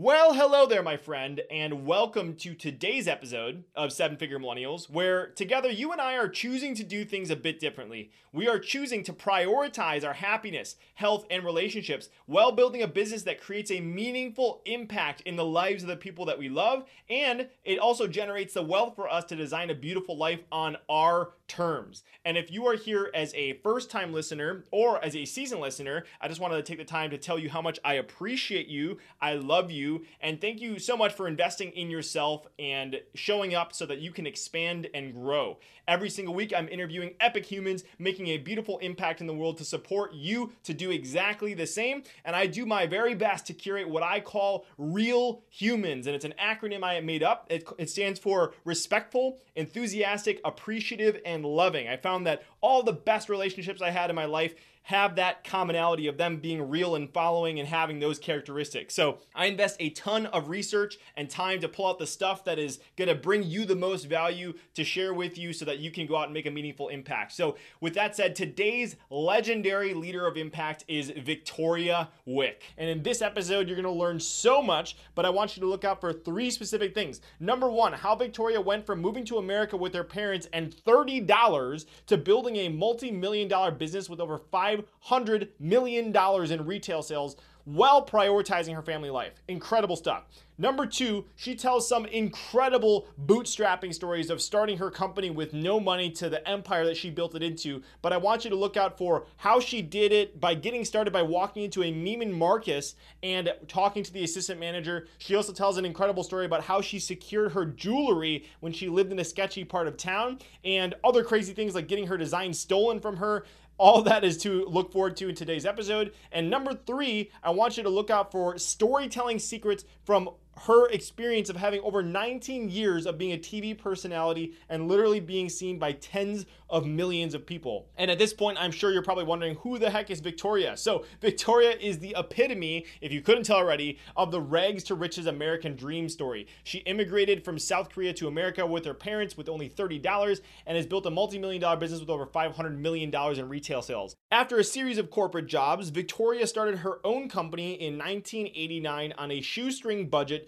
Well, 0.00 0.34
hello 0.34 0.64
there, 0.64 0.84
my 0.84 0.96
friend, 0.96 1.40
and 1.50 1.84
welcome 1.84 2.36
to 2.36 2.54
today's 2.54 3.08
episode 3.08 3.64
of 3.74 3.92
Seven 3.92 4.16
Figure 4.16 4.38
Millennials, 4.38 4.88
where 4.88 5.26
together 5.26 5.68
you 5.68 5.90
and 5.90 6.00
I 6.00 6.14
are 6.16 6.28
choosing 6.28 6.76
to 6.76 6.84
do 6.84 7.04
things 7.04 7.30
a 7.30 7.34
bit 7.34 7.58
differently. 7.58 8.12
We 8.32 8.46
are 8.46 8.60
choosing 8.60 9.02
to 9.02 9.12
prioritize 9.12 10.06
our 10.06 10.12
happiness, 10.12 10.76
health, 10.94 11.26
and 11.32 11.44
relationships 11.44 12.10
while 12.26 12.52
building 12.52 12.80
a 12.80 12.86
business 12.86 13.24
that 13.24 13.40
creates 13.40 13.72
a 13.72 13.80
meaningful 13.80 14.62
impact 14.66 15.22
in 15.22 15.34
the 15.34 15.44
lives 15.44 15.82
of 15.82 15.88
the 15.88 15.96
people 15.96 16.26
that 16.26 16.38
we 16.38 16.48
love, 16.48 16.84
and 17.10 17.48
it 17.64 17.80
also 17.80 18.06
generates 18.06 18.54
the 18.54 18.62
wealth 18.62 18.94
for 18.94 19.08
us 19.08 19.24
to 19.24 19.34
design 19.34 19.68
a 19.68 19.74
beautiful 19.74 20.16
life 20.16 20.44
on 20.52 20.76
our 20.88 21.32
terms. 21.48 22.04
And 22.24 22.36
if 22.38 22.52
you 22.52 22.66
are 22.68 22.76
here 22.76 23.10
as 23.14 23.34
a 23.34 23.54
first 23.64 23.90
time 23.90 24.12
listener 24.12 24.62
or 24.70 25.02
as 25.04 25.16
a 25.16 25.24
seasoned 25.24 25.62
listener, 25.62 26.04
I 26.20 26.28
just 26.28 26.40
wanted 26.40 26.56
to 26.56 26.62
take 26.62 26.78
the 26.78 26.84
time 26.84 27.10
to 27.10 27.18
tell 27.18 27.38
you 27.38 27.50
how 27.50 27.62
much 27.62 27.80
I 27.84 27.94
appreciate 27.94 28.68
you. 28.68 28.98
I 29.20 29.34
love 29.34 29.72
you. 29.72 29.87
And 30.20 30.40
thank 30.40 30.60
you 30.60 30.78
so 30.78 30.96
much 30.96 31.12
for 31.12 31.28
investing 31.28 31.70
in 31.72 31.90
yourself 31.90 32.46
and 32.58 33.00
showing 33.14 33.54
up 33.54 33.72
so 33.72 33.86
that 33.86 33.98
you 33.98 34.12
can 34.12 34.26
expand 34.26 34.88
and 34.94 35.14
grow. 35.14 35.58
Every 35.86 36.10
single 36.10 36.34
week, 36.34 36.52
I'm 36.54 36.68
interviewing 36.68 37.14
epic 37.18 37.46
humans, 37.46 37.84
making 37.98 38.28
a 38.28 38.36
beautiful 38.36 38.78
impact 38.78 39.20
in 39.20 39.26
the 39.26 39.34
world 39.34 39.56
to 39.58 39.64
support 39.64 40.12
you 40.12 40.52
to 40.64 40.74
do 40.74 40.90
exactly 40.90 41.54
the 41.54 41.66
same. 41.66 42.02
And 42.24 42.36
I 42.36 42.46
do 42.46 42.66
my 42.66 42.86
very 42.86 43.14
best 43.14 43.46
to 43.46 43.54
curate 43.54 43.88
what 43.88 44.02
I 44.02 44.20
call 44.20 44.66
real 44.76 45.42
humans. 45.48 46.06
And 46.06 46.14
it's 46.14 46.26
an 46.26 46.34
acronym 46.38 46.84
I 46.84 47.00
made 47.00 47.22
up. 47.22 47.46
It, 47.48 47.66
it 47.78 47.88
stands 47.88 48.20
for 48.20 48.52
respectful, 48.64 49.38
enthusiastic, 49.56 50.40
appreciative, 50.44 51.20
and 51.24 51.44
loving. 51.44 51.88
I 51.88 51.96
found 51.96 52.26
that 52.26 52.42
all 52.60 52.82
the 52.82 52.92
best 52.92 53.28
relationships 53.28 53.80
I 53.80 53.90
had 53.90 54.10
in 54.10 54.16
my 54.16 54.26
life 54.26 54.54
have 54.88 55.16
that 55.16 55.44
commonality 55.44 56.06
of 56.06 56.16
them 56.16 56.38
being 56.38 56.66
real 56.66 56.94
and 56.94 57.12
following 57.12 57.60
and 57.60 57.68
having 57.68 57.98
those 57.98 58.18
characteristics. 58.18 58.94
So 58.94 59.18
I 59.34 59.44
invest 59.44 59.76
a 59.80 59.90
ton 59.90 60.24
of 60.24 60.48
research 60.48 60.96
and 61.14 61.28
time 61.28 61.60
to 61.60 61.68
pull 61.68 61.88
out 61.88 61.98
the 61.98 62.06
stuff 62.06 62.42
that 62.44 62.58
is 62.58 62.78
to 62.96 63.14
bring 63.14 63.42
you 63.42 63.66
the 63.66 63.76
most 63.76 64.04
value 64.04 64.54
to 64.72 64.84
share 64.84 65.12
with 65.12 65.36
you 65.36 65.52
so 65.52 65.66
that 65.66 65.78
you 65.78 65.90
can 65.90 66.06
go 66.06 66.16
out 66.16 66.24
and 66.24 66.32
make 66.32 66.46
a 66.46 66.50
meaningful 66.50 66.88
impact. 66.88 67.32
So 67.32 67.56
with 67.82 67.92
that 67.94 68.16
said, 68.16 68.34
today's 68.34 68.96
legendary 69.10 69.92
leader 69.92 70.26
of 70.26 70.38
impact 70.38 70.84
is 70.88 71.10
Victoria 71.10 72.08
Wieck. 72.24 72.62
And 72.78 72.88
in 72.88 73.02
this 73.02 73.20
episode, 73.20 73.68
you're 73.68 73.76
to 73.82 73.90
learn 73.90 74.18
so 74.18 74.62
much, 74.62 74.96
but 75.14 75.26
I 75.26 75.30
want 75.30 75.54
you 75.54 75.60
to 75.60 75.68
look 75.68 75.84
out 75.84 76.00
for 76.00 76.14
three 76.14 76.50
specific 76.50 76.94
things. 76.94 77.20
Number 77.40 77.70
one, 77.70 77.92
how 77.92 78.14
Victoria 78.14 78.60
went 78.60 78.86
from 78.86 79.02
moving 79.02 79.26
to 79.26 79.36
America 79.36 79.76
with 79.76 79.92
her 79.92 80.02
parents 80.02 80.48
and 80.54 80.74
$30 80.74 81.84
to 82.06 82.16
building 82.16 82.56
a 82.56 82.68
multi-million 82.70 83.48
dollar 83.48 83.70
business 83.70 84.08
with 84.08 84.20
over 84.20 84.38
5 84.38 84.77
$500 85.08 85.48
million 85.58 86.14
in 86.14 86.66
retail 86.66 87.02
sales 87.02 87.36
while 87.68 88.04
prioritizing 88.04 88.74
her 88.74 88.80
family 88.80 89.10
life. 89.10 89.42
Incredible 89.46 89.96
stuff. 89.96 90.24
Number 90.56 90.86
two, 90.86 91.26
she 91.36 91.54
tells 91.54 91.86
some 91.86 92.06
incredible 92.06 93.06
bootstrapping 93.26 93.92
stories 93.92 94.30
of 94.30 94.40
starting 94.40 94.78
her 94.78 94.90
company 94.90 95.28
with 95.28 95.52
no 95.52 95.78
money 95.78 96.10
to 96.12 96.30
the 96.30 96.46
empire 96.48 96.86
that 96.86 96.96
she 96.96 97.10
built 97.10 97.34
it 97.34 97.42
into. 97.42 97.82
But 98.00 98.14
I 98.14 98.16
want 98.16 98.44
you 98.44 98.50
to 98.50 98.56
look 98.56 98.78
out 98.78 98.96
for 98.96 99.26
how 99.36 99.60
she 99.60 99.82
did 99.82 100.12
it 100.12 100.40
by 100.40 100.54
getting 100.54 100.84
started 100.84 101.12
by 101.12 101.22
walking 101.22 101.62
into 101.62 101.82
a 101.82 101.92
Neiman 101.92 102.32
Marcus 102.32 102.94
and 103.22 103.52
talking 103.68 104.02
to 104.02 104.12
the 104.12 104.24
assistant 104.24 104.58
manager. 104.58 105.06
She 105.18 105.36
also 105.36 105.52
tells 105.52 105.76
an 105.76 105.84
incredible 105.84 106.24
story 106.24 106.46
about 106.46 106.64
how 106.64 106.80
she 106.80 106.98
secured 106.98 107.52
her 107.52 107.66
jewelry 107.66 108.46
when 108.60 108.72
she 108.72 108.88
lived 108.88 109.12
in 109.12 109.18
a 109.18 109.24
sketchy 109.24 109.62
part 109.62 109.86
of 109.86 109.98
town 109.98 110.38
and 110.64 110.94
other 111.04 111.22
crazy 111.22 111.52
things 111.52 111.74
like 111.74 111.86
getting 111.86 112.06
her 112.06 112.16
design 112.16 112.54
stolen 112.54 112.98
from 112.98 113.18
her 113.18 113.44
all 113.78 114.02
that 114.02 114.24
is 114.24 114.36
to 114.38 114.64
look 114.66 114.92
forward 114.92 115.16
to 115.18 115.28
in 115.28 115.34
today's 115.34 115.64
episode. 115.64 116.12
And 116.30 116.50
number 116.50 116.74
three, 116.74 117.30
I 117.42 117.50
want 117.50 117.76
you 117.76 117.84
to 117.84 117.88
look 117.88 118.10
out 118.10 118.30
for 118.32 118.58
storytelling 118.58 119.38
secrets 119.38 119.84
from 120.04 120.30
her 120.66 120.88
experience 120.88 121.48
of 121.48 121.56
having 121.56 121.80
over 121.80 122.02
19 122.02 122.68
years 122.68 123.06
of 123.06 123.18
being 123.18 123.32
a 123.32 123.38
TV 123.38 123.76
personality 123.76 124.54
and 124.68 124.88
literally 124.88 125.20
being 125.20 125.48
seen 125.48 125.78
by 125.78 125.92
tens 125.92 126.46
of 126.70 126.86
millions 126.86 127.34
of 127.34 127.46
people. 127.46 127.88
And 127.96 128.10
at 128.10 128.18
this 128.18 128.34
point, 128.34 128.58
I'm 128.60 128.70
sure 128.70 128.92
you're 128.92 129.02
probably 129.02 129.24
wondering 129.24 129.56
who 129.56 129.78
the 129.78 129.90
heck 129.90 130.10
is 130.10 130.20
Victoria? 130.20 130.76
So, 130.76 131.04
Victoria 131.20 131.70
is 131.70 131.98
the 131.98 132.14
epitome, 132.18 132.86
if 133.00 133.12
you 133.12 133.22
couldn't 133.22 133.44
tell 133.44 133.56
already, 133.56 133.98
of 134.16 134.30
the 134.30 134.40
rags 134.40 134.84
to 134.84 134.94
riches 134.94 135.26
American 135.26 135.76
dream 135.76 136.08
story. 136.08 136.46
She 136.64 136.78
immigrated 136.78 137.44
from 137.44 137.58
South 137.58 137.88
Korea 137.90 138.12
to 138.14 138.28
America 138.28 138.66
with 138.66 138.84
her 138.84 138.94
parents 138.94 139.36
with 139.36 139.48
only 139.48 139.68
$30 139.68 140.40
and 140.66 140.76
has 140.76 140.86
built 140.86 141.06
a 141.06 141.10
multi 141.10 141.38
million 141.38 141.60
dollar 141.60 141.76
business 141.76 142.00
with 142.00 142.10
over 142.10 142.26
$500 142.26 142.76
million 142.76 143.14
in 143.14 143.48
retail 143.48 143.82
sales. 143.82 144.16
After 144.30 144.58
a 144.58 144.64
series 144.64 144.98
of 144.98 145.10
corporate 145.10 145.46
jobs, 145.46 145.88
Victoria 145.88 146.46
started 146.46 146.78
her 146.78 147.00
own 147.04 147.28
company 147.28 147.74
in 147.74 147.96
1989 147.96 149.14
on 149.16 149.30
a 149.30 149.40
shoestring 149.40 150.08
budget 150.08 150.47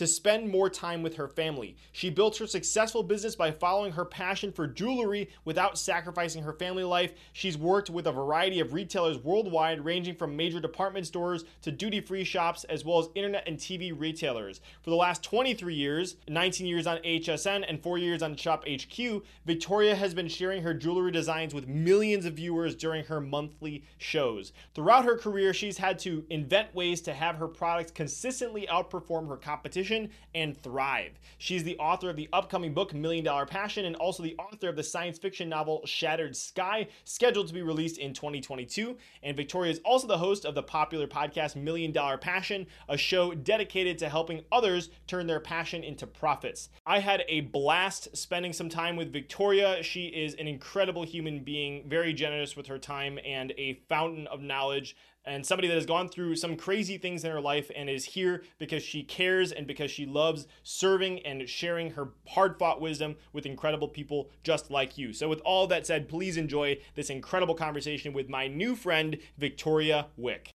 to 0.00 0.06
spend 0.06 0.48
more 0.48 0.70
time 0.70 1.02
with 1.02 1.16
her 1.16 1.28
family. 1.28 1.76
She 1.92 2.08
built 2.08 2.38
her 2.38 2.46
successful 2.46 3.02
business 3.02 3.36
by 3.36 3.50
following 3.50 3.92
her 3.92 4.06
passion 4.06 4.50
for 4.50 4.66
jewelry 4.66 5.28
without 5.44 5.76
sacrificing 5.76 6.42
her 6.42 6.54
family 6.54 6.84
life. 6.84 7.12
She's 7.34 7.58
worked 7.58 7.90
with 7.90 8.06
a 8.06 8.12
variety 8.12 8.60
of 8.60 8.72
retailers 8.72 9.18
worldwide, 9.18 9.84
ranging 9.84 10.14
from 10.14 10.38
major 10.38 10.58
department 10.58 11.06
stores 11.06 11.44
to 11.60 11.70
duty 11.70 12.00
free 12.00 12.24
shops, 12.24 12.64
as 12.64 12.82
well 12.82 12.98
as 12.98 13.10
internet 13.14 13.46
and 13.46 13.58
TV 13.58 13.92
retailers. 13.94 14.62
For 14.80 14.88
the 14.88 14.96
last 14.96 15.22
23 15.22 15.74
years, 15.74 16.16
19 16.26 16.66
years 16.66 16.86
on 16.86 16.96
HSN 17.04 17.66
and 17.68 17.82
4 17.82 17.98
years 17.98 18.22
on 18.22 18.36
Shop 18.36 18.64
HQ, 18.66 19.22
Victoria 19.44 19.94
has 19.94 20.14
been 20.14 20.28
sharing 20.28 20.62
her 20.62 20.72
jewelry 20.72 21.12
designs 21.12 21.52
with 21.52 21.68
millions 21.68 22.24
of 22.24 22.32
viewers 22.32 22.74
during 22.74 23.04
her 23.04 23.20
monthly 23.20 23.84
shows. 23.98 24.54
Throughout 24.74 25.04
her 25.04 25.18
career, 25.18 25.52
she's 25.52 25.76
had 25.76 25.98
to 25.98 26.24
invent 26.30 26.74
ways 26.74 27.02
to 27.02 27.12
have 27.12 27.36
her 27.36 27.48
products 27.48 27.90
consistently 27.90 28.66
outperform 28.66 29.28
her 29.28 29.36
competition 29.36 29.89
and 30.34 30.56
thrive. 30.62 31.18
She's 31.38 31.64
the 31.64 31.78
author 31.78 32.10
of 32.10 32.16
the 32.16 32.28
upcoming 32.32 32.72
book 32.72 32.94
Million 32.94 33.24
Dollar 33.24 33.46
Passion 33.46 33.84
and 33.86 33.96
also 33.96 34.22
the 34.22 34.36
author 34.36 34.68
of 34.68 34.76
the 34.76 34.82
science 34.82 35.18
fiction 35.18 35.48
novel 35.48 35.82
Shattered 35.84 36.36
Sky, 36.36 36.86
scheduled 37.04 37.48
to 37.48 37.54
be 37.54 37.62
released 37.62 37.98
in 37.98 38.14
2022. 38.14 38.96
And 39.22 39.36
Victoria 39.36 39.72
is 39.72 39.80
also 39.84 40.06
the 40.06 40.18
host 40.18 40.44
of 40.44 40.54
the 40.54 40.62
popular 40.62 41.06
podcast 41.06 41.56
Million 41.56 41.92
Dollar 41.92 42.18
Passion, 42.18 42.66
a 42.88 42.96
show 42.96 43.34
dedicated 43.34 43.98
to 43.98 44.08
helping 44.08 44.42
others 44.52 44.90
turn 45.06 45.26
their 45.26 45.40
passion 45.40 45.82
into 45.82 46.06
profits. 46.06 46.68
I 46.86 47.00
had 47.00 47.24
a 47.28 47.42
blast 47.42 48.16
spending 48.16 48.52
some 48.52 48.68
time 48.68 48.96
with 48.96 49.12
Victoria. 49.12 49.82
She 49.82 50.06
is 50.06 50.34
an 50.34 50.46
incredible 50.46 51.02
human 51.02 51.42
being, 51.42 51.88
very 51.88 52.12
generous 52.12 52.56
with 52.56 52.66
her 52.66 52.78
time, 52.78 53.18
and 53.24 53.52
a 53.58 53.80
fountain 53.88 54.26
of 54.28 54.40
knowledge 54.40 54.96
and 55.24 55.44
somebody 55.44 55.68
that 55.68 55.74
has 55.74 55.86
gone 55.86 56.08
through 56.08 56.36
some 56.36 56.56
crazy 56.56 56.98
things 56.98 57.24
in 57.24 57.30
her 57.30 57.40
life 57.40 57.70
and 57.74 57.88
is 57.90 58.04
here 58.04 58.42
because 58.58 58.82
she 58.82 59.02
cares 59.02 59.52
and 59.52 59.66
because 59.66 59.90
she 59.90 60.06
loves 60.06 60.46
serving 60.62 61.20
and 61.20 61.48
sharing 61.48 61.90
her 61.92 62.10
hard 62.28 62.58
fought 62.58 62.80
wisdom 62.80 63.16
with 63.32 63.46
incredible 63.46 63.88
people 63.88 64.30
just 64.42 64.70
like 64.70 64.96
you. 64.96 65.12
So, 65.12 65.28
with 65.28 65.40
all 65.40 65.66
that 65.68 65.86
said, 65.86 66.08
please 66.08 66.36
enjoy 66.36 66.78
this 66.94 67.10
incredible 67.10 67.54
conversation 67.54 68.12
with 68.12 68.28
my 68.28 68.46
new 68.48 68.74
friend, 68.74 69.18
Victoria 69.38 70.06
Wieck. 70.16 70.50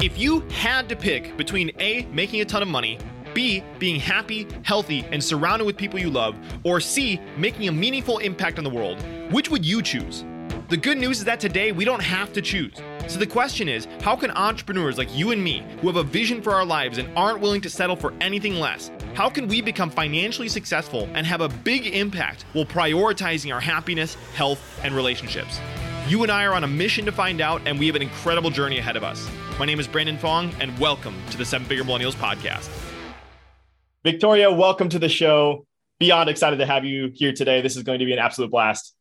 If 0.00 0.18
you 0.18 0.40
had 0.50 0.88
to 0.88 0.96
pick 0.96 1.36
between 1.36 1.70
A, 1.78 2.06
making 2.06 2.40
a 2.40 2.44
ton 2.44 2.60
of 2.60 2.68
money, 2.68 2.98
B, 3.34 3.62
being 3.78 4.00
happy, 4.00 4.48
healthy, 4.62 5.06
and 5.12 5.22
surrounded 5.22 5.64
with 5.64 5.76
people 5.76 5.98
you 5.98 6.10
love, 6.10 6.36
or 6.64 6.80
C, 6.80 7.20
making 7.36 7.68
a 7.68 7.72
meaningful 7.72 8.18
impact 8.18 8.58
on 8.58 8.64
the 8.64 8.70
world? 8.70 9.00
Which 9.32 9.48
would 9.48 9.64
you 9.64 9.80
choose? 9.80 10.24
The 10.72 10.78
good 10.78 10.96
news 10.96 11.18
is 11.18 11.26
that 11.26 11.38
today 11.38 11.70
we 11.70 11.84
don't 11.84 12.00
have 12.00 12.32
to 12.32 12.40
choose. 12.40 12.72
So 13.06 13.18
the 13.18 13.26
question 13.26 13.68
is 13.68 13.86
how 14.00 14.16
can 14.16 14.30
entrepreneurs 14.30 14.96
like 14.96 15.14
you 15.14 15.30
and 15.30 15.44
me, 15.44 15.62
who 15.82 15.88
have 15.88 15.96
a 15.96 16.02
vision 16.02 16.40
for 16.40 16.54
our 16.54 16.64
lives 16.64 16.96
and 16.96 17.14
aren't 17.14 17.40
willing 17.40 17.60
to 17.60 17.68
settle 17.68 17.94
for 17.94 18.14
anything 18.22 18.54
less, 18.54 18.90
how 19.12 19.28
can 19.28 19.48
we 19.48 19.60
become 19.60 19.90
financially 19.90 20.48
successful 20.48 21.10
and 21.12 21.26
have 21.26 21.42
a 21.42 21.50
big 21.50 21.88
impact 21.88 22.46
while 22.54 22.64
prioritizing 22.64 23.52
our 23.52 23.60
happiness, 23.60 24.14
health, 24.34 24.80
and 24.82 24.94
relationships? 24.94 25.60
You 26.08 26.22
and 26.22 26.32
I 26.32 26.46
are 26.46 26.54
on 26.54 26.64
a 26.64 26.68
mission 26.68 27.04
to 27.04 27.12
find 27.12 27.42
out, 27.42 27.60
and 27.66 27.78
we 27.78 27.86
have 27.86 27.96
an 27.96 28.00
incredible 28.00 28.48
journey 28.48 28.78
ahead 28.78 28.96
of 28.96 29.04
us. 29.04 29.28
My 29.58 29.66
name 29.66 29.78
is 29.78 29.86
Brandon 29.86 30.16
Fong, 30.16 30.54
and 30.58 30.78
welcome 30.78 31.14
to 31.32 31.36
the 31.36 31.44
Seven 31.44 31.66
Figure 31.66 31.84
Millennials 31.84 32.14
Podcast. 32.14 32.70
Victoria, 34.04 34.50
welcome 34.50 34.88
to 34.88 34.98
the 34.98 35.10
show. 35.10 35.66
Beyond 35.98 36.30
excited 36.30 36.56
to 36.60 36.64
have 36.64 36.86
you 36.86 37.12
here 37.14 37.34
today. 37.34 37.60
This 37.60 37.76
is 37.76 37.82
going 37.82 37.98
to 37.98 38.06
be 38.06 38.14
an 38.14 38.18
absolute 38.18 38.50
blast. 38.50 38.94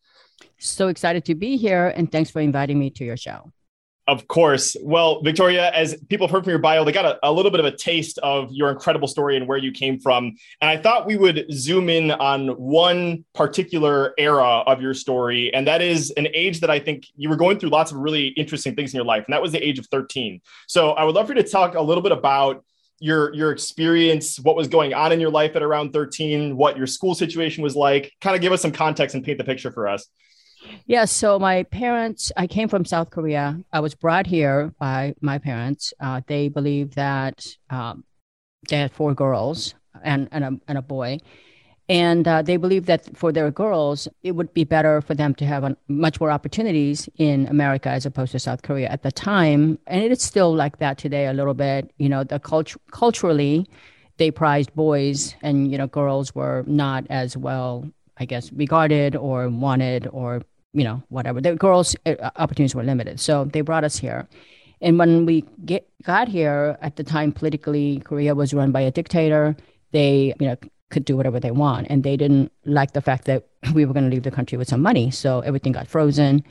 So 0.62 0.90
excited 0.90 1.26
to 1.26 1.36
be 1.36 1.58
here, 1.58 1.88
and 1.96 2.12
thanks 2.12 2.30
for 2.30 2.40
inviting 2.40 2.78
me 2.78 2.92
to 2.92 3.04
your 3.04 3.18
show. 3.18 3.52
Of 4.08 4.28
course. 4.28 4.76
Well, 4.84 5.22
Victoria, 5.22 5.72
as 5.72 5.96
people 6.10 6.28
have 6.28 6.32
heard 6.32 6.44
from 6.44 6.52
your 6.52 6.60
bio, 6.60 6.84
they 6.84 6.92
got 6.92 7.06
a, 7.06 7.20
a, 7.24 7.32
little 7.32 7.50
bit 7.50 7.60
of 7.60 7.66
a 7.66 7.76
taste 7.76 8.18
of 8.20 8.52
your 8.52 8.70
incredible 8.70 9.08
story 9.08 9.38
and 9.38 9.48
where 9.48 9.58
you 9.58 9.72
came 9.72 10.00
from. 10.00 10.36
And 10.60 10.70
I 10.70 10.78
thought 10.78 11.08
we 11.08 11.18
would 11.18 11.46
zoom 11.52 11.88
in 11.88 12.12
on 12.12 12.50
one 12.50 13.26
particular 13.34 14.14
era 14.18 14.44
of 14.44 14.82
your 14.82 14.94
story. 14.94 15.54
And 15.54 15.68
that 15.68 15.82
is 15.82 16.12
an 16.12 16.28
age 16.34 16.60
that 16.60 16.70
I 16.70 16.80
think 16.80 17.06
you 17.16 17.30
were 17.30 17.36
going 17.36 17.58
through 17.58 17.70
lots 17.70 17.92
of 17.92 17.98
really 17.98 18.28
interesting 18.30 18.76
things 18.76 18.92
in 18.94 18.98
your 18.98 19.06
life. 19.06 19.24
And 19.26 19.34
that 19.34 19.42
was 19.42 19.52
the 19.52 19.66
age 19.66 19.80
of 19.80 19.86
13. 19.88 20.42
So 20.68 20.92
I 20.92 21.04
would 21.04 21.16
love 21.16 21.28
for 21.28 21.34
you 21.34 21.42
to 21.42 21.48
talk 21.48 21.76
a 21.76 21.82
little 21.82 22.04
bit 22.04 22.12
about 22.12 22.64
your 23.00 23.34
your 23.34 23.52
experience, 23.52 24.40
what 24.40 24.56
was 24.56 24.68
going 24.68 24.94
on 24.94 25.12
in 25.12 25.20
your 25.20 25.32
life 25.32 25.56
at 25.56 25.64
around 25.64 25.92
13, 25.92 26.56
what 26.56 26.78
your 26.78 26.86
school 26.86 27.16
situation 27.16 27.64
was 27.64 27.76
like. 27.76 28.14
Kind 28.22 28.36
of 28.36 28.42
give 28.42 28.52
us 28.52 28.62
some 28.62 28.72
context 28.72 29.16
and 29.16 29.24
paint 29.24 29.38
the 29.38 29.44
picture 29.44 29.72
for 29.72 29.88
us. 29.88 30.08
Yeah, 30.86 31.06
so 31.06 31.40
my 31.40 31.64
parents, 31.64 32.32
I 32.38 32.48
came 32.48 32.68
from 32.68 32.86
South 32.86 33.10
Korea. 33.10 33.60
I 33.72 33.80
was 33.80 33.96
brought 33.96 34.28
here 34.28 34.74
by 34.80 35.16
my 35.22 35.38
parents. 35.38 35.94
Uh, 36.00 36.22
they 36.28 36.50
believe 36.50 36.96
that 36.96 37.46
um, 37.70 38.04
they 38.70 38.78
had 38.78 38.92
four 38.92 39.14
girls 39.14 39.74
and, 40.04 40.28
and, 40.32 40.44
a, 40.44 40.60
and 40.68 40.78
a 40.78 40.82
boy. 40.82 41.20
And 41.90 42.28
uh, 42.28 42.42
they 42.42 42.58
believe 42.58 42.86
that 42.86 43.18
for 43.18 43.32
their 43.32 43.52
girls, 43.52 44.08
it 44.24 44.32
would 44.32 44.54
be 44.54 44.64
better 44.64 45.02
for 45.02 45.14
them 45.14 45.36
to 45.36 45.46
have 45.46 45.64
a, 45.64 45.76
much 45.88 46.20
more 46.20 46.32
opportunities 46.32 47.10
in 47.18 47.48
America 47.48 47.90
as 47.90 48.06
opposed 48.06 48.32
to 48.32 48.40
South 48.40 48.62
Korea 48.62 48.88
at 48.88 49.04
the 49.04 49.12
time. 49.12 49.78
And 49.88 50.04
it 50.04 50.12
is 50.12 50.22
still 50.22 50.54
like 50.54 50.78
that 50.78 50.98
today 50.98 51.28
a 51.28 51.34
little 51.34 51.54
bit. 51.54 51.92
You 51.98 52.08
know, 52.08 52.24
the 52.24 52.40
cult- 52.40 52.78
culturally, 52.92 53.68
they 54.18 54.32
prized 54.32 54.74
boys 54.74 55.36
and, 55.42 55.72
you 55.72 55.78
know, 55.78 55.88
girls 55.88 56.34
were 56.34 56.64
not 56.68 57.06
as 57.10 57.36
well 57.36 57.90
I 58.22 58.26
guess, 58.26 58.54
regarded 58.54 59.16
or 59.16 59.50
wanted 59.50 60.08
or 60.12 60.44
you 60.74 60.84
know, 60.84 61.04
whatever. 61.10 61.42
The 61.42 61.56
girls' 61.56 61.96
uh, 62.06 62.16
opportunities 62.36 62.76
were 62.76 62.84
limited. 62.84 63.20
So 63.20 63.46
they 63.46 63.62
brought 63.62 63.84
us 63.84 63.98
here. 63.98 64.28
And 64.82 64.98
when 64.98 65.26
we 65.26 65.46
get, 65.66 65.88
got 66.04 66.28
here, 66.28 66.78
at 66.82 66.96
the 66.96 67.04
time, 67.04 67.32
politically, 67.32 68.02
Korea 68.04 68.34
was 68.34 68.54
run 68.54 68.72
by 68.72 68.82
a 68.82 68.92
dictator. 68.92 69.56
They, 69.92 70.34
you 70.40 70.48
know, 70.48 70.58
could 70.90 71.06
do 71.06 71.16
whatever 71.16 71.40
they 71.40 71.52
want. 71.52 71.88
And 71.90 72.04
they 72.04 72.18
didn't 72.18 72.52
like 72.66 72.94
the 72.94 73.02
fact 73.02 73.26
that 73.26 73.48
we 73.74 73.86
were 73.86 73.94
going 73.94 74.06
to 74.06 74.12
leave 74.12 74.24
the 74.24 74.32
country 74.32 74.58
with 74.58 74.68
some 74.68 74.82
money. 74.82 75.12
So 75.12 75.42
everything 75.42 75.72
got 75.72 75.88
frozen. 75.88 76.44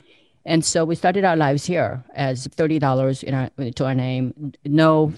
And 0.45 0.65
so 0.65 0.85
we 0.85 0.95
started 0.95 1.23
our 1.23 1.35
lives 1.35 1.65
here 1.65 2.03
as 2.15 2.47
$30 2.47 3.23
in 3.23 3.33
our, 3.33 3.49
to 3.71 3.85
our 3.85 3.93
name, 3.93 4.53
no 4.65 5.13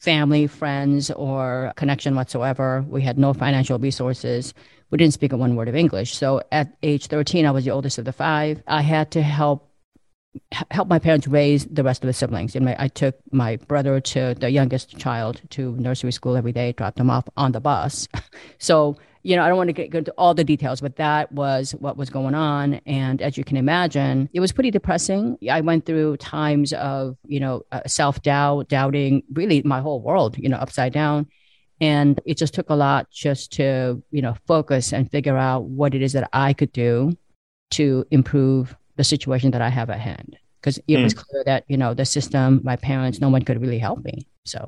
family, 0.00 0.46
friends, 0.46 1.10
or 1.10 1.72
connection 1.76 2.14
whatsoever. 2.14 2.84
We 2.86 3.00
had 3.00 3.18
no 3.18 3.32
financial 3.32 3.78
resources 3.78 4.52
we 4.90 4.98
didn't 4.98 5.14
speak 5.14 5.32
one 5.32 5.56
word 5.56 5.68
of 5.68 5.74
English. 5.74 6.16
So 6.16 6.42
at 6.52 6.76
age 6.82 7.06
13, 7.06 7.46
I 7.46 7.50
was 7.50 7.64
the 7.64 7.70
oldest 7.70 7.98
of 7.98 8.04
the 8.04 8.12
five. 8.12 8.62
I 8.66 8.82
had 8.82 9.10
to 9.12 9.22
help 9.22 9.70
help 10.70 10.88
my 10.88 10.98
parents 10.98 11.26
raise 11.26 11.64
the 11.66 11.82
rest 11.82 12.02
of 12.02 12.06
the 12.08 12.12
siblings. 12.12 12.54
And 12.54 12.66
my, 12.66 12.76
I 12.78 12.88
took 12.88 13.16
my 13.32 13.56
brother 13.56 14.00
to 14.00 14.34
the 14.34 14.50
youngest 14.50 14.98
child 14.98 15.40
to 15.50 15.72
nursery 15.76 16.12
school 16.12 16.36
every 16.36 16.52
day, 16.52 16.72
dropped 16.72 16.98
them 16.98 17.10
off 17.10 17.26
on 17.36 17.52
the 17.52 17.60
bus. 17.60 18.08
so, 18.58 18.96
you 19.22 19.34
know, 19.34 19.42
I 19.42 19.48
don't 19.48 19.56
want 19.56 19.68
to 19.68 19.72
get, 19.72 19.90
get 19.90 19.98
into 19.98 20.14
all 20.16 20.34
the 20.34 20.44
details, 20.44 20.80
but 20.80 20.96
that 20.96 21.32
was 21.32 21.72
what 21.72 21.96
was 21.96 22.10
going 22.10 22.34
on. 22.34 22.74
And 22.86 23.20
as 23.20 23.36
you 23.36 23.44
can 23.44 23.56
imagine, 23.56 24.28
it 24.32 24.40
was 24.40 24.52
pretty 24.52 24.70
depressing. 24.70 25.36
I 25.50 25.62
went 25.62 25.84
through 25.84 26.18
times 26.18 26.72
of, 26.74 27.16
you 27.24 27.40
know, 27.40 27.62
uh, 27.72 27.80
self 27.86 28.22
doubt, 28.22 28.68
doubting 28.68 29.22
really 29.32 29.62
my 29.62 29.80
whole 29.80 30.00
world, 30.00 30.38
you 30.38 30.48
know, 30.48 30.58
upside 30.58 30.92
down. 30.92 31.26
And 31.80 32.20
it 32.24 32.38
just 32.38 32.54
took 32.54 32.70
a 32.70 32.74
lot 32.74 33.10
just 33.10 33.52
to, 33.52 34.02
you 34.10 34.22
know, 34.22 34.34
focus 34.46 34.92
and 34.92 35.10
figure 35.10 35.36
out 35.36 35.64
what 35.64 35.94
it 35.94 36.02
is 36.02 36.12
that 36.14 36.28
I 36.32 36.52
could 36.52 36.72
do 36.72 37.16
to 37.72 38.06
improve 38.10 38.74
the 38.96 39.04
situation 39.04 39.50
that 39.50 39.60
I 39.60 39.68
have 39.68 39.90
at 39.90 40.00
hand. 40.00 40.38
Because 40.60 40.78
it 40.88 40.96
mm. 40.96 41.04
was 41.04 41.14
clear 41.14 41.44
that, 41.44 41.64
you 41.68 41.76
know, 41.76 41.94
the 41.94 42.04
system, 42.04 42.60
my 42.64 42.76
parents, 42.76 43.20
no 43.20 43.28
one 43.28 43.42
could 43.42 43.60
really 43.60 43.78
help 43.78 44.02
me. 44.04 44.26
So, 44.44 44.58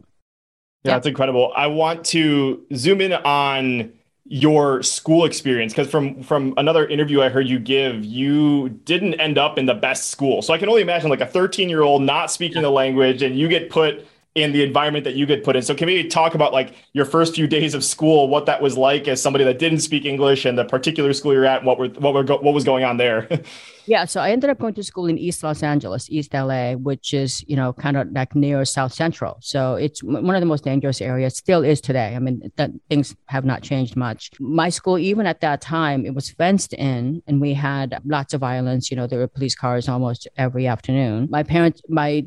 yeah, 0.85 0.91
yeah. 0.91 0.95
that's 0.95 1.07
incredible. 1.07 1.53
I 1.57 1.67
want 1.67 2.05
to 2.07 2.65
zoom 2.75 3.01
in 3.01 3.15
on 3.15 3.93
your 4.31 4.83
school 4.83 5.25
experience 5.25 5.73
because 5.73 5.91
from 5.91 6.23
from 6.23 6.53
another 6.59 6.87
interview 6.87 7.23
i 7.23 7.31
heard 7.31 7.49
you 7.49 7.59
give 7.59 8.05
you 8.05 8.69
didn't 8.85 9.15
end 9.15 9.39
up 9.39 9.57
in 9.57 9.65
the 9.65 9.75
best 9.75 10.11
school 10.11 10.43
so 10.43 10.53
i 10.53 10.59
can 10.59 10.69
only 10.69 10.83
imagine 10.83 11.09
like 11.09 11.23
a 11.23 11.27
13 11.27 11.67
year 11.67 11.81
old 11.81 12.03
not 12.03 12.31
speaking 12.31 12.61
the 12.61 12.71
language 12.71 13.23
and 13.23 13.39
you 13.39 13.49
get 13.49 13.71
put 13.71 14.07
in 14.43 14.53
the 14.53 14.63
environment 14.63 15.05
that 15.05 15.15
you 15.15 15.27
get 15.27 15.45
put 15.45 15.57
in. 15.57 15.63
So 15.63 15.75
can 15.75 15.87
we 15.87 16.07
talk 16.07 16.35
about 16.35 16.53
like 16.53 16.75
your 16.93 17.05
first 17.05 17.35
few 17.35 17.47
days 17.47 17.75
of 17.75 17.85
school, 17.85 18.29
what 18.29 18.47
that 18.47 18.63
was 18.63 18.77
like 18.77 19.09
as 19.09 19.23
somebody 19.23 19.45
that 19.45 19.59
didn't 19.59 19.81
speak 19.81 20.05
English 20.05 20.45
and 20.45 20.59
the 20.59 20.65
particular 20.65 21.13
school 21.13 21.33
you're 21.33 21.45
at, 21.45 21.65
what 21.65 21.79
were 21.79 21.89
what 21.89 22.15
were 22.15 22.25
go- 22.25 22.39
what 22.39 22.55
was 22.55 22.65
going 22.65 22.85
on 22.85 22.97
there? 22.97 23.29
yeah, 23.87 24.05
so 24.05 24.21
I 24.21 24.31
ended 24.31 24.51
up 24.51 24.59
going 24.59 24.75
to 24.75 24.83
school 24.83 25.07
in 25.07 25.19
East 25.19 25.43
Los 25.43 25.63
Angeles, 25.63 26.09
East 26.11 26.35
LA, 26.35 26.75
which 26.75 27.15
is 27.15 27.45
you 27.49 27.57
know 27.57 27.73
kind 27.73 27.97
of 27.97 28.11
like 28.13 28.35
near 28.35 28.65
South 28.65 28.93
Central. 28.93 29.39
So 29.41 29.75
it's 29.75 30.03
one 30.03 30.35
of 30.35 30.41
the 30.41 30.47
most 30.47 30.65
dangerous 30.65 31.01
areas. 31.01 31.37
Still 31.37 31.65
is 31.65 31.81
today. 31.81 32.15
I 32.15 32.19
mean, 32.19 32.51
that 32.57 32.71
things 32.89 33.17
have 33.27 33.45
not 33.45 33.63
changed 33.63 33.97
much. 33.97 34.31
My 34.41 34.69
school, 34.69 34.99
even 34.99 35.27
at 35.27 35.41
that 35.41 35.61
time, 35.61 36.05
it 36.07 36.15
was 36.15 36.31
fenced 36.31 36.73
in, 36.75 37.23
and 37.27 37.41
we 37.41 37.55
had 37.55 38.01
lots 38.05 38.35
of 38.35 38.41
violence. 38.41 38.91
You 38.91 38.97
know, 38.97 39.07
there 39.07 39.19
were 39.19 39.29
police 39.29 39.55
cars 39.55 39.89
almost 39.89 40.29
every 40.37 40.67
afternoon. 40.67 41.29
My 41.31 41.43
parents, 41.43 41.83
my 41.89 42.25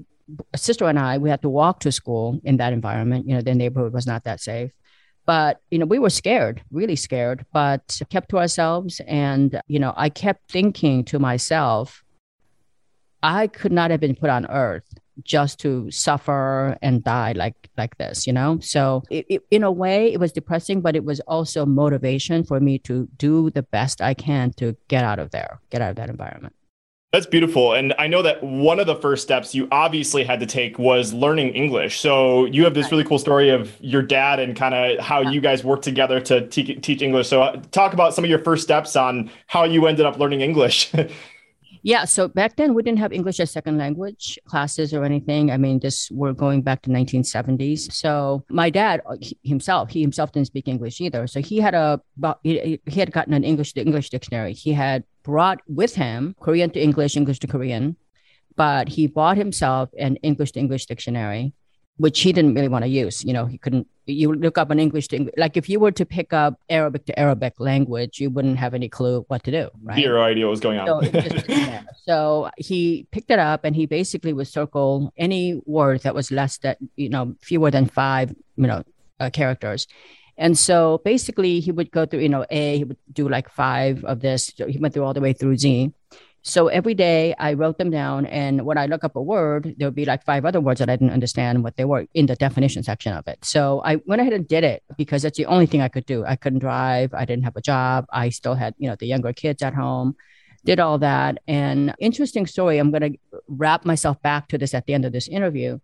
sister 0.55 0.85
and 0.85 0.99
I, 0.99 1.17
we 1.17 1.29
had 1.29 1.41
to 1.41 1.49
walk 1.49 1.79
to 1.81 1.91
school 1.91 2.39
in 2.43 2.57
that 2.57 2.73
environment. 2.73 3.27
You 3.27 3.35
know, 3.35 3.41
the 3.41 3.55
neighborhood 3.55 3.93
was 3.93 4.07
not 4.07 4.23
that 4.23 4.39
safe. 4.39 4.71
But, 5.25 5.61
you 5.69 5.77
know, 5.77 5.85
we 5.85 5.99
were 5.99 6.09
scared, 6.09 6.63
really 6.71 6.95
scared, 6.95 7.45
but 7.53 8.01
kept 8.09 8.29
to 8.29 8.39
ourselves. 8.39 8.99
And, 9.07 9.61
you 9.67 9.79
know, 9.79 9.93
I 9.95 10.09
kept 10.09 10.51
thinking 10.51 11.05
to 11.05 11.19
myself, 11.19 12.03
I 13.21 13.47
could 13.47 13.71
not 13.71 13.91
have 13.91 13.99
been 13.99 14.15
put 14.15 14.31
on 14.31 14.47
earth 14.47 14.85
just 15.23 15.59
to 15.59 15.89
suffer 15.91 16.77
and 16.81 17.03
die 17.03 17.33
like 17.33 17.69
like 17.77 17.97
this 17.97 18.25
you 18.25 18.33
know 18.33 18.59
so 18.59 19.03
it, 19.09 19.25
it, 19.29 19.41
in 19.51 19.61
a 19.61 19.71
way 19.71 20.11
it 20.11 20.19
was 20.19 20.31
depressing 20.31 20.81
but 20.81 20.95
it 20.95 21.03
was 21.03 21.19
also 21.21 21.65
motivation 21.65 22.43
for 22.43 22.59
me 22.59 22.79
to 22.79 23.07
do 23.17 23.49
the 23.51 23.61
best 23.61 24.01
i 24.01 24.13
can 24.13 24.51
to 24.53 24.75
get 24.87 25.03
out 25.03 25.19
of 25.19 25.29
there 25.31 25.59
get 25.69 25.81
out 25.81 25.91
of 25.91 25.95
that 25.95 26.09
environment 26.09 26.55
that's 27.11 27.25
beautiful. 27.25 27.73
And 27.73 27.93
I 27.99 28.07
know 28.07 28.21
that 28.21 28.41
one 28.41 28.79
of 28.79 28.87
the 28.87 28.95
first 28.95 29.23
steps 29.23 29.53
you 29.53 29.67
obviously 29.69 30.23
had 30.23 30.39
to 30.39 30.45
take 30.45 30.79
was 30.79 31.11
learning 31.11 31.49
English. 31.49 31.99
So 31.99 32.45
you 32.45 32.63
have 32.63 32.73
this 32.73 32.89
really 32.89 33.03
cool 33.03 33.19
story 33.19 33.49
of 33.49 33.75
your 33.81 34.01
dad 34.01 34.39
and 34.39 34.55
kind 34.55 34.73
of 34.73 34.99
how 35.03 35.19
you 35.19 35.41
guys 35.41 35.61
worked 35.61 35.83
together 35.83 36.21
to 36.21 36.47
te- 36.47 36.75
teach 36.75 37.01
English. 37.01 37.27
So 37.27 37.41
uh, 37.41 37.61
talk 37.71 37.93
about 37.93 38.13
some 38.13 38.23
of 38.23 38.29
your 38.29 38.39
first 38.39 38.63
steps 38.63 38.95
on 38.95 39.29
how 39.47 39.65
you 39.65 39.87
ended 39.87 40.05
up 40.05 40.17
learning 40.19 40.41
English. 40.41 40.91
Yeah, 41.83 42.05
so 42.05 42.27
back 42.27 42.57
then 42.57 42.75
we 42.75 42.83
didn't 42.83 42.99
have 42.99 43.11
English 43.11 43.39
as 43.39 43.49
second 43.49 43.79
language 43.79 44.37
classes 44.45 44.93
or 44.93 45.03
anything. 45.03 45.49
I 45.49 45.57
mean, 45.57 45.79
this 45.79 46.11
we're 46.11 46.33
going 46.33 46.61
back 46.61 46.83
to 46.83 46.91
1970s. 46.91 47.91
So 47.91 48.43
my 48.49 48.69
dad 48.69 49.01
uh, 49.07 49.15
himself, 49.43 49.89
he 49.89 50.01
himself 50.01 50.31
didn't 50.31 50.45
speak 50.45 50.67
English 50.67 51.01
either. 51.01 51.25
So 51.25 51.41
he 51.41 51.57
had 51.57 51.73
a 51.73 51.99
he 52.43 52.79
had 52.85 53.11
gotten 53.11 53.33
an 53.33 53.43
English 53.43 53.73
to 53.73 53.81
English 53.81 54.11
dictionary. 54.11 54.53
He 54.53 54.73
had 54.73 55.03
brought 55.23 55.61
with 55.67 55.95
him 55.95 56.35
Korean 56.39 56.69
to 56.71 56.81
English, 56.81 57.15
English 57.15 57.39
to 57.39 57.47
Korean, 57.47 57.95
but 58.55 58.89
he 58.89 59.07
bought 59.07 59.37
himself 59.37 59.89
an 59.97 60.17
English 60.17 60.51
to 60.53 60.59
English 60.59 60.85
dictionary 60.85 61.53
which 62.01 62.21
he 62.21 62.33
didn't 62.33 62.55
really 62.55 62.67
want 62.67 62.83
to 62.83 62.89
use. 62.89 63.23
You 63.23 63.33
know, 63.33 63.45
he 63.45 63.57
couldn't. 63.57 63.87
You 64.07 64.33
look 64.33 64.57
up 64.57 64.71
an 64.71 64.79
English 64.79 65.07
to 65.09 65.17
English, 65.17 65.35
like 65.37 65.55
if 65.55 65.69
you 65.69 65.79
were 65.79 65.91
to 65.91 66.05
pick 66.05 66.33
up 66.33 66.59
Arabic 66.69 67.05
to 67.05 67.17
Arabic 67.17 67.53
language, 67.59 68.19
you 68.19 68.31
wouldn't 68.31 68.57
have 68.57 68.73
any 68.73 68.89
clue 68.89 69.23
what 69.27 69.43
to 69.43 69.51
do. 69.51 69.69
Right? 69.83 70.01
Zero 70.01 70.23
idea 70.23 70.45
what 70.45 70.51
was 70.51 70.59
going 70.59 70.79
on. 70.79 70.87
So, 70.87 71.81
so, 72.07 72.49
he 72.57 73.07
picked 73.11 73.29
it 73.29 73.37
up 73.37 73.63
and 73.63 73.75
he 73.75 73.85
basically 73.85 74.33
would 74.33 74.47
circle 74.47 75.13
any 75.15 75.61
word 75.65 76.01
that 76.01 76.15
was 76.15 76.31
less 76.31 76.57
that 76.59 76.79
you 76.95 77.09
know 77.09 77.35
fewer 77.41 77.69
than 77.69 77.85
five 77.85 78.33
you 78.55 78.67
know 78.67 78.83
uh, 79.19 79.29
characters. 79.29 79.87
And 80.41 80.57
so 80.57 81.01
basically, 81.05 81.59
he 81.59 81.71
would 81.71 81.91
go 81.91 82.07
through, 82.07 82.21
you 82.21 82.29
know, 82.29 82.45
A, 82.49 82.79
he 82.79 82.83
would 82.83 82.97
do 83.13 83.29
like 83.29 83.47
five 83.47 84.03
of 84.05 84.21
this. 84.21 84.51
He 84.57 84.79
went 84.79 84.91
through 84.91 85.03
all 85.03 85.13
the 85.13 85.21
way 85.21 85.33
through 85.33 85.55
Z. 85.57 85.93
So 86.41 86.67
every 86.67 86.95
day 86.95 87.35
I 87.37 87.53
wrote 87.53 87.77
them 87.77 87.91
down. 87.91 88.25
And 88.25 88.65
when 88.65 88.75
I 88.75 88.87
look 88.87 89.03
up 89.03 89.15
a 89.15 89.21
word, 89.21 89.75
there 89.77 89.87
would 89.87 89.93
be 89.93 90.05
like 90.05 90.25
five 90.25 90.43
other 90.43 90.59
words 90.59 90.79
that 90.79 90.89
I 90.89 90.95
didn't 90.95 91.13
understand 91.13 91.63
what 91.63 91.77
they 91.77 91.85
were 91.85 92.07
in 92.15 92.25
the 92.25 92.35
definition 92.35 92.81
section 92.81 93.13
of 93.13 93.27
it. 93.27 93.45
So 93.45 93.83
I 93.85 93.97
went 94.07 94.21
ahead 94.21 94.33
and 94.33 94.47
did 94.47 94.63
it 94.63 94.81
because 94.97 95.21
that's 95.21 95.37
the 95.37 95.45
only 95.45 95.67
thing 95.67 95.81
I 95.81 95.89
could 95.89 96.07
do. 96.07 96.25
I 96.25 96.37
couldn't 96.37 96.57
drive. 96.57 97.13
I 97.13 97.25
didn't 97.25 97.43
have 97.43 97.55
a 97.55 97.61
job. 97.61 98.07
I 98.11 98.29
still 98.29 98.55
had, 98.55 98.73
you 98.79 98.89
know, 98.89 98.95
the 98.95 99.05
younger 99.05 99.33
kids 99.33 99.61
at 99.61 99.75
home, 99.75 100.15
did 100.65 100.79
all 100.79 100.97
that. 100.97 101.37
And 101.47 101.93
interesting 101.99 102.47
story. 102.47 102.79
I'm 102.79 102.89
going 102.89 103.13
to 103.13 103.19
wrap 103.47 103.85
myself 103.85 104.19
back 104.23 104.47
to 104.47 104.57
this 104.57 104.73
at 104.73 104.87
the 104.87 104.95
end 104.95 105.05
of 105.05 105.11
this 105.11 105.27
interview 105.27 105.77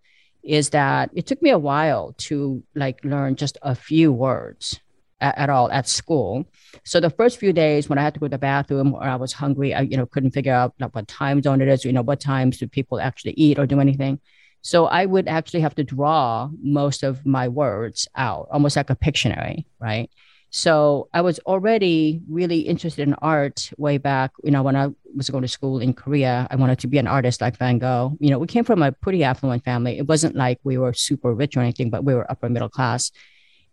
is 0.44 0.70
that 0.70 1.10
it 1.14 1.26
took 1.26 1.42
me 1.42 1.50
a 1.50 1.58
while 1.58 2.14
to 2.18 2.64
like 2.76 3.04
learn 3.04 3.36
just 3.36 3.58
a 3.62 3.76
few 3.76 4.12
words 4.12 4.80
at, 5.20 5.38
at, 5.38 5.50
all 5.50 5.72
at 5.72 5.88
school. 5.88 6.46
So 6.84 7.00
the 7.00 7.10
first 7.10 7.40
few 7.40 7.54
days 7.54 7.90
when 7.90 7.98
I 7.98 8.04
had 8.04 8.14
to 8.14 8.20
go 8.20 8.28
to 8.28 8.32
the 8.32 8.38
bathroom 8.38 8.94
or 8.94 9.04
I 9.04 9.16
was 9.16 9.34
hungry, 9.34 9.74
I 9.74 9.82
you 9.82 9.98
know 9.98 10.06
couldn't 10.06 10.32
figure 10.32 10.54
out 10.54 10.74
like, 10.80 10.96
what 10.96 11.08
time 11.08 11.42
zone 11.42 11.62
it 11.62 11.68
is, 11.68 11.86
you 11.86 11.94
know 11.94 12.02
what 12.02 12.20
times 12.20 12.58
do 12.58 12.68
people 12.68 13.00
actually 13.00 13.34
eat 13.34 13.60
or 13.60 13.66
do 13.66 13.80
anything. 13.80 14.20
So 14.62 14.86
I 14.86 15.06
would 15.06 15.28
actually 15.28 15.62
have 15.62 15.76
to 15.76 15.84
draw 15.84 16.50
most 16.62 17.04
of 17.04 17.26
my 17.26 17.48
words 17.48 18.08
out, 18.16 18.48
almost 18.52 18.76
like 18.76 18.90
a 18.90 18.96
Pictionary, 18.96 19.66
right? 19.80 20.10
So 20.50 21.10
I 21.14 21.22
was 21.22 21.40
already 21.40 22.22
really 22.30 22.60
interested 22.62 23.08
in 23.08 23.14
art 23.16 23.70
way 23.78 23.98
back, 23.98 24.32
you 24.44 24.52
know, 24.52 24.64
when 24.64 24.76
I 24.76 24.90
was 25.16 25.30
going 25.30 25.42
to 25.42 25.48
school 25.48 25.80
in 25.80 25.94
Korea. 25.94 26.48
I 26.50 26.56
wanted 26.56 26.80
to 26.80 26.88
be 26.88 26.98
an 26.98 27.08
artist 27.08 27.42
like 27.42 27.58
Van 27.58 27.80
Gogh. 27.80 28.18
You 28.20 28.30
know, 28.30 28.40
we 28.40 28.48
came 28.48 28.64
from 28.64 28.82
a 28.82 28.92
pretty 28.92 29.24
affluent 29.24 29.64
family. 29.64 29.98
It 29.98 30.08
wasn't 30.08 30.36
like 30.36 30.60
we 30.64 30.78
were 30.78 30.94
super 30.94 31.34
rich 31.34 31.58
or 31.58 31.60
anything, 31.60 31.90
but 31.90 32.06
we 32.06 32.14
were 32.14 32.30
upper 32.32 32.50
middle 32.50 32.70
class. 32.70 33.12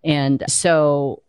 And 0.02 0.42
so 0.48 1.22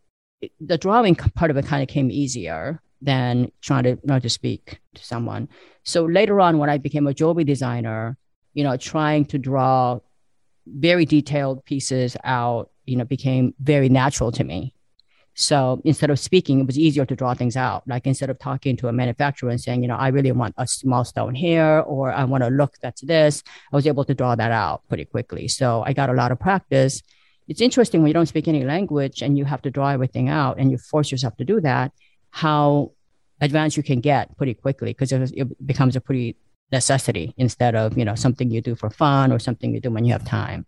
the 0.60 0.78
drawing 0.78 1.16
part 1.16 1.52
of 1.52 1.58
it 1.58 1.66
kind 1.66 1.84
of 1.84 1.90
came 1.90 2.10
easier 2.12 2.82
than 3.02 3.52
trying 3.62 3.84
to 3.84 4.00
not 4.04 4.24
to 4.24 4.30
speak 4.30 4.80
to 4.96 5.04
someone. 5.04 5.48
So 5.84 6.06
later 6.06 6.42
on, 6.42 6.58
when 6.58 6.70
I 6.70 6.78
became 6.78 7.08
a 7.08 7.14
jewelry 7.14 7.44
designer, 7.44 8.18
you 8.54 8.64
know, 8.64 8.78
trying 8.78 9.25
to 9.25 9.38
draw 9.38 10.00
very 10.66 11.06
detailed 11.06 11.64
pieces 11.66 12.18
out, 12.24 12.72
you 12.86 12.96
know, 12.96 13.06
became 13.06 13.54
very 13.60 13.90
natural 13.90 14.32
to 14.32 14.44
me. 14.44 14.74
So 15.36 15.82
instead 15.86 16.10
of 16.10 16.18
speaking, 16.18 16.62
it 16.62 16.68
was 16.68 16.80
easier 16.80 17.06
to 17.06 17.15
draw 17.15 17.34
things 17.34 17.56
out. 17.56 17.84
Like 17.88 18.08
instead 18.08 18.30
of 18.30 18.39
talking 18.39 18.77
to 18.77 18.88
a 18.88 18.94
manufacturer 18.94 19.50
and 19.50 19.62
saying, 19.62 19.82
you 19.82 19.88
know, 19.88 19.98
I 19.98 20.08
really 20.08 20.32
want 20.32 20.56
a 20.58 20.65
small 20.65 21.04
stone 21.06 21.36
here, 21.36 21.84
or 21.86 22.12
I 22.12 22.24
want 22.24 22.44
a 22.44 22.50
look 22.50 22.75
that's 22.82 23.01
this, 23.01 23.44
I 23.72 23.75
was 23.75 23.86
able 23.86 24.06
to 24.06 24.13
draw 24.13 24.36
that 24.36 24.51
out 24.51 24.82
pretty 24.88 25.06
quickly. 25.06 25.48
So 25.48 25.84
I 25.86 25.94
got 25.94 26.10
a 26.10 26.13
lot 26.13 26.32
of 26.32 26.39
practice 26.39 27.04
it's 27.48 27.62
interesting 27.62 28.01
when 28.01 28.08
you 28.08 28.13
don't 28.13 28.25
speak 28.25 28.48
any 28.48 28.63
language 28.63 29.22
and 29.22 29.38
you 29.38 29.46
have 29.46 29.62
to 29.63 29.72
draw 29.72 29.89
everything 29.89 30.30
out 30.30 30.58
and 30.58 30.72
you 30.72 30.77
force 30.77 31.12
yourself 31.12 31.38
to 31.38 31.46
do 31.46 31.62
that, 31.62 31.92
how 32.32 32.92
advanced 33.42 33.77
you 33.77 33.84
can 33.84 34.01
get 34.01 34.36
pretty 34.38 34.54
quickly 34.54 34.92
because 34.92 35.12
it 35.12 35.65
becomes 35.65 35.96
a 35.96 36.01
pretty 36.01 36.36
necessity 36.72 37.34
instead 37.38 37.75
of, 37.75 37.98
you 37.98 38.06
know, 38.06 38.15
something 38.15 38.50
you 38.50 38.62
do 38.62 38.75
for 38.75 38.89
fun 38.89 39.32
or 39.32 39.39
something 39.39 39.74
you 39.74 39.80
do 39.80 39.92
when 39.92 40.06
you 40.06 40.13
have 40.13 40.25
time. 40.25 40.65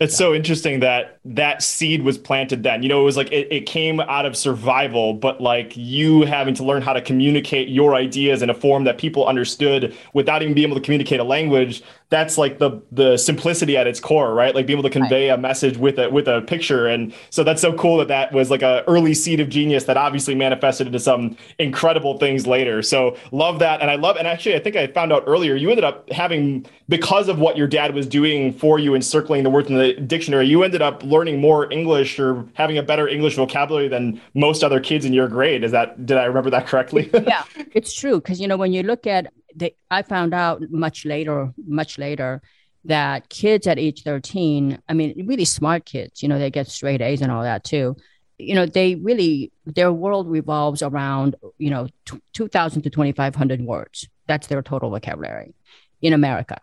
It's 0.00 0.16
so 0.16 0.34
interesting 0.34 0.80
that 0.80 1.20
that 1.26 1.62
seed 1.62 2.02
was 2.02 2.16
planted 2.16 2.62
then. 2.62 2.82
You 2.82 2.88
know, 2.88 3.02
it 3.02 3.04
was 3.04 3.18
like 3.18 3.30
it, 3.30 3.48
it 3.52 3.66
came 3.66 4.00
out 4.00 4.24
of 4.24 4.34
survival, 4.34 5.12
but 5.12 5.42
like 5.42 5.76
you 5.76 6.22
having 6.22 6.54
to 6.54 6.64
learn 6.64 6.80
how 6.80 6.94
to 6.94 7.02
communicate 7.02 7.68
your 7.68 7.94
ideas 7.94 8.40
in 8.40 8.48
a 8.48 8.54
form 8.54 8.84
that 8.84 8.96
people 8.96 9.26
understood 9.26 9.94
without 10.14 10.42
even 10.42 10.54
being 10.54 10.68
able 10.68 10.80
to 10.80 10.82
communicate 10.82 11.20
a 11.20 11.24
language 11.24 11.82
that's 12.10 12.36
like 12.36 12.58
the 12.58 12.82
the 12.90 13.16
simplicity 13.16 13.76
at 13.76 13.86
its 13.86 14.00
core, 14.00 14.34
right? 14.34 14.54
Like 14.54 14.66
being 14.66 14.78
able 14.78 14.88
to 14.88 14.92
convey 14.92 15.30
right. 15.30 15.38
a 15.38 15.40
message 15.40 15.78
with 15.78 15.98
a 15.98 16.10
with 16.10 16.26
a 16.26 16.42
picture, 16.42 16.88
and 16.88 17.14
so 17.30 17.44
that's 17.44 17.62
so 17.62 17.72
cool 17.74 17.96
that 17.98 18.08
that 18.08 18.32
was 18.32 18.50
like 18.50 18.62
a 18.62 18.82
early 18.88 19.14
seed 19.14 19.38
of 19.38 19.48
genius 19.48 19.84
that 19.84 19.96
obviously 19.96 20.34
manifested 20.34 20.88
into 20.88 20.98
some 20.98 21.36
incredible 21.58 22.18
things 22.18 22.48
later. 22.48 22.82
So 22.82 23.16
love 23.30 23.60
that, 23.60 23.80
and 23.80 23.90
I 23.90 23.94
love, 23.94 24.16
and 24.16 24.26
actually 24.26 24.56
I 24.56 24.58
think 24.58 24.74
I 24.74 24.88
found 24.88 25.12
out 25.12 25.22
earlier 25.26 25.54
you 25.54 25.70
ended 25.70 25.84
up 25.84 26.10
having 26.10 26.66
because 26.88 27.28
of 27.28 27.38
what 27.38 27.56
your 27.56 27.68
dad 27.68 27.94
was 27.94 28.06
doing 28.06 28.52
for 28.52 28.80
you 28.80 28.94
and 28.94 29.04
circling 29.04 29.44
the 29.44 29.50
words 29.50 29.68
in 29.68 29.76
the 29.76 29.89
dictionary, 29.94 30.46
you 30.46 30.62
ended 30.62 30.82
up 30.82 31.02
learning 31.02 31.40
more 31.40 31.72
English 31.72 32.18
or 32.18 32.46
having 32.54 32.78
a 32.78 32.82
better 32.82 33.08
English 33.08 33.36
vocabulary 33.36 33.88
than 33.88 34.20
most 34.34 34.62
other 34.62 34.80
kids 34.80 35.04
in 35.04 35.12
your 35.12 35.28
grade. 35.28 35.64
Is 35.64 35.72
that 35.72 36.06
did 36.06 36.16
I 36.16 36.24
remember 36.24 36.50
that 36.50 36.66
correctly? 36.66 37.10
yeah, 37.26 37.44
it's 37.72 37.92
true 37.92 38.16
because 38.16 38.40
you 38.40 38.48
know 38.48 38.56
when 38.56 38.72
you 38.72 38.82
look 38.82 39.06
at 39.06 39.32
they, 39.54 39.74
I 39.90 40.02
found 40.02 40.34
out 40.34 40.62
much 40.70 41.04
later, 41.04 41.52
much 41.66 41.98
later, 41.98 42.42
that 42.84 43.28
kids 43.28 43.66
at 43.66 43.78
age 43.78 44.02
13, 44.02 44.80
I 44.88 44.94
mean, 44.94 45.26
really 45.26 45.44
smart 45.44 45.84
kids, 45.84 46.22
you 46.22 46.28
know, 46.28 46.38
they 46.38 46.50
get 46.50 46.68
straight 46.68 47.02
A's 47.02 47.20
and 47.20 47.30
all 47.30 47.42
that 47.42 47.64
too. 47.64 47.96
You 48.38 48.54
know, 48.54 48.64
they 48.64 48.94
really, 48.94 49.52
their 49.66 49.92
world 49.92 50.28
revolves 50.30 50.82
around, 50.82 51.36
you 51.58 51.68
know, 51.68 51.88
t- 52.06 52.22
2,000 52.32 52.82
to 52.82 52.90
2,500 52.90 53.60
words. 53.60 54.08
That's 54.26 54.46
their 54.46 54.62
total 54.62 54.90
vocabulary 54.90 55.54
in 56.00 56.14
America. 56.14 56.58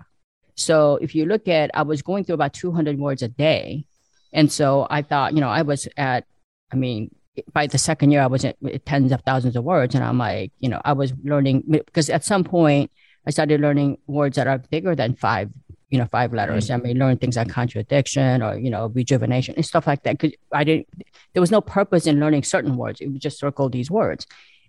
So 0.58 0.98
if 1.02 1.16
you 1.16 1.26
look 1.26 1.48
at, 1.48 1.72
I 1.74 1.84
was 1.84 2.02
going 2.02 2.24
through 2.24 2.36
about 2.36 2.54
200 2.54 2.98
words 3.00 3.22
a 3.22 3.28
day. 3.28 3.86
And 4.34 4.52
so 4.52 4.88
I 4.90 5.04
thought, 5.04 5.34
you 5.34 5.40
know, 5.40 5.50
I 5.50 5.62
was 5.62 5.88
at, 5.96 6.26
I 6.72 6.76
mean, 6.76 7.16
by 7.54 7.68
the 7.68 7.78
second 7.78 8.12
year, 8.12 8.22
I 8.22 8.28
was 8.28 8.44
at 8.44 8.58
tens 8.86 9.12
of 9.12 9.22
thousands 9.22 9.56
of 9.56 9.64
words. 9.64 9.94
And 9.94 10.04
I'm 10.04 10.18
like, 10.18 10.52
you 10.60 10.68
know, 10.68 10.82
I 10.84 10.94
was 10.94 11.14
learning 11.24 11.64
because 11.68 12.10
at 12.10 12.26
some 12.26 12.44
point 12.44 12.92
I 13.26 13.30
started 13.30 13.62
learning 13.62 14.00
words 14.08 14.36
that 14.38 14.48
are 14.48 14.58
bigger 14.58 14.96
than 14.96 15.16
five, 15.16 15.52
you 15.90 16.00
know, 16.00 16.08
five 16.08 16.34
letters. 16.34 16.66
Mm-hmm. 16.66 16.82
I 16.82 16.88
mean, 16.88 17.00
learn 17.00 17.18
things 17.18 17.38
like 17.38 17.50
contradiction 17.50 18.42
or, 18.42 18.58
you 18.58 18.72
know, 18.72 18.88
rejuvenation 18.88 19.54
and 19.56 19.66
stuff 19.66 19.86
like 19.86 20.04
that. 20.04 20.18
Cause 20.18 20.32
I 20.52 20.64
didn't, 20.64 20.88
there 21.34 21.42
was 21.42 21.52
no 21.52 21.62
purpose 21.62 22.08
in 22.08 22.20
learning 22.20 22.44
certain 22.44 22.76
words. 22.76 23.00
It 23.00 23.10
would 23.10 23.22
just 23.22 23.40
circle 23.40 23.70
these 23.70 23.92
words. 23.92 24.26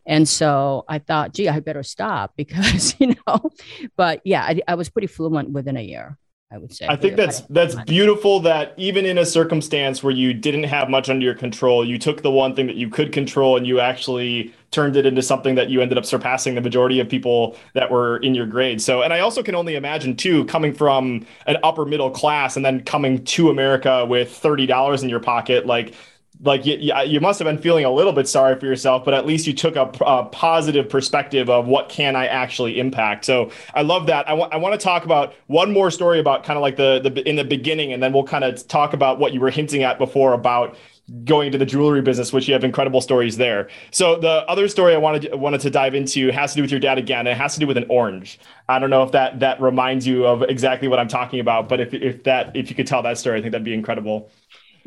And 0.08 0.28
so 0.28 0.84
I 0.88 0.98
thought, 0.98 1.34
gee, 1.34 1.48
I 1.48 1.60
better 1.60 1.84
stop 1.84 2.32
because, 2.36 2.96
you 2.98 3.14
know, 3.26 3.50
but 3.96 4.20
yeah, 4.24 4.42
I, 4.42 4.60
I 4.66 4.74
was 4.74 4.88
pretty 4.88 5.06
fluent 5.06 5.50
within 5.50 5.76
a 5.76 5.82
year. 5.82 6.18
I 6.50 6.56
would 6.56 6.72
say. 6.72 6.86
I 6.88 6.96
think 6.96 7.16
that's 7.16 7.42
that's 7.50 7.74
beautiful 7.74 8.40
that 8.40 8.72
even 8.78 9.04
in 9.04 9.18
a 9.18 9.26
circumstance 9.26 10.02
where 10.02 10.14
you 10.14 10.32
didn't 10.32 10.64
have 10.64 10.88
much 10.88 11.10
under 11.10 11.22
your 11.22 11.34
control, 11.34 11.84
you 11.84 11.98
took 11.98 12.22
the 12.22 12.30
one 12.30 12.56
thing 12.56 12.66
that 12.68 12.76
you 12.76 12.88
could 12.88 13.12
control 13.12 13.58
and 13.58 13.66
you 13.66 13.80
actually 13.80 14.54
turned 14.70 14.96
it 14.96 15.04
into 15.04 15.20
something 15.20 15.56
that 15.56 15.68
you 15.68 15.82
ended 15.82 15.98
up 15.98 16.06
surpassing 16.06 16.54
the 16.54 16.62
majority 16.62 17.00
of 17.00 17.08
people 17.08 17.54
that 17.74 17.90
were 17.90 18.16
in 18.18 18.34
your 18.34 18.46
grade. 18.46 18.80
So, 18.80 19.02
and 19.02 19.12
I 19.12 19.20
also 19.20 19.42
can 19.42 19.54
only 19.54 19.74
imagine 19.74 20.16
too, 20.16 20.46
coming 20.46 20.72
from 20.72 21.26
an 21.46 21.58
upper 21.62 21.84
middle 21.84 22.10
class 22.10 22.56
and 22.56 22.64
then 22.64 22.82
coming 22.82 23.22
to 23.26 23.50
America 23.50 24.06
with 24.06 24.30
$30 24.30 25.02
in 25.02 25.10
your 25.10 25.20
pocket, 25.20 25.66
like 25.66 25.94
like 26.42 26.64
you, 26.64 26.92
you 27.04 27.20
must 27.20 27.38
have 27.38 27.46
been 27.46 27.58
feeling 27.58 27.84
a 27.84 27.90
little 27.90 28.12
bit 28.12 28.28
sorry 28.28 28.58
for 28.58 28.66
yourself, 28.66 29.04
but 29.04 29.14
at 29.14 29.26
least 29.26 29.46
you 29.46 29.52
took 29.52 29.76
a, 29.76 29.90
a 30.04 30.24
positive 30.26 30.88
perspective 30.88 31.50
of 31.50 31.66
what 31.66 31.88
can 31.88 32.14
I 32.14 32.26
actually 32.26 32.78
impact. 32.78 33.24
So 33.24 33.50
I 33.74 33.82
love 33.82 34.06
that. 34.06 34.26
I, 34.28 34.32
w- 34.32 34.48
I 34.52 34.56
want 34.56 34.78
to 34.78 34.82
talk 34.82 35.04
about 35.04 35.34
one 35.48 35.72
more 35.72 35.90
story 35.90 36.20
about 36.20 36.44
kind 36.44 36.56
of 36.56 36.62
like 36.62 36.76
the, 36.76 37.00
the 37.00 37.28
in 37.28 37.36
the 37.36 37.44
beginning, 37.44 37.92
and 37.92 38.02
then 38.02 38.12
we'll 38.12 38.24
kind 38.24 38.44
of 38.44 38.66
talk 38.68 38.92
about 38.92 39.18
what 39.18 39.32
you 39.32 39.40
were 39.40 39.50
hinting 39.50 39.82
at 39.82 39.98
before 39.98 40.32
about 40.32 40.76
going 41.24 41.46
into 41.46 41.58
the 41.58 41.66
jewelry 41.66 42.02
business, 42.02 42.32
which 42.32 42.46
you 42.46 42.52
have 42.52 42.64
incredible 42.64 43.00
stories 43.00 43.38
there. 43.38 43.68
So 43.90 44.16
the 44.16 44.44
other 44.46 44.68
story 44.68 44.94
I 44.94 44.98
wanted 44.98 45.34
wanted 45.34 45.62
to 45.62 45.70
dive 45.70 45.94
into 45.94 46.30
has 46.30 46.52
to 46.52 46.56
do 46.56 46.62
with 46.62 46.70
your 46.70 46.80
dad 46.80 46.98
again. 46.98 47.20
And 47.20 47.28
it 47.28 47.36
has 47.36 47.54
to 47.54 47.60
do 47.60 47.66
with 47.66 47.78
an 47.78 47.86
orange. 47.88 48.38
I 48.68 48.78
don't 48.78 48.90
know 48.90 49.02
if 49.02 49.12
that 49.12 49.40
that 49.40 49.60
reminds 49.60 50.06
you 50.06 50.26
of 50.26 50.42
exactly 50.42 50.86
what 50.86 50.98
I'm 50.98 51.08
talking 51.08 51.40
about, 51.40 51.68
but 51.68 51.80
if 51.80 51.94
if 51.94 52.24
that 52.24 52.54
if 52.54 52.68
you 52.68 52.76
could 52.76 52.86
tell 52.86 53.02
that 53.02 53.18
story, 53.18 53.38
I 53.38 53.42
think 53.42 53.52
that'd 53.52 53.64
be 53.64 53.74
incredible. 53.74 54.30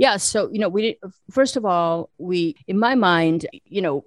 Yeah. 0.02 0.18
So, 0.18 0.50
you 0.52 0.58
know, 0.58 0.68
we, 0.68 0.98
first 1.30 1.56
of 1.56 1.64
all, 1.64 2.10
we, 2.18 2.56
in 2.68 2.80
my 2.80 2.96
mind, 2.96 3.46
you 3.66 3.84
know, 3.84 4.04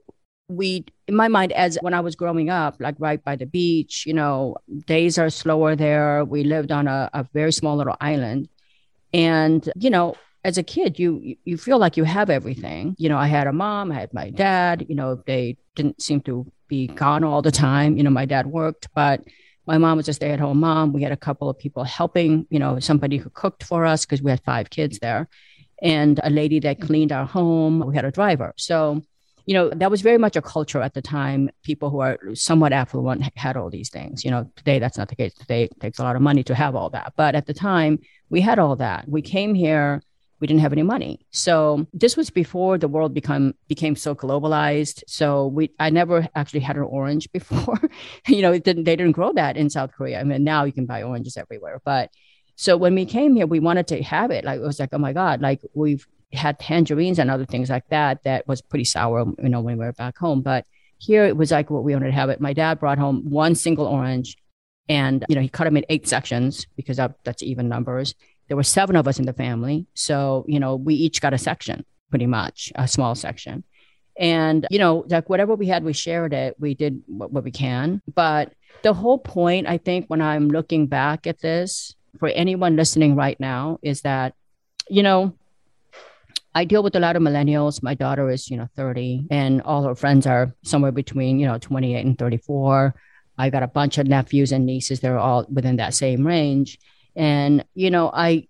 we, 0.48 0.84
in 1.06 1.14
my 1.14 1.28
mind, 1.28 1.52
as 1.52 1.78
when 1.82 1.94
I 1.94 2.00
was 2.00 2.16
growing 2.16 2.50
up, 2.50 2.74
like 2.80 2.96
right 2.98 3.22
by 3.22 3.36
the 3.36 3.46
beach, 3.46 4.04
you 4.04 4.12
know, 4.12 4.56
days 4.86 5.18
are 5.18 5.30
slower 5.30 5.76
there. 5.76 6.24
We 6.24 6.42
lived 6.42 6.72
on 6.72 6.88
a, 6.88 7.08
a 7.14 7.22
very 7.32 7.52
small 7.52 7.76
little 7.76 7.94
island. 8.00 8.48
And, 9.12 9.70
you 9.76 9.88
know, 9.88 10.16
as 10.42 10.58
a 10.58 10.64
kid, 10.64 10.98
you 10.98 11.36
you 11.44 11.56
feel 11.56 11.78
like 11.78 11.96
you 11.96 12.02
have 12.02 12.28
everything. 12.28 12.96
You 12.98 13.08
know, 13.08 13.16
I 13.16 13.28
had 13.28 13.46
a 13.46 13.52
mom, 13.52 13.92
I 13.92 14.00
had 14.00 14.12
my 14.12 14.30
dad. 14.30 14.86
You 14.88 14.96
know, 14.96 15.22
they 15.26 15.56
didn't 15.76 16.02
seem 16.02 16.22
to 16.22 16.44
be 16.66 16.88
gone 16.88 17.22
all 17.22 17.40
the 17.40 17.52
time. 17.52 17.96
You 17.96 18.02
know, 18.02 18.10
my 18.10 18.26
dad 18.26 18.46
worked, 18.46 18.88
but 18.96 19.22
my 19.66 19.78
mom 19.78 19.96
was 19.96 20.08
a 20.08 20.12
stay-at-home 20.12 20.58
mom. 20.58 20.92
We 20.92 21.02
had 21.02 21.12
a 21.12 21.16
couple 21.16 21.48
of 21.48 21.56
people 21.56 21.84
helping. 21.84 22.46
You 22.50 22.58
know, 22.58 22.80
somebody 22.80 23.16
who 23.16 23.30
cooked 23.30 23.62
for 23.62 23.86
us 23.86 24.04
because 24.04 24.22
we 24.22 24.32
had 24.32 24.42
five 24.42 24.68
kids 24.68 24.98
there, 24.98 25.28
and 25.84 26.18
a 26.24 26.30
lady 26.30 26.58
that 26.60 26.80
cleaned 26.80 27.12
our 27.12 27.26
home. 27.26 27.84
We 27.86 27.94
had 27.94 28.04
a 28.04 28.10
driver. 28.10 28.54
So, 28.56 29.02
you 29.46 29.54
know, 29.54 29.68
that 29.68 29.90
was 29.90 30.00
very 30.00 30.18
much 30.18 30.34
a 30.34 30.42
culture 30.42 30.80
at 30.80 30.94
the 30.94 31.02
time. 31.02 31.50
People 31.62 31.90
who 31.90 32.00
are 32.00 32.18
somewhat 32.34 32.72
affluent 32.72 33.22
had 33.36 33.56
all 33.56 33.70
these 33.70 33.90
things. 33.90 34.24
You 34.24 34.32
know, 34.32 34.50
today 34.56 34.78
that's 34.80 34.98
not 34.98 35.08
the 35.08 35.16
case. 35.16 35.34
Today 35.34 35.64
it 35.64 35.78
takes 35.78 35.98
a 35.98 36.02
lot 36.02 36.16
of 36.16 36.22
money 36.22 36.42
to 36.44 36.54
have 36.54 36.74
all 36.74 36.90
that. 36.90 37.12
But 37.16 37.36
at 37.36 37.46
the 37.46 37.54
time, 37.54 37.98
we 38.30 38.40
had 38.40 38.58
all 38.58 38.74
that. 38.76 39.06
We 39.06 39.22
came 39.22 39.54
here 39.54 40.00
we 40.44 40.46
didn't 40.46 40.60
have 40.60 40.74
any 40.74 40.82
money. 40.82 41.24
So 41.30 41.86
this 41.94 42.18
was 42.18 42.28
before 42.28 42.76
the 42.76 42.86
world 42.86 43.14
become 43.14 43.54
became 43.66 43.96
so 43.96 44.14
globalized. 44.14 45.02
So 45.06 45.46
we 45.46 45.70
I 45.78 45.88
never 45.88 46.28
actually 46.34 46.60
had 46.60 46.76
an 46.76 46.82
orange 46.82 47.32
before. 47.38 47.80
you 48.28 48.42
know, 48.42 48.58
didn't, 48.58 48.84
they 48.84 48.94
didn't 48.94 49.12
grow 49.12 49.32
that 49.32 49.56
in 49.56 49.70
South 49.70 49.92
Korea. 49.92 50.20
I 50.20 50.24
mean, 50.24 50.44
now 50.44 50.64
you 50.64 50.72
can 50.72 50.84
buy 50.84 51.02
oranges 51.02 51.38
everywhere. 51.38 51.80
But 51.82 52.10
so 52.56 52.76
when 52.76 52.94
we 52.94 53.04
came 53.06 53.34
here, 53.34 53.46
we 53.46 53.60
wanted 53.60 53.86
to 53.88 54.02
have 54.02 54.30
it. 54.30 54.44
Like 54.44 54.60
it 54.60 54.62
was 54.62 54.78
like, 54.80 54.90
oh 54.92 54.98
my 54.98 55.12
God, 55.12 55.40
like 55.40 55.60
we've 55.74 56.06
had 56.32 56.58
tangerines 56.58 57.18
and 57.18 57.30
other 57.30 57.46
things 57.46 57.70
like 57.70 57.88
that 57.88 58.22
that 58.24 58.46
was 58.48 58.62
pretty 58.62 58.84
sour, 58.84 59.24
you 59.42 59.48
know, 59.48 59.60
when 59.60 59.78
we 59.78 59.84
were 59.84 59.92
back 59.92 60.18
home. 60.18 60.42
But 60.42 60.66
Here 60.98 61.24
it 61.24 61.36
was 61.36 61.50
like 61.50 61.70
what 61.70 61.84
we 61.84 61.92
wanted 61.92 62.06
to 62.06 62.12
have 62.12 62.30
it. 62.30 62.40
My 62.40 62.52
dad 62.52 62.80
brought 62.80 62.98
home 62.98 63.28
one 63.28 63.54
single 63.54 63.86
orange 63.86 64.36
and, 64.88 65.24
you 65.28 65.34
know, 65.34 65.40
he 65.40 65.48
cut 65.48 65.64
them 65.64 65.76
in 65.76 65.84
eight 65.88 66.08
sections 66.08 66.66
because 66.76 66.96
that, 66.96 67.16
that's 67.24 67.42
even 67.42 67.68
numbers. 67.68 68.14
There 68.48 68.56
were 68.56 68.62
seven 68.62 68.96
of 68.96 69.08
us 69.08 69.18
in 69.18 69.26
the 69.26 69.32
family. 69.32 69.86
So, 69.94 70.44
you 70.48 70.60
know, 70.60 70.76
we 70.76 70.94
each 70.94 71.20
got 71.20 71.34
a 71.34 71.38
section 71.38 71.84
pretty 72.10 72.26
much, 72.26 72.72
a 72.74 72.86
small 72.86 73.14
section. 73.14 73.64
And, 74.16 74.66
you 74.70 74.78
know, 74.78 75.04
like 75.08 75.28
whatever 75.28 75.56
we 75.56 75.66
had, 75.66 75.82
we 75.82 75.92
shared 75.92 76.32
it. 76.32 76.54
We 76.58 76.74
did 76.74 77.02
what, 77.06 77.32
what 77.32 77.44
we 77.44 77.50
can. 77.50 78.00
But 78.14 78.54
the 78.82 78.94
whole 78.94 79.18
point, 79.18 79.66
I 79.66 79.78
think, 79.78 80.06
when 80.06 80.20
I'm 80.20 80.48
looking 80.48 80.86
back 80.86 81.26
at 81.26 81.40
this, 81.40 81.96
for 82.18 82.28
anyone 82.28 82.76
listening 82.76 83.16
right 83.16 83.38
now, 83.38 83.78
is 83.82 84.02
that, 84.02 84.34
you 84.88 85.02
know, 85.02 85.34
I 86.54 86.64
deal 86.64 86.82
with 86.82 86.94
a 86.94 87.00
lot 87.00 87.16
of 87.16 87.22
millennials. 87.22 87.82
My 87.82 87.94
daughter 87.94 88.30
is, 88.30 88.48
you 88.48 88.56
know, 88.56 88.68
30, 88.76 89.26
and 89.30 89.60
all 89.62 89.82
her 89.82 89.94
friends 89.94 90.26
are 90.26 90.54
somewhere 90.62 90.92
between, 90.92 91.40
you 91.40 91.46
know, 91.46 91.58
28 91.58 92.04
and 92.04 92.18
34. 92.18 92.94
I 93.36 93.50
got 93.50 93.64
a 93.64 93.68
bunch 93.68 93.98
of 93.98 94.06
nephews 94.06 94.52
and 94.52 94.64
nieces. 94.64 95.00
They're 95.00 95.18
all 95.18 95.44
within 95.52 95.76
that 95.76 95.94
same 95.94 96.24
range. 96.24 96.78
And, 97.16 97.64
you 97.74 97.90
know, 97.90 98.10
I, 98.14 98.46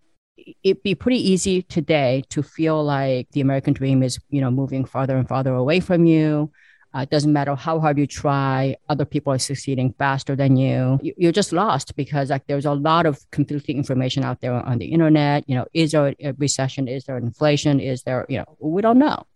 it'd 0.63 0.83
be 0.83 0.95
pretty 0.95 1.31
easy 1.31 1.63
today 1.63 2.25
to 2.31 2.43
feel 2.43 2.85
like 2.85 3.31
the 3.31 3.41
American 3.41 3.73
dream 3.73 4.03
is, 4.03 4.19
you 4.29 4.43
know, 4.43 4.51
moving 4.51 4.85
farther 4.85 5.17
and 5.17 5.27
farther 5.29 5.55
away 5.55 5.81
from 5.81 6.05
you. 6.05 6.51
Uh, 6.95 7.01
it 7.01 7.11
doesn't 7.11 7.33
matter 7.33 7.55
how 7.57 7.81
hard 7.81 7.99
you 7.99 8.07
try; 8.07 8.77
other 8.89 9.05
people 9.05 9.33
are 9.33 9.39
succeeding 9.39 9.93
faster 9.99 10.37
than 10.37 10.57
you. 10.57 11.01
You're 11.03 11.33
just 11.33 11.53
lost 11.53 11.97
because 11.97 12.31
like 12.31 12.47
there's 12.47 12.67
a 12.67 12.73
lot 12.73 13.05
of 13.05 13.19
conflicting 13.31 13.77
information 13.77 14.23
out 14.23 14.41
there 14.41 14.53
on 14.53 14.79
the 14.79 14.87
internet. 14.87 15.49
You 15.49 15.57
know, 15.57 15.67
is 15.75 15.93
there 15.93 16.15
a 16.21 16.33
recession? 16.35 16.87
Is 16.87 17.05
there 17.05 17.19
inflation? 17.19 17.81
Is 17.81 18.03
there, 18.05 18.27
you 18.29 18.39
know, 18.39 18.57
we 18.61 18.81
don't 18.81 18.99
know. 18.99 19.27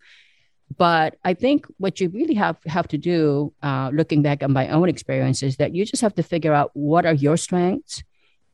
But 0.76 1.16
I 1.24 1.34
think 1.34 1.66
what 1.78 2.00
you 2.00 2.10
really 2.10 2.34
have 2.34 2.58
have 2.66 2.86
to 2.88 2.98
do, 2.98 3.52
uh, 3.62 3.90
looking 3.92 4.22
back 4.22 4.42
on 4.42 4.52
my 4.52 4.68
own 4.68 4.88
experience, 4.88 5.42
is 5.42 5.56
that 5.56 5.74
you 5.74 5.84
just 5.84 6.02
have 6.02 6.14
to 6.16 6.22
figure 6.22 6.52
out 6.52 6.70
what 6.74 7.06
are 7.06 7.14
your 7.14 7.36
strengths 7.36 8.04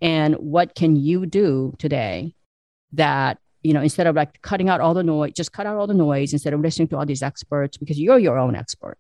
and 0.01 0.35
what 0.37 0.75
can 0.75 0.97
you 0.97 1.27
do 1.27 1.75
today 1.79 2.35
that 2.93 3.39
you 3.65 3.73
know 3.73 3.81
instead 3.81 4.07
of 4.07 4.15
like 4.15 4.41
cutting 4.43 4.69
out 4.69 4.81
all 4.81 4.95
the 4.95 5.03
noise 5.03 5.33
just 5.33 5.53
cut 5.53 5.67
out 5.67 5.77
all 5.77 5.89
the 5.89 5.95
noise 5.95 6.33
instead 6.33 6.53
of 6.53 6.61
listening 6.61 6.87
to 6.87 6.97
all 6.97 7.07
these 7.07 7.23
experts 7.23 7.77
because 7.77 7.99
you're 7.99 8.19
your 8.19 8.39
own 8.39 8.55
expert 8.55 8.97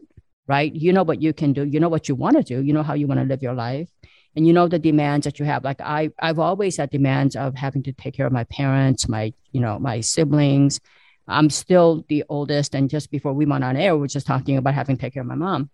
right? 0.47 0.75
You 0.75 0.92
know 0.92 1.02
what 1.02 1.23
you 1.23 1.33
can 1.33 1.52
do. 1.52 1.64
You 1.64 1.80
know 1.80 1.88
what 1.88 2.09
you 2.09 2.14
want 2.14 2.37
to 2.37 2.42
do. 2.42 2.62
You 2.62 2.73
know 2.73 2.83
how 2.83 2.94
you 2.94 3.06
want 3.06 3.21
to 3.21 3.26
live 3.26 3.42
your 3.42 3.54
life. 3.54 3.88
And 4.37 4.47
you 4.47 4.52
know 4.52 4.66
the 4.68 4.78
demands 4.78 5.25
that 5.25 5.38
you 5.38 5.44
have. 5.44 5.64
Like 5.64 5.80
i 5.80 6.11
i've 6.18 6.38
always 6.38 6.76
had 6.76 6.90
demands 6.90 7.37
of 7.37 7.54
having 7.54 7.83
to 7.85 7.92
take 7.92 8.14
care 8.14 8.26
of 8.26 8.33
my 8.33 8.44
parents 8.44 9.09
my 9.09 9.33
you 9.52 9.61
know 9.61 9.78
my 9.78 10.00
siblings. 10.00 10.80
I'm 11.26 11.49
still 11.50 12.04
the 12.09 12.25
oldest. 12.28 12.75
And 12.75 12.90
just 12.90 13.11
before 13.11 13.33
we 13.33 13.47
went 13.47 13.64
on 13.64 13.76
air 13.76 13.94
we 13.94 14.00
were 14.00 14.09
just 14.09 14.26
talking 14.26 14.56
about 14.56 14.75
having 14.75 14.97
to 14.97 15.00
take 15.00 15.14
care 15.14 15.23
of 15.23 15.28
my 15.28 15.37
mom. 15.37 15.71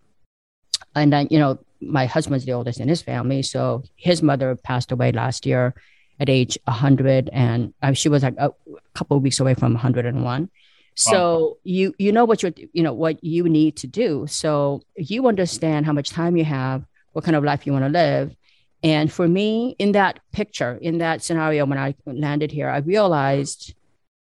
And 0.95 1.11
then 1.11 1.27
you 1.31 1.39
know 1.39 1.59
my 1.81 2.05
husband's 2.05 2.45
the 2.45 2.53
oldest 2.53 2.79
in 2.79 2.87
his 2.87 3.01
family. 3.01 3.41
So 3.41 3.83
his 3.95 4.21
mother 4.21 4.55
passed 4.55 4.91
away 4.91 5.11
last 5.11 5.45
year 5.45 5.73
at 6.21 6.29
age 6.29 6.57
100 6.65 7.29
and 7.33 7.73
uh, 7.81 7.91
she 7.91 8.07
was 8.07 8.23
like 8.23 8.35
a 8.37 8.51
couple 8.93 9.17
of 9.17 9.23
weeks 9.23 9.41
away 9.41 9.53
from 9.53 9.73
101 9.73 10.49
so 10.95 11.39
wow. 11.39 11.57
you 11.63 11.95
you 11.97 12.11
know 12.11 12.25
what 12.25 12.43
you're 12.43 12.51
you 12.73 12.83
know 12.83 12.93
what 12.93 13.23
you 13.23 13.47
need 13.47 13.77
to 13.77 13.87
do. 13.87 14.25
So 14.27 14.81
you 14.95 15.27
understand 15.27 15.85
how 15.85 15.93
much 15.93 16.09
time 16.09 16.35
you 16.35 16.45
have 16.45 16.85
what 17.13 17.25
kind 17.25 17.35
of 17.35 17.43
life 17.43 17.65
you 17.65 17.73
want 17.73 17.85
to 17.85 17.89
live. 17.89 18.35
And 18.83 19.11
for 19.11 19.27
me 19.27 19.75
in 19.79 19.93
that 19.93 20.19
picture 20.31 20.77
in 20.81 20.97
that 20.99 21.21
scenario 21.21 21.65
when 21.65 21.77
i 21.77 21.93
landed 22.05 22.51
here 22.51 22.67
i 22.67 22.77
realized 22.77 23.75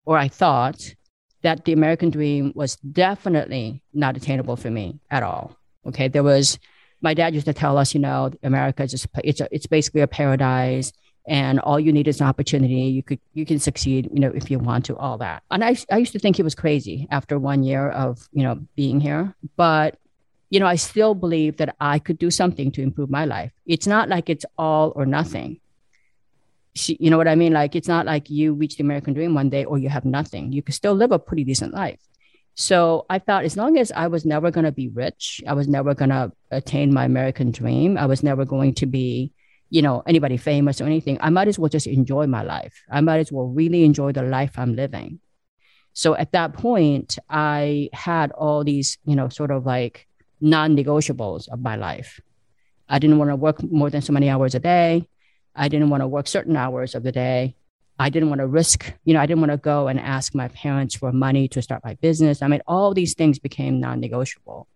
or 0.05 0.19
i 0.19 0.29
thought 0.29 0.95
that 1.43 1.65
the 1.65 1.73
american 1.73 2.11
dream 2.11 2.53
was 2.55 2.77
definitely 2.77 3.83
not 3.95 4.17
attainable 4.17 4.57
for 4.57 4.71
me 4.71 5.01
at 5.11 5.23
all. 5.23 5.57
Okay? 5.87 6.09
There 6.09 6.23
was 6.23 6.59
my 7.01 7.15
dad 7.15 7.35
used 7.35 7.47
to 7.47 7.55
tell 7.55 7.79
us 7.79 7.95
you 7.95 8.01
know 8.01 8.31
america 8.43 8.83
is 8.83 8.91
just 8.91 9.09
it's 9.25 9.41
a, 9.41 9.49
it's 9.51 9.67
basically 9.67 10.03
a 10.03 10.07
paradise 10.07 10.93
and 11.31 11.61
all 11.61 11.79
you 11.79 11.93
need 11.93 12.09
is 12.09 12.21
an 12.21 12.27
opportunity. 12.27 12.75
You 12.75 13.05
could 13.05 13.21
you 13.35 13.47
can 13.47 13.61
succeed 13.61 14.11
you 14.13 14.19
know 14.19 14.33
if 14.35 14.51
you 14.51 14.59
want 14.59 14.85
to 14.87 14.97
all 14.97 15.17
that. 15.19 15.45
And 15.51 15.65
i, 15.65 15.77
I 15.91 15.99
used 15.99 16.13
to 16.13 16.19
think 16.19 16.37
he 16.37 16.43
was 16.43 16.57
crazy 16.57 17.07
after 17.11 17.39
one 17.39 17.63
year 17.63 17.89
of 17.89 18.29
you 18.33 18.43
know 18.43 18.59
being 18.75 19.01
here. 19.01 19.35
But 19.57 19.97
you 20.51 20.59
know 20.59 20.67
i 20.67 20.75
still 20.75 21.15
believe 21.15 21.59
that 21.59 21.77
i 21.81 22.01
could 22.01 22.19
do 22.19 22.31
something 22.31 22.73
to 22.73 22.83
improve 22.83 23.09
my 23.09 23.25
life. 23.25 23.53
It's 23.65 23.87
not 23.87 24.09
like 24.09 24.29
it's 24.29 24.45
all 24.59 24.93
or 24.97 25.07
nothing. 25.07 25.61
You 26.75 27.11
know 27.11 27.17
what 27.17 27.29
i 27.29 27.37
mean? 27.37 27.53
Like 27.53 27.77
it's 27.77 27.89
not 27.89 28.07
like 28.07 28.29
you 28.29 28.53
reach 28.55 28.77
the 28.77 28.83
american 28.83 29.15
dream 29.15 29.33
one 29.33 29.51
day 29.51 29.65
or 29.65 29.79
you 29.79 29.89
have 29.89 30.05
nothing. 30.05 30.53
You 30.53 30.63
could 30.63 30.75
still 30.75 30.95
live 30.95 31.13
a 31.13 31.19
pretty 31.21 31.45
decent 31.45 31.73
life. 31.73 32.01
So 32.57 33.07
I 33.09 33.21
thought 33.21 33.45
as 33.45 33.57
long 33.57 33.79
as 33.79 33.93
I 33.93 34.09
was 34.09 34.27
never 34.27 34.51
going 34.51 34.67
to 34.67 34.73
be 34.73 34.89
rich, 34.89 35.41
I 35.47 35.55
was 35.55 35.69
never 35.69 35.95
going 35.95 36.11
to 36.11 36.33
attain 36.51 36.93
my 36.93 37.05
American 37.05 37.53
dream, 37.53 37.97
I 37.97 38.07
was 38.07 38.25
never 38.25 38.45
going 38.45 38.75
to 38.83 38.87
be 38.87 39.33
you 39.71 39.83
know, 39.83 40.03
anybody 40.07 40.37
famous 40.37 40.81
or 40.81 40.85
anything, 40.85 41.17
I 41.21 41.31
might 41.31 41.49
as 41.49 41.59
well 41.59 41.69
just 41.69 41.87
enjoy 41.87 42.27
my 42.27 42.43
life. 42.43 42.83
I 42.91 43.01
might 43.01 43.19
as 43.19 43.33
well 43.33 43.47
really 43.47 43.85
enjoy 43.85 44.13
the 44.13 44.23
life 44.23 44.59
I'm 44.59 44.75
living. 44.75 45.21
So 45.93 46.15
at 46.15 46.33
that 46.33 46.53
point, 46.53 47.19
I 47.29 47.89
had 47.93 48.33
all 48.33 48.65
these, 48.65 48.99
you 49.05 49.17
know, 49.17 49.29
sort 49.29 49.51
of 49.51 49.67
like 49.67 50.07
non 50.41 50.77
negotiables 50.77 51.49
of 51.49 51.61
my 51.61 51.77
life. 51.77 52.21
I 52.89 52.99
didn't 52.99 53.19
want 53.19 53.31
to 53.31 53.37
work 53.37 53.63
more 53.71 53.91
than 53.91 54.03
so 54.03 54.13
many 54.13 54.29
hours 54.29 54.55
a 54.55 54.61
day. 54.61 55.09
I 55.55 55.69
didn't 55.69 55.91
want 55.91 56.03
to 56.03 56.09
work 56.09 56.27
certain 56.27 56.57
hours 56.57 56.95
of 56.95 57.03
the 57.03 57.13
day. 57.13 57.57
I 57.99 58.09
didn't 58.09 58.31
want 58.31 58.41
to 58.41 58.47
risk, 58.47 58.95
you 59.05 59.13
know, 59.13 59.21
I 59.21 59.27
didn't 59.27 59.41
want 59.41 59.53
to 59.53 59.59
go 59.59 59.87
and 59.87 60.01
ask 60.01 60.35
my 60.35 60.49
parents 60.49 60.97
for 60.97 61.13
money 61.13 61.49
to 61.49 61.61
start 61.61 61.83
my 61.85 61.95
business. 61.95 62.41
I 62.41 62.49
mean, 62.49 62.63
all 62.67 62.95
these 62.95 63.15
things 63.15 63.39
became 63.39 63.79
non 63.79 64.01
negotiable. 64.01 64.69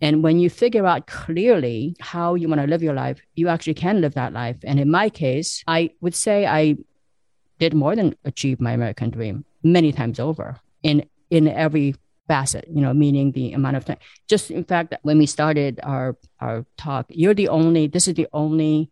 And 0.00 0.22
when 0.22 0.38
you 0.38 0.50
figure 0.50 0.86
out 0.86 1.06
clearly 1.06 1.96
how 2.00 2.34
you 2.34 2.48
want 2.48 2.60
to 2.60 2.66
live 2.66 2.82
your 2.82 2.94
life, 2.94 3.20
you 3.34 3.48
actually 3.48 3.74
can 3.74 4.00
live 4.00 4.14
that 4.14 4.32
life. 4.32 4.56
And 4.62 4.78
in 4.78 4.90
my 4.90 5.08
case, 5.08 5.64
I 5.66 5.90
would 6.00 6.14
say 6.14 6.46
I 6.46 6.76
did 7.58 7.72
more 7.72 7.96
than 7.96 8.14
achieve 8.24 8.60
my 8.60 8.72
American 8.72 9.10
dream 9.10 9.44
many 9.62 9.92
times 9.92 10.20
over 10.20 10.56
in 10.82 11.06
in 11.30 11.48
every 11.48 11.94
facet, 12.28 12.66
you 12.68 12.80
know, 12.80 12.92
meaning 12.92 13.32
the 13.32 13.52
amount 13.52 13.76
of 13.76 13.84
time. 13.84 13.98
Just 14.28 14.50
in 14.50 14.64
fact, 14.64 14.94
when 15.02 15.18
we 15.18 15.26
started 15.26 15.80
our 15.82 16.16
our 16.40 16.66
talk, 16.76 17.06
you're 17.08 17.34
the 17.34 17.48
only 17.48 17.86
this 17.86 18.06
is 18.06 18.14
the 18.14 18.28
only 18.32 18.90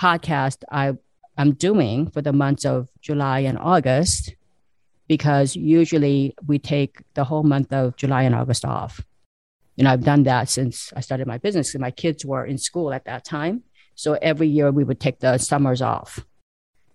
podcast 0.00 0.62
I 0.70 0.94
I'm 1.36 1.52
doing 1.52 2.10
for 2.10 2.22
the 2.22 2.32
months 2.32 2.64
of 2.64 2.88
July 3.00 3.40
and 3.40 3.58
August 3.58 4.36
because 5.08 5.56
usually 5.56 6.34
we 6.46 6.58
take 6.58 7.02
the 7.14 7.24
whole 7.24 7.42
month 7.42 7.72
of 7.72 7.96
July 7.96 8.22
and 8.22 8.34
August 8.34 8.64
off 8.64 9.04
know, 9.84 9.90
I've 9.90 10.04
done 10.04 10.24
that 10.24 10.48
since 10.48 10.92
I 10.96 11.00
started 11.00 11.26
my 11.26 11.38
business. 11.38 11.74
My 11.76 11.90
kids 11.90 12.24
were 12.24 12.44
in 12.44 12.58
school 12.58 12.92
at 12.92 13.04
that 13.04 13.24
time. 13.24 13.62
So 13.94 14.14
every 14.14 14.48
year 14.48 14.70
we 14.70 14.84
would 14.84 15.00
take 15.00 15.20
the 15.20 15.38
summers 15.38 15.80
off 15.80 16.24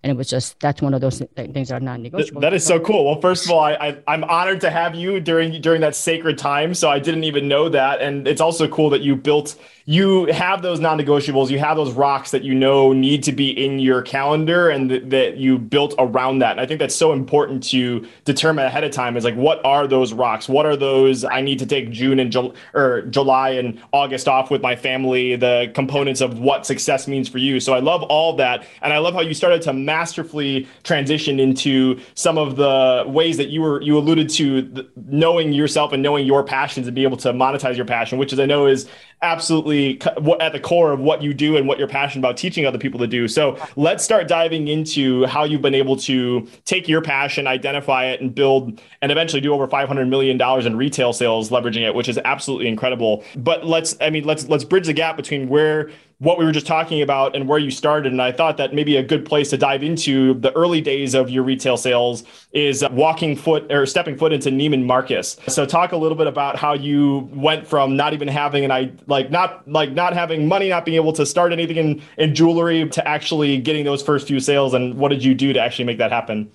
and 0.04 0.12
it 0.12 0.18
was 0.18 0.30
just 0.30 0.60
that's 0.60 0.82
one 0.82 0.94
of 0.94 1.02
those 1.02 1.20
things 1.36 1.70
that 1.70 1.76
are 1.76 1.80
non-negotiable. 1.80 2.42
That 2.42 2.54
is 2.54 2.66
so 2.66 2.80
cool. 2.80 3.06
Well, 3.06 3.22
first 3.22 3.46
of 3.46 3.52
all, 3.52 3.60
I, 3.60 4.02
I 4.08 4.14
am 4.14 4.24
honored 4.24 4.62
to 4.62 4.72
have 4.72 4.96
you 4.96 5.20
during 5.20 5.62
during 5.62 5.82
that 5.82 5.96
sacred 5.96 6.38
time. 6.38 6.74
So 6.74 6.90
I 6.90 7.00
didn't 7.00 7.24
even 7.24 7.48
know 7.48 7.70
that, 7.70 8.02
and 8.02 8.28
it's 8.28 8.42
also 8.42 8.68
cool 8.68 8.90
that 8.92 9.02
you 9.02 9.16
built 9.16 9.56
you 9.86 10.26
have 10.26 10.62
those 10.62 10.80
non-negotiables 10.80 11.50
you 11.50 11.60
have 11.60 11.76
those 11.76 11.92
rocks 11.94 12.32
that 12.32 12.44
you 12.44 12.54
know 12.54 12.94
need 12.94 13.24
to 13.24 13.32
be 13.32 13.50
in 13.50 13.80
your 13.80 14.02
calendar 14.02 14.70
and 14.70 14.90
th- 14.90 15.04
that 15.06 15.38
you 15.38 15.58
built 15.58 15.96
around 15.98 16.40
that. 16.40 16.52
And 16.52 16.60
i 16.60 16.66
think 16.66 16.80
that's 16.80 16.96
so 16.96 17.14
important 17.14 17.64
to 17.70 18.06
determine 18.26 18.66
ahead 18.66 18.84
of 18.84 18.92
time 18.92 19.18
is 19.18 19.24
like 19.24 19.36
what 19.36 19.64
are 19.66 19.88
those 19.88 20.14
rocks? 20.14 20.48
What 20.48 20.66
are 20.66 20.76
those 20.76 21.24
i 21.24 21.42
need 21.42 21.60
to 21.60 21.66
take 21.66 21.90
june 21.90 22.20
and 22.20 22.36
or 22.74 23.02
july 23.04 23.50
and 23.52 23.82
august 23.92 24.28
off 24.28 24.52
with 24.52 24.62
my 24.62 24.76
family 24.76 25.36
the 25.36 25.72
components 25.74 26.22
of 26.22 26.40
what 26.40 26.66
success 26.66 27.08
means 27.08 27.28
for 27.28 27.38
you. 27.40 27.60
So 27.60 27.74
i 27.74 27.80
love 27.80 28.04
all 28.04 28.36
that. 28.38 28.66
And 28.82 28.94
i 28.94 29.00
love 29.00 29.14
how 29.14 29.22
you 29.22 29.34
started 29.34 29.62
to 29.64 29.74
masterfully 29.74 30.68
transition 30.84 31.40
into 31.40 32.00
some 32.14 32.38
of 32.38 32.56
the 32.56 33.04
ways 33.08 33.38
that 33.38 33.50
you 33.50 33.62
were 33.62 33.82
you 33.82 33.98
alluded 33.98 34.30
to 34.30 34.88
knowing 35.08 35.54
yourself 35.54 35.92
and 35.92 36.04
knowing 36.04 36.26
your 36.26 36.44
passions 36.44 36.88
and 36.88 36.96
be 36.96 37.04
able 37.04 37.18
to 37.18 37.34
monetize 37.34 37.76
your 37.76 37.86
passion 37.86 38.18
which 38.18 38.34
is 38.34 38.40
i 38.40 38.46
know 38.46 38.68
is 38.68 38.88
absolutely 39.22 40.02
at 40.40 40.52
the 40.52 40.60
core 40.60 40.92
of 40.92 41.00
what 41.00 41.22
you 41.22 41.34
do 41.34 41.56
and 41.56 41.68
what 41.68 41.78
you're 41.78 41.88
passionate 41.88 42.22
about 42.22 42.38
teaching 42.38 42.66
other 42.66 42.78
people 42.78 43.00
to 43.00 43.08
do. 43.08 43.28
So 43.28 43.58
let's 43.76 44.04
start 44.04 44.28
diving 44.28 44.68
into 44.68 45.26
how 45.26 45.44
you've 45.44 45.62
been 45.62 45.76
able 45.76 45.96
to 45.98 46.48
take 46.66 46.88
your 46.88 47.02
passion, 47.02 47.46
identify 47.48 48.06
it, 48.06 48.22
and 48.22 48.34
build 48.34 48.82
and 49.02 49.12
eventually 49.12 49.42
do 49.42 49.54
over 49.54 49.68
500 49.68 50.08
million 50.08 50.38
dollars 50.38 50.66
in 50.66 50.76
retail 50.76 51.14
sales 51.14 51.50
leveraging 51.50 51.88
it, 51.88 51.94
which 51.94 52.10
is 52.10 52.20
absolutely 52.26 52.68
incredible. 52.68 53.24
But 53.36 53.66
let's, 53.66 53.96
I 54.02 54.10
mean, 54.10 54.24
let's 54.24 54.48
let's 54.48 54.64
bridge 54.64 54.88
the 54.88 54.94
gap 54.94 55.18
between 55.18 55.48
where 55.50 55.92
what 56.22 56.38
we 56.38 56.46
were 56.46 56.52
just 56.52 56.68
talking 56.68 57.02
about 57.02 57.36
and 57.36 57.48
where 57.48 57.58
you 57.58 57.72
started. 57.72 58.12
And 58.12 58.22
I 58.22 58.32
thought 58.32 58.58
that 58.58 58.76
maybe 58.76 58.96
a 58.96 59.02
good 59.02 59.26
place 59.26 59.50
to 59.50 59.58
dive 59.58 59.82
into 59.82 60.36
the 60.36 60.56
early 60.56 60.80
days 60.80 61.16
of 61.16 61.32
your 61.32 61.42
retail 61.42 61.78
sales 61.78 62.24
is 62.54 62.84
uh, 62.84 62.90
walking 62.92 63.36
foot 63.36 63.72
or 63.72 63.88
stepping 63.88 64.16
foot 64.16 64.32
into 64.32 64.52
Neiman 64.52 64.86
Marcus. 64.86 65.38
So 65.48 65.66
talk 65.66 65.94
a 65.94 65.98
little 65.98 66.16
bit 66.16 66.28
about 66.28 66.58
how 66.58 66.74
you 66.74 67.28
went 67.34 67.66
from 67.66 67.96
not 67.96 68.14
even 68.14 68.28
having 68.28 68.64
an 68.64 68.72
I 68.72 68.92
like 69.08 69.32
not 69.32 69.68
like 69.68 69.94
not 69.94 70.14
having 70.14 70.48
money, 70.48 70.70
not 70.70 70.86
being 70.86 70.96
able 70.96 71.14
to 71.14 71.26
start 71.26 71.54
anything 71.54 71.78
in, 71.78 72.02
in 72.20 72.36
jewelry 72.36 72.88
to 72.90 73.08
actually 73.08 73.58
getting 73.58 73.84
those 73.84 74.04
first 74.04 74.28
few 74.28 74.40
sales. 74.40 74.76
And 74.76 74.98
what 74.98 75.10
did 75.10 75.24
you 75.24 75.34
do 75.34 75.54
to 75.54 75.60
actually 75.60 75.86
make 75.86 75.98
that 75.98 76.12
happen? 76.12 76.52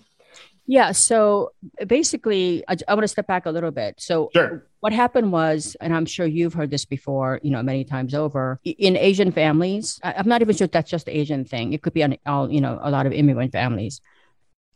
Yeah. 0.66 0.92
So 0.92 1.52
basically, 1.86 2.64
I, 2.68 2.76
I 2.88 2.94
want 2.94 3.04
to 3.04 3.08
step 3.08 3.26
back 3.26 3.46
a 3.46 3.50
little 3.50 3.70
bit. 3.70 3.94
So, 3.98 4.30
sure. 4.32 4.66
what 4.80 4.92
happened 4.92 5.30
was, 5.30 5.76
and 5.80 5.94
I'm 5.94 6.06
sure 6.06 6.26
you've 6.26 6.54
heard 6.54 6.70
this 6.70 6.84
before, 6.84 7.40
you 7.42 7.50
know, 7.50 7.62
many 7.62 7.84
times 7.84 8.14
over, 8.14 8.60
in 8.64 8.96
Asian 8.96 9.30
families, 9.30 10.00
I, 10.02 10.12
am 10.12 10.28
not 10.28 10.42
even 10.42 10.56
sure 10.56 10.66
that's 10.66 10.90
just 10.90 11.06
the 11.06 11.16
Asian 11.16 11.44
thing. 11.44 11.72
It 11.72 11.82
could 11.82 11.92
be 11.92 12.02
on 12.02 12.16
all, 12.26 12.50
you 12.50 12.60
know, 12.60 12.78
a 12.82 12.90
lot 12.90 13.06
of 13.06 13.12
immigrant 13.12 13.52
families. 13.52 14.00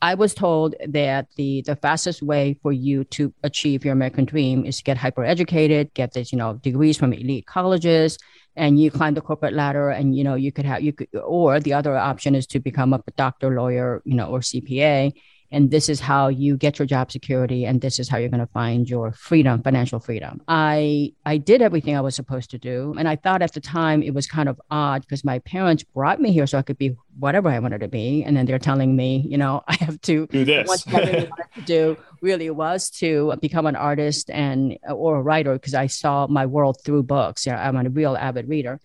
I 0.02 0.14
was 0.14 0.32
told 0.32 0.76
that 0.88 1.26
the 1.36 1.62
the 1.62 1.76
fastest 1.76 2.22
way 2.22 2.56
for 2.62 2.72
you 2.72 3.04
to 3.04 3.34
achieve 3.42 3.84
your 3.84 3.92
American 3.92 4.24
dream 4.24 4.64
is 4.64 4.78
to 4.78 4.84
get 4.84 4.96
hyper 4.96 5.24
educated, 5.24 5.92
get 5.92 6.14
this, 6.14 6.32
you 6.32 6.38
know, 6.38 6.54
degrees 6.54 6.96
from 6.96 7.12
elite 7.12 7.46
colleges, 7.46 8.16
and 8.56 8.80
you 8.80 8.90
climb 8.90 9.14
the 9.14 9.20
corporate 9.20 9.54
ladder 9.54 9.90
and 9.90 10.16
you 10.16 10.24
know 10.24 10.34
you 10.34 10.52
could 10.52 10.64
have 10.64 10.82
you 10.82 10.92
could 10.92 11.08
or 11.24 11.60
the 11.60 11.72
other 11.72 11.96
option 11.96 12.34
is 12.34 12.46
to 12.46 12.60
become 12.60 12.92
a 12.92 13.00
doctor 13.16 13.50
lawyer 13.54 14.02
you 14.04 14.14
know 14.14 14.26
or 14.26 14.40
cpa 14.40 15.12
and 15.52 15.70
this 15.70 15.88
is 15.88 16.00
how 16.00 16.28
you 16.28 16.56
get 16.56 16.78
your 16.78 16.86
job 16.86 17.10
security 17.10 17.64
and 17.64 17.80
this 17.80 17.98
is 17.98 18.08
how 18.08 18.18
you're 18.18 18.28
going 18.28 18.40
to 18.40 18.52
find 18.52 18.88
your 18.88 19.12
freedom 19.12 19.62
financial 19.62 19.98
freedom. 19.98 20.40
I 20.48 21.12
i 21.24 21.36
did 21.36 21.62
everything 21.62 21.96
i 21.96 22.00
was 22.00 22.14
supposed 22.14 22.50
to 22.50 22.58
do 22.58 22.94
and 22.98 23.08
i 23.08 23.16
thought 23.16 23.42
at 23.42 23.52
the 23.52 23.60
time 23.60 24.02
it 24.02 24.14
was 24.14 24.26
kind 24.26 24.48
of 24.48 24.60
odd 24.70 25.02
because 25.02 25.24
my 25.24 25.38
parents 25.40 25.82
brought 25.82 26.20
me 26.20 26.32
here 26.32 26.46
so 26.46 26.58
i 26.58 26.62
could 26.62 26.78
be 26.78 26.96
whatever 27.18 27.48
i 27.48 27.58
wanted 27.58 27.80
to 27.80 27.88
be 27.88 28.22
and 28.24 28.36
then 28.36 28.46
they're 28.46 28.58
telling 28.58 28.96
me 28.96 29.24
you 29.28 29.36
know 29.36 29.62
i 29.68 29.74
have 29.74 30.00
to 30.02 30.26
do 30.28 30.44
this. 30.44 30.68
what 30.68 30.82
I 30.88 30.92
wanted 30.92 31.30
to 31.54 31.60
do 31.62 31.96
really 32.20 32.50
was 32.50 32.90
to 32.90 33.34
become 33.40 33.66
an 33.66 33.76
artist 33.76 34.30
and 34.30 34.78
or 34.88 35.16
a 35.16 35.22
writer 35.22 35.54
because 35.54 35.74
i 35.74 35.86
saw 35.86 36.26
my 36.26 36.46
world 36.46 36.78
through 36.84 37.02
books. 37.02 37.46
You 37.46 37.52
know, 37.52 37.58
i'm 37.58 37.76
a 37.76 37.88
real 37.88 38.16
avid 38.16 38.48
reader 38.48 38.80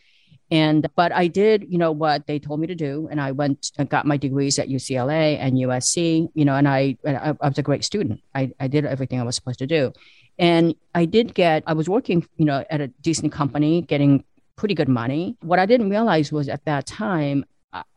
and 0.52 0.88
but 0.96 1.12
I 1.12 1.28
did, 1.28 1.66
you 1.70 1.78
know, 1.78 1.92
what 1.92 2.28
they 2.28 2.40
told 2.40 2.60
me 2.60 2.68
to 2.68 2.76
do, 2.76 3.08
and 3.10 3.20
I 3.20 3.32
went 3.32 3.72
and 3.78 3.90
got 3.90 4.06
my 4.06 4.18
degrees 4.18 4.60
at 4.60 4.70
UCLA 4.70 5.38
and 5.40 5.58
USC, 5.58 6.30
you 6.34 6.46
know, 6.46 6.56
and 6.56 6.68
I 6.68 6.98
I, 7.06 7.34
I 7.42 7.48
was 7.50 7.58
a 7.58 7.64
great 7.64 7.84
student. 7.84 8.22
I, 8.34 8.52
I 8.60 8.68
did 8.68 8.86
everything 8.86 9.20
I 9.20 9.24
was 9.24 9.36
supposed 9.36 9.60
to 9.60 9.68
do, 9.68 9.94
and 10.38 10.76
I 10.94 11.06
did 11.06 11.34
get. 11.34 11.64
I 11.66 11.74
was 11.74 11.90
working, 11.90 12.28
you 12.38 12.46
know, 12.46 12.64
at 12.70 12.82
a 12.82 12.88
decent 12.88 13.32
company, 13.32 13.82
getting 13.82 14.24
pretty 14.56 14.76
good 14.76 14.90
money. 14.90 15.36
What 15.42 15.60
I 15.60 15.66
didn't 15.66 15.90
realize 15.90 16.32
was 16.32 16.48
at 16.48 16.64
that 16.66 16.86
time 16.86 17.46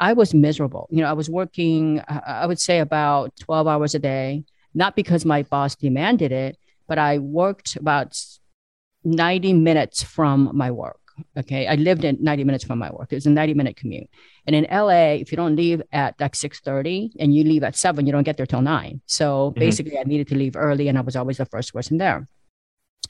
I 0.00 0.12
was 0.12 0.34
miserable. 0.34 0.88
You 0.90 1.02
know, 1.02 1.08
I 1.08 1.12
was 1.12 1.30
working, 1.30 2.02
I 2.08 2.46
would 2.46 2.60
say 2.60 2.80
about 2.80 3.36
12 3.40 3.66
hours 3.66 3.94
a 3.94 3.98
day, 3.98 4.44
not 4.74 4.96
because 4.96 5.24
my 5.24 5.42
boss 5.42 5.76
demanded 5.76 6.32
it, 6.32 6.58
but 6.86 6.98
I 6.98 7.18
worked 7.18 7.76
about 7.76 8.20
90 9.04 9.52
minutes 9.52 10.02
from 10.02 10.50
my 10.54 10.70
work. 10.70 10.97
Okay. 11.36 11.66
I 11.66 11.74
lived 11.74 12.04
in 12.04 12.18
90 12.20 12.44
minutes 12.44 12.64
from 12.64 12.78
my 12.78 12.90
work. 12.90 13.12
It 13.12 13.16
was 13.16 13.26
a 13.26 13.30
90 13.30 13.54
minute 13.54 13.76
commute. 13.76 14.08
And 14.46 14.54
in 14.56 14.66
LA, 14.70 15.14
if 15.14 15.30
you 15.30 15.36
don't 15.36 15.56
leave 15.56 15.82
at 15.92 16.14
like 16.20 16.34
6:30 16.34 17.10
and 17.18 17.34
you 17.34 17.44
leave 17.44 17.62
at 17.62 17.76
seven, 17.76 18.06
you 18.06 18.12
don't 18.12 18.24
get 18.24 18.36
there 18.36 18.46
till 18.46 18.62
nine. 18.62 19.00
So 19.06 19.50
mm-hmm. 19.50 19.60
basically 19.60 19.98
I 19.98 20.04
needed 20.04 20.28
to 20.28 20.36
leave 20.36 20.56
early 20.56 20.88
and 20.88 20.98
I 20.98 21.02
was 21.02 21.16
always 21.16 21.38
the 21.38 21.46
first 21.46 21.72
person 21.72 21.98
there. 21.98 22.26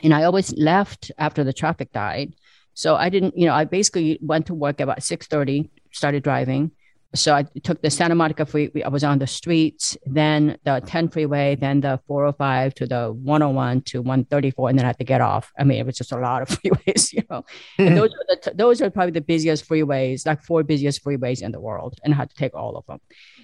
And 0.03 0.15
I 0.15 0.25
always 0.25 0.53
left 0.57 1.11
after 1.19 1.45
the 1.45 1.53
traffic 1.53 1.93
died. 1.93 2.35
So 2.75 2.95
I 2.95 3.09
didn't, 3.09 3.37
you 3.37 3.47
know, 3.47 3.55
I 3.55 3.65
basically 3.65 4.19
went 4.23 4.47
to 4.47 4.55
work 4.55 4.81
about 4.81 5.03
6:30, 5.03 5.69
started 5.93 6.23
driving, 6.23 6.71
so 7.15 7.35
I 7.35 7.45
took 7.63 7.81
the 7.81 7.91
Santa 7.91 8.15
Monica 8.15 8.45
freeway. 8.45 8.83
I 8.83 8.89
was 8.89 9.03
on 9.03 9.19
the 9.19 9.27
streets, 9.27 9.97
then 10.05 10.59
the 10.65 10.83
10 10.85 11.09
freeway, 11.09 11.57
then 11.57 11.81
the 11.81 11.99
405 12.07 12.75
to 12.75 12.87
the 12.87 13.13
101 13.13 13.81
to 13.83 14.03
134, 14.03 14.69
and 14.69 14.79
then 14.79 14.85
I 14.85 14.89
had 14.89 14.99
to 14.99 15.05
get 15.05 15.23
off. 15.23 15.51
I 15.59 15.65
mean, 15.65 15.79
it 15.79 15.87
was 15.87 15.97
just 15.97 16.13
a 16.13 16.19
lot 16.19 16.43
of 16.43 16.49
freeways, 16.61 17.13
you 17.15 17.23
know. 17.31 17.45
Mm-hmm. 17.79 17.87
And 17.87 17.97
those 17.97 18.11
are 18.11 18.37
the, 18.43 18.55
those 18.55 18.83
are 18.83 18.91
probably 18.91 19.13
the 19.13 19.23
busiest 19.23 19.67
freeways, 19.67 20.27
like 20.27 20.43
four 20.43 20.63
busiest 20.63 21.03
freeways 21.03 21.41
in 21.41 21.51
the 21.51 21.61
world, 21.61 21.99
and 22.05 22.13
I 22.13 22.17
had 22.19 22.31
to 22.31 22.37
take 22.37 22.55
all 22.55 22.77
of 22.77 22.85
them. 22.87 23.01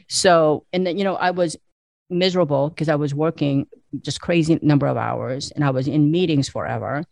So, 0.09 0.67
and 0.75 0.87
then 0.87 0.99
you 0.99 1.05
know, 1.05 1.17
I 1.17 1.31
was 1.31 1.57
miserable 2.11 2.69
because 2.69 2.91
I 2.91 2.97
was 2.97 3.15
working 3.15 3.67
just 4.03 4.21
crazy 4.21 4.59
number 4.61 4.87
of 4.87 4.99
hours, 4.99 5.53
and 5.53 5.65
I 5.65 5.71
was 5.71 5.89
in 5.89 6.11
meetings 6.11 6.51
forever 6.51 7.03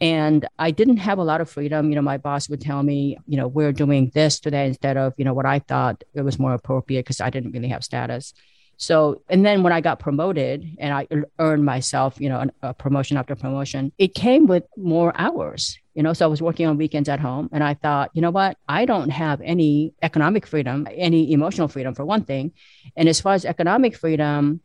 and 0.00 0.46
i 0.58 0.70
didn't 0.70 0.98
have 0.98 1.18
a 1.18 1.24
lot 1.24 1.40
of 1.40 1.50
freedom. 1.50 1.88
You 1.88 1.96
know 1.96 2.02
my 2.02 2.18
boss 2.18 2.48
would 2.48 2.60
tell 2.60 2.82
me 2.82 3.18
you 3.26 3.36
know 3.36 3.48
we're 3.48 3.72
doing 3.72 4.10
this 4.14 4.40
today 4.40 4.66
instead 4.66 4.96
of 4.96 5.14
you 5.16 5.24
know 5.24 5.34
what 5.34 5.46
i 5.46 5.58
thought 5.58 6.04
it 6.14 6.22
was 6.22 6.38
more 6.38 6.54
appropriate 6.54 7.04
because 7.04 7.20
i 7.20 7.30
didn't 7.30 7.52
really 7.52 7.68
have 7.68 7.84
status. 7.84 8.34
So 8.76 9.22
and 9.28 9.44
then 9.44 9.62
when 9.62 9.72
i 9.72 9.80
got 9.80 9.98
promoted 9.98 10.64
and 10.78 10.94
i 10.94 11.06
earned 11.38 11.64
myself 11.64 12.20
you 12.20 12.28
know 12.28 12.48
a 12.62 12.74
promotion 12.74 13.16
after 13.16 13.34
promotion 13.34 13.92
it 13.98 14.14
came 14.14 14.46
with 14.46 14.64
more 14.76 15.12
hours 15.16 15.78
you 15.94 16.04
know? 16.04 16.12
So 16.12 16.26
i 16.26 16.28
was 16.28 16.40
working 16.40 16.66
on 16.66 16.76
weekends 16.76 17.08
at 17.08 17.18
home 17.18 17.48
and 17.50 17.64
i 17.64 17.74
thought 17.74 18.10
you 18.14 18.22
know 18.22 18.30
what? 18.30 18.56
I 18.68 18.84
don't 18.84 19.10
have 19.10 19.40
any 19.40 19.94
economic 20.02 20.46
freedom 20.46 20.86
any 20.92 21.32
emotional 21.32 21.66
freedom 21.66 21.94
for 21.94 22.04
one 22.04 22.24
thing. 22.24 22.52
And 22.96 23.08
as 23.08 23.20
far 23.20 23.34
as 23.34 23.44
economic 23.44 23.96
freedom 23.96 24.60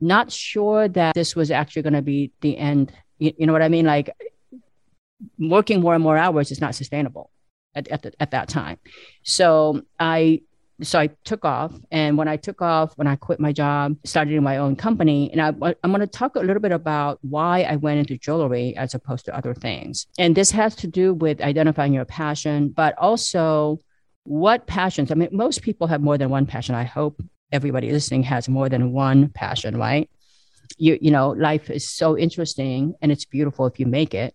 not 0.00 0.32
sure 0.32 0.88
that 0.88 1.14
this 1.14 1.36
was 1.36 1.52
actually 1.52 1.82
going 1.82 1.92
to 1.92 2.02
be 2.02 2.32
the 2.40 2.58
end. 2.58 2.92
You, 3.18 3.32
you 3.38 3.46
know 3.46 3.52
what 3.52 3.62
i 3.62 3.68
mean? 3.68 3.86
Like 3.86 4.10
working 5.38 5.80
more 5.80 5.94
and 5.94 6.02
more 6.02 6.16
hours 6.16 6.50
is 6.50 6.60
not 6.60 6.74
sustainable 6.74 7.30
at, 7.74 7.88
at, 7.88 8.02
the, 8.02 8.12
at 8.20 8.30
that 8.32 8.48
time. 8.48 8.78
So 9.22 9.82
I 9.98 10.42
so 10.82 10.98
I 10.98 11.08
took 11.24 11.44
off. 11.44 11.72
And 11.90 12.16
when 12.16 12.28
I 12.28 12.36
took 12.36 12.62
off, 12.62 12.92
when 12.96 13.06
I 13.06 13.16
quit 13.16 13.40
my 13.40 13.52
job, 13.52 13.96
started 14.04 14.34
in 14.34 14.42
my 14.42 14.56
own 14.56 14.76
company. 14.76 15.30
And 15.30 15.40
I, 15.40 15.48
I'm 15.82 15.90
going 15.90 16.00
to 16.00 16.06
talk 16.06 16.36
a 16.36 16.40
little 16.40 16.60
bit 16.60 16.72
about 16.72 17.18
why 17.22 17.62
I 17.62 17.76
went 17.76 18.00
into 18.00 18.18
jewelry 18.18 18.76
as 18.76 18.94
opposed 18.94 19.24
to 19.26 19.36
other 19.36 19.54
things. 19.54 20.06
And 20.18 20.34
this 20.34 20.50
has 20.50 20.74
to 20.76 20.86
do 20.86 21.14
with 21.14 21.40
identifying 21.40 21.92
your 21.92 22.04
passion, 22.04 22.70
but 22.70 22.96
also 22.98 23.78
what 24.24 24.66
passions. 24.66 25.10
I 25.10 25.14
mean, 25.14 25.28
most 25.32 25.62
people 25.62 25.86
have 25.86 26.00
more 26.00 26.18
than 26.18 26.30
one 26.30 26.46
passion. 26.46 26.74
I 26.74 26.84
hope 26.84 27.22
everybody 27.50 27.90
listening 27.92 28.22
has 28.24 28.48
more 28.48 28.68
than 28.68 28.92
one 28.92 29.28
passion, 29.28 29.76
right? 29.76 30.08
You, 30.78 30.98
you 31.00 31.10
know, 31.10 31.30
life 31.30 31.70
is 31.70 31.88
so 31.88 32.16
interesting 32.16 32.94
and 33.02 33.12
it's 33.12 33.24
beautiful 33.24 33.66
if 33.66 33.78
you 33.78 33.86
make 33.86 34.14
it. 34.14 34.34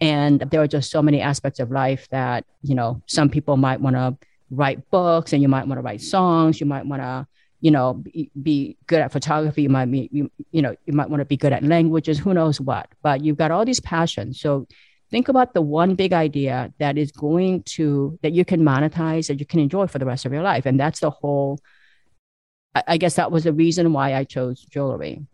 And 0.00 0.40
there 0.40 0.60
are 0.60 0.66
just 0.66 0.90
so 0.90 1.00
many 1.02 1.20
aspects 1.20 1.58
of 1.58 1.70
life 1.70 2.08
that, 2.10 2.44
you 2.62 2.74
know, 2.74 3.02
some 3.06 3.30
people 3.30 3.56
might 3.56 3.80
want 3.80 3.96
to 3.96 4.16
write 4.50 4.90
books 4.90 5.32
and 5.32 5.42
you 5.42 5.48
might 5.48 5.66
want 5.66 5.78
to 5.78 5.82
write 5.82 6.02
songs. 6.02 6.60
You 6.60 6.66
might 6.66 6.86
want 6.86 7.02
to, 7.02 7.26
you 7.60 7.70
know, 7.70 7.94
be, 7.94 8.30
be, 8.40 8.76
good 8.86 9.00
at 9.00 9.12
photography. 9.12 9.62
You 9.62 9.70
might 9.70 9.90
be, 9.90 10.08
you, 10.12 10.30
you 10.52 10.62
know, 10.62 10.76
you 10.84 10.92
might 10.92 11.08
want 11.08 11.20
to 11.20 11.24
be 11.24 11.36
good 11.36 11.52
at 11.52 11.62
languages, 11.62 12.18
who 12.18 12.34
knows 12.34 12.60
what. 12.60 12.88
But 13.02 13.24
you've 13.24 13.38
got 13.38 13.50
all 13.50 13.64
these 13.64 13.80
passions. 13.80 14.38
So 14.40 14.66
think 15.10 15.28
about 15.28 15.54
the 15.54 15.62
one 15.62 15.94
big 15.94 16.12
idea 16.12 16.72
that 16.78 16.98
is 16.98 17.10
going 17.10 17.62
to, 17.62 18.18
that 18.22 18.32
you 18.32 18.44
can 18.44 18.62
monetize, 18.62 19.28
that 19.28 19.40
you 19.40 19.46
can 19.46 19.60
enjoy 19.60 19.86
for 19.86 19.98
the 19.98 20.06
rest 20.06 20.26
of 20.26 20.32
your 20.32 20.42
life. 20.42 20.66
And 20.66 20.78
that's 20.78 21.00
the 21.00 21.10
whole, 21.10 21.58
I, 22.74 22.82
I 22.88 22.96
guess 22.98 23.14
that 23.14 23.32
was 23.32 23.44
the 23.44 23.52
reason 23.52 23.94
why 23.94 24.14
I 24.14 24.24
chose 24.24 24.60
jewelry. 24.60 25.24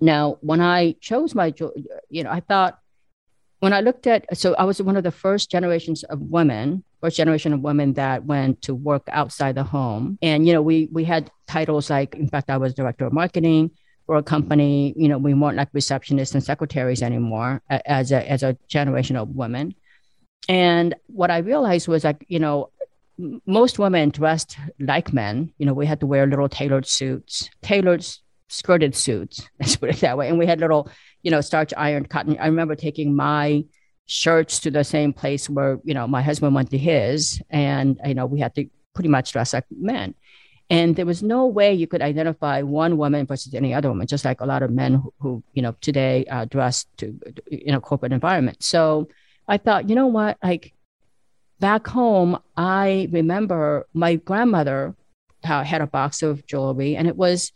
Now, 0.00 0.38
when 0.40 0.60
I 0.60 0.92
chose 1.00 1.34
my, 1.34 1.52
you 2.08 2.22
know, 2.22 2.30
I 2.30 2.40
thought, 2.40 2.78
when 3.60 3.72
I 3.72 3.80
looked 3.80 4.06
at, 4.06 4.36
so 4.36 4.54
I 4.54 4.64
was 4.64 4.80
one 4.82 4.96
of 4.96 5.04
the 5.04 5.10
first 5.10 5.50
generations 5.50 6.02
of 6.04 6.20
women, 6.20 6.84
first 7.00 7.16
generation 7.16 7.52
of 7.52 7.60
women 7.60 7.94
that 7.94 8.24
went 8.24 8.62
to 8.62 8.74
work 8.74 9.04
outside 9.08 9.54
the 9.54 9.64
home. 9.64 10.18
And, 10.22 10.46
you 10.46 10.52
know, 10.52 10.62
we, 10.62 10.88
we 10.92 11.04
had 11.04 11.30
titles 11.46 11.90
like, 11.90 12.14
in 12.14 12.28
fact, 12.28 12.50
I 12.50 12.56
was 12.56 12.74
director 12.74 13.06
of 13.06 13.12
marketing 13.12 13.70
for 14.06 14.16
a 14.16 14.22
company. 14.22 14.92
You 14.96 15.08
know, 15.08 15.18
we 15.18 15.34
weren't 15.34 15.56
like 15.56 15.72
receptionists 15.72 16.34
and 16.34 16.44
secretaries 16.44 17.02
anymore 17.02 17.62
as 17.70 18.12
a, 18.12 18.30
as 18.30 18.42
a 18.42 18.56
generation 18.68 19.16
of 19.16 19.30
women. 19.30 19.74
And 20.48 20.94
what 21.06 21.30
I 21.30 21.38
realized 21.38 21.88
was 21.88 22.04
like, 22.04 22.24
you 22.28 22.38
know, 22.38 22.70
most 23.46 23.78
women 23.78 24.10
dressed 24.10 24.58
like 24.78 25.12
men. 25.12 25.52
You 25.58 25.66
know, 25.66 25.74
we 25.74 25.86
had 25.86 26.00
to 26.00 26.06
wear 26.06 26.26
little 26.26 26.48
tailored 26.48 26.86
suits, 26.86 27.48
tailored 27.62 28.04
skirted 28.48 28.94
suits, 28.94 29.48
let's 29.60 29.76
put 29.76 29.90
it 29.90 30.00
that 30.00 30.18
way. 30.18 30.28
And 30.28 30.38
we 30.38 30.46
had 30.46 30.60
little 30.60 30.88
you 31.24 31.30
know, 31.30 31.40
starch 31.40 31.72
iron 31.76 32.06
cotton. 32.06 32.36
I 32.38 32.46
remember 32.46 32.76
taking 32.76 33.16
my 33.16 33.64
shirts 34.06 34.60
to 34.60 34.70
the 34.70 34.84
same 34.84 35.12
place 35.12 35.48
where, 35.48 35.80
you 35.82 35.94
know, 35.94 36.06
my 36.06 36.22
husband 36.22 36.54
went 36.54 36.70
to 36.70 36.78
his 36.78 37.42
and, 37.50 37.98
you 38.04 38.14
know, 38.14 38.26
we 38.26 38.38
had 38.38 38.54
to 38.54 38.68
pretty 38.94 39.08
much 39.08 39.32
dress 39.32 39.54
like 39.54 39.64
men. 39.70 40.14
And 40.70 40.94
there 40.94 41.06
was 41.06 41.22
no 41.22 41.46
way 41.46 41.74
you 41.74 41.86
could 41.86 42.02
identify 42.02 42.62
one 42.62 42.96
woman 42.96 43.26
versus 43.26 43.54
any 43.54 43.74
other 43.74 43.88
woman, 43.88 44.06
just 44.06 44.24
like 44.24 44.40
a 44.40 44.46
lot 44.46 44.62
of 44.62 44.70
men 44.70 44.94
who, 44.94 45.14
who 45.18 45.44
you 45.54 45.62
know, 45.62 45.74
today 45.80 46.24
uh, 46.26 46.44
dress 46.44 46.86
to 46.98 47.18
in 47.50 47.74
a 47.74 47.80
corporate 47.80 48.12
environment. 48.12 48.62
So 48.62 49.08
I 49.48 49.56
thought, 49.56 49.88
you 49.88 49.94
know 49.94 50.06
what, 50.06 50.38
like 50.42 50.74
back 51.58 51.86
home, 51.86 52.38
I 52.56 53.08
remember 53.10 53.86
my 53.94 54.16
grandmother 54.16 54.94
had 55.42 55.82
a 55.82 55.86
box 55.86 56.22
of 56.22 56.46
jewelry 56.46 56.96
and 56.96 57.06
it 57.06 57.16
was 57.16 57.52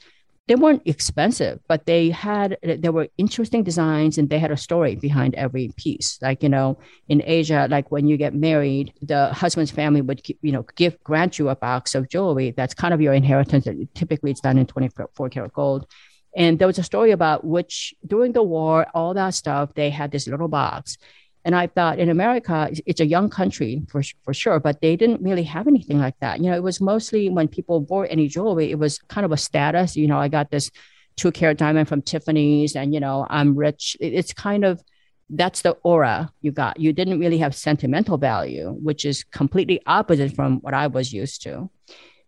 they 0.48 0.54
weren't 0.54 0.82
expensive, 0.87 1.61
but 1.68 1.84
they 1.84 2.08
had 2.08 2.56
there 2.62 2.90
were 2.90 3.08
interesting 3.18 3.62
designs 3.62 4.16
and 4.16 4.30
they 4.30 4.38
had 4.38 4.50
a 4.50 4.56
story 4.56 4.96
behind 4.96 5.34
every 5.34 5.70
piece. 5.76 6.18
Like 6.22 6.42
you 6.42 6.48
know, 6.48 6.78
in 7.08 7.22
Asia, 7.24 7.68
like 7.70 7.90
when 7.90 8.08
you 8.08 8.16
get 8.16 8.34
married, 8.34 8.94
the 9.02 9.32
husband's 9.34 9.70
family 9.70 10.00
would 10.00 10.22
you 10.40 10.52
know 10.52 10.64
give 10.74 10.98
grant 11.04 11.38
you 11.38 11.50
a 11.50 11.56
box 11.56 11.94
of 11.94 12.08
jewelry 12.08 12.54
that's 12.56 12.74
kind 12.74 12.94
of 12.94 13.00
your 13.00 13.12
inheritance. 13.12 13.68
Typically, 13.94 14.30
it's 14.30 14.40
done 14.40 14.56
in 14.58 14.66
twenty 14.66 14.88
four 15.14 15.28
karat 15.28 15.52
gold. 15.52 15.87
And 16.34 16.58
there 16.58 16.68
was 16.68 16.78
a 16.78 16.82
story 16.82 17.11
about 17.11 17.44
which 17.44 17.94
during 18.06 18.32
the 18.32 18.42
war, 18.42 18.87
all 18.94 19.12
that 19.14 19.34
stuff, 19.34 19.74
they 19.74 19.90
had 19.90 20.11
this 20.12 20.26
little 20.26 20.48
box. 20.48 20.96
And 21.44 21.55
I 21.55 21.66
thought 21.66 21.98
in 21.98 22.11
America, 22.11 22.70
it's 22.85 23.01
a 23.01 23.07
young 23.07 23.31
country 23.31 23.83
for, 23.88 24.03
for 24.24 24.35
sure, 24.35 24.61
but 24.61 24.81
they 24.81 24.96
didn't 24.96 25.22
really 25.22 25.44
have 25.44 25.66
anything 25.66 25.98
like 25.98 26.18
that. 26.20 26.40
You 26.40 26.51
know, 26.51 26.57
it 26.57 26.62
was 26.62 26.81
mostly 26.81 27.31
when 27.31 27.48
people 27.48 27.81
bought 27.81 28.09
any 28.11 28.29
jewelry, 28.29 28.70
it 28.70 28.79
was 28.79 28.98
kind 29.09 29.24
of 29.24 29.33
a 29.33 29.37
status. 29.37 29.96
You 29.96 30.09
know, 30.09 30.18
I 30.18 30.29
got 30.29 30.51
this 30.51 30.70
two 31.16 31.33
carat 31.33 31.59
diamond 31.59 31.88
from 31.88 32.03
Tiffany's 32.03 32.77
and, 32.77 32.92
you 32.92 33.01
know, 33.01 33.27
I'm 33.31 33.57
rich. 33.57 33.96
It's 34.01 34.33
kind 34.33 34.64
of, 34.64 34.83
that's 35.31 35.62
the 35.62 35.72
aura 35.83 36.33
you 36.40 36.53
got. 36.53 36.81
You 36.81 36.92
didn't 36.92 37.20
really 37.20 37.38
have 37.38 37.55
sentimental 37.55 38.18
value, 38.18 38.77
which 38.83 39.05
is 39.05 39.24
completely 39.24 39.81
opposite 39.87 40.35
from 40.35 40.59
what 40.61 40.74
I 40.74 40.87
was 40.87 41.12
used 41.12 41.42
to. 41.42 41.70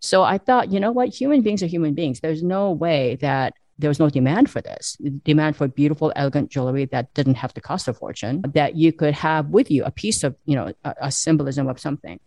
So 0.00 0.22
I 0.22 0.38
thought, 0.38 0.72
you 0.72 0.80
know 0.80 0.92
what? 0.92 1.08
Human 1.08 1.42
beings 1.42 1.62
are 1.62 1.66
human 1.66 1.94
beings. 1.94 2.20
There's 2.20 2.42
no 2.42 2.72
way 2.72 3.16
that 3.20 3.54
there 3.80 3.90
was 3.90 3.98
no 3.98 4.08
demand 4.08 4.50
for 4.50 4.60
this 4.60 4.96
demand 5.24 5.56
for 5.56 5.66
beautiful 5.68 6.12
elegant 6.16 6.50
jewelry 6.50 6.84
that 6.84 7.12
didn't 7.14 7.34
have 7.34 7.52
to 7.54 7.60
cost 7.60 7.88
a 7.88 7.94
fortune 7.94 8.42
that 8.54 8.76
you 8.76 8.92
could 8.92 9.14
have 9.14 9.48
with 9.48 9.70
you 9.70 9.84
a 9.84 9.90
piece 9.90 10.22
of 10.22 10.36
you 10.44 10.54
know 10.54 10.72
a, 10.84 10.94
a 11.02 11.12
symbolism 11.12 11.68
of 11.68 11.78
something 11.78 12.18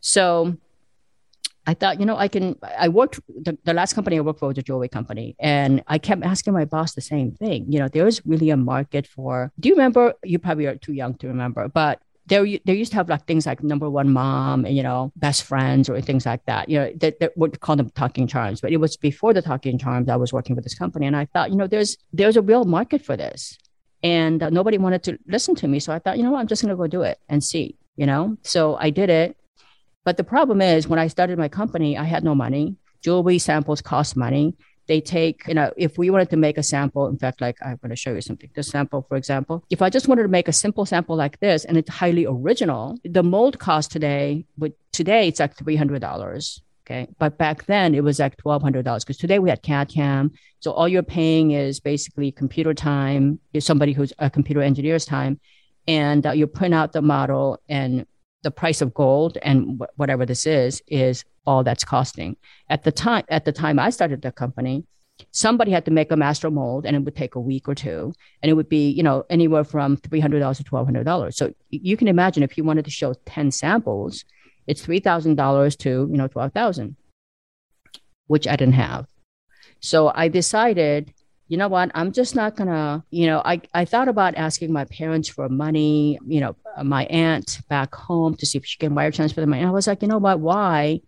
so 0.00 0.56
I 1.64 1.74
thought, 1.74 2.00
you 2.00 2.06
know, 2.06 2.16
I 2.16 2.26
can. 2.26 2.56
I 2.76 2.88
worked 2.88 3.20
the, 3.28 3.56
the 3.64 3.72
last 3.72 3.92
company 3.92 4.16
I 4.16 4.20
worked 4.20 4.40
for 4.40 4.48
was 4.48 4.58
a 4.58 4.62
jewelry 4.62 4.88
company, 4.88 5.36
and 5.38 5.82
I 5.86 5.98
kept 5.98 6.24
asking 6.24 6.54
my 6.54 6.64
boss 6.64 6.94
the 6.94 7.00
same 7.00 7.32
thing. 7.32 7.66
You 7.68 7.78
know, 7.78 7.88
there 7.88 8.06
is 8.08 8.20
really 8.26 8.50
a 8.50 8.56
market 8.56 9.06
for. 9.06 9.52
Do 9.60 9.68
you 9.68 9.76
remember? 9.76 10.14
You 10.24 10.40
probably 10.40 10.66
are 10.66 10.74
too 10.74 10.92
young 10.92 11.14
to 11.18 11.28
remember, 11.28 11.68
but 11.68 12.00
there 12.26 12.46
there 12.64 12.74
used 12.74 12.92
to 12.92 12.96
have 12.96 13.08
like 13.08 13.26
things 13.26 13.46
like 13.46 13.62
number 13.62 13.90
one 13.90 14.12
mom, 14.12 14.64
and 14.64 14.76
you 14.76 14.82
know, 14.82 15.12
best 15.16 15.42
friends 15.42 15.88
or 15.88 16.00
things 16.00 16.24
like 16.24 16.44
that. 16.46 16.68
You 16.68 16.78
know, 16.78 16.92
that, 16.96 17.20
that 17.20 17.36
would 17.36 17.60
call 17.60 17.76
them 17.76 17.90
talking 17.90 18.26
charms, 18.26 18.60
but 18.60 18.72
it 18.72 18.78
was 18.78 18.96
before 18.96 19.32
the 19.34 19.42
talking 19.42 19.78
charms. 19.78 20.08
I 20.08 20.16
was 20.16 20.32
working 20.32 20.54
with 20.54 20.64
this 20.64 20.74
company, 20.74 21.06
and 21.06 21.16
I 21.16 21.26
thought, 21.26 21.50
you 21.50 21.56
know, 21.56 21.66
there's 21.66 21.98
there's 22.12 22.36
a 22.36 22.42
real 22.42 22.64
market 22.64 23.04
for 23.04 23.16
this, 23.16 23.58
and 24.02 24.42
uh, 24.42 24.50
nobody 24.50 24.78
wanted 24.78 25.02
to 25.04 25.18
listen 25.26 25.54
to 25.56 25.68
me. 25.68 25.80
So 25.80 25.92
I 25.92 25.98
thought, 25.98 26.16
you 26.16 26.22
know 26.22 26.30
what, 26.30 26.40
I'm 26.40 26.46
just 26.46 26.62
gonna 26.62 26.76
go 26.76 26.86
do 26.86 27.02
it 27.02 27.18
and 27.28 27.42
see. 27.42 27.76
You 27.96 28.06
know, 28.06 28.38
so 28.42 28.76
I 28.76 28.88
did 28.90 29.10
it, 29.10 29.36
but 30.04 30.16
the 30.16 30.24
problem 30.24 30.62
is 30.62 30.88
when 30.88 30.98
I 30.98 31.08
started 31.08 31.38
my 31.38 31.48
company, 31.48 31.98
I 31.98 32.04
had 32.04 32.24
no 32.24 32.34
money. 32.34 32.76
Jewelry 33.02 33.38
samples 33.38 33.82
cost 33.82 34.16
money. 34.16 34.56
They 34.92 35.00
take, 35.00 35.48
you 35.48 35.54
know, 35.54 35.72
if 35.78 35.96
we 35.96 36.10
wanted 36.10 36.28
to 36.28 36.36
make 36.36 36.58
a 36.58 36.62
sample, 36.62 37.06
in 37.06 37.16
fact, 37.16 37.40
like 37.40 37.56
I'm 37.64 37.78
going 37.80 37.88
to 37.88 37.96
show 37.96 38.12
you 38.12 38.20
something. 38.20 38.50
This 38.54 38.68
sample, 38.68 39.06
for 39.08 39.16
example, 39.16 39.64
if 39.70 39.80
I 39.80 39.88
just 39.88 40.06
wanted 40.06 40.24
to 40.24 40.28
make 40.28 40.48
a 40.48 40.52
simple 40.52 40.84
sample 40.84 41.16
like 41.16 41.40
this 41.40 41.64
and 41.64 41.78
it's 41.78 41.88
highly 41.88 42.26
original, 42.26 42.98
the 43.02 43.22
mold 43.22 43.58
cost 43.58 43.90
today, 43.90 44.44
but 44.58 44.72
today 44.92 45.28
it's 45.28 45.40
like 45.40 45.56
$300. 45.56 46.60
Okay. 46.84 47.08
But 47.18 47.38
back 47.38 47.64
then 47.64 47.94
it 47.94 48.04
was 48.04 48.18
like 48.18 48.36
$1,200 48.36 48.84
because 49.00 49.16
today 49.16 49.38
we 49.38 49.48
had 49.48 49.62
CAD 49.62 49.88
CAM. 49.88 50.32
So 50.60 50.72
all 50.72 50.86
you're 50.86 51.02
paying 51.02 51.52
is 51.52 51.80
basically 51.80 52.30
computer 52.30 52.74
time, 52.74 53.40
somebody 53.60 53.94
who's 53.94 54.12
a 54.18 54.28
computer 54.28 54.60
engineer's 54.60 55.06
time. 55.06 55.40
And 55.88 56.26
uh, 56.26 56.32
you 56.32 56.46
print 56.46 56.74
out 56.74 56.92
the 56.92 57.00
model 57.00 57.62
and 57.66 58.04
the 58.42 58.50
price 58.50 58.80
of 58.80 58.94
gold 58.94 59.38
and 59.42 59.80
wh- 59.80 59.98
whatever 59.98 60.26
this 60.26 60.46
is 60.46 60.82
is 60.86 61.24
all 61.46 61.64
that's 61.64 61.84
costing. 61.84 62.36
At 62.68 62.84
the 62.84 62.92
time 62.92 63.24
at 63.28 63.44
the 63.44 63.52
time 63.52 63.78
i 63.78 63.90
started 63.90 64.22
the 64.22 64.32
company 64.32 64.84
somebody 65.30 65.70
had 65.70 65.84
to 65.84 65.90
make 65.90 66.10
a 66.10 66.16
master 66.16 66.50
mold 66.50 66.84
and 66.86 66.96
it 66.96 67.00
would 67.00 67.14
take 67.14 67.34
a 67.34 67.40
week 67.40 67.68
or 67.68 67.74
two 67.74 68.12
and 68.42 68.50
it 68.50 68.54
would 68.54 68.68
be 68.68 68.90
you 68.90 69.02
know 69.02 69.24
anywhere 69.30 69.64
from 69.64 69.96
$300 69.96 70.56
to 70.56 70.64
$1200 70.64 71.34
so 71.34 71.52
you 71.70 71.96
can 71.96 72.08
imagine 72.08 72.42
if 72.42 72.58
you 72.58 72.64
wanted 72.64 72.84
to 72.84 72.90
show 72.90 73.14
10 73.26 73.50
samples 73.50 74.24
it's 74.66 74.84
$3000 74.84 75.76
to 75.78 76.08
you 76.10 76.16
know 76.16 76.28
12000 76.28 76.96
which 78.26 78.46
i 78.48 78.56
didn't 78.56 78.74
have. 78.74 79.06
So 79.80 80.12
i 80.14 80.28
decided 80.28 81.12
you 81.48 81.56
know 81.56 81.68
what? 81.68 81.90
I'm 81.94 82.12
just 82.12 82.34
not 82.34 82.56
gonna 82.56 83.04
you 83.10 83.26
know 83.26 83.42
i, 83.44 83.60
I 83.74 83.84
thought 83.84 84.08
about 84.08 84.34
asking 84.36 84.72
my 84.72 84.84
parents 84.86 85.28
for 85.28 85.48
money 85.48 86.18
you 86.26 86.40
know 86.40 86.56
my 86.82 87.04
aunt 87.06 87.60
back 87.68 87.94
home 87.94 88.34
to 88.36 88.46
see 88.46 88.58
if 88.58 88.64
she 88.64 88.78
can 88.78 88.94
wire 88.94 89.10
transfer 89.10 89.40
the 89.40 89.46
money. 89.46 89.62
And 89.62 89.68
i 89.68 89.72
was 89.72 89.86
like 89.86 90.02
you 90.02 90.08
know 90.08 90.18
what? 90.18 90.40
Why 90.40 91.00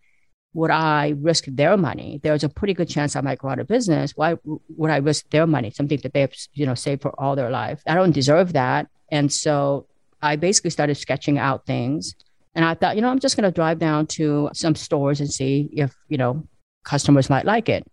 would 0.53 0.71
i 0.71 1.15
risk 1.19 1.45
their 1.47 1.77
money? 1.77 2.21
There's 2.23 2.45
a 2.45 2.49
pretty 2.49 2.75
good 2.75 2.89
chance 2.89 3.17
i 3.17 3.21
might 3.21 3.39
go 3.39 3.49
out 3.49 3.59
of 3.59 3.69
business. 3.69 4.13
Why 4.17 4.37
would 4.45 4.91
i 4.91 4.99
risk 4.99 5.31
their 5.31 5.47
money? 5.47 5.71
Something 5.71 6.01
that 6.03 6.13
they've 6.13 6.35
you 6.53 6.67
know 6.67 6.75
saved 6.75 7.03
for 7.03 7.19
all 7.21 7.37
their 7.37 7.51
life. 7.51 7.83
I 7.87 7.95
don't 7.95 8.13
deserve 8.13 8.53
that. 8.55 8.89
And 9.11 9.33
so 9.33 9.87
i 10.21 10.37
basically 10.37 10.71
started 10.71 10.97
sketching 10.97 11.39
out 11.39 11.67
things. 11.67 12.15
And 12.55 12.65
i 12.65 12.75
thought 12.75 12.97
you 12.97 13.03
know 13.03 13.09
i'm 13.09 13.19
just 13.19 13.37
going 13.37 13.51
to 13.51 13.55
drive 13.55 13.79
down 13.79 14.07
to 14.19 14.51
some 14.53 14.75
stores 14.75 15.21
and 15.21 15.33
see 15.33 15.71
if 15.73 15.95
you 16.09 16.19
know 16.19 16.47
customers 16.85 17.31
might 17.31 17.47
like 17.47 17.69
it 17.69 17.85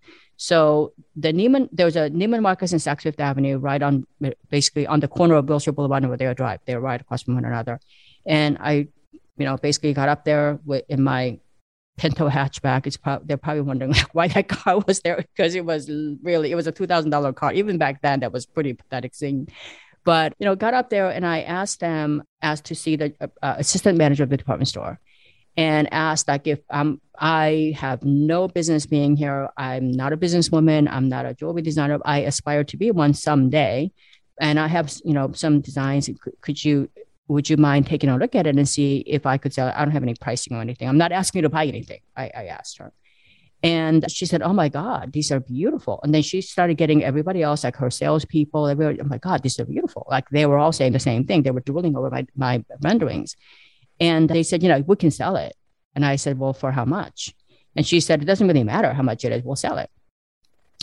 so 0.41 0.91
the 1.15 1.31
Neiman, 1.31 1.69
there 1.71 1.85
was 1.85 1.95
a 1.95 2.09
Neiman 2.09 2.41
Marcus 2.41 2.73
in 2.73 2.79
Saks 2.79 3.03
Fifth 3.03 3.19
Avenue 3.19 3.59
right 3.59 3.79
on, 3.79 4.07
basically 4.49 4.87
on 4.87 4.99
the 4.99 5.07
corner 5.07 5.35
of 5.35 5.47
Wilshire 5.47 5.71
Boulevard 5.71 6.01
and 6.01 6.09
Rodeo 6.09 6.33
Drive. 6.33 6.61
They're 6.65 6.79
right 6.79 6.99
across 6.99 7.21
from 7.21 7.35
one 7.35 7.45
another. 7.45 7.79
And 8.25 8.57
I, 8.59 8.87
you 9.37 9.45
know, 9.45 9.55
basically 9.57 9.93
got 9.93 10.09
up 10.09 10.25
there 10.25 10.59
with, 10.65 10.83
in 10.89 11.03
my 11.03 11.39
Pinto 11.95 12.27
hatchback. 12.27 12.87
It's 12.87 12.97
probably 12.97 13.27
they're 13.27 13.37
probably 13.37 13.61
wondering 13.61 13.91
like 13.91 14.15
why 14.15 14.29
that 14.29 14.47
car 14.47 14.79
was 14.87 15.01
there 15.01 15.17
because 15.35 15.53
it 15.53 15.63
was 15.63 15.87
really 16.23 16.51
it 16.51 16.55
was 16.55 16.65
a 16.65 16.71
two 16.71 16.87
thousand 16.87 17.11
dollar 17.11 17.33
car. 17.33 17.53
Even 17.53 17.77
back 17.77 18.01
then, 18.01 18.21
that 18.21 18.31
was 18.31 18.47
pretty 18.47 18.73
pathetic 18.73 19.13
thing. 19.13 19.47
But 20.03 20.33
you 20.39 20.45
know, 20.45 20.55
got 20.55 20.73
up 20.73 20.89
there 20.89 21.11
and 21.11 21.23
I 21.23 21.41
asked 21.41 21.81
them, 21.81 22.23
asked 22.41 22.65
to 22.65 22.75
see 22.75 22.95
the 22.95 23.13
uh, 23.43 23.55
assistant 23.59 23.99
manager 23.99 24.23
of 24.23 24.29
the 24.29 24.37
department 24.37 24.69
store, 24.69 24.99
and 25.57 25.91
asked 25.93 26.27
like 26.27 26.47
if 26.47 26.59
I'm 26.69 27.01
I 27.17 27.73
have 27.77 28.03
no 28.03 28.47
business 28.47 28.87
being 28.87 29.15
here. 29.15 29.49
I'm 29.55 29.91
not 29.91 30.11
a 30.11 30.17
businesswoman. 30.17 30.91
I'm 30.91 31.07
not 31.07 31.25
a 31.25 31.35
jewelry 31.35 31.61
designer. 31.61 31.99
I 32.03 32.19
aspire 32.19 32.63
to 32.63 32.77
be 32.77 32.89
one 32.89 33.13
someday, 33.13 33.91
and 34.39 34.59
I 34.59 34.67
have 34.67 34.91
you 35.05 35.13
know 35.13 35.31
some 35.33 35.61
designs. 35.61 36.09
Could, 36.41 36.63
you 36.63 36.89
would 37.27 37.49
you 37.49 37.57
mind 37.57 37.87
taking 37.87 38.09
a 38.09 38.17
look 38.17 38.35
at 38.35 38.47
it 38.47 38.55
and 38.55 38.67
see 38.67 39.03
if 39.05 39.25
I 39.25 39.37
could 39.37 39.53
sell 39.53 39.67
it? 39.67 39.75
I 39.75 39.85
don't 39.85 39.93
have 39.93 40.03
any 40.03 40.15
pricing 40.15 40.57
or 40.57 40.61
anything. 40.61 40.87
I'm 40.87 40.97
not 40.97 41.11
asking 41.11 41.39
you 41.39 41.43
to 41.43 41.49
buy 41.49 41.65
anything. 41.65 41.99
I, 42.15 42.31
I 42.35 42.45
asked 42.47 42.79
her. 42.79 42.91
And 43.63 44.09
she 44.11 44.25
said, 44.25 44.41
Oh 44.41 44.53
my 44.53 44.69
God, 44.69 45.13
these 45.13 45.31
are 45.31 45.39
beautiful. 45.39 45.99
And 46.03 46.13
then 46.13 46.23
she 46.23 46.41
started 46.41 46.77
getting 46.77 47.03
everybody 47.03 47.43
else, 47.43 47.63
like 47.63 47.75
her 47.75 47.91
salespeople, 47.91 48.67
everybody, 48.67 48.99
oh 48.99 49.05
my 49.05 49.19
God, 49.19 49.43
these 49.43 49.59
are 49.59 49.65
beautiful. 49.65 50.07
Like 50.09 50.27
they 50.29 50.47
were 50.47 50.57
all 50.57 50.71
saying 50.71 50.93
the 50.93 50.99
same 50.99 51.25
thing. 51.25 51.43
They 51.43 51.51
were 51.51 51.61
drooling 51.61 51.95
over 51.95 52.09
my, 52.09 52.25
my 52.35 52.65
renderings. 52.81 53.35
And 54.01 54.27
they 54.27 54.41
said, 54.41 54.63
you 54.63 54.69
know, 54.69 54.83
we 54.87 54.95
can 54.95 55.11
sell 55.11 55.35
it. 55.37 55.55
And 55.95 56.03
I 56.03 56.15
said, 56.15 56.39
well, 56.39 56.53
for 56.53 56.71
how 56.71 56.85
much? 56.85 57.35
And 57.75 57.85
she 57.85 57.99
said, 57.99 58.21
it 58.21 58.25
doesn't 58.25 58.47
really 58.47 58.63
matter 58.63 58.93
how 58.93 59.03
much 59.03 59.23
it 59.23 59.31
is, 59.31 59.43
we'll 59.43 59.55
sell 59.55 59.77
it. 59.77 59.89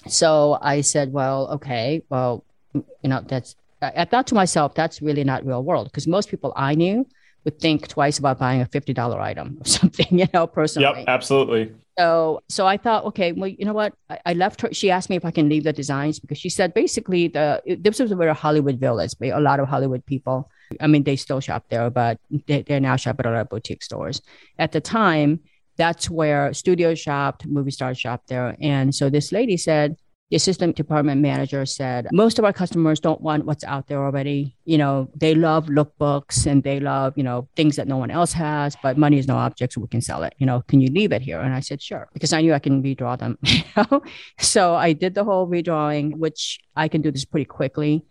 So 0.07 0.57
I 0.63 0.81
said, 0.83 1.13
well, 1.13 1.49
okay, 1.55 2.03
well, 2.09 2.45
you 2.73 3.11
know, 3.11 3.21
that's, 3.27 3.57
I 3.83 4.05
thought 4.05 4.29
to 4.29 4.35
myself, 4.35 4.75
that's 4.75 5.03
really 5.03 5.25
not 5.25 5.45
real 5.45 5.63
world 5.63 5.89
because 5.89 6.07
most 6.07 6.31
people 6.31 6.53
I 6.55 6.77
knew 6.77 7.07
would 7.45 7.59
think 7.59 7.89
twice 7.89 8.19
about 8.19 8.39
buying 8.39 8.63
a 8.63 8.67
$50 8.67 9.21
item 9.21 9.59
or 9.61 9.65
something, 9.79 10.07
you 10.11 10.27
know, 10.33 10.47
personally. 10.47 10.99
Yep, 10.99 11.09
absolutely. 11.09 11.73
So, 11.99 12.43
so 12.49 12.67
I 12.67 12.77
thought, 12.77 13.05
okay, 13.07 13.33
well, 13.33 13.49
you 13.49 13.65
know 13.65 13.73
what? 13.73 13.95
I, 14.09 14.21
I, 14.27 14.33
left 14.35 14.61
her. 14.61 14.73
She 14.73 14.93
asked 14.93 15.11
me 15.11 15.17
if 15.17 15.25
I 15.25 15.33
can 15.33 15.49
leave 15.49 15.65
the 15.65 15.73
designs 15.73 16.21
because 16.21 16.39
she 16.39 16.49
said 16.49 16.73
basically 16.73 17.27
the 17.27 17.61
this 17.81 17.99
was 17.99 18.13
a 18.13 18.17
very 18.17 18.33
Hollywood 18.33 18.79
village. 18.79 19.15
A 19.21 19.41
lot 19.41 19.59
of 19.59 19.67
Hollywood 19.67 20.07
people 20.07 20.49
I 20.81 20.87
mean, 20.87 21.05
they 21.05 21.17
still 21.17 21.41
shop 21.41 21.67
there, 21.69 21.91
but 21.91 22.19
they, 22.47 22.63
they 22.63 22.81
now 22.81 22.97
shop 22.97 23.21
at 23.21 23.27
of 23.27 23.49
boutique 23.49 23.83
stores. 23.83 24.21
At 24.59 24.73
the 24.73 24.81
time, 24.81 25.41
that's 25.77 26.11
where 26.11 26.53
studios 26.53 26.99
shopped, 26.99 27.47
movie 27.47 27.71
stars 27.71 27.99
shopped 27.99 28.29
there. 28.29 28.57
And 28.61 28.95
so 28.95 29.09
this 29.11 29.33
lady 29.33 29.57
said, 29.57 29.97
the 30.31 30.37
assistant 30.37 30.77
department 30.77 31.23
manager 31.23 31.65
said, 31.65 32.07
most 32.13 32.39
of 32.39 32.45
our 32.45 32.53
customers 32.53 33.01
don't 33.01 33.21
want 33.23 33.47
what's 33.47 33.65
out 33.65 33.87
there 33.87 34.05
already. 34.05 34.55
You 34.67 34.77
know, 34.77 35.09
they 35.15 35.35
love 35.35 35.67
lookbooks 35.67 36.47
and 36.47 36.63
they 36.63 36.81
love, 36.81 37.15
you 37.17 37.23
know, 37.23 37.49
things 37.57 37.77
that 37.77 37.89
no 37.89 37.97
one 37.97 38.11
else 38.11 38.33
has, 38.35 38.77
but 38.83 38.99
money 38.99 39.19
is 39.19 39.27
no 39.27 39.37
object, 39.37 39.73
so 39.73 39.81
we 39.81 39.89
can 39.89 40.03
sell 40.03 40.23
it. 40.25 40.35
You 40.37 40.45
know, 40.45 40.63
can 40.69 40.83
you 40.83 40.91
leave 40.91 41.13
it 41.13 41.23
here? 41.23 41.41
And 41.41 41.55
I 41.55 41.61
said, 41.61 41.81
sure, 41.81 42.11
because 42.13 42.35
I 42.35 42.43
knew 42.43 42.53
I 42.53 42.59
can 42.59 42.83
redraw 42.83 43.19
them. 43.19 43.39
So 44.39 44.75
I 44.75 44.93
did 44.93 45.15
the 45.15 45.25
whole 45.25 45.47
redrawing, 45.47 46.17
which 46.17 46.61
I 46.77 46.89
can 46.89 47.01
do 47.01 47.11
this 47.11 47.25
pretty 47.25 47.47
quickly. 47.47 48.05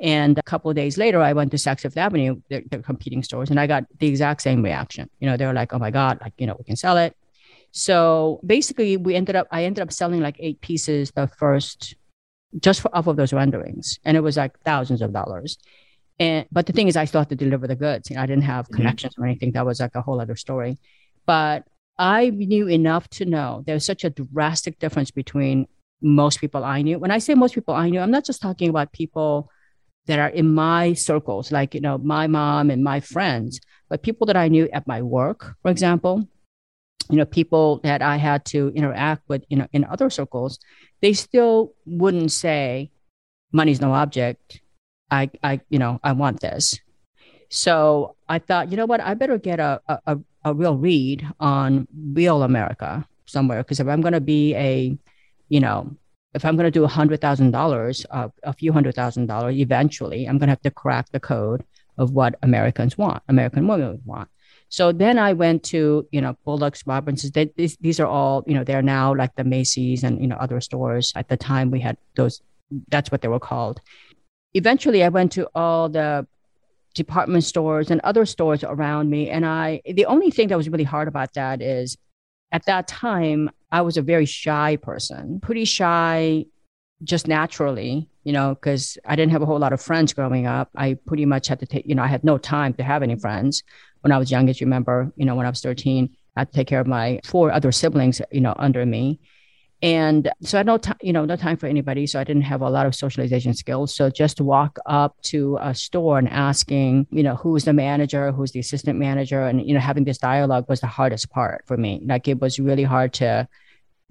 And 0.00 0.38
a 0.38 0.42
couple 0.42 0.70
of 0.70 0.76
days 0.76 0.96
later, 0.96 1.20
I 1.20 1.34
went 1.34 1.50
to 1.50 1.58
Saks 1.58 1.80
Fifth 1.80 1.98
Avenue, 1.98 2.40
they're, 2.48 2.62
they're, 2.70 2.80
competing 2.80 3.22
stores, 3.22 3.50
and 3.50 3.60
I 3.60 3.66
got 3.66 3.84
the 3.98 4.06
exact 4.06 4.40
same 4.40 4.62
reaction. 4.62 5.10
You 5.20 5.28
know, 5.28 5.36
they 5.36 5.44
were 5.44 5.52
like, 5.52 5.74
"Oh 5.74 5.78
my 5.78 5.90
god, 5.90 6.18
like 6.22 6.32
you 6.38 6.46
know, 6.46 6.56
we 6.58 6.64
can 6.64 6.76
sell 6.76 6.96
it." 6.96 7.14
So 7.72 8.40
basically, 8.44 8.96
we 8.96 9.14
ended 9.14 9.36
up, 9.36 9.46
I 9.50 9.64
ended 9.64 9.82
up 9.82 9.92
selling 9.92 10.20
like 10.20 10.36
eight 10.38 10.60
pieces 10.62 11.12
the 11.12 11.28
first, 11.28 11.94
just 12.58 12.80
for, 12.80 12.94
off 12.96 13.06
of 13.06 13.16
those 13.16 13.34
renderings, 13.34 13.98
and 14.04 14.16
it 14.16 14.20
was 14.20 14.38
like 14.38 14.58
thousands 14.60 15.02
of 15.02 15.12
dollars. 15.12 15.58
And 16.18 16.46
but 16.50 16.66
the 16.66 16.72
thing 16.72 16.88
is, 16.88 16.96
I 16.96 17.04
still 17.04 17.20
had 17.20 17.28
to 17.28 17.36
deliver 17.36 17.66
the 17.66 17.76
goods. 17.76 18.08
You 18.08 18.16
know, 18.16 18.22
I 18.22 18.26
didn't 18.26 18.44
have 18.44 18.66
mm-hmm. 18.66 18.76
connections 18.76 19.14
or 19.18 19.26
anything. 19.26 19.52
That 19.52 19.66
was 19.66 19.80
like 19.80 19.94
a 19.94 20.02
whole 20.02 20.20
other 20.20 20.36
story. 20.36 20.78
But 21.26 21.64
I 21.98 22.30
knew 22.30 22.68
enough 22.68 23.08
to 23.10 23.26
know 23.26 23.62
there's 23.66 23.84
such 23.84 24.04
a 24.04 24.10
drastic 24.10 24.78
difference 24.78 25.10
between 25.10 25.66
most 26.00 26.40
people 26.40 26.64
I 26.64 26.80
knew. 26.80 26.98
When 26.98 27.10
I 27.10 27.18
say 27.18 27.34
most 27.34 27.54
people 27.54 27.74
I 27.74 27.90
knew, 27.90 28.00
I'm 28.00 28.10
not 28.10 28.24
just 28.24 28.40
talking 28.40 28.70
about 28.70 28.92
people 28.92 29.50
that 30.10 30.18
are 30.18 30.28
in 30.28 30.52
my 30.52 30.92
circles, 30.92 31.52
like, 31.52 31.74
you 31.74 31.80
know, 31.80 31.98
my 31.98 32.26
mom 32.26 32.70
and 32.70 32.82
my 32.82 32.98
friends, 32.98 33.60
but 33.88 34.02
people 34.02 34.26
that 34.26 34.36
I 34.36 34.48
knew 34.48 34.68
at 34.72 34.86
my 34.86 35.00
work, 35.02 35.54
for 35.62 35.70
example, 35.70 36.26
you 37.08 37.16
know, 37.16 37.24
people 37.24 37.78
that 37.82 38.02
I 38.02 38.16
had 38.16 38.44
to 38.46 38.72
interact 38.74 39.22
with, 39.28 39.44
you 39.48 39.56
know, 39.56 39.66
in 39.72 39.84
other 39.84 40.10
circles, 40.10 40.58
they 41.00 41.12
still 41.12 41.74
wouldn't 41.86 42.32
say, 42.32 42.90
money's 43.52 43.80
no 43.80 43.94
object. 43.94 44.60
I, 45.10 45.30
I, 45.42 45.60
you 45.70 45.78
know, 45.78 45.98
I 46.02 46.12
want 46.12 46.40
this. 46.40 46.78
So 47.48 48.14
I 48.28 48.38
thought, 48.38 48.70
you 48.70 48.76
know 48.76 48.86
what, 48.86 49.00
I 49.00 49.14
better 49.14 49.38
get 49.38 49.58
a, 49.58 49.80
a, 50.06 50.18
a 50.44 50.54
real 50.54 50.76
read 50.76 51.26
on 51.40 51.88
real 52.12 52.42
America 52.42 53.06
somewhere. 53.26 53.62
Because 53.62 53.80
if 53.80 53.88
I'm 53.88 54.02
going 54.02 54.14
to 54.14 54.20
be 54.20 54.54
a, 54.54 54.96
you 55.48 55.60
know, 55.60 55.96
if 56.34 56.44
I'm 56.44 56.56
going 56.56 56.66
to 56.66 56.70
do 56.70 56.84
a 56.84 56.88
hundred 56.88 57.20
thousand 57.20 57.50
dollars, 57.50 58.06
uh, 58.10 58.28
a 58.42 58.52
few 58.52 58.72
hundred 58.72 58.94
thousand 58.94 59.26
dollars, 59.26 59.56
eventually 59.56 60.26
I'm 60.26 60.38
going 60.38 60.48
to 60.48 60.52
have 60.52 60.62
to 60.62 60.70
crack 60.70 61.10
the 61.10 61.20
code 61.20 61.64
of 61.98 62.12
what 62.12 62.36
Americans 62.42 62.96
want, 62.96 63.22
American 63.28 63.66
women 63.66 64.00
want. 64.04 64.28
So 64.68 64.92
then 64.92 65.18
I 65.18 65.32
went 65.32 65.64
to, 65.64 66.06
you 66.12 66.20
know, 66.20 66.36
Bullock's, 66.44 66.86
Robinsons. 66.86 67.32
They, 67.32 67.50
these, 67.56 67.76
these 67.78 67.98
are 67.98 68.06
all, 68.06 68.44
you 68.46 68.54
know, 68.54 68.62
they're 68.62 68.82
now 68.82 69.12
like 69.14 69.34
the 69.34 69.42
Macy's 69.42 70.04
and, 70.04 70.20
you 70.20 70.28
know, 70.28 70.36
other 70.36 70.60
stores. 70.60 71.12
At 71.16 71.28
the 71.28 71.36
time 71.36 71.72
we 71.72 71.80
had 71.80 71.96
those, 72.14 72.40
that's 72.88 73.10
what 73.10 73.20
they 73.20 73.28
were 73.28 73.40
called. 73.40 73.80
Eventually 74.54 75.02
I 75.02 75.08
went 75.08 75.32
to 75.32 75.48
all 75.56 75.88
the 75.88 76.26
department 76.94 77.42
stores 77.42 77.90
and 77.90 78.00
other 78.02 78.24
stores 78.24 78.62
around 78.62 79.10
me. 79.10 79.28
And 79.28 79.44
I, 79.44 79.82
the 79.84 80.06
only 80.06 80.30
thing 80.30 80.48
that 80.48 80.56
was 80.56 80.68
really 80.68 80.84
hard 80.84 81.08
about 81.08 81.34
that 81.34 81.60
is 81.60 81.96
at 82.52 82.66
that 82.66 82.88
time, 82.88 83.50
I 83.70 83.82
was 83.82 83.96
a 83.96 84.02
very 84.02 84.26
shy 84.26 84.76
person, 84.76 85.40
pretty 85.40 85.64
shy 85.64 86.46
just 87.02 87.28
naturally, 87.28 88.08
you 88.24 88.32
know, 88.32 88.54
because 88.54 88.98
I 89.06 89.16
didn't 89.16 89.32
have 89.32 89.42
a 89.42 89.46
whole 89.46 89.58
lot 89.58 89.72
of 89.72 89.80
friends 89.80 90.12
growing 90.12 90.46
up. 90.46 90.70
I 90.76 90.98
pretty 91.06 91.24
much 91.24 91.48
had 91.48 91.60
to 91.60 91.66
take, 91.66 91.86
you 91.86 91.94
know, 91.94 92.02
I 92.02 92.08
had 92.08 92.24
no 92.24 92.36
time 92.36 92.74
to 92.74 92.82
have 92.82 93.02
any 93.02 93.16
friends 93.16 93.62
when 94.02 94.12
I 94.12 94.18
was 94.18 94.30
young, 94.30 94.48
as 94.48 94.60
you 94.60 94.66
remember, 94.66 95.12
you 95.16 95.24
know, 95.24 95.34
when 95.34 95.46
I 95.46 95.50
was 95.50 95.60
13, 95.60 96.10
I 96.36 96.40
had 96.40 96.52
to 96.52 96.56
take 96.56 96.66
care 96.66 96.80
of 96.80 96.86
my 96.86 97.20
four 97.24 97.52
other 97.52 97.72
siblings, 97.72 98.20
you 98.32 98.40
know, 98.40 98.54
under 98.56 98.84
me. 98.84 99.20
And 99.82 100.30
so 100.42 100.58
I 100.58 100.60
had 100.60 100.66
no 100.66 100.76
time, 100.76 100.98
you 101.00 101.12
know, 101.12 101.24
no 101.24 101.36
time 101.36 101.56
for 101.56 101.66
anybody. 101.66 102.06
So 102.06 102.20
I 102.20 102.24
didn't 102.24 102.42
have 102.42 102.60
a 102.60 102.68
lot 102.68 102.86
of 102.86 102.94
socialization 102.94 103.54
skills. 103.54 103.94
So 103.94 104.10
just 104.10 104.40
walk 104.40 104.78
up 104.84 105.20
to 105.22 105.58
a 105.60 105.74
store 105.74 106.18
and 106.18 106.28
asking, 106.28 107.06
you 107.10 107.22
know, 107.22 107.36
who's 107.36 107.64
the 107.64 107.72
manager, 107.72 108.30
who's 108.32 108.52
the 108.52 108.60
assistant 108.60 108.98
manager, 108.98 109.42
and 109.42 109.66
you 109.66 109.72
know, 109.72 109.80
having 109.80 110.04
this 110.04 110.18
dialogue 110.18 110.66
was 110.68 110.80
the 110.80 110.86
hardest 110.86 111.30
part 111.30 111.64
for 111.66 111.76
me. 111.76 112.00
Like 112.04 112.28
it 112.28 112.40
was 112.40 112.60
really 112.60 112.82
hard 112.84 113.14
to 113.14 113.48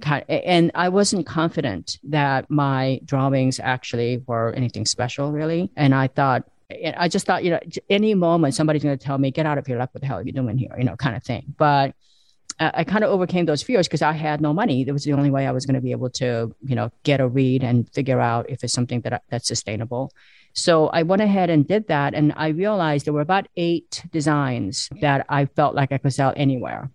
kind 0.01 0.23
and 0.29 0.71
I 0.75 0.89
wasn't 0.89 1.25
confident 1.27 1.99
that 2.03 2.49
my 2.49 3.01
drawings 3.05 3.59
actually 3.59 4.23
were 4.25 4.53
anything 4.53 4.85
special, 4.85 5.31
really. 5.31 5.69
And 5.75 5.93
I 5.93 6.07
thought, 6.07 6.45
I 6.97 7.07
just 7.07 7.25
thought, 7.25 7.43
you 7.43 7.51
know, 7.51 7.59
any 7.89 8.13
moment 8.13 8.53
somebody's 8.53 8.83
going 8.83 8.97
to 8.97 9.03
tell 9.03 9.17
me, 9.17 9.31
get 9.31 9.45
out 9.45 9.57
of 9.57 9.65
here, 9.65 9.77
like, 9.77 9.93
what 9.93 10.01
the 10.01 10.07
hell 10.07 10.19
are 10.19 10.23
you 10.23 10.31
doing 10.31 10.57
here, 10.57 10.75
you 10.77 10.83
know, 10.83 10.95
kind 10.95 11.15
of 11.15 11.23
thing. 11.23 11.53
But 11.57 11.95
I, 12.59 12.83
kind 12.83 13.03
of 13.03 13.09
overcame 13.09 13.45
those 13.45 13.63
fears 13.63 13.87
because 13.87 14.01
I 14.01 14.11
had 14.11 14.41
no 14.41 14.53
money. 14.53 14.83
It 14.85 14.91
was 14.91 15.05
the 15.05 15.13
only 15.13 15.29
way 15.29 15.47
I 15.47 15.51
was 15.51 15.65
going 15.65 15.75
to 15.75 15.81
be 15.81 15.91
able 15.91 16.09
to, 16.11 16.53
you 16.61 16.75
know, 16.75 16.91
get 17.03 17.21
a 17.21 17.27
read 17.27 17.63
and 17.63 17.89
figure 17.93 18.19
out 18.19 18.49
if 18.49 18.63
it's 18.63 18.73
something 18.73 19.01
that 19.01 19.23
that's 19.29 19.47
sustainable. 19.47 20.11
So 20.53 20.87
I 20.87 21.03
went 21.03 21.21
ahead 21.21 21.49
and 21.49 21.67
did 21.67 21.87
that, 21.87 22.13
and 22.13 22.33
I 22.35 22.49
realized 22.49 23.05
there 23.05 23.13
were 23.13 23.21
about 23.21 23.47
eight 23.55 24.03
designs 24.11 24.89
that 24.99 25.25
I 25.29 25.45
felt 25.45 25.75
like 25.75 25.91
I 25.91 25.99
could 25.99 26.13
sell 26.13 26.33
anywhere. 26.35 26.89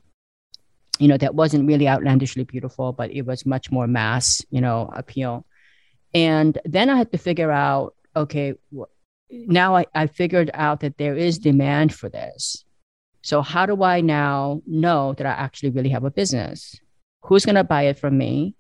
You 0.99 1.09
know, 1.09 1.17
that 1.17 1.35
wasn't 1.35 1.67
really 1.67 1.89
outlandishly 1.89 2.45
beautiful, 2.45 2.93
but 2.93 3.11
it 3.11 3.23
was 3.23 3.47
much 3.47 3.71
more 3.71 3.87
mass, 3.87 4.45
you 4.51 4.61
know, 4.61 4.91
appeal. 4.95 5.47
And 6.13 6.59
then 6.65 6.91
I 6.91 6.97
had 6.97 7.11
to 7.13 7.19
figure 7.19 7.51
out, 7.51 7.95
okay, 8.15 8.55
now 9.31 9.77
I, 9.77 9.87
I 9.95 10.07
figured 10.07 10.51
out 10.55 10.81
that 10.81 10.99
there 10.99 11.17
is 11.17 11.39
demand 11.39 11.95
for 11.95 12.09
this. 12.09 12.64
So 13.25 13.41
how 13.41 13.65
do 13.65 13.83
I 13.83 14.03
now 14.03 14.61
know 14.67 15.15
that 15.15 15.27
I 15.27 15.31
actually 15.31 15.71
really 15.71 15.89
have 15.89 16.05
a 16.05 16.11
business? 16.11 16.79
Who's 17.23 17.47
going 17.47 17.55
to 17.55 17.65
buy 17.65 17.85
it 17.85 17.99
from 17.99 18.19
me? 18.19 18.55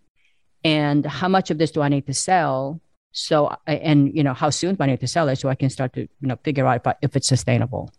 And 0.65 1.05
how 1.05 1.29
much 1.29 1.51
of 1.51 1.59
this 1.59 1.71
do 1.71 1.83
I 1.83 1.91
need 1.91 2.07
to 2.07 2.15
sell? 2.15 2.81
So, 3.13 3.55
and 3.67 4.17
you 4.17 4.25
know, 4.25 4.33
how 4.33 4.49
soon 4.49 4.75
do 4.75 4.83
I 4.83 4.87
need 4.87 5.01
to 5.01 5.07
sell 5.07 5.29
it 5.29 5.37
so 5.37 5.51
I 5.51 5.55
can 5.55 5.69
start 5.69 5.93
to, 5.93 6.01
you 6.01 6.09
know, 6.23 6.39
figure 6.43 6.67
out 6.67 6.77
if, 6.77 6.87
I, 6.87 6.95
if 7.03 7.15
it's 7.15 7.29
sustainable. 7.29 7.93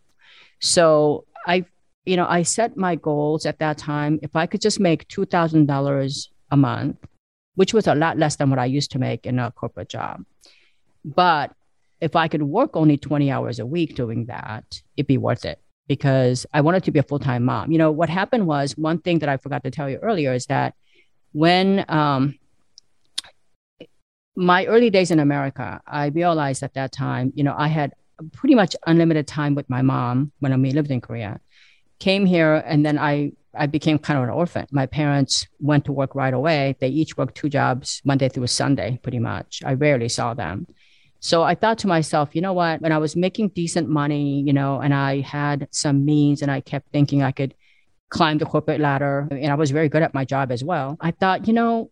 So 0.60 1.25
I, 1.45 1.65
you 2.04 2.17
know, 2.17 2.25
I 2.28 2.41
set 2.41 2.75
my 2.75 2.95
goals 2.95 3.45
at 3.45 3.60
that 3.60 3.78
time. 3.78 4.17
If 4.23 4.36
I 4.36 4.47
could 4.47 4.62
just 4.62 4.80
make 4.80 5.08
$2,000 5.08 6.28
a 6.49 6.58
month, 6.58 6.97
which 7.54 7.75
was 7.75 7.86
a 7.86 7.93
lot 7.93 8.17
less 8.17 8.38
than 8.38 8.49
what 8.49 8.58
I 8.58 8.65
used 8.65 8.89
to 8.93 8.99
make 8.99 9.28
in 9.28 9.38
a 9.38 9.51
corporate 9.51 9.89
job. 9.89 10.25
But 11.06 11.54
if 12.01 12.15
I 12.15 12.28
could 12.28 12.41
work 12.41 12.75
only 12.75 12.97
20 12.97 13.30
hours 13.30 13.60
a 13.60 13.67
week 13.67 13.95
doing 13.95 14.25
that, 14.25 14.82
it'd 14.97 15.06
be 15.06 15.19
worth 15.19 15.45
it 15.45 15.60
because 15.88 16.45
I 16.54 16.62
wanted 16.62 16.84
to 16.86 16.91
be 16.91 17.00
a 17.00 17.04
full 17.04 17.19
time 17.19 17.43
mom. 17.43 17.71
You 17.71 17.78
know, 17.78 17.91
what 17.91 18.10
happened 18.10 18.48
was 18.48 18.78
one 18.78 19.00
thing 19.00 19.19
that 19.19 19.30
I 19.30 19.38
forgot 19.38 19.63
to 19.63 19.71
tell 19.71 19.89
you 19.89 19.98
earlier 19.98 20.34
is 20.34 20.45
that 20.48 20.74
when 21.32 21.86
um, 21.89 22.36
my 24.36 24.65
early 24.65 24.89
days 24.89 25.12
in 25.12 25.19
America, 25.19 25.82
I 25.86 26.08
realized 26.08 26.63
at 26.63 26.74
that 26.74 26.91
time, 26.91 27.32
you 27.36 27.43
know, 27.43 27.56
I 27.58 27.67
had 27.67 27.93
pretty 28.32 28.56
much 28.56 28.76
unlimited 28.88 29.28
time 29.28 29.56
with 29.56 29.69
my 29.69 29.82
mom 29.82 30.32
when 30.39 30.54
I 30.54 30.56
lived 30.56 30.91
in 30.91 31.02
Korea. 31.02 31.39
Came 32.00 32.26
here 32.26 32.56
and 32.65 32.86
then 32.86 32.98
I 32.98 33.32
I 33.58 33.67
became 33.67 33.98
kind 33.98 34.17
of 34.17 34.24
an 34.26 34.30
orphan. 34.30 34.67
My 34.71 34.86
parents 34.86 35.48
went 35.60 35.86
to 35.86 35.93
work 35.93 36.13
right 36.13 36.34
away. 36.34 36.76
They 36.80 36.89
each 36.89 37.15
worked 37.17 37.36
two 37.36 37.48
jobs 37.48 38.02
Monday 38.04 38.28
through 38.28 38.48
Sunday, 38.48 39.00
pretty 39.02 39.19
much. 39.19 39.62
I 39.65 39.74
rarely 39.74 40.10
saw 40.10 40.34
them. 40.34 40.67
So 41.25 41.41
I 41.41 41.55
thought 41.55 41.79
to 41.79 41.88
myself, 41.88 42.35
you 42.35 42.41
know 42.41 42.53
what? 42.53 42.81
When 42.81 42.91
I 42.91 42.99
was 42.99 43.15
making 43.15 43.49
decent 43.55 43.89
money, 43.89 44.43
you 44.45 44.53
know, 44.53 44.79
and 44.79 44.93
I 44.93 45.21
had 45.21 45.67
some 45.71 46.05
means 46.05 46.43
and 46.43 46.51
I 46.51 46.61
kept 46.61 46.91
thinking 46.91 47.23
I 47.23 47.31
could 47.31 47.55
climb 48.11 48.38
the 48.38 48.45
corporate 48.45 48.79
ladder 48.79 49.27
and 49.31 49.51
I 49.51 49.55
was 49.55 49.71
very 49.71 49.89
good 49.89 50.03
at 50.03 50.13
my 50.13 50.23
job 50.23 50.51
as 50.51 50.63
well. 50.63 50.97
I 51.01 51.09
thought, 51.09 51.47
you 51.47 51.53
know, 51.53 51.89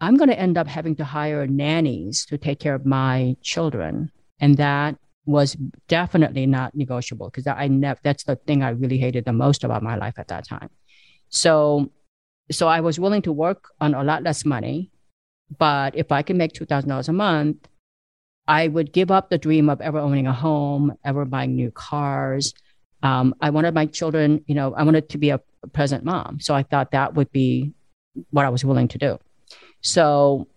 I'm 0.00 0.16
going 0.16 0.30
to 0.30 0.38
end 0.38 0.56
up 0.56 0.66
having 0.66 0.96
to 0.96 1.04
hire 1.04 1.46
nannies 1.46 2.24
to 2.30 2.38
take 2.38 2.58
care 2.58 2.74
of 2.74 2.86
my 2.86 3.36
children. 3.42 4.10
And 4.40 4.56
that 4.56 4.96
was 5.26 5.58
definitely 5.88 6.46
not 6.46 6.74
negotiable 6.74 7.28
because 7.28 7.46
I 7.46 7.68
never, 7.68 8.00
that's 8.02 8.24
the 8.24 8.36
thing 8.36 8.62
I 8.62 8.70
really 8.70 8.96
hated 8.96 9.26
the 9.26 9.34
most 9.34 9.62
about 9.62 9.82
my 9.82 9.96
life 9.96 10.14
at 10.16 10.28
that 10.28 10.48
time. 10.48 10.70
So, 11.28 11.92
so 12.50 12.66
I 12.66 12.80
was 12.80 12.98
willing 12.98 13.20
to 13.28 13.32
work 13.32 13.62
on 13.78 13.92
a 13.92 14.02
lot 14.02 14.22
less 14.22 14.46
money, 14.46 14.90
but 15.58 15.94
if 15.96 16.10
I 16.10 16.22
can 16.22 16.38
make 16.38 16.54
$2,000 16.54 17.08
a 17.08 17.12
month, 17.12 17.68
I 18.50 18.66
would 18.66 18.92
give 18.92 19.12
up 19.12 19.30
the 19.30 19.38
dream 19.38 19.70
of 19.70 19.80
ever 19.80 20.00
owning 20.00 20.26
a 20.26 20.32
home, 20.32 20.98
ever 21.04 21.24
buying 21.24 21.54
new 21.54 21.70
cars. 21.70 22.52
Um, 23.00 23.32
I 23.40 23.50
wanted 23.50 23.74
my 23.74 23.86
children, 23.86 24.44
you 24.48 24.56
know, 24.56 24.74
I 24.74 24.82
wanted 24.82 25.08
to 25.10 25.18
be 25.18 25.30
a 25.30 25.40
present 25.72 26.02
mom. 26.04 26.40
So 26.40 26.52
I 26.52 26.64
thought 26.64 26.90
that 26.90 27.14
would 27.14 27.30
be 27.30 27.72
what 28.30 28.44
I 28.44 28.48
was 28.48 28.64
willing 28.64 28.88
to 28.88 28.98
do. 28.98 29.20
So, 29.82 30.48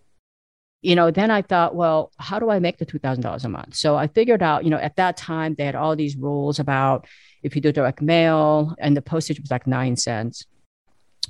you 0.82 0.96
know, 0.96 1.12
then 1.12 1.30
I 1.30 1.42
thought, 1.42 1.76
well, 1.76 2.10
how 2.18 2.40
do 2.40 2.50
I 2.50 2.58
make 2.58 2.78
the 2.78 2.84
$2,000 2.84 3.44
a 3.44 3.48
month? 3.48 3.76
So 3.76 3.94
I 3.94 4.08
figured 4.08 4.42
out, 4.42 4.64
you 4.64 4.70
know, 4.70 4.78
at 4.78 4.96
that 4.96 5.16
time, 5.16 5.54
they 5.54 5.64
had 5.64 5.76
all 5.76 5.94
these 5.94 6.16
rules 6.16 6.58
about 6.58 7.06
if 7.44 7.54
you 7.54 7.62
do 7.62 7.70
direct 7.70 8.02
mail 8.02 8.74
and 8.80 8.96
the 8.96 9.02
postage 9.02 9.38
was 9.38 9.52
like 9.52 9.68
nine 9.68 9.94
cents. 9.94 10.44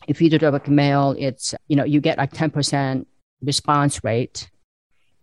If 0.09 0.23
you 0.23 0.31
do 0.31 0.39
direct 0.39 0.69
mail, 0.69 1.15
it's, 1.19 1.55
you 1.69 1.77
know, 1.77 1.85
you 1.85 2.01
get 2.01 2.17
like 2.17 2.33
10% 2.33 3.05
response 3.43 4.03
rate 4.03 4.49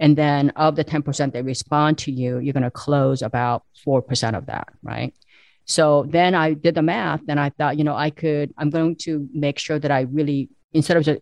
and 0.02 0.18
then 0.18 0.50
of 0.56 0.76
the 0.76 0.84
10% 0.84 1.32
that 1.32 1.46
respond 1.46 2.00
to 2.00 2.12
you, 2.12 2.40
you're 2.40 2.54
going 2.54 2.64
to 2.64 2.72
close 2.72 3.22
about 3.22 3.64
4% 3.86 4.36
of 4.36 4.48
that, 4.48 4.68
right? 4.82 5.14
So 5.66 6.08
then 6.10 6.34
I 6.34 6.54
did 6.54 6.74
the 6.74 6.82
math 6.82 7.22
and 7.28 7.40
I 7.40 7.52
thought, 7.52 7.78
you 7.78 7.84
know, 7.84 7.96
I 7.96 8.10
could, 8.10 8.52
I'm 8.58 8.72
going 8.72 8.96
to 9.04 9.30
make 9.32 9.60
sure 9.60 9.78
that 9.78 9.92
I 9.92 10.02
really, 10.02 10.50
instead 10.74 10.98
of 10.98 11.04
just, 11.04 11.22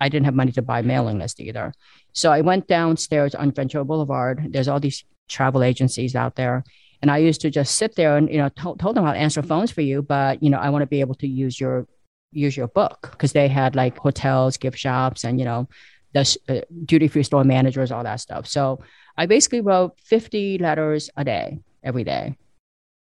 I 0.00 0.08
didn't 0.08 0.26
have 0.26 0.34
money 0.36 0.52
to 0.52 0.62
buy 0.62 0.80
mailing 0.80 1.18
list 1.18 1.40
either. 1.40 1.74
So 2.12 2.30
I 2.30 2.40
went 2.42 2.68
downstairs 2.68 3.34
on 3.34 3.50
Ventura 3.50 3.84
Boulevard. 3.84 4.52
There's 4.52 4.68
all 4.68 4.78
these 4.78 5.04
travel 5.28 5.64
agencies 5.64 6.14
out 6.14 6.36
there. 6.36 6.62
And 7.02 7.10
I 7.10 7.18
used 7.18 7.40
to 7.40 7.50
just 7.50 7.74
sit 7.74 7.96
there 7.96 8.16
and, 8.16 8.30
you 8.30 8.38
know, 8.38 8.48
told 8.50 8.94
them 8.94 9.04
I'll 9.04 9.12
answer 9.12 9.42
phones 9.42 9.72
for 9.72 9.80
you, 9.80 10.02
but, 10.02 10.40
you 10.40 10.50
know, 10.50 10.58
I 10.58 10.70
want 10.70 10.82
to 10.82 10.86
be 10.86 11.00
able 11.00 11.16
to 11.16 11.26
use 11.26 11.58
your, 11.58 11.88
use 12.30 12.56
your 12.56 12.68
book 12.68 13.08
because 13.10 13.32
they 13.32 13.48
had 13.48 13.74
like 13.74 13.98
hotels, 13.98 14.56
gift 14.56 14.78
shops, 14.78 15.24
and, 15.24 15.40
you 15.40 15.44
know, 15.44 15.68
the 16.12 16.38
uh, 16.48 16.60
duty 16.84 17.08
free 17.08 17.22
store 17.22 17.44
managers, 17.44 17.92
all 17.92 18.04
that 18.04 18.20
stuff. 18.20 18.46
So 18.46 18.80
I 19.16 19.26
basically 19.26 19.60
wrote 19.60 19.98
50 20.00 20.58
letters 20.58 21.10
a 21.16 21.24
day, 21.24 21.58
every 21.82 22.04
day. 22.04 22.36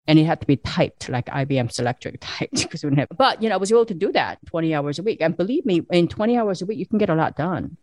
And 0.06 0.18
it 0.18 0.24
had 0.24 0.40
to 0.42 0.46
be 0.46 0.56
typed 0.56 1.08
like 1.08 1.26
IBM 1.26 1.72
Selectric 1.72 2.18
typed 2.20 2.62
because 2.62 2.84
we 2.84 2.90
didn't 2.90 3.00
have, 3.00 3.18
but 3.18 3.42
you 3.42 3.48
know, 3.48 3.54
I 3.54 3.58
was 3.58 3.72
able 3.72 3.86
to 3.86 3.94
do 3.94 4.12
that 4.12 4.38
20 4.46 4.74
hours 4.74 4.98
a 4.98 5.02
week. 5.02 5.20
And 5.20 5.36
believe 5.36 5.64
me, 5.64 5.82
in 5.90 6.08
20 6.08 6.36
hours 6.36 6.62
a 6.62 6.66
week, 6.66 6.78
you 6.78 6.86
can 6.86 6.98
get 6.98 7.10
a 7.10 7.14
lot 7.14 7.36
done. 7.36 7.76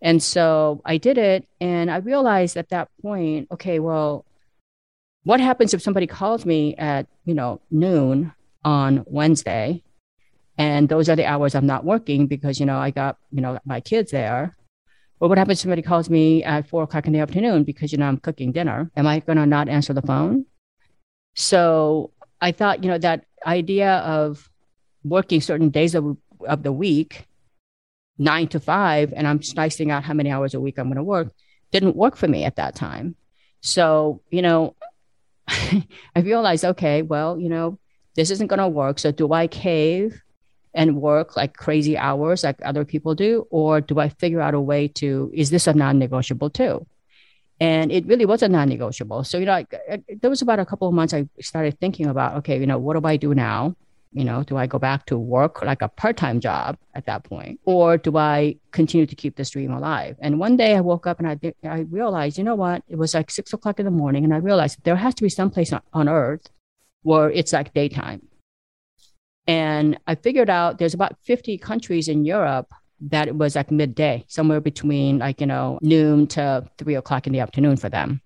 And 0.00 0.20
so 0.20 0.82
I 0.84 0.96
did 0.96 1.18
it. 1.18 1.46
And 1.60 1.90
I 1.90 1.98
realized 1.98 2.56
at 2.56 2.70
that 2.70 2.88
point, 3.00 3.48
okay, 3.52 3.78
well, 3.78 4.26
what 5.22 5.38
happens 5.38 5.72
if 5.72 5.82
somebody 5.82 6.08
calls 6.08 6.44
me 6.44 6.74
at, 6.74 7.06
you 7.24 7.34
know, 7.34 7.60
noon 7.70 8.32
on 8.64 9.04
Wednesday 9.06 9.84
and 10.58 10.88
those 10.88 11.08
are 11.08 11.16
the 11.16 11.24
hours 11.24 11.54
I'm 11.54 11.66
not 11.66 11.84
working 11.84 12.26
because, 12.26 12.60
you 12.60 12.66
know, 12.66 12.78
I 12.78 12.90
got, 12.90 13.16
you 13.30 13.40
know, 13.40 13.58
my 13.64 13.80
kids 13.80 14.10
there. 14.10 14.56
Or 15.20 15.28
what 15.28 15.38
happens 15.38 15.58
if 15.58 15.62
somebody 15.62 15.82
calls 15.82 16.10
me 16.10 16.42
at 16.42 16.68
four 16.68 16.82
o'clock 16.82 17.06
in 17.06 17.12
the 17.12 17.20
afternoon 17.20 17.64
because, 17.64 17.92
you 17.92 17.98
know, 17.98 18.06
I'm 18.06 18.18
cooking 18.18 18.52
dinner? 18.52 18.90
Am 18.96 19.06
I 19.06 19.20
going 19.20 19.38
to 19.38 19.46
not 19.46 19.68
answer 19.68 19.92
the 19.92 20.02
phone? 20.02 20.46
So 21.34 22.10
I 22.40 22.52
thought, 22.52 22.82
you 22.82 22.90
know, 22.90 22.98
that 22.98 23.24
idea 23.46 23.98
of 23.98 24.50
working 25.04 25.40
certain 25.40 25.70
days 25.70 25.94
of, 25.94 26.16
of 26.46 26.62
the 26.62 26.72
week, 26.72 27.26
nine 28.18 28.48
to 28.48 28.60
five, 28.60 29.12
and 29.16 29.26
I'm 29.26 29.42
slicing 29.42 29.90
out 29.90 30.04
how 30.04 30.12
many 30.12 30.30
hours 30.30 30.54
a 30.54 30.60
week 30.60 30.78
I'm 30.78 30.86
going 30.86 30.96
to 30.96 31.02
work, 31.02 31.32
didn't 31.70 31.96
work 31.96 32.16
for 32.16 32.28
me 32.28 32.44
at 32.44 32.56
that 32.56 32.74
time. 32.74 33.14
So, 33.60 34.20
you 34.30 34.42
know, 34.42 34.74
I 35.48 35.84
realized, 36.16 36.64
okay, 36.64 37.02
well, 37.02 37.38
you 37.38 37.48
know, 37.48 37.78
this 38.16 38.30
isn't 38.30 38.48
going 38.48 38.58
to 38.58 38.68
work. 38.68 38.98
So 38.98 39.12
do 39.12 39.32
I 39.32 39.46
cave 39.46 40.20
and 40.74 40.96
work 40.96 41.36
like 41.36 41.56
crazy 41.56 41.96
hours 41.96 42.44
like 42.44 42.56
other 42.64 42.84
people 42.84 43.14
do? 43.14 43.46
Or 43.50 43.80
do 43.80 43.98
I 43.98 44.08
figure 44.08 44.40
out 44.40 44.54
a 44.54 44.60
way 44.60 44.88
to, 44.88 45.30
is 45.34 45.50
this 45.50 45.66
a 45.66 45.74
non 45.74 45.98
negotiable 45.98 46.50
too? 46.50 46.86
And 47.60 47.92
it 47.92 48.06
really 48.06 48.26
was 48.26 48.42
a 48.42 48.48
non 48.48 48.68
negotiable. 48.68 49.24
So, 49.24 49.38
you 49.38 49.46
know, 49.46 49.52
I, 49.52 49.66
I, 49.90 49.94
uh, 49.94 49.98
there 50.20 50.30
was 50.30 50.42
about 50.42 50.58
a 50.58 50.66
couple 50.66 50.88
of 50.88 50.94
months 50.94 51.14
I 51.14 51.28
started 51.40 51.78
thinking 51.78 52.06
about, 52.06 52.36
okay, 52.38 52.58
you 52.58 52.66
know, 52.66 52.78
what 52.78 53.00
do 53.00 53.06
I 53.06 53.16
do 53.16 53.34
now? 53.34 53.76
You 54.12 54.24
know, 54.24 54.42
do 54.42 54.56
I 54.56 54.66
go 54.66 54.78
back 54.78 55.06
to 55.06 55.16
work 55.16 55.62
like 55.62 55.80
a 55.80 55.88
part 55.88 56.16
time 56.16 56.40
job 56.40 56.76
at 56.94 57.06
that 57.06 57.24
point? 57.24 57.60
Or 57.64 57.96
do 57.96 58.16
I 58.16 58.56
continue 58.72 59.06
to 59.06 59.14
keep 59.14 59.36
this 59.36 59.50
dream 59.50 59.72
alive? 59.72 60.16
And 60.20 60.38
one 60.38 60.56
day 60.56 60.74
I 60.74 60.80
woke 60.80 61.06
up 61.06 61.18
and 61.18 61.28
I, 61.28 61.38
I 61.66 61.86
realized, 61.88 62.36
you 62.36 62.44
know 62.44 62.54
what? 62.54 62.82
It 62.88 62.96
was 62.96 63.14
like 63.14 63.30
six 63.30 63.52
o'clock 63.52 63.78
in 63.78 63.86
the 63.86 63.90
morning. 63.90 64.24
And 64.24 64.34
I 64.34 64.38
realized 64.38 64.80
there 64.82 64.96
has 64.96 65.14
to 65.14 65.22
be 65.22 65.30
some 65.30 65.50
place 65.50 65.72
on, 65.72 65.80
on 65.94 66.08
earth 66.08 66.50
where 67.02 67.30
it's 67.30 67.52
like 67.52 67.72
daytime. 67.72 68.22
And 69.46 69.98
I 70.06 70.14
figured 70.14 70.50
out 70.50 70.78
there's 70.78 70.94
about 70.94 71.16
50 71.24 71.58
countries 71.58 72.08
in 72.08 72.24
Europe 72.24 72.72
that 73.00 73.26
it 73.26 73.34
was 73.34 73.56
like 73.56 73.70
midday, 73.70 74.24
somewhere 74.28 74.60
between 74.60 75.18
like, 75.18 75.40
you 75.40 75.46
know, 75.46 75.78
noon 75.82 76.28
to 76.28 76.68
three 76.78 76.94
o'clock 76.94 77.26
in 77.26 77.32
the 77.32 77.40
afternoon 77.40 77.76
for 77.76 77.88
them. 77.88 78.20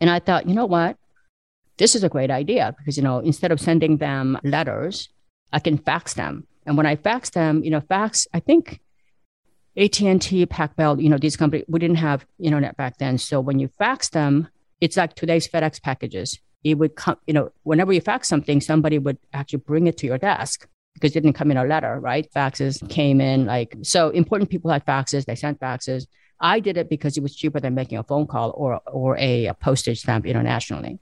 And 0.00 0.08
I 0.08 0.20
thought, 0.20 0.48
you 0.48 0.54
know 0.54 0.66
what? 0.66 0.96
This 1.76 1.94
is 1.94 2.04
a 2.04 2.08
great 2.08 2.30
idea 2.30 2.74
because, 2.78 2.96
you 2.96 3.02
know, 3.02 3.18
instead 3.18 3.52
of 3.52 3.60
sending 3.60 3.98
them 3.98 4.38
letters, 4.42 5.08
I 5.52 5.58
can 5.58 5.76
fax 5.76 6.14
them. 6.14 6.46
And 6.66 6.76
when 6.76 6.86
I 6.86 6.96
fax 6.96 7.30
them, 7.30 7.62
you 7.62 7.70
know, 7.70 7.80
fax, 7.80 8.26
I 8.32 8.40
think 8.40 8.80
AT&T, 9.76 10.46
PacBell, 10.46 11.02
you 11.02 11.10
know, 11.10 11.18
these 11.18 11.36
companies, 11.36 11.66
we 11.68 11.78
didn't 11.78 11.96
have 11.96 12.24
internet 12.40 12.76
back 12.76 12.96
then. 12.98 13.18
So 13.18 13.40
when 13.40 13.58
you 13.58 13.68
fax 13.68 14.08
them, 14.08 14.48
it's 14.80 14.96
like 14.96 15.14
today's 15.14 15.48
FedEx 15.48 15.82
packages 15.82 16.38
it 16.64 16.74
would 16.78 16.96
come, 16.96 17.16
you 17.26 17.34
know, 17.34 17.50
whenever 17.62 17.92
you 17.92 18.00
fax 18.00 18.28
something, 18.28 18.60
somebody 18.60 18.98
would 18.98 19.18
actually 19.32 19.58
bring 19.58 19.86
it 19.86 19.98
to 19.98 20.06
your 20.06 20.18
desk 20.18 20.66
because 20.94 21.14
it 21.14 21.20
didn't 21.20 21.34
come 21.34 21.50
in 21.50 21.56
a 21.56 21.64
letter, 21.64 22.00
right? 22.00 22.26
Faxes 22.34 22.88
came 22.88 23.20
in 23.20 23.44
like, 23.44 23.76
so 23.82 24.08
important 24.10 24.50
people 24.50 24.70
had 24.70 24.84
faxes, 24.86 25.26
they 25.26 25.34
sent 25.34 25.60
faxes. 25.60 26.06
I 26.40 26.60
did 26.60 26.76
it 26.76 26.88
because 26.88 27.16
it 27.16 27.22
was 27.22 27.36
cheaper 27.36 27.60
than 27.60 27.74
making 27.74 27.98
a 27.98 28.02
phone 28.02 28.26
call 28.26 28.52
or, 28.56 28.80
or 28.86 29.16
a, 29.18 29.46
a 29.46 29.54
postage 29.54 30.00
stamp 30.00 30.26
internationally. 30.26 30.98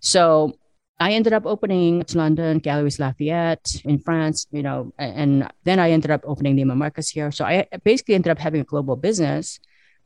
So 0.00 0.54
I 0.98 1.12
ended 1.12 1.32
up 1.32 1.46
opening 1.46 2.04
to 2.04 2.18
London, 2.18 2.58
Galeries 2.60 2.98
Lafayette 2.98 3.82
in 3.84 3.98
France, 3.98 4.46
you 4.50 4.62
know, 4.62 4.92
and 4.98 5.48
then 5.64 5.78
I 5.78 5.90
ended 5.90 6.10
up 6.10 6.22
opening 6.24 6.56
Neiman 6.56 6.76
Marcus 6.76 7.10
here. 7.10 7.30
So 7.32 7.44
I 7.44 7.66
basically 7.84 8.14
ended 8.14 8.30
up 8.30 8.38
having 8.38 8.60
a 8.60 8.64
global 8.64 8.96
business. 8.96 9.58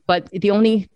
But 0.05 0.29
the 0.31 0.51
only 0.51 0.89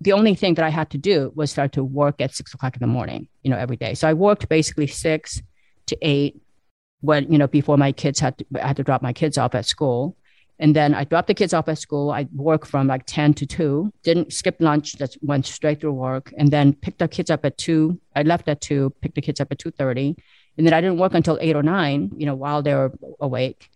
the 0.00 0.12
only 0.12 0.34
thing 0.34 0.54
that 0.54 0.64
I 0.64 0.70
had 0.70 0.90
to 0.90 0.98
do 0.98 1.32
was 1.34 1.50
start 1.50 1.72
to 1.72 1.84
work 1.84 2.20
at 2.20 2.34
six 2.34 2.54
o'clock 2.54 2.74
in 2.74 2.80
the 2.80 2.86
morning, 2.86 3.28
you 3.42 3.50
know, 3.50 3.58
every 3.58 3.76
day. 3.76 3.94
So 3.94 4.08
I 4.08 4.14
worked 4.14 4.48
basically 4.48 4.86
six 4.86 5.42
to 5.86 5.96
eight 6.02 6.40
when, 7.00 7.30
you 7.30 7.38
know, 7.38 7.46
before 7.46 7.76
my 7.76 7.92
kids 7.92 8.20
had 8.20 8.38
to, 8.38 8.46
I 8.62 8.68
had 8.68 8.76
to 8.76 8.84
drop 8.84 9.02
my 9.02 9.12
kids 9.12 9.38
off 9.38 9.54
at 9.54 9.66
school. 9.66 10.16
And 10.58 10.74
then 10.74 10.94
I 10.94 11.04
dropped 11.04 11.28
the 11.28 11.34
kids 11.34 11.52
off 11.52 11.68
at 11.68 11.78
school. 11.78 12.10
I 12.10 12.26
worked 12.34 12.66
from 12.66 12.86
like 12.86 13.02
10 13.06 13.34
to 13.34 13.46
2, 13.46 13.92
didn't 14.02 14.32
skip 14.32 14.56
lunch, 14.58 14.96
just 14.96 15.18
went 15.22 15.44
straight 15.44 15.80
through 15.80 15.92
work 15.92 16.32
and 16.38 16.50
then 16.50 16.72
picked 16.72 16.98
the 16.98 17.08
kids 17.08 17.30
up 17.30 17.44
at 17.44 17.58
2. 17.58 18.00
I 18.14 18.22
left 18.22 18.48
at 18.48 18.62
2, 18.62 18.90
picked 19.02 19.16
the 19.16 19.20
kids 19.20 19.40
up 19.40 19.48
at 19.50 19.58
2.30. 19.58 20.16
And 20.56 20.66
then 20.66 20.72
I 20.72 20.80
didn't 20.80 20.98
work 20.98 21.12
until 21.12 21.38
8 21.40 21.56
or 21.56 21.62
9, 21.62 22.12
you 22.16 22.24
know, 22.24 22.34
while 22.34 22.62
they 22.62 22.74
were 22.74 22.92
awake. 23.20 23.70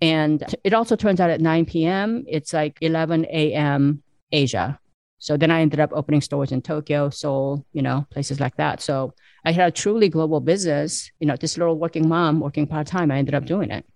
And 0.00 0.42
it 0.64 0.72
also 0.72 0.96
turns 0.96 1.20
out 1.20 1.30
at 1.30 1.40
9 1.40 1.66
p.m., 1.66 2.24
it's 2.26 2.52
like 2.52 2.78
11 2.80 3.26
a.m. 3.26 4.02
Asia. 4.32 4.78
So 5.18 5.36
then 5.36 5.50
I 5.50 5.60
ended 5.60 5.80
up 5.80 5.90
opening 5.92 6.20
stores 6.20 6.52
in 6.52 6.60
Tokyo, 6.60 7.08
Seoul, 7.10 7.64
you 7.72 7.82
know, 7.82 8.06
places 8.10 8.40
like 8.40 8.56
that. 8.56 8.82
So 8.82 9.14
I 9.44 9.52
had 9.52 9.68
a 9.68 9.70
truly 9.70 10.08
global 10.08 10.40
business, 10.40 11.10
you 11.18 11.26
know, 11.26 11.36
this 11.36 11.56
little 11.56 11.78
working 11.78 12.08
mom 12.08 12.40
working 12.40 12.66
part 12.66 12.86
time. 12.86 13.10
I 13.10 13.18
ended 13.18 13.34
up 13.34 13.46
doing 13.46 13.70
it. 13.70 13.86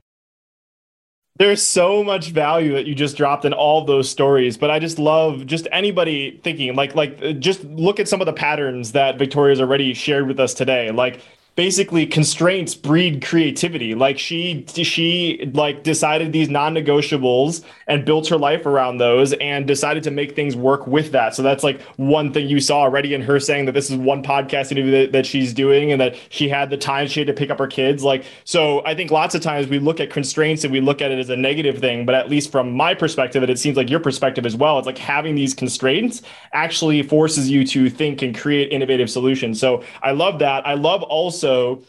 There's 1.36 1.62
so 1.62 2.02
much 2.02 2.30
value 2.30 2.72
that 2.72 2.86
you 2.86 2.96
just 2.96 3.16
dropped 3.16 3.44
in 3.44 3.52
all 3.52 3.84
those 3.84 4.10
stories, 4.10 4.56
but 4.56 4.70
I 4.70 4.80
just 4.80 4.98
love 4.98 5.46
just 5.46 5.68
anybody 5.70 6.40
thinking 6.42 6.74
like 6.74 6.96
like 6.96 7.18
uh, 7.22 7.32
just 7.32 7.62
look 7.64 8.00
at 8.00 8.08
some 8.08 8.20
of 8.20 8.26
the 8.26 8.32
patterns 8.32 8.92
that 8.92 9.18
Victoria's 9.18 9.60
already 9.60 9.94
shared 9.94 10.26
with 10.26 10.40
us 10.40 10.52
today. 10.52 10.90
Like 10.90 11.20
basically 11.58 12.06
constraints 12.06 12.72
breed 12.76 13.20
creativity. 13.20 13.92
Like 13.92 14.16
she 14.16 14.64
she 14.68 15.50
like 15.54 15.82
decided 15.82 16.32
these 16.32 16.48
non-negotiables 16.48 17.64
and 17.88 18.04
built 18.04 18.28
her 18.28 18.38
life 18.38 18.64
around 18.64 18.98
those 18.98 19.32
and 19.32 19.66
decided 19.66 20.04
to 20.04 20.12
make 20.12 20.36
things 20.36 20.54
work 20.54 20.86
with 20.86 21.10
that. 21.10 21.34
So 21.34 21.42
that's 21.42 21.64
like 21.64 21.82
one 21.96 22.32
thing 22.32 22.48
you 22.48 22.60
saw 22.60 22.82
already 22.82 23.12
in 23.12 23.22
her 23.22 23.40
saying 23.40 23.64
that 23.64 23.72
this 23.72 23.90
is 23.90 23.96
one 23.96 24.22
podcast 24.22 24.70
interview 24.70 24.92
that, 24.92 25.10
that 25.10 25.26
she's 25.26 25.52
doing 25.52 25.90
and 25.90 26.00
that 26.00 26.14
she 26.28 26.48
had 26.48 26.70
the 26.70 26.76
time 26.76 27.08
she 27.08 27.18
had 27.18 27.26
to 27.26 27.32
pick 27.32 27.50
up 27.50 27.58
her 27.58 27.66
kids. 27.66 28.04
Like 28.04 28.24
so 28.44 28.84
i 28.86 28.94
think 28.94 29.10
lots 29.10 29.34
of 29.34 29.40
times 29.40 29.66
we 29.66 29.80
look 29.80 29.98
at 29.98 30.10
constraints 30.10 30.62
and 30.62 30.72
we 30.72 30.80
look 30.80 31.02
at 31.02 31.10
it 31.10 31.18
as 31.18 31.28
a 31.28 31.36
negative 31.36 31.78
thing 31.78 32.06
but 32.06 32.14
at 32.14 32.30
least 32.30 32.52
from 32.52 32.70
my 32.70 32.94
perspective 32.94 33.42
and 33.42 33.50
it 33.50 33.58
seems 33.58 33.76
like 33.76 33.90
your 33.90 34.00
perspective 34.00 34.46
as 34.46 34.54
well 34.54 34.78
it's 34.78 34.86
like 34.86 34.98
having 34.98 35.34
these 35.34 35.54
constraints 35.54 36.22
actually 36.52 37.02
forces 37.02 37.50
you 37.50 37.66
to 37.66 37.90
think 37.90 38.22
and 38.22 38.38
create 38.38 38.72
innovative 38.72 39.10
solutions. 39.10 39.58
So 39.58 39.82
i 40.02 40.12
love 40.12 40.38
that. 40.38 40.64
I 40.64 40.74
love 40.74 41.02
also 41.02 41.47
also 41.48 41.82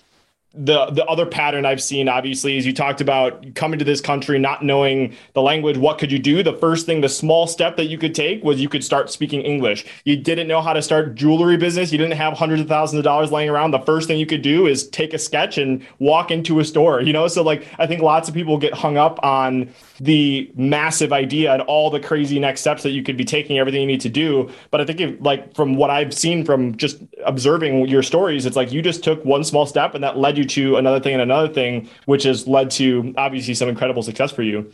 the 0.54 0.88
the 0.88 1.06
other 1.06 1.26
pattern 1.26 1.66
I've 1.66 1.82
seen 1.82 2.10
obviously 2.10 2.58
is 2.58 2.66
you 2.66 2.74
talked 2.74 3.02
about 3.02 3.54
coming 3.54 3.78
to 3.78 3.86
this 3.86 4.02
country 4.02 4.39
not 4.39 4.64
knowing 4.64 5.16
the 5.34 5.41
language. 5.41 5.78
What 5.78 6.00
could 6.00 6.12
you 6.12 6.18
do? 6.18 6.41
The 6.41 6.54
first 6.54 6.86
thing 6.86 7.02
the 7.02 7.10
small 7.10 7.45
step 7.45 7.78
that 7.78 7.86
you 7.86 7.97
could 8.00 8.16
take 8.16 8.43
was 8.43 8.60
you 8.60 8.70
could 8.70 8.84
start 8.84 9.12
speaking 9.12 9.41
English. 9.41 9.86
You 10.06 10.16
didn't 10.16 10.47
know 10.47 10.62
how 10.62 10.74
to 10.74 10.82
start 10.82 11.14
jewelry 11.14 11.58
business. 11.58 11.91
You 11.91 12.00
didn't 12.00 12.18
have 12.18 12.34
hundreds 12.34 12.62
of 12.64 12.68
thousands 12.68 12.97
of 12.97 13.04
dollars 13.04 13.32
laying 13.32 13.50
around. 13.50 13.72
The 13.72 13.80
first 13.80 14.08
thing 14.08 14.18
you 14.18 14.26
could 14.26 14.41
do 14.41 14.66
is 14.66 14.88
take 14.89 15.14
a 15.14 15.20
sketch 15.20 15.60
and 15.60 15.86
walk 16.00 16.32
into 16.32 16.60
a 16.60 16.66
store 16.66 17.00
you 17.02 17.14
know? 17.14 17.28
So 17.28 17.43
like 17.43 17.68
I 17.78 17.86
think 17.86 18.02
lots 18.02 18.28
of 18.28 18.34
people 18.34 18.58
get 18.58 18.74
hung 18.74 18.97
up 18.97 19.20
on 19.24 19.70
the 20.00 20.52
massive 20.56 21.14
idea 21.14 21.54
and 21.54 21.62
all 21.64 21.89
the 21.89 22.00
crazy 22.00 22.39
next 22.39 22.62
steps 22.62 22.84
that 22.84 22.91
you 22.91 23.04
could 23.04 23.18
be 23.18 23.26
taking 23.26 23.60
everything 23.60 23.82
you 23.82 23.88
need 23.88 24.02
to 24.02 24.10
do. 24.10 24.50
But 24.72 24.82
I 24.82 24.86
think 24.86 25.00
if, 25.02 25.22
like 25.22 25.54
from 25.56 25.76
what 25.76 25.89
I've 25.89 26.14
seen 26.14 26.43
from 26.43 26.76
just 26.78 26.97
observing 27.26 27.88
your 27.88 28.02
stories 28.02 28.45
it's 28.45 28.56
like 28.56 28.72
you 28.72 28.82
just 28.82 29.04
took 29.04 29.24
one 29.26 29.43
small 29.43 29.66
step 29.66 29.93
and 29.93 30.04
that 30.04 30.18
led 30.18 30.39
you 30.40 30.46
to 30.46 30.78
another 30.78 31.00
thing 31.00 31.14
and 31.14 31.22
another 31.22 31.54
thing, 31.54 31.90
which 32.06 32.24
has 32.24 32.48
led 32.48 32.72
to 32.72 33.14
obviously 33.18 33.54
some 33.54 33.70
incredible 33.70 34.02
success 34.02 34.32
for 34.32 34.44
you. 34.44 34.72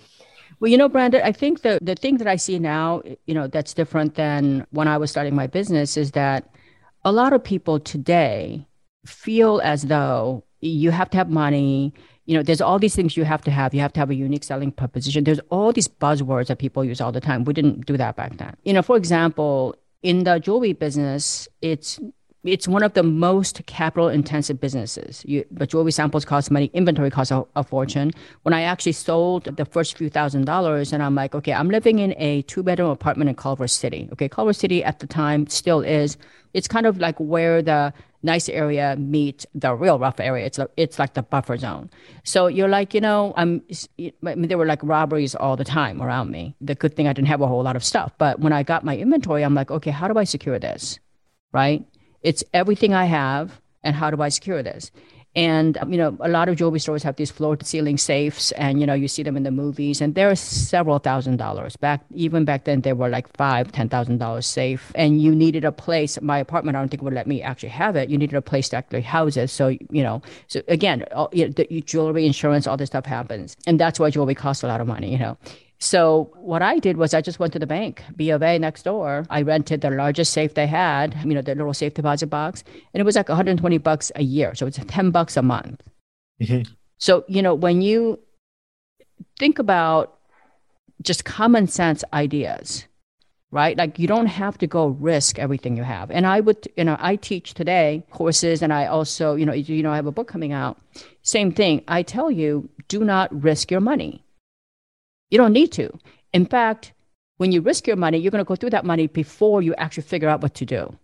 Well, 0.60 0.72
you 0.72 0.78
know, 0.78 0.88
Brandon, 0.88 1.22
I 1.24 1.32
think 1.32 1.62
the 1.62 1.80
the 1.82 1.96
thing 1.96 2.18
that 2.18 2.28
I 2.28 2.38
see 2.38 2.60
now, 2.60 3.02
you 3.26 3.34
know, 3.34 3.48
that's 3.48 3.74
different 3.74 4.16
than 4.16 4.66
when 4.72 4.88
I 4.88 4.98
was 4.98 5.12
starting 5.12 5.36
my 5.36 5.48
business 5.48 5.98
is 5.98 6.12
that 6.12 6.50
a 7.04 7.12
lot 7.12 7.34
of 7.34 7.44
people 7.44 7.80
today 7.80 8.66
feel 9.06 9.62
as 9.64 9.84
though 9.84 10.44
you 10.62 10.92
have 10.92 11.10
to 11.12 11.18
have 11.18 11.30
money. 11.30 11.94
You 12.26 12.36
know, 12.36 12.44
there's 12.44 12.62
all 12.62 12.80
these 12.80 12.96
things 12.96 13.16
you 13.18 13.26
have 13.26 13.44
to 13.44 13.52
have. 13.52 13.74
You 13.74 13.82
have 13.82 13.94
to 13.94 14.00
have 14.00 14.10
a 14.10 14.16
unique 14.16 14.44
selling 14.44 14.72
proposition. 14.72 15.24
There's 15.24 15.42
all 15.50 15.72
these 15.72 15.88
buzzwords 15.88 16.48
that 16.48 16.58
people 16.58 16.84
use 16.84 17.02
all 17.02 17.12
the 17.12 17.22
time. 17.22 17.44
We 17.44 17.54
didn't 17.54 17.86
do 17.86 17.98
that 17.98 18.16
back 18.16 18.38
then. 18.38 18.56
You 18.64 18.74
know, 18.74 18.82
for 18.82 18.98
example, 18.98 19.76
in 20.02 20.24
the 20.24 20.40
jewelry 20.40 20.74
business, 20.74 21.48
it's 21.62 22.00
it's 22.46 22.68
one 22.68 22.84
of 22.84 22.94
the 22.94 23.04
most 23.04 23.66
capital 23.66 24.08
intensive 24.08 24.62
businesses. 24.62 25.24
You, 25.28 25.46
but 25.52 25.70
jewelry 25.70 25.92
samples 25.92 26.26
cost 26.26 26.52
money, 26.52 26.70
inventory 26.74 27.10
costs 27.10 27.32
a, 27.32 27.46
a, 27.56 27.64
fortune. 27.64 28.12
When 28.44 28.54
I 28.54 28.62
actually 28.62 28.92
sold 28.92 29.46
the 29.46 29.66
first 29.66 29.98
few 29.98 30.10
thousand 30.10 30.46
dollars, 30.46 30.94
and 30.94 31.02
I'm 31.02 31.16
like, 31.16 31.34
okay, 31.34 31.54
I'm 31.54 31.70
living 31.70 32.00
in 32.00 32.14
a 32.18 32.44
two 32.44 32.62
bedroom 32.62 32.92
apartment 32.92 33.30
in 33.30 33.36
Culver 33.36 33.68
City. 33.68 34.08
Okay, 34.14 34.30
Culver 34.30 34.54
City 34.54 34.84
at 34.84 35.00
the 35.00 35.08
time 35.08 35.48
still 35.48 35.82
is. 35.82 36.18
It's 36.54 36.68
kind 36.68 36.86
of 36.86 37.00
like 37.00 37.20
where 37.20 37.62
the 37.62 37.94
nice 38.24 38.48
area 38.48 38.96
meets 38.98 39.46
the 39.54 39.74
real 39.74 40.00
rough 40.00 40.20
area. 40.20 40.46
It's 40.46 40.60
a, 40.60 40.70
it's 40.78 41.00
like 41.00 41.16
the 41.16 41.24
buffer 41.24 41.58
zone. 41.58 41.90
So 42.24 42.48
you're 42.48 42.70
like, 42.70 42.94
you 42.94 43.02
know, 43.02 43.34
I'm. 43.36 43.64
I 44.00 44.36
mean, 44.36 44.48
there 44.48 44.58
were 44.58 44.66
like 44.66 44.80
robberies 44.84 45.36
all 45.36 45.58
the 45.58 45.66
time 45.66 46.02
around 46.02 46.32
me. 46.32 46.56
The 46.62 46.76
good 46.76 46.96
thing 46.96 47.08
I 47.08 47.14
didn't 47.14 47.28
have 47.28 47.42
a 47.42 47.48
whole 47.48 47.64
lot 47.64 47.76
of 47.76 47.84
stuff, 47.84 48.12
but 48.18 48.40
when 48.40 48.54
I 48.54 48.64
got 48.64 48.86
my 48.86 48.96
inventory, 48.96 49.44
I'm 49.44 49.56
like, 49.56 49.72
okay, 49.72 49.92
how 49.92 50.08
do 50.08 50.18
I 50.20 50.24
secure 50.24 50.60
this, 50.60 51.00
right? 51.52 51.86
It's 52.26 52.44
everything 52.54 52.94
I 52.96 53.06
have, 53.06 53.62
and 53.84 53.96
how 53.96 54.10
do 54.10 54.20
I 54.20 54.30
secure 54.30 54.64
this? 54.64 54.90
And 55.36 55.78
um, 55.78 55.92
you 55.92 55.98
know, 55.98 56.18
a 56.22 56.30
lot 56.30 56.48
of 56.50 56.56
jewelry 56.56 56.80
stores 56.80 57.04
have 57.04 57.18
these 57.18 57.30
floor-to-ceiling 57.30 57.98
safes, 57.98 58.52
and 58.54 58.80
you 58.80 58.88
know, 58.88 58.96
you 58.96 59.08
see 59.08 59.22
them 59.22 59.38
in 59.38 59.44
the 59.44 59.52
movies, 59.52 60.02
and 60.02 60.16
they're 60.16 60.36
several 60.36 60.98
thousand 60.98 61.38
dollars. 61.38 61.76
Back 61.76 62.04
even 62.16 62.46
back 62.46 62.64
then, 62.64 62.82
they 62.82 62.94
were 62.94 63.10
like 63.10 63.28
five, 63.38 63.72
ten 63.72 63.90
thousand 63.90 64.18
dollars 64.18 64.48
safe. 64.48 64.92
And 64.96 65.22
you 65.22 65.36
needed 65.36 65.66
a 65.66 65.72
place. 65.72 66.20
My 66.20 66.40
apartment, 66.40 66.78
I 66.78 66.80
don't 66.80 66.90
think 66.90 67.04
would 67.04 67.14
let 67.14 67.28
me 67.28 67.44
actually 67.44 67.70
have 67.70 67.96
it. 67.96 68.10
You 68.10 68.18
needed 68.18 68.36
a 68.36 68.42
place 68.42 68.70
to 68.70 68.78
actually 68.78 69.02
house 69.02 69.38
it. 69.38 69.50
So 69.50 69.68
you 69.68 70.04
know, 70.04 70.22
so 70.48 70.62
again, 70.68 71.06
all, 71.14 71.30
you 71.32 71.46
know, 71.46 71.52
the 71.52 71.82
jewelry 71.82 72.26
insurance, 72.26 72.66
all 72.66 72.78
this 72.78 72.88
stuff 72.88 73.06
happens, 73.06 73.56
and 73.68 73.80
that's 73.80 74.00
why 74.00 74.10
jewelry 74.10 74.36
costs 74.36 74.64
a 74.64 74.68
lot 74.68 74.82
of 74.82 74.88
money. 74.88 75.12
You 75.12 75.20
know, 75.20 75.38
so 75.80 76.32
what 76.36 76.62
I 76.62 76.80
did 76.80 76.98
was 76.98 77.14
I 77.14 77.22
just 77.22 77.40
went 77.40 77.54
to 77.54 77.60
the 77.60 77.68
bank, 77.68 78.04
B 78.16 78.30
of 78.30 78.42
A 78.42 78.58
next 78.58 78.84
door. 78.84 79.26
I 79.30 79.42
rented 79.42 79.82
the 79.82 79.90
largest 79.90 80.34
safe 80.34 80.54
they 80.54 80.68
had, 80.68 81.16
you 81.24 81.34
know, 81.34 81.42
the 81.42 81.56
little 81.56 81.74
safe 81.74 81.94
deposit 81.94 82.28
box, 82.28 82.64
and 82.94 83.02
it 83.02 83.04
was 83.04 83.16
like 83.16 83.30
120 83.30 83.78
bucks 83.80 84.12
a 84.16 84.24
year. 84.24 84.56
So 84.56 84.68
it's 84.68 84.80
10 84.88 85.12
bucks 85.12 85.38
a 85.38 85.42
month. 85.42 85.82
Mm-hmm. 86.42 86.72
So, 86.98 87.26
you 87.28 87.42
know, 87.42 87.54
when 87.54 87.82
you 87.82 88.20
think 89.38 89.60
about 89.60 90.18
just 91.02 91.26
common 91.26 91.68
sense 91.68 92.04
ideas, 92.14 92.86
right? 93.52 93.78
Like 93.78 94.00
you 94.00 94.08
don't 94.08 94.26
have 94.26 94.58
to 94.58 94.68
go 94.68 94.88
risk 94.88 95.40
everything 95.40 95.78
you 95.78 95.84
have. 95.84 96.12
And 96.12 96.26
I 96.26 96.40
would, 96.42 96.68
you 96.76 96.84
know, 96.84 96.98
I 97.00 97.16
teach 97.16 97.54
today 97.54 98.06
courses 98.12 98.62
and 98.62 98.74
I 98.74 98.88
also, 98.88 99.36
you 99.36 99.46
know, 99.46 99.54
you 99.54 99.84
know, 99.84 99.92
I 99.92 99.96
have 99.96 100.08
a 100.08 100.12
book 100.12 100.28
coming 100.28 100.52
out. 100.52 100.82
Same 101.22 101.52
thing. 101.52 101.84
I 101.88 102.04
tell 102.04 102.30
you, 102.30 102.70
do 102.88 103.04
not 103.04 103.32
risk 103.44 103.72
your 103.72 103.82
money. 103.82 104.25
You 105.30 105.38
don't 105.38 105.54
need 105.54 105.72
to. 105.74 105.90
In 106.34 106.46
fact, 106.46 106.94
when 107.38 107.52
you 107.52 107.62
risk 107.62 107.88
your 107.88 107.96
money, 107.96 108.18
you're 108.18 108.32
going 108.32 108.44
to 108.44 108.48
go 108.48 108.56
through 108.56 108.70
that 108.72 108.86
money 108.86 109.08
before 109.08 109.62
you 109.62 109.74
actually 109.76 110.04
figure 110.04 110.30
out 110.30 110.42
what 110.42 110.54
to 110.56 110.66
do. 110.66 110.98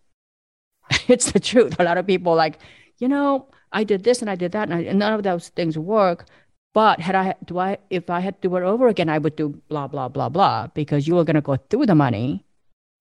it's 1.07 1.32
the 1.32 1.39
truth. 1.39 1.76
A 1.80 1.84
lot 1.84 1.97
of 1.97 2.07
people 2.07 2.36
like, 2.36 2.59
you 2.99 3.07
know, 3.07 3.47
I 3.72 3.84
did 3.84 4.03
this 4.03 4.22
and 4.22 4.30
I 4.30 4.36
did 4.36 4.51
that, 4.51 4.69
and, 4.69 4.74
I, 4.74 4.82
and 4.82 4.99
none 4.99 5.13
of 5.13 5.24
those 5.24 5.49
things 5.49 5.78
work. 5.78 6.26
But 6.74 6.99
had 7.01 7.15
I 7.15 7.36
do 7.45 7.59
I 7.59 7.78
if 7.89 8.09
I 8.09 8.22
had 8.22 8.41
to 8.41 8.47
do 8.47 8.55
it 8.55 8.63
over 8.63 8.88
again, 8.88 9.09
I 9.09 9.17
would 9.17 9.36
do 9.36 9.61
blah 9.67 9.88
blah 9.88 10.07
blah 10.07 10.30
blah 10.30 10.67
because 10.67 11.05
you 11.05 11.15
were 11.15 11.26
going 11.26 11.36
to 11.36 11.41
go 11.41 11.57
through 11.57 11.86
the 11.86 11.95
money. 11.95 12.45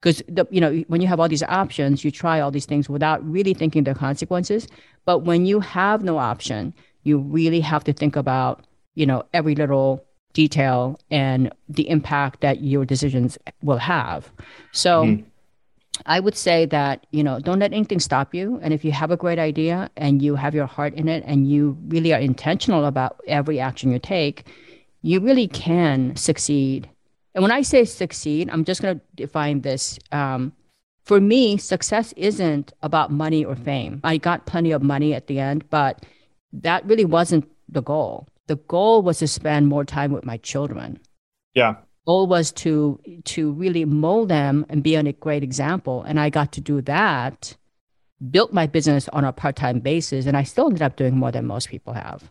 Because 0.00 0.22
the 0.28 0.46
you 0.50 0.60
know 0.60 0.82
when 0.88 1.00
you 1.00 1.06
have 1.06 1.20
all 1.20 1.28
these 1.28 1.44
options, 1.44 2.04
you 2.04 2.10
try 2.10 2.40
all 2.40 2.50
these 2.50 2.66
things 2.66 2.88
without 2.88 3.24
really 3.24 3.54
thinking 3.54 3.84
the 3.84 3.94
consequences. 3.94 4.66
But 5.04 5.20
when 5.20 5.46
you 5.46 5.60
have 5.60 6.02
no 6.02 6.18
option, 6.18 6.74
you 7.04 7.18
really 7.18 7.60
have 7.60 7.84
to 7.84 7.92
think 7.92 8.16
about 8.16 8.66
you 8.96 9.06
know 9.06 9.22
every 9.32 9.54
little 9.54 10.04
detail 10.32 10.98
and 11.10 11.52
the 11.68 11.88
impact 11.88 12.40
that 12.40 12.62
your 12.62 12.84
decisions 12.84 13.38
will 13.62 13.78
have. 13.78 14.30
So. 14.72 15.04
Mm-hmm. 15.04 15.26
I 16.06 16.18
would 16.18 16.36
say 16.36 16.64
that, 16.64 17.06
you 17.10 17.22
know, 17.22 17.40
don't 17.40 17.58
let 17.58 17.74
anything 17.74 18.00
stop 18.00 18.34
you. 18.34 18.58
And 18.62 18.72
if 18.72 18.86
you 18.86 18.92
have 18.92 19.10
a 19.10 19.18
great 19.18 19.38
idea 19.38 19.90
and 19.98 20.22
you 20.22 20.34
have 20.34 20.54
your 20.54 20.64
heart 20.64 20.94
in 20.94 21.08
it 21.08 21.22
and 21.26 21.46
you 21.46 21.76
really 21.88 22.14
are 22.14 22.20
intentional 22.20 22.86
about 22.86 23.20
every 23.26 23.60
action 23.60 23.92
you 23.92 23.98
take, 23.98 24.46
you 25.02 25.20
really 25.20 25.46
can 25.46 26.16
succeed. 26.16 26.88
And 27.34 27.42
when 27.42 27.52
I 27.52 27.62
say 27.62 27.84
succeed, 27.84 28.48
I'm 28.50 28.64
just 28.64 28.82
going 28.82 28.98
to 28.98 29.04
define 29.14 29.60
this. 29.60 29.98
Um, 30.10 30.52
for 31.04 31.20
me, 31.20 31.56
success 31.56 32.12
isn't 32.16 32.72
about 32.82 33.10
money 33.10 33.44
or 33.44 33.56
fame. 33.56 34.00
I 34.04 34.16
got 34.16 34.46
plenty 34.46 34.70
of 34.70 34.82
money 34.82 35.14
at 35.14 35.26
the 35.26 35.38
end, 35.38 35.68
but 35.70 36.04
that 36.52 36.84
really 36.86 37.04
wasn't 37.04 37.50
the 37.68 37.82
goal 37.82 38.26
the 38.51 38.57
goal 38.57 39.03
was 39.03 39.20
to 39.20 39.28
spend 39.28 39.68
more 39.68 39.84
time 39.84 40.11
with 40.11 40.24
my 40.24 40.36
children. 40.38 40.98
Yeah. 41.55 41.76
Goal 42.05 42.26
was 42.26 42.51
to 42.53 43.01
to 43.26 43.53
really 43.53 43.84
mold 43.84 44.28
them 44.28 44.66
and 44.68 44.82
be 44.82 44.96
a 44.96 45.12
great 45.12 45.44
example. 45.44 46.03
And 46.03 46.18
I 46.18 46.30
got 46.30 46.51
to 46.55 46.61
do 46.61 46.80
that, 46.82 47.57
built 48.28 48.53
my 48.53 48.66
business 48.66 49.09
on 49.11 49.24
a 49.24 49.32
part-time 49.32 49.78
basis, 49.78 50.26
and 50.26 50.36
I 50.36 50.42
still 50.42 50.66
ended 50.66 50.82
up 50.82 50.96
doing 50.96 51.16
more 51.16 51.30
than 51.30 51.46
most 51.46 51.68
people 51.68 51.92
have. 51.92 52.28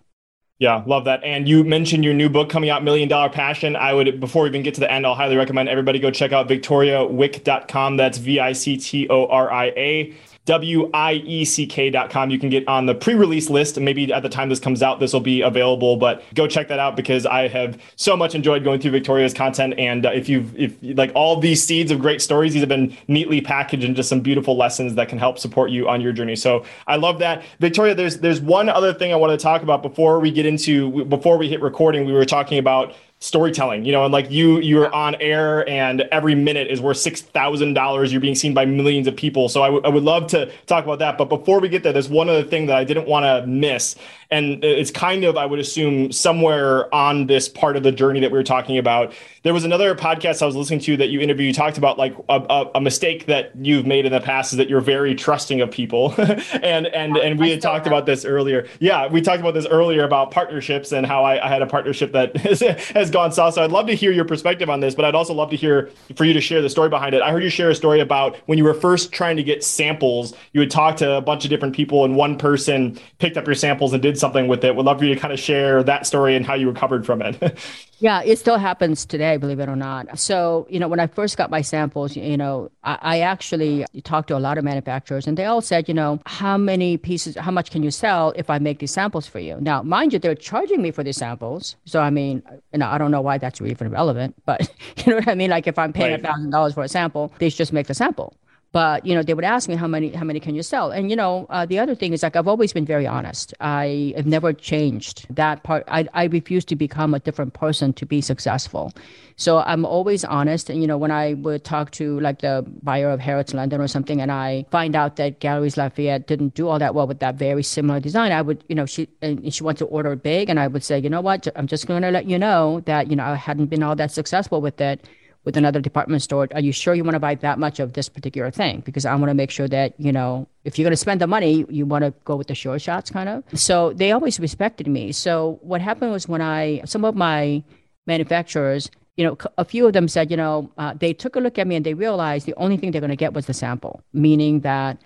Yeah, 0.57 0.83
love 0.85 1.05
that. 1.05 1.23
And 1.23 1.47
you 1.47 1.63
mentioned 1.63 2.03
your 2.03 2.13
new 2.13 2.27
book 2.27 2.49
coming 2.49 2.69
out, 2.69 2.83
Million 2.83 3.07
Dollar 3.07 3.29
Passion. 3.29 3.77
I 3.77 3.93
would, 3.93 4.19
before 4.19 4.43
we 4.43 4.49
even 4.49 4.61
get 4.61 4.73
to 4.73 4.81
the 4.81 4.91
end, 4.91 5.05
I'll 5.05 5.15
highly 5.15 5.37
recommend 5.37 5.69
everybody 5.69 5.99
go 5.99 6.11
check 6.11 6.33
out 6.33 6.49
victoriawieck.com. 6.49 7.95
That's 7.95 8.17
V 8.17 8.41
I 8.41 8.51
C 8.51 8.75
T 8.75 9.07
O 9.09 9.25
R 9.27 9.49
I 9.49 9.67
A. 9.67 10.13
W-I-E-C-K.com. 10.49 12.31
You 12.31 12.39
can 12.39 12.49
get 12.49 12.67
on 12.67 12.87
the 12.87 12.95
pre-release 12.95 13.51
list. 13.51 13.77
And 13.77 13.85
Maybe 13.85 14.11
at 14.11 14.23
the 14.23 14.29
time 14.29 14.49
this 14.49 14.59
comes 14.59 14.81
out, 14.81 14.99
this 14.99 15.13
will 15.13 15.19
be 15.19 15.41
available, 15.41 15.95
but 15.95 16.23
go 16.33 16.47
check 16.47 16.67
that 16.69 16.79
out 16.79 16.95
because 16.95 17.27
I 17.27 17.47
have 17.49 17.79
so 17.95 18.17
much 18.17 18.33
enjoyed 18.33 18.63
going 18.63 18.81
through 18.81 18.89
Victoria's 18.89 19.31
content. 19.31 19.75
And 19.77 20.07
uh, 20.07 20.09
if 20.09 20.27
you've, 20.27 20.57
if 20.57 20.75
like 20.81 21.11
all 21.13 21.39
these 21.39 21.63
seeds 21.63 21.91
of 21.91 21.99
great 21.99 22.19
stories, 22.19 22.53
these 22.53 22.63
have 22.63 22.69
been 22.69 22.97
neatly 23.07 23.41
packaged 23.41 23.83
into 23.83 24.01
some 24.01 24.21
beautiful 24.21 24.57
lessons 24.57 24.95
that 24.95 25.07
can 25.07 25.19
help 25.19 25.37
support 25.37 25.69
you 25.69 25.87
on 25.87 26.01
your 26.01 26.13
journey. 26.13 26.35
So 26.35 26.65
I 26.87 26.95
love 26.95 27.19
that. 27.19 27.43
Victoria, 27.59 27.93
there's, 27.93 28.17
there's 28.17 28.41
one 28.41 28.69
other 28.69 28.91
thing 28.91 29.13
I 29.13 29.17
want 29.17 29.39
to 29.39 29.43
talk 29.43 29.61
about 29.61 29.83
before 29.83 30.19
we 30.19 30.31
get 30.31 30.47
into, 30.47 31.05
before 31.05 31.37
we 31.37 31.47
hit 31.47 31.61
recording, 31.61 32.05
we 32.05 32.13
were 32.13 32.25
talking 32.25 32.57
about 32.57 32.95
storytelling 33.21 33.83
you 33.83 33.91
know 33.91 34.05
and 34.05 34.13
like 34.13 34.31
you 34.31 34.59
you're 34.61 34.93
on 34.95 35.13
air 35.15 35.67
and 35.67 36.01
every 36.11 36.33
minute 36.33 36.67
is 36.69 36.79
worth 36.79 36.95
six 36.95 37.21
thousand 37.21 37.73
dollars. 37.73 38.13
You're 38.13 38.21
being 38.21 38.35
seen 38.35 38.53
by 38.53 38.63
millions 38.65 39.07
of 39.07 39.15
people. 39.15 39.49
So 39.49 39.61
I, 39.61 39.67
w- 39.67 39.83
I 39.83 39.89
would 39.89 40.03
love 40.03 40.27
to 40.27 40.49
talk 40.67 40.85
about 40.85 40.99
that. 40.99 41.17
But 41.17 41.25
before 41.25 41.59
we 41.59 41.67
get 41.67 41.83
there 41.83 41.91
there's 41.91 42.07
one 42.07 42.29
other 42.29 42.43
thing 42.43 42.67
that 42.67 42.77
i 42.77 42.83
didn't 42.85 43.07
want 43.07 43.25
to 43.25 43.45
miss. 43.45 43.95
And 44.31 44.63
it's 44.63 44.91
kind 44.91 45.25
of 45.25 45.35
i 45.35 45.45
would 45.45 45.59
assume 45.59 46.13
somewhere 46.13 46.93
on 46.95 47.27
this 47.27 47.49
part 47.49 47.75
of 47.75 47.83
the 47.83 47.91
journey 47.91 48.21
that 48.21 48.31
we 48.31 48.37
were 48.37 48.43
talking 48.43 48.77
about 48.77 49.13
there 49.43 49.53
was 49.53 49.63
another 49.63 49.93
podcast 49.95 50.41
i 50.41 50.45
was 50.45 50.55
listening 50.55 50.79
to 50.79 50.97
that 50.97 51.09
you 51.09 51.19
interviewed 51.19 51.47
you 51.47 51.53
talked 51.53 51.77
about 51.77 51.97
like 51.97 52.15
a, 52.29 52.39
a, 52.49 52.71
a 52.75 52.81
mistake 52.81 53.25
that 53.25 53.51
you've 53.59 53.85
made 53.85 54.05
in 54.05 54.11
the 54.11 54.21
past 54.21 54.53
is 54.53 54.57
that 54.57 54.69
you're 54.69 54.81
very 54.81 55.15
trusting 55.15 55.61
of 55.61 55.71
people. 55.71 56.13
And 56.61 56.87
and 56.87 57.17
and 57.17 57.39
we 57.39 57.49
had 57.49 57.61
talked 57.61 57.87
about 57.87 58.05
this 58.05 58.25
earlier. 58.25 58.67
Yeah 58.79 59.07
we 59.07 59.21
talked 59.21 59.39
about 59.39 59.53
this 59.53 59.65
earlier 59.65 60.03
about 60.03 60.31
partnerships 60.31 60.91
and 60.91 61.05
how 61.05 61.23
i, 61.23 61.43
I 61.43 61.49
had 61.49 61.61
a 61.61 61.67
partnership 61.67 62.11
that 62.11 62.35
has 62.95 63.09
gone 63.09 63.31
south. 63.31 63.55
So 63.55 63.63
i'd 63.63 63.71
love 63.71 63.87
to 63.87 63.95
hear 63.95 64.11
your 64.11 64.25
perspective 64.25 64.69
on 64.69 64.79
this 64.79 64.93
but 64.93 65.05
i'd 65.05 65.15
also 65.15 65.33
love 65.33 65.49
to 65.49 65.55
hear 65.55 65.89
for 66.15 66.25
you 66.25 66.33
to 66.33 66.41
share 66.41 66.61
the 66.61 66.69
story 66.69 66.89
behind 66.89 67.15
it. 67.15 67.21
I 67.21 67.31
heard 67.31 67.43
you 67.43 67.49
share 67.49 67.69
a 67.69 67.75
story 67.75 67.99
about 67.99 68.37
when 68.45 68.57
you 68.57 68.63
were 68.63 68.73
first 68.73 69.11
trying 69.11 69.37
to 69.37 69.43
get 69.43 69.63
samples 69.63 70.33
you 70.53 70.59
would 70.59 70.71
talk 70.71 70.97
to 70.97 71.11
a 71.13 71.21
bunch 71.21 71.43
of 71.43 71.49
different 71.49 71.75
people 71.75 72.05
and 72.05 72.15
one 72.15 72.37
person 72.37 72.99
picked 73.17 73.37
up 73.37 73.45
your 73.45 73.55
samples 73.55 73.93
and 73.93 74.01
did 74.01 74.17
something 74.17 74.47
with 74.47 74.63
it. 74.63 74.75
Would 74.75 74.85
love 74.85 74.99
for 74.99 75.05
you 75.05 75.13
to 75.15 75.19
kind 75.19 75.33
of 75.33 75.39
share 75.39 75.83
that 75.83 76.05
story 76.05 76.35
and 76.35 76.45
how 76.45 76.55
you 76.55 76.67
recovered 76.67 77.05
from 77.05 77.21
it. 77.21 77.57
yeah, 77.99 78.21
it 78.23 78.39
still 78.39 78.57
happens 78.57 79.05
today, 79.05 79.37
believe 79.37 79.59
it 79.59 79.67
or 79.67 79.75
not. 79.75 80.17
So, 80.17 80.65
you 80.69 80.79
know, 80.79 80.87
when 80.87 80.99
I 80.99 81.07
first 81.07 81.37
got 81.37 81.49
my 81.49 81.61
samples, 81.61 82.15
you 82.15 82.37
know, 82.37 82.71
I, 82.83 82.97
I 83.01 83.19
actually 83.19 83.85
talked 84.03 84.29
to 84.29 84.37
a 84.37 84.39
lot 84.39 84.57
of 84.57 84.63
manufacturers 84.63 85.27
and 85.27 85.37
they 85.37 85.45
all 85.45 85.61
said, 85.61 85.87
you 85.87 85.93
know, 85.93 86.19
how 86.25 86.57
many 86.57 86.97
pieces, 86.97 87.35
how 87.35 87.51
much 87.51 87.71
can 87.71 87.83
you 87.83 87.91
sell 87.91 88.33
if 88.35 88.49
I 88.49 88.57
make 88.57 88.79
these 88.79 88.91
samples 88.91 89.27
for 89.27 89.39
you? 89.39 89.57
Now, 89.59 89.83
mind 89.83 90.13
you, 90.13 90.19
they're 90.19 90.35
charging 90.35 90.81
me 90.81 90.91
for 90.91 91.03
these 91.03 91.17
samples. 91.17 91.75
So, 91.85 91.99
I 92.01 92.09
mean, 92.09 92.41
you 92.71 92.79
know, 92.79 92.87
I 92.87 92.97
don't 92.97 93.11
know 93.11 93.21
why 93.21 93.37
that's 93.37 93.61
even 93.61 93.89
relevant, 93.89 94.35
but 94.45 94.61
you 94.97 95.11
know 95.11 95.17
what 95.17 95.27
I 95.27 95.35
mean? 95.35 95.49
Like 95.49 95.67
if 95.67 95.77
I'm 95.77 95.93
paying 95.93 96.13
a 96.13 96.17
thousand 96.19 96.51
dollars 96.51 96.73
for 96.73 96.83
a 96.83 96.89
sample, 96.89 97.33
they 97.39 97.49
just 97.49 97.73
make 97.73 97.87
the 97.87 97.93
sample 97.93 98.33
but 98.71 99.05
you 99.05 99.15
know 99.15 99.23
they 99.23 99.33
would 99.33 99.45
ask 99.45 99.67
me 99.67 99.75
how 99.75 99.87
many 99.87 100.09
how 100.11 100.23
many 100.23 100.39
can 100.39 100.55
you 100.55 100.63
sell? 100.63 100.91
And 100.91 101.09
you 101.09 101.15
know 101.15 101.47
uh, 101.49 101.65
the 101.65 101.79
other 101.79 101.95
thing 101.95 102.13
is 102.13 102.23
like 102.23 102.35
i've 102.35 102.47
always 102.47 102.73
been 102.73 102.85
very 102.85 103.07
honest. 103.07 103.53
I 103.59 104.13
have 104.15 104.25
never 104.25 104.53
changed 104.53 105.25
that 105.35 105.63
part. 105.63 105.83
I, 105.87 106.07
I 106.13 106.25
refuse 106.25 106.65
to 106.65 106.75
become 106.75 107.13
a 107.13 107.19
different 107.19 107.53
person 107.53 107.93
to 107.93 108.05
be 108.05 108.21
successful. 108.21 108.93
So 109.35 109.59
i'm 109.59 109.85
always 109.85 110.23
honest. 110.23 110.69
And 110.69 110.81
you 110.81 110.87
know 110.87 110.97
when 110.97 111.11
i 111.11 111.33
would 111.33 111.63
talk 111.63 111.91
to 111.91 112.19
like 112.19 112.39
the 112.39 112.65
buyer 112.83 113.09
of 113.09 113.19
harrods 113.19 113.53
london 113.53 113.81
or 113.81 113.87
something 113.87 114.21
and 114.21 114.31
i 114.31 114.65
find 114.71 114.95
out 114.95 115.15
that 115.15 115.39
galeries 115.39 115.77
lafayette 115.77 116.27
didn't 116.27 116.53
do 116.53 116.67
all 116.67 116.79
that 116.79 116.93
well 116.93 117.07
with 117.07 117.19
that 117.19 117.35
very 117.35 117.63
similar 117.63 117.99
design 117.99 118.31
i 118.31 118.41
would 118.41 118.63
you 118.67 118.75
know 118.75 118.85
she 118.85 119.07
and 119.21 119.53
she 119.53 119.63
wants 119.63 119.79
to 119.79 119.85
order 119.85 120.15
big 120.15 120.49
and 120.49 120.59
i 120.59 120.67
would 120.67 120.83
say 120.83 120.99
you 120.99 121.09
know 121.09 121.21
what? 121.21 121.47
I'm 121.55 121.67
just 121.67 121.87
going 121.87 122.01
to 122.01 122.11
let 122.11 122.25
you 122.25 122.37
know 122.37 122.81
that 122.85 123.09
you 123.09 123.15
know 123.15 123.23
i 123.23 123.35
hadn't 123.35 123.67
been 123.67 123.83
all 123.83 123.95
that 123.95 124.11
successful 124.11 124.61
with 124.61 124.79
it 124.81 125.07
with 125.45 125.55
another 125.57 125.79
department 125.79 126.21
store, 126.21 126.47
are 126.53 126.59
you 126.59 126.71
sure 126.71 126.93
you 126.93 127.03
want 127.03 127.15
to 127.15 127.19
buy 127.19 127.35
that 127.35 127.59
much 127.59 127.79
of 127.79 127.93
this 127.93 128.09
particular 128.09 128.51
thing? 128.51 128.81
Because 128.81 129.05
I 129.05 129.15
want 129.15 129.29
to 129.29 129.33
make 129.33 129.51
sure 129.51 129.67
that, 129.67 129.93
you 129.97 130.11
know, 130.11 130.47
if 130.65 130.77
you're 130.77 130.83
going 130.83 130.91
to 130.91 130.97
spend 130.97 131.21
the 131.21 131.27
money, 131.27 131.65
you 131.69 131.85
want 131.85 132.03
to 132.03 132.13
go 132.25 132.35
with 132.35 132.47
the 132.47 132.55
sure 132.55 132.77
shots 132.77 133.09
kind 133.09 133.29
of. 133.29 133.43
So 133.57 133.93
they 133.93 134.11
always 134.11 134.39
respected 134.39 134.87
me. 134.87 135.11
So 135.11 135.59
what 135.61 135.81
happened 135.81 136.11
was 136.11 136.27
when 136.27 136.41
I, 136.41 136.81
some 136.85 137.05
of 137.05 137.15
my 137.15 137.63
manufacturers, 138.05 138.91
you 139.15 139.25
know, 139.25 139.37
a 139.57 139.65
few 139.65 139.87
of 139.87 139.93
them 139.93 140.07
said, 140.07 140.29
you 140.29 140.37
know, 140.37 140.69
uh, 140.77 140.93
they 140.93 141.13
took 141.13 141.35
a 141.35 141.39
look 141.39 141.57
at 141.57 141.67
me 141.67 141.75
and 141.75 141.85
they 141.85 141.93
realized 141.93 142.45
the 142.45 142.55
only 142.55 142.77
thing 142.77 142.91
they're 142.91 143.01
going 143.01 143.09
to 143.09 143.15
get 143.15 143.33
was 143.33 143.45
the 143.45 143.53
sample, 143.53 144.01
meaning 144.13 144.61
that 144.61 145.01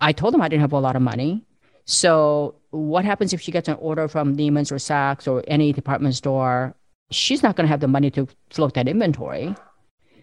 I 0.00 0.12
told 0.12 0.34
them 0.34 0.42
I 0.42 0.48
didn't 0.48 0.62
have 0.62 0.72
a 0.72 0.78
lot 0.78 0.96
of 0.96 1.02
money. 1.02 1.44
So 1.84 2.54
what 2.70 3.04
happens 3.04 3.32
if 3.32 3.40
she 3.40 3.50
gets 3.50 3.68
an 3.68 3.76
order 3.80 4.08
from 4.08 4.36
Neiman's 4.36 4.70
or 4.70 4.76
Saks 4.76 5.26
or 5.26 5.42
any 5.48 5.72
department 5.72 6.14
store 6.14 6.74
she's 7.10 7.42
not 7.42 7.56
going 7.56 7.64
to 7.64 7.68
have 7.68 7.80
the 7.80 7.88
money 7.88 8.10
to 8.12 8.28
float 8.50 8.74
that 8.74 8.88
inventory. 8.88 9.54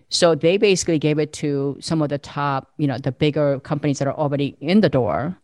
So 0.09 0.35
they 0.35 0.57
basically 0.57 0.99
gave 0.99 1.19
it 1.19 1.33
to 1.33 1.77
some 1.81 2.01
of 2.01 2.09
the 2.09 2.17
top, 2.17 2.71
you 2.77 2.87
know, 2.87 2.97
the 2.97 3.11
bigger 3.11 3.59
companies 3.59 3.99
that 3.99 4.07
are 4.07 4.13
already 4.13 4.55
in 4.61 4.81
the 4.81 4.89
door. 4.89 5.37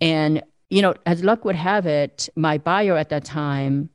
And, 0.00 0.42
you 0.70 0.82
know, 0.82 0.94
as 1.06 1.22
luck 1.22 1.44
would 1.44 1.54
have 1.54 1.86
it, 1.86 2.28
my 2.34 2.58
buyer 2.58 2.96
at 2.96 3.10
that 3.10 3.24
time, 3.24 3.88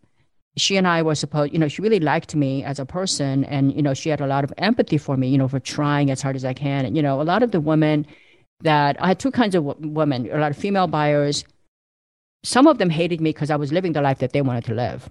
she 0.57 0.77
and 0.77 0.87
I 0.87 1.01
were 1.01 1.15
supposed, 1.15 1.51
you 1.51 1.59
know, 1.59 1.67
she 1.67 1.81
really 1.81 1.99
liked 1.99 2.35
me 2.35 2.63
as 2.63 2.79
a 2.79 2.85
person. 2.85 3.43
And, 3.45 3.73
you 3.75 3.81
know, 3.81 3.93
she 3.93 4.09
had 4.09 4.21
a 4.21 4.27
lot 4.27 4.43
of 4.43 4.53
empathy 4.57 4.97
for 4.97 5.17
me, 5.17 5.27
you 5.27 5.37
know, 5.37 5.47
for 5.47 5.59
trying 5.59 6.09
as 6.09 6.21
hard 6.21 6.35
as 6.35 6.45
I 6.45 6.53
can. 6.53 6.85
And, 6.85 6.95
you 6.95 7.03
know, 7.03 7.21
a 7.21 7.23
lot 7.23 7.43
of 7.43 7.51
the 7.51 7.59
women 7.59 8.07
that 8.61 9.01
I 9.01 9.09
had 9.09 9.19
two 9.19 9.31
kinds 9.31 9.55
of 9.55 9.65
w- 9.65 9.91
women, 9.91 10.29
a 10.31 10.37
lot 10.37 10.51
of 10.51 10.57
female 10.57 10.87
buyers. 10.87 11.43
Some 12.43 12.65
of 12.67 12.77
them 12.77 12.89
hated 12.89 13.21
me 13.21 13.31
because 13.31 13.51
I 13.51 13.55
was 13.55 13.71
living 13.71 13.93
the 13.93 14.01
life 14.01 14.19
that 14.19 14.33
they 14.33 14.41
wanted 14.41 14.65
to 14.65 14.73
live 14.73 15.09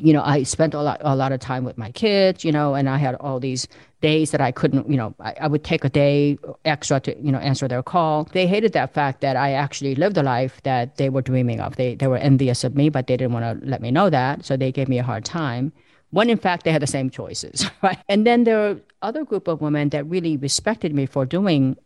you 0.00 0.12
know, 0.12 0.22
I 0.22 0.42
spent 0.42 0.74
a 0.74 0.82
lot, 0.82 1.00
a 1.02 1.14
lot 1.14 1.32
of 1.32 1.40
time 1.40 1.64
with 1.64 1.78
my 1.78 1.90
kids, 1.92 2.44
you 2.44 2.50
know, 2.50 2.74
and 2.74 2.88
I 2.88 2.96
had 2.96 3.14
all 3.16 3.38
these 3.38 3.68
days 4.00 4.32
that 4.32 4.40
I 4.40 4.50
couldn't, 4.50 4.90
you 4.90 4.96
know, 4.96 5.14
I, 5.20 5.34
I, 5.42 5.46
would 5.46 5.62
take 5.62 5.84
a 5.84 5.88
day 5.88 6.36
extra 6.64 6.98
to, 7.00 7.16
you 7.22 7.30
know, 7.30 7.38
answer 7.38 7.68
their 7.68 7.82
call. 7.82 8.24
They 8.32 8.46
hated 8.46 8.72
that 8.72 8.92
fact 8.92 9.20
that 9.20 9.36
I 9.36 9.52
actually 9.52 9.94
lived 9.94 10.16
a 10.18 10.22
life 10.22 10.60
that 10.64 10.96
they 10.96 11.10
were 11.10 11.22
dreaming 11.22 11.60
of. 11.60 11.76
They, 11.76 11.94
they 11.94 12.08
were 12.08 12.18
envious 12.18 12.64
of 12.64 12.74
me, 12.74 12.88
but 12.88 13.06
they 13.06 13.16
didn't 13.16 13.32
want 13.32 13.60
to 13.60 13.66
let 13.66 13.80
me 13.80 13.90
know 13.90 14.10
that. 14.10 14.44
So 14.44 14.56
they 14.56 14.72
gave 14.72 14.88
me 14.88 14.98
a 14.98 15.04
hard 15.04 15.24
time 15.24 15.72
when 16.10 16.28
in 16.28 16.38
fact 16.38 16.64
they 16.64 16.72
had 16.72 16.82
the 16.82 16.86
same 16.86 17.08
choices, 17.08 17.68
right? 17.82 17.98
And 18.08 18.26
then 18.26 18.44
there 18.44 18.58
were 18.58 18.80
other 19.02 19.24
group 19.24 19.48
of 19.48 19.60
women 19.60 19.88
that 19.90 20.04
really 20.06 20.36
respected 20.36 20.94
me 20.94 21.06
for 21.06 21.24
doing 21.24 21.76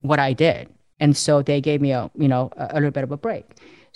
what 0.00 0.18
I 0.18 0.32
did. 0.32 0.68
And 0.98 1.16
so 1.16 1.42
they 1.42 1.60
gave 1.60 1.80
me 1.80 1.92
a, 1.92 2.10
you 2.16 2.28
know, 2.28 2.50
a, 2.56 2.68
a 2.72 2.74
little 2.74 2.90
bit 2.90 3.04
of 3.04 3.12
a 3.12 3.16
break. 3.16 3.44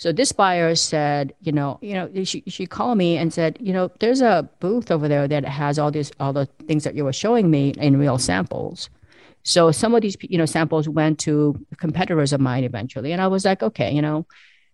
So 0.01 0.11
this 0.11 0.31
buyer 0.31 0.73
said, 0.73 1.35
you 1.41 1.51
know, 1.51 1.77
you 1.79 1.93
know, 1.93 2.09
she 2.23 2.41
she 2.47 2.65
called 2.65 2.97
me 2.97 3.17
and 3.17 3.31
said, 3.31 3.55
you 3.61 3.71
know, 3.71 3.91
there's 3.99 4.19
a 4.19 4.49
booth 4.59 4.89
over 4.89 5.07
there 5.07 5.27
that 5.27 5.45
has 5.45 5.77
all 5.77 5.91
these 5.91 6.11
all 6.19 6.33
the 6.33 6.47
things 6.65 6.85
that 6.85 6.95
you 6.95 7.05
were 7.05 7.13
showing 7.13 7.51
me 7.51 7.75
in 7.77 7.99
real 7.99 8.17
samples. 8.17 8.89
So 9.43 9.69
some 9.69 9.93
of 9.93 10.01
these, 10.01 10.17
you 10.21 10.39
know, 10.39 10.47
samples 10.47 10.89
went 10.89 11.19
to 11.19 11.53
competitors 11.77 12.33
of 12.33 12.41
mine 12.41 12.63
eventually, 12.63 13.11
and 13.11 13.21
I 13.21 13.27
was 13.27 13.45
like, 13.45 13.61
okay, 13.61 13.93
you 13.93 14.01
know, 14.01 14.25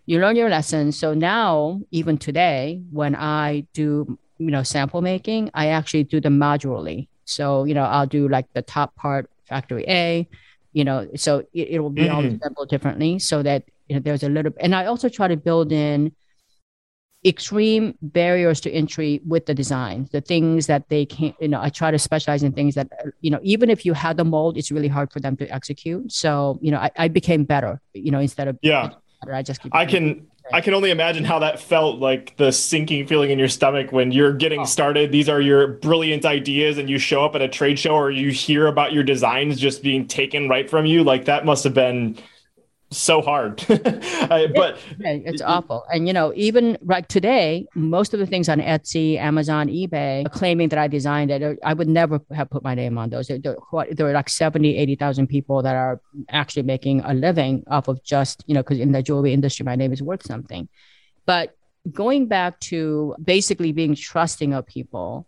you 0.06 0.22
learn 0.22 0.38
your 0.38 0.48
lesson. 0.48 0.94
So 0.94 1.14
now, 1.14 1.82
even 1.92 2.18
today, 2.18 2.82
when 2.90 3.14
I 3.14 3.68
do, 3.74 4.18
you 4.38 4.52
know, 4.52 4.64
sample 4.64 5.02
making, 5.02 5.52
I 5.54 5.68
actually 5.76 6.06
do 6.06 6.22
them 6.22 6.40
modularly. 6.40 7.10
So 7.26 7.66
you 7.66 7.74
know, 7.74 7.84
I'll 7.84 8.08
do 8.08 8.30
like 8.30 8.48
the 8.54 8.62
top 8.62 8.96
part, 8.96 9.30
factory 9.44 9.84
A, 9.90 10.26
you 10.72 10.86
know, 10.86 11.06
so 11.18 11.40
it, 11.52 11.68
it 11.68 11.80
will 11.80 11.90
be 11.90 12.04
mm-hmm. 12.04 12.16
all 12.16 12.24
assembled 12.24 12.70
differently, 12.70 13.20
so 13.20 13.44
that 13.44 13.66
you 13.88 13.96
know 13.96 14.02
there's 14.02 14.24
a 14.24 14.30
little. 14.30 14.52
And 14.60 14.76
I 14.76 14.86
also 14.86 15.10
try 15.10 15.28
to 15.28 15.38
build 15.38 15.72
in 15.72 16.14
extreme 17.26 17.96
barriers 18.02 18.62
to 18.62 18.72
entry 18.72 19.20
with 19.26 19.48
the 19.48 19.54
design 19.54 20.08
the 20.12 20.22
things 20.22 20.68
that 20.68 20.88
they 20.90 21.04
can't 21.04 21.36
you 21.42 21.48
know 21.48 21.60
i 21.60 21.68
try 21.68 21.90
to 21.90 21.98
specialize 21.98 22.44
in 22.44 22.52
things 22.54 22.76
that 22.76 22.88
you 23.22 23.32
know 23.32 23.40
even 23.42 23.72
if 23.72 23.86
you 23.86 23.94
have 23.94 24.18
the 24.18 24.24
mold 24.24 24.56
it's 24.56 24.72
really 24.72 24.88
hard 24.88 25.12
for 25.12 25.20
them 25.20 25.36
to 25.36 25.52
execute 25.52 26.12
so 26.12 26.60
you 26.62 26.70
know 26.70 26.78
i, 26.78 26.92
I 26.96 27.08
became 27.08 27.44
better 27.44 27.82
you 27.94 28.12
know 28.12 28.20
instead 28.20 28.48
of 28.48 28.60
yeah 28.62 28.92
i 29.34 29.42
just 29.42 29.62
keep 29.62 29.74
i 29.74 29.86
can 29.86 30.28
I 30.54 30.62
can 30.62 30.74
only 30.74 30.92
imagine 30.92 31.26
how 31.26 31.40
that 31.40 31.60
felt 31.60 32.00
like 32.00 32.38
the 32.38 32.52
sinking 32.52 33.06
feeling 33.06 33.32
in 33.32 33.40
your 33.40 33.50
stomach 33.50 33.92
when 33.92 34.14
you're 34.14 34.32
getting 34.32 34.62
oh. 34.62 34.66
started. 34.66 35.12
These 35.12 35.28
are 35.28 35.42
your 35.42 35.68
brilliant 35.68 36.26
ideas, 36.26 36.78
and 36.78 36.90
you 36.90 36.98
show 37.00 37.26
up 37.26 37.36
at 37.36 37.42
a 37.42 37.50
trade 37.50 37.78
show 37.78 37.96
or 37.96 38.12
you 38.12 38.32
hear 38.32 38.68
about 38.68 38.94
your 38.94 39.04
designs 39.04 39.60
just 39.60 39.84
being 39.84 40.08
taken 40.08 40.48
right 40.48 40.70
from 40.70 40.86
you. 40.86 41.04
Like 41.04 41.26
that 41.26 41.46
must 41.46 41.66
have 41.66 41.74
been 41.74 42.18
so 42.90 43.22
hard. 43.22 43.64
But 43.68 44.78
it's 45.00 45.42
awful. 45.42 45.86
And 45.92 46.08
you 46.08 46.14
know 46.14 46.32
even 46.36 46.78
like 46.82 47.08
today 47.08 47.68
most 47.76 48.14
of 48.14 48.20
the 48.20 48.26
things 48.26 48.50
on 48.50 48.60
etsy 48.60 49.18
amazon 49.18 49.68
ebay 49.68 50.30
claiming 50.32 50.70
that 50.70 50.80
i 50.80 50.88
designed 50.88 51.32
it. 51.32 51.60
I 51.64 51.74
would 51.74 51.88
never 51.88 52.22
have 52.32 52.50
put 52.50 52.64
my 52.64 52.76
name 52.76 52.98
on 52.98 53.10
those. 53.10 53.28
There, 53.28 53.40
there 53.40 54.08
are 54.08 54.14
like 54.14 54.30
70 54.30 54.78
80000 54.78 55.28
people 55.28 55.62
that 55.64 55.76
are 55.76 56.02
actually 56.30 56.64
making 56.64 57.02
a 57.02 57.14
living 57.14 57.64
off 57.68 57.88
of 57.88 58.04
just 58.04 58.44
you 58.48 58.54
know 58.54 58.64
because 58.64 58.80
in 58.80 58.92
the 58.92 59.04
jewelry 59.04 59.34
industry 59.34 59.64
my 59.66 59.76
name 59.76 59.92
is 59.92 60.02
worth 60.02 60.26
something. 60.26 60.70
But 61.26 61.56
going 61.92 62.28
back 62.28 62.60
to 62.60 63.16
basically 63.24 63.72
being 63.72 63.96
trusting 63.96 64.54
of 64.54 64.66
people 64.66 65.28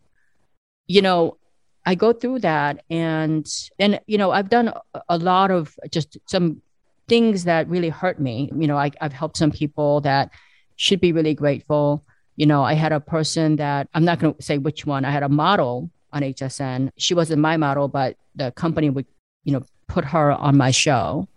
you 0.88 1.02
know 1.02 1.38
I 1.86 1.96
go 1.96 2.14
through 2.14 2.40
that 2.40 2.84
and 2.90 3.48
and 3.80 4.00
you 4.08 4.18
know 4.18 4.32
I've 4.32 4.50
done 4.50 4.74
a 5.10 5.18
lot 5.18 5.52
of 5.52 5.76
just 5.92 6.18
some 6.26 6.62
things 7.10 7.44
that 7.44 7.68
really 7.68 7.90
hurt 7.90 8.20
me. 8.20 8.50
You 8.56 8.68
know, 8.68 8.78
I, 8.78 8.92
I've 9.02 9.14
helped 9.14 9.38
some 9.38 9.52
people 9.52 10.02
that 10.02 10.32
should 10.76 11.02
be 11.02 11.12
really 11.12 11.34
grateful. 11.34 12.06
You 12.38 12.46
know, 12.46 12.64
I 12.64 12.74
had 12.74 12.94
a 12.94 13.00
person 13.00 13.58
that 13.58 13.90
I'm 13.94 14.06
not 14.06 14.20
going 14.20 14.34
to 14.36 14.42
say 14.42 14.58
which 14.58 14.86
one. 14.86 15.04
I 15.04 15.12
had 15.12 15.24
a 15.24 15.30
model 15.30 15.90
on 16.14 16.22
HSN. 16.22 16.92
She 16.98 17.14
wasn't 17.14 17.42
my 17.42 17.58
model, 17.58 17.88
but 17.88 18.16
the 18.36 18.52
company 18.52 18.90
would, 18.90 19.06
you 19.44 19.54
know, 19.54 19.64
put 19.88 20.06
her 20.06 20.32
on 20.32 20.56
my 20.56 20.72
show. 20.72 21.28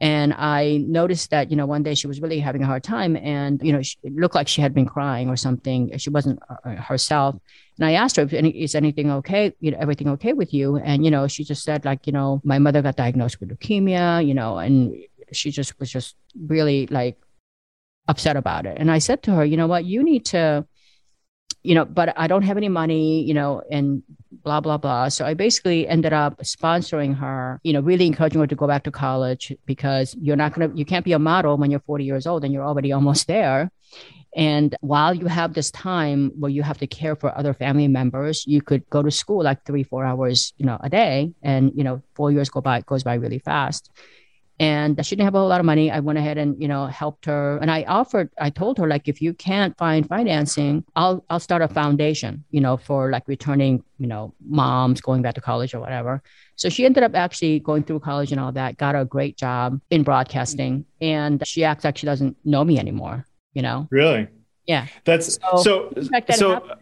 And 0.00 0.34
I 0.34 0.84
noticed 0.86 1.30
that, 1.30 1.50
you 1.50 1.56
know, 1.56 1.64
one 1.64 1.82
day 1.82 1.94
she 1.94 2.06
was 2.06 2.20
really 2.20 2.38
having 2.38 2.62
a 2.62 2.66
hard 2.66 2.84
time 2.84 3.16
and, 3.16 3.60
you 3.62 3.72
know, 3.72 3.80
she, 3.80 3.96
it 4.02 4.14
looked 4.14 4.34
like 4.34 4.46
she 4.46 4.60
had 4.60 4.74
been 4.74 4.84
crying 4.84 5.28
or 5.30 5.36
something. 5.36 5.96
She 5.96 6.10
wasn't 6.10 6.38
uh, 6.50 6.76
herself. 6.76 7.36
And 7.78 7.86
I 7.86 7.92
asked 7.92 8.16
her, 8.16 8.28
is 8.30 8.74
anything 8.74 9.10
okay? 9.10 9.54
You 9.60 9.70
know, 9.70 9.78
everything 9.80 10.08
okay 10.10 10.34
with 10.34 10.52
you? 10.52 10.76
And, 10.76 11.04
you 11.04 11.10
know, 11.10 11.26
she 11.26 11.44
just 11.44 11.62
said 11.62 11.86
like, 11.86 12.06
you 12.06 12.12
know, 12.12 12.42
my 12.44 12.58
mother 12.58 12.82
got 12.82 12.96
diagnosed 12.96 13.40
with 13.40 13.48
leukemia, 13.48 14.26
you 14.26 14.34
know, 14.34 14.58
and 14.58 14.94
she 15.32 15.50
just 15.50 15.78
was 15.80 15.90
just 15.90 16.14
really 16.46 16.86
like 16.88 17.16
upset 18.06 18.36
about 18.36 18.66
it. 18.66 18.76
And 18.78 18.90
I 18.90 18.98
said 18.98 19.22
to 19.24 19.32
her, 19.32 19.44
you 19.44 19.56
know 19.56 19.66
what, 19.66 19.84
you 19.86 20.02
need 20.02 20.26
to, 20.26 20.66
you 21.66 21.74
know, 21.74 21.84
but 21.84 22.14
I 22.16 22.28
don't 22.28 22.42
have 22.42 22.56
any 22.56 22.68
money, 22.68 23.22
you 23.22 23.34
know, 23.34 23.60
and 23.70 24.02
blah, 24.44 24.60
blah, 24.60 24.78
blah. 24.78 25.08
So 25.08 25.26
I 25.26 25.34
basically 25.34 25.88
ended 25.88 26.12
up 26.12 26.38
sponsoring 26.38 27.18
her, 27.18 27.60
you 27.64 27.72
know, 27.72 27.80
really 27.80 28.06
encouraging 28.06 28.40
her 28.40 28.46
to 28.46 28.54
go 28.54 28.68
back 28.68 28.84
to 28.84 28.92
college 28.92 29.52
because 29.66 30.14
you're 30.20 30.36
not 30.36 30.54
going 30.54 30.70
to, 30.70 30.78
you 30.78 30.84
can't 30.84 31.04
be 31.04 31.12
a 31.12 31.18
model 31.18 31.56
when 31.56 31.72
you're 31.72 31.80
40 31.80 32.04
years 32.04 32.26
old 32.26 32.44
and 32.44 32.54
you're 32.54 32.64
already 32.64 32.92
almost 32.98 33.26
there. 33.26 33.70
And 34.36 34.76
while 34.80 35.14
you 35.14 35.26
have 35.26 35.54
this 35.54 35.70
time 35.70 36.30
where 36.38 36.50
you 36.50 36.62
have 36.62 36.78
to 36.78 36.86
care 36.86 37.16
for 37.16 37.36
other 37.36 37.54
family 37.54 37.88
members, 37.88 38.46
you 38.46 38.62
could 38.62 38.88
go 38.90 39.02
to 39.02 39.10
school 39.10 39.42
like 39.42 39.64
three, 39.64 39.82
four 39.82 40.04
hours, 40.04 40.52
you 40.58 40.66
know, 40.66 40.78
a 40.80 40.90
day. 40.90 41.32
And, 41.42 41.72
you 41.74 41.82
know, 41.82 42.02
four 42.14 42.30
years 42.30 42.48
go 42.48 42.60
by, 42.60 42.82
goes 42.82 43.02
by 43.02 43.14
really 43.14 43.38
fast 43.40 43.90
and 44.58 45.04
she 45.04 45.16
didn't 45.16 45.26
have 45.26 45.34
a 45.34 45.38
whole 45.38 45.48
lot 45.48 45.60
of 45.60 45.66
money. 45.66 45.90
I 45.90 46.00
went 46.00 46.18
ahead 46.18 46.38
and 46.38 46.60
you 46.60 46.68
know 46.68 46.86
helped 46.86 47.26
her, 47.26 47.58
and 47.58 47.70
I 47.70 47.82
offered. 47.84 48.30
I 48.38 48.50
told 48.50 48.78
her 48.78 48.86
like, 48.86 49.08
if 49.08 49.20
you 49.20 49.34
can't 49.34 49.76
find 49.76 50.06
financing, 50.08 50.84
I'll 50.94 51.24
I'll 51.28 51.40
start 51.40 51.62
a 51.62 51.68
foundation, 51.68 52.44
you 52.50 52.60
know, 52.60 52.76
for 52.76 53.10
like 53.10 53.24
returning, 53.26 53.84
you 53.98 54.06
know, 54.06 54.34
moms 54.46 55.00
going 55.00 55.22
back 55.22 55.34
to 55.34 55.40
college 55.40 55.74
or 55.74 55.80
whatever. 55.80 56.22
So 56.56 56.68
she 56.68 56.86
ended 56.86 57.02
up 57.02 57.14
actually 57.14 57.60
going 57.60 57.84
through 57.84 58.00
college 58.00 58.32
and 58.32 58.40
all 58.40 58.52
that, 58.52 58.78
got 58.78 58.94
a 58.94 59.04
great 59.04 59.36
job 59.36 59.80
in 59.90 60.02
broadcasting, 60.02 60.86
and 61.00 61.46
she 61.46 61.64
acts 61.64 61.84
like 61.84 61.98
she 61.98 62.06
doesn't 62.06 62.36
know 62.44 62.64
me 62.64 62.78
anymore. 62.78 63.26
You 63.52 63.62
know, 63.62 63.88
really. 63.90 64.28
Yeah. 64.66 64.86
That's 65.04 65.34
so. 65.34 65.62
So, 65.62 65.92
so 66.30 66.76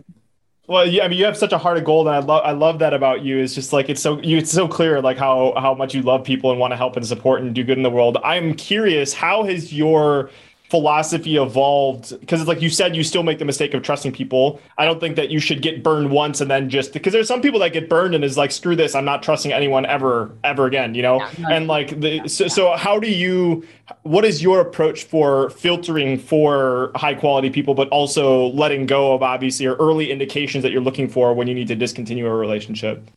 well, 0.67 0.87
yeah, 0.87 1.05
I 1.05 1.09
mean, 1.09 1.19
you 1.19 1.27
have 1.27 1.37
such 1.37 1.53
a 1.53 1.59
heart 1.59 1.77
of 1.77 1.85
gold, 1.85 2.07
and 2.07 2.17
I 2.17 2.21
love 2.21 2.43
I 2.45 2.53
love 2.53 2.79
that 2.79 2.95
about 2.95 3.23
you. 3.23 3.39
It's 3.39 3.55
just 3.55 3.73
like 3.73 3.91
it's 3.91 4.01
so 4.01 4.21
you 4.23 4.39
it's 4.39 4.51
so 4.51 4.67
clear 4.67 5.03
like 5.03 5.19
how 5.19 5.53
how 5.59 5.75
much 5.75 5.95
you 5.95 6.01
love 6.03 6.25
people 6.25 6.51
and 6.51 6.59
want 6.59 6.73
to 6.73 6.77
help 6.77 6.97
and 6.97 7.07
support 7.07 7.43
and 7.43 7.55
do 7.55 7.63
good 7.65 7.77
in 7.77 7.83
the 7.83 7.91
world. 7.91 8.17
I'm 8.25 8.55
curious, 8.55 9.13
how 9.13 9.43
has 9.45 9.75
your 9.75 10.31
philosophy 10.75 11.37
evolved 11.37 12.19
because 12.19 12.41
it's 12.41 12.49
like 12.49 12.61
you 12.61 12.69
said 12.69 12.97
you 12.97 13.05
still 13.05 13.23
make 13.23 13.39
the 13.39 13.45
mistake 13.45 13.75
of 13.75 13.83
trusting 13.85 14.11
people. 14.11 14.61
I 14.77 14.85
don't 14.85 14.99
think 14.99 15.15
that 15.15 15.31
you 15.31 15.39
should 15.39 15.63
get 15.63 15.85
burned 15.85 16.11
once 16.11 16.41
and 16.41 16.51
then 16.51 16.69
just 16.69 16.93
because 16.93 17.13
there's 17.13 17.29
some 17.29 17.41
people 17.41 17.61
that 17.61 17.73
get 17.73 17.89
burned 17.89 18.13
and 18.13 18.25
is 18.25 18.37
like 18.37 18.51
screw 18.51 18.75
this 18.75 18.97
i'm 18.97 19.05
not 19.05 19.23
trusting 19.23 19.53
anyone 19.53 19.87
ever 19.87 20.33
ever 20.43 20.67
again 20.67 20.97
you 20.97 21.03
know? 21.03 21.19
Yeah, 21.19 21.49
and 21.51 21.69
like 21.69 22.01
the 22.01 22.27
so, 22.27 22.49
so 22.49 22.77
how 22.77 22.99
do 22.99 23.09
you 23.09 23.65
what 24.03 24.25
is 24.25 24.43
your 24.43 24.61
approach 24.61 25.05
for 25.05 25.51
filtering 25.51 26.19
for 26.19 26.91
high 26.97 27.15
quality 27.15 27.51
people 27.51 27.75
but 27.75 27.89
also 27.91 28.49
letting 28.49 28.87
go 28.87 29.15
of 29.15 29.23
obviously 29.23 29.67
or 29.67 29.77
early 29.77 30.11
indications 30.11 30.63
that 30.65 30.73
you're 30.73 30.83
looking 30.83 31.09
for 31.09 31.35
when 31.35 31.47
you 31.47 31.55
need 31.55 31.69
to 31.69 31.77
discontinue 31.77 32.27
a 32.27 32.35
relationship? 32.35 33.09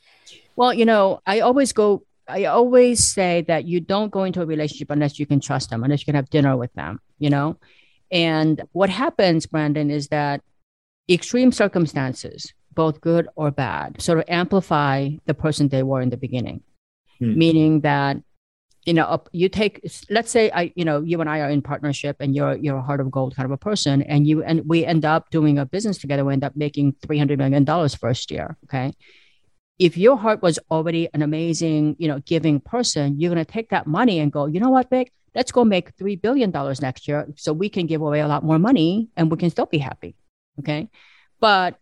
Well 0.55 0.75
you 0.75 0.85
know 0.85 1.21
i 1.25 1.39
always 1.39 1.73
go 1.73 2.03
I 2.27 2.45
always 2.45 3.05
say 3.05 3.43
that 3.47 3.65
you 3.65 3.79
don't 3.79 4.11
go 4.11 4.23
into 4.23 4.41
a 4.41 4.45
relationship 4.45 4.91
unless 4.91 5.19
you 5.19 5.25
can 5.25 5.39
trust 5.39 5.69
them, 5.69 5.83
unless 5.83 6.01
you 6.01 6.05
can 6.05 6.15
have 6.15 6.29
dinner 6.29 6.57
with 6.57 6.73
them, 6.73 6.99
you 7.19 7.29
know? 7.29 7.57
And 8.11 8.61
what 8.71 8.89
happens, 8.89 9.45
Brandon, 9.45 9.89
is 9.89 10.09
that 10.09 10.41
extreme 11.09 11.51
circumstances, 11.51 12.53
both 12.73 13.01
good 13.01 13.27
or 13.35 13.51
bad, 13.51 14.01
sort 14.01 14.19
of 14.19 14.25
amplify 14.27 15.09
the 15.25 15.33
person 15.33 15.69
they 15.69 15.83
were 15.83 16.01
in 16.01 16.09
the 16.09 16.17
beginning. 16.17 16.63
Hmm. 17.19 17.37
Meaning 17.37 17.81
that, 17.81 18.17
you 18.85 18.93
know, 18.93 19.23
you 19.31 19.49
take, 19.49 19.81
let's 20.09 20.31
say 20.31 20.49
I, 20.51 20.71
you 20.75 20.85
know, 20.85 21.01
you 21.01 21.19
and 21.19 21.29
I 21.29 21.41
are 21.41 21.49
in 21.49 21.61
partnership 21.61 22.17
and 22.19 22.33
you're 22.35 22.55
you're 22.55 22.77
a 22.77 22.81
heart 22.81 23.01
of 23.01 23.11
gold 23.11 23.35
kind 23.35 23.45
of 23.45 23.51
a 23.51 23.57
person, 23.57 24.01
and 24.01 24.25
you 24.25 24.43
and 24.43 24.61
we 24.65 24.85
end 24.85 25.03
up 25.03 25.29
doing 25.29 25.57
a 25.57 25.65
business 25.65 25.97
together, 25.97 26.23
we 26.23 26.31
end 26.31 26.45
up 26.45 26.55
making 26.55 26.95
three 27.01 27.17
hundred 27.17 27.39
million 27.39 27.65
dollars 27.65 27.95
first 27.95 28.31
year. 28.31 28.55
Okay 28.65 28.93
if 29.79 29.97
your 29.97 30.17
heart 30.17 30.41
was 30.41 30.59
already 30.71 31.07
an 31.13 31.21
amazing, 31.21 31.95
you 31.99 32.07
know, 32.07 32.19
giving 32.19 32.59
person, 32.59 33.19
you're 33.19 33.33
going 33.33 33.43
to 33.43 33.51
take 33.51 33.69
that 33.69 33.85
money 33.85 34.19
and 34.19 34.31
go, 34.31 34.47
you 34.47 34.59
know 34.59 34.69
what, 34.69 34.89
Vic, 34.89 35.11
let's 35.35 35.51
go 35.51 35.63
make 35.63 35.95
$3 35.97 36.19
billion 36.19 36.51
next 36.81 37.07
year 37.07 37.27
so 37.35 37.53
we 37.53 37.69
can 37.69 37.85
give 37.85 38.01
away 38.01 38.21
a 38.21 38.27
lot 38.27 38.43
more 38.43 38.57
money 38.57 39.09
and 39.15 39.29
we 39.29 39.37
can 39.37 39.49
still 39.49 39.67
be 39.67 39.77
happy. 39.77 40.15
Okay. 40.59 40.89
But 41.39 41.79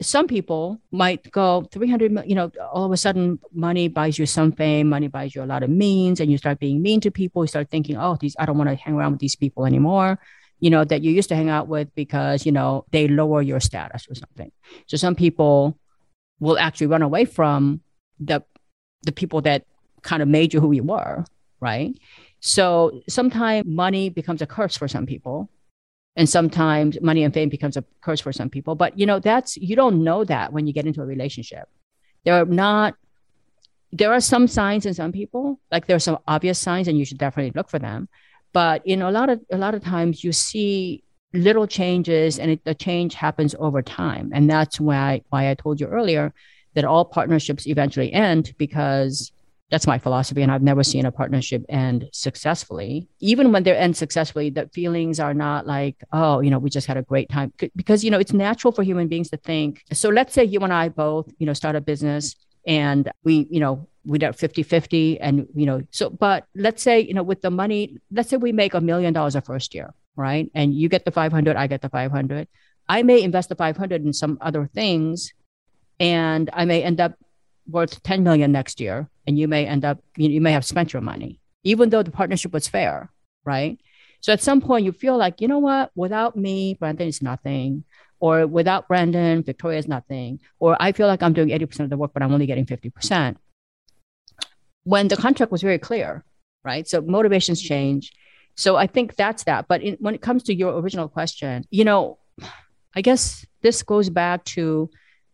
some 0.00 0.28
people 0.28 0.80
might 0.92 1.28
go 1.32 1.66
300 1.72 2.24
you 2.24 2.36
know 2.36 2.52
all 2.72 2.84
of 2.84 2.92
a 2.92 2.96
sudden 2.96 3.38
money 3.52 3.88
buys 3.88 4.16
you 4.16 4.26
some 4.26 4.52
fame 4.52 4.88
money 4.88 5.08
buys 5.08 5.34
you 5.34 5.42
a 5.42 5.44
lot 5.44 5.64
of 5.64 5.70
means 5.70 6.20
and 6.20 6.30
you 6.30 6.38
start 6.38 6.60
being 6.60 6.80
mean 6.80 7.00
to 7.00 7.10
people 7.10 7.42
you 7.42 7.48
start 7.48 7.68
thinking 7.68 7.96
oh 7.96 8.16
these 8.20 8.36
i 8.38 8.46
don't 8.46 8.56
want 8.56 8.70
to 8.70 8.76
hang 8.76 8.94
around 8.94 9.10
with 9.10 9.20
these 9.20 9.34
people 9.34 9.66
anymore 9.66 10.16
you 10.60 10.70
know 10.70 10.84
that 10.84 11.02
you 11.02 11.10
used 11.10 11.28
to 11.28 11.34
hang 11.34 11.48
out 11.48 11.66
with 11.66 11.92
because 11.96 12.46
you 12.46 12.52
know 12.52 12.84
they 12.92 13.08
lower 13.08 13.42
your 13.42 13.58
status 13.58 14.06
or 14.08 14.14
something 14.14 14.52
so 14.86 14.96
some 14.96 15.16
people 15.16 15.76
will 16.40 16.58
actually 16.58 16.86
run 16.86 17.02
away 17.02 17.24
from 17.24 17.80
the 18.20 18.42
the 19.02 19.12
people 19.12 19.40
that 19.42 19.64
kind 20.02 20.22
of 20.22 20.28
made 20.28 20.52
you 20.52 20.60
who 20.60 20.72
you 20.72 20.82
were, 20.82 21.24
right? 21.60 21.94
So 22.40 23.02
sometimes 23.08 23.66
money 23.66 24.08
becomes 24.10 24.42
a 24.42 24.46
curse 24.46 24.76
for 24.76 24.88
some 24.88 25.06
people. 25.06 25.50
And 26.16 26.28
sometimes 26.28 27.00
money 27.00 27.22
and 27.22 27.32
fame 27.32 27.48
becomes 27.48 27.76
a 27.76 27.84
curse 28.00 28.20
for 28.20 28.32
some 28.32 28.50
people. 28.50 28.74
But 28.74 28.98
you 28.98 29.06
know, 29.06 29.20
that's 29.20 29.56
you 29.56 29.76
don't 29.76 30.02
know 30.02 30.24
that 30.24 30.52
when 30.52 30.66
you 30.66 30.72
get 30.72 30.86
into 30.86 31.00
a 31.00 31.06
relationship. 31.06 31.68
There 32.24 32.34
are 32.34 32.44
not 32.44 32.96
there 33.92 34.12
are 34.12 34.20
some 34.20 34.48
signs 34.48 34.84
in 34.84 34.94
some 34.94 35.12
people, 35.12 35.60
like 35.70 35.86
there 35.86 35.96
are 35.96 36.00
some 36.00 36.18
obvious 36.26 36.58
signs, 36.58 36.88
and 36.88 36.98
you 36.98 37.04
should 37.04 37.18
definitely 37.18 37.52
look 37.54 37.70
for 37.70 37.78
them. 37.78 38.08
But 38.52 38.86
you 38.86 38.96
know, 38.96 39.08
a 39.08 39.12
lot 39.12 39.30
of 39.30 39.40
a 39.52 39.58
lot 39.58 39.74
of 39.74 39.84
times 39.84 40.24
you 40.24 40.32
see 40.32 41.04
little 41.32 41.66
changes 41.66 42.38
and 42.38 42.50
it, 42.50 42.64
the 42.64 42.74
change 42.74 43.14
happens 43.14 43.54
over 43.58 43.82
time 43.82 44.30
and 44.34 44.48
that's 44.48 44.80
why 44.80 45.20
why 45.28 45.50
i 45.50 45.54
told 45.54 45.80
you 45.80 45.86
earlier 45.86 46.32
that 46.74 46.84
all 46.84 47.04
partnerships 47.04 47.66
eventually 47.66 48.12
end 48.12 48.52
because 48.58 49.32
That's 49.70 49.86
my 49.86 49.98
philosophy. 49.98 50.40
And 50.42 50.50
I've 50.50 50.62
never 50.62 50.82
seen 50.82 51.04
a 51.04 51.12
partnership 51.12 51.62
end 51.68 52.08
successfully. 52.12 53.06
Even 53.20 53.52
when 53.52 53.64
they 53.64 53.76
end 53.76 53.96
successfully, 53.96 54.48
the 54.48 54.66
feelings 54.72 55.20
are 55.20 55.34
not 55.34 55.66
like, 55.66 55.96
oh, 56.10 56.40
you 56.40 56.50
know, 56.50 56.58
we 56.58 56.70
just 56.70 56.86
had 56.86 56.96
a 56.96 57.02
great 57.02 57.28
time. 57.28 57.52
Because, 57.76 58.02
you 58.02 58.10
know, 58.10 58.18
it's 58.18 58.32
natural 58.32 58.72
for 58.72 58.82
human 58.82 59.08
beings 59.08 59.28
to 59.30 59.36
think. 59.36 59.84
So 59.92 60.08
let's 60.08 60.32
say 60.32 60.44
you 60.44 60.60
and 60.60 60.72
I 60.72 60.88
both, 60.88 61.30
you 61.38 61.44
know, 61.46 61.52
start 61.52 61.76
a 61.76 61.82
business 61.82 62.34
and 62.66 63.10
we, 63.24 63.46
you 63.50 63.60
know, 63.60 63.86
we 64.06 64.18
did 64.18 64.34
50 64.34 64.62
50. 64.62 65.20
And, 65.20 65.46
you 65.54 65.66
know, 65.66 65.82
so, 65.90 66.08
but 66.08 66.46
let's 66.54 66.82
say, 66.82 67.00
you 67.00 67.12
know, 67.12 67.22
with 67.22 67.42
the 67.42 67.50
money, 67.50 67.98
let's 68.10 68.30
say 68.30 68.38
we 68.38 68.52
make 68.52 68.72
a 68.72 68.80
million 68.80 69.12
dollars 69.12 69.36
a 69.36 69.42
first 69.42 69.74
year, 69.74 69.92
right? 70.18 70.50
And 70.52 70.74
you 70.74 70.88
get 70.88 71.04
the 71.04 71.12
500, 71.12 71.56
I 71.56 71.68
get 71.68 71.80
the 71.80 71.88
500. 71.88 72.48
I 72.88 73.02
may 73.04 73.22
invest 73.22 73.48
the 73.48 73.54
500 73.54 74.04
in 74.04 74.12
some 74.12 74.36
other 74.40 74.68
things 74.74 75.32
and 76.00 76.50
I 76.52 76.64
may 76.64 76.82
end 76.82 77.00
up 77.00 77.14
worth 77.68 78.02
10 78.02 78.24
million 78.24 78.50
next 78.50 78.80
year 78.80 79.08
and 79.26 79.38
you 79.38 79.46
may 79.46 79.66
end 79.66 79.84
up 79.84 80.02
you, 80.16 80.28
you 80.28 80.40
may 80.40 80.52
have 80.52 80.64
spent 80.64 80.92
your 80.92 81.02
money 81.02 81.38
even 81.64 81.90
though 81.90 82.02
the 82.02 82.10
partnership 82.10 82.50
was 82.50 82.66
fair 82.66 83.10
right 83.44 83.78
so 84.20 84.32
at 84.32 84.40
some 84.40 84.62
point 84.62 84.86
you 84.86 84.92
feel 84.92 85.18
like 85.18 85.42
you 85.42 85.48
know 85.48 85.58
what 85.58 85.90
without 85.94 86.34
me 86.34 86.72
brandon 86.80 87.08
is 87.08 87.20
nothing 87.20 87.84
or 88.20 88.46
without 88.46 88.88
brandon 88.88 89.42
victoria 89.42 89.78
is 89.78 89.86
nothing 89.86 90.40
or 90.58 90.80
i 90.80 90.92
feel 90.92 91.06
like 91.06 91.22
i'm 91.22 91.34
doing 91.34 91.50
80% 91.50 91.80
of 91.80 91.90
the 91.90 91.98
work 91.98 92.12
but 92.14 92.22
i'm 92.22 92.32
only 92.32 92.46
getting 92.46 92.64
50% 92.64 93.36
when 94.84 95.08
the 95.08 95.16
contract 95.18 95.52
was 95.52 95.60
very 95.60 95.78
clear 95.78 96.24
right 96.64 96.88
so 96.88 97.02
motivations 97.02 97.60
change 97.60 98.12
so 98.58 98.76
i 98.76 98.86
think 98.86 99.16
that's 99.16 99.44
that 99.44 99.66
but 99.68 99.82
in, 99.82 99.96
when 100.00 100.14
it 100.14 100.22
comes 100.22 100.42
to 100.42 100.54
your 100.54 100.78
original 100.80 101.08
question 101.08 101.64
you 101.70 101.84
know 101.84 102.18
i 102.94 103.00
guess 103.00 103.46
this 103.62 103.82
goes 103.82 104.08
back 104.10 104.44
to 104.44 104.90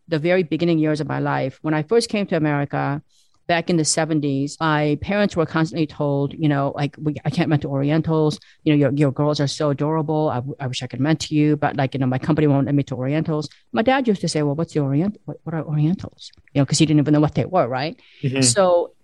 the 0.07 0.19
very 0.19 0.43
beginning 0.43 0.79
years 0.79 1.01
of 1.01 1.07
my 1.07 1.19
life. 1.19 1.59
When 1.61 1.73
I 1.73 1.83
first 1.83 2.09
came 2.09 2.25
to 2.27 2.37
America 2.37 3.01
back 3.47 3.69
in 3.69 3.77
the 3.77 3.83
70s, 3.83 4.57
my 4.59 4.97
parents 5.01 5.35
were 5.35 5.45
constantly 5.45 5.85
told, 5.85 6.33
you 6.33 6.49
know, 6.49 6.73
like, 6.75 6.95
we, 6.99 7.15
I 7.25 7.29
can't 7.29 7.49
mentor 7.49 7.69
Orientals. 7.69 8.39
You 8.63 8.73
know, 8.73 8.77
your, 8.77 8.91
your 8.93 9.11
girls 9.11 9.39
are 9.39 9.47
so 9.47 9.69
adorable. 9.69 10.29
I, 10.29 10.41
I 10.63 10.67
wish 10.67 10.81
I 10.81 10.87
could 10.87 10.99
mentor 10.99 11.33
you, 11.33 11.55
but 11.55 11.75
like, 11.75 11.93
you 11.93 11.99
know, 11.99 12.07
my 12.07 12.17
company 12.17 12.47
won't 12.47 12.65
let 12.65 12.75
me 12.75 12.83
to 12.83 12.95
Orientals. 12.95 13.49
My 13.71 13.83
dad 13.83 14.07
used 14.07 14.21
to 14.21 14.27
say, 14.27 14.41
well, 14.41 14.55
what's 14.55 14.73
the 14.73 14.79
Orient? 14.79 15.17
What, 15.25 15.37
what 15.43 15.53
are 15.53 15.63
Orientals? 15.63 16.31
You 16.53 16.61
know, 16.61 16.65
because 16.65 16.79
he 16.79 16.85
didn't 16.85 16.99
even 16.99 17.13
know 17.13 17.19
what 17.19 17.35
they 17.35 17.45
were, 17.45 17.67
right? 17.67 17.99
Mm-hmm. 18.23 18.41
So 18.41 18.94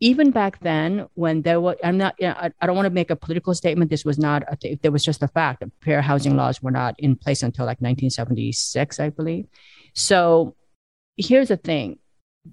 even 0.00 0.30
back 0.30 0.60
then 0.60 1.06
when 1.14 1.42
there 1.42 1.60
was 1.60 1.76
i'm 1.84 1.96
not 1.96 2.14
you 2.18 2.26
know, 2.26 2.34
I, 2.34 2.50
I, 2.60 2.66
don't 2.66 2.76
want 2.76 2.86
to 2.86 2.90
make 2.90 3.10
a 3.10 3.16
political 3.16 3.54
statement 3.54 3.90
this 3.90 4.04
was 4.04 4.18
not 4.18 4.42
a, 4.42 4.76
there 4.82 4.90
was 4.92 5.04
just 5.04 5.22
a 5.22 5.28
fact 5.28 5.60
that 5.60 5.70
fair 5.82 6.02
housing 6.02 6.36
laws 6.36 6.62
were 6.62 6.70
not 6.70 6.94
in 6.98 7.16
place 7.16 7.42
until 7.42 7.64
like 7.64 7.80
1976 7.80 9.00
i 9.00 9.08
believe 9.10 9.46
so 9.94 10.56
here's 11.16 11.48
the 11.48 11.56
thing 11.56 11.98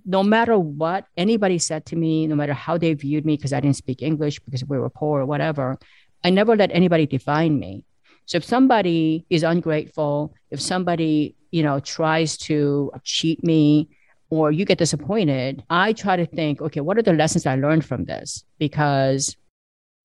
no 0.06 0.24
matter 0.24 0.58
what 0.58 1.06
anybody 1.18 1.58
said 1.58 1.86
to 1.88 1.96
me, 1.96 2.28
no 2.28 2.36
matter 2.36 2.54
how 2.54 2.78
they 2.78 2.94
viewed 2.94 3.26
me, 3.26 3.36
because 3.36 3.54
I 3.54 3.60
didn't 3.60 3.76
speak 3.76 4.02
English, 4.02 4.40
because 4.40 4.64
we 4.66 4.80
were 4.80 4.90
poor 4.90 5.22
or 5.22 5.26
whatever, 5.26 5.78
I 6.24 6.30
never 6.30 6.56
let 6.56 6.72
anybody 6.72 7.06
define 7.06 7.60
me. 7.60 7.84
So 8.26 8.38
if 8.38 8.46
somebody 8.46 9.26
is 9.30 9.44
ungrateful, 9.44 10.34
if 10.50 10.62
somebody, 10.62 11.36
you 11.52 11.64
know, 11.64 11.80
tries 11.80 12.38
to 12.38 12.92
cheat 13.04 13.44
me 13.44 13.90
or 14.32 14.52
you 14.52 14.64
get 14.66 14.78
disappointed, 14.78 15.62
I 15.70 15.92
try 15.92 16.16
to 16.16 16.26
think, 16.26 16.62
okay, 16.62 16.80
what 16.80 16.98
are 16.98 17.02
the 17.04 17.14
lessons 17.14 17.46
I 17.46 17.56
learned 17.56 17.86
from 17.86 18.06
this? 18.06 18.46
Because, 18.58 19.36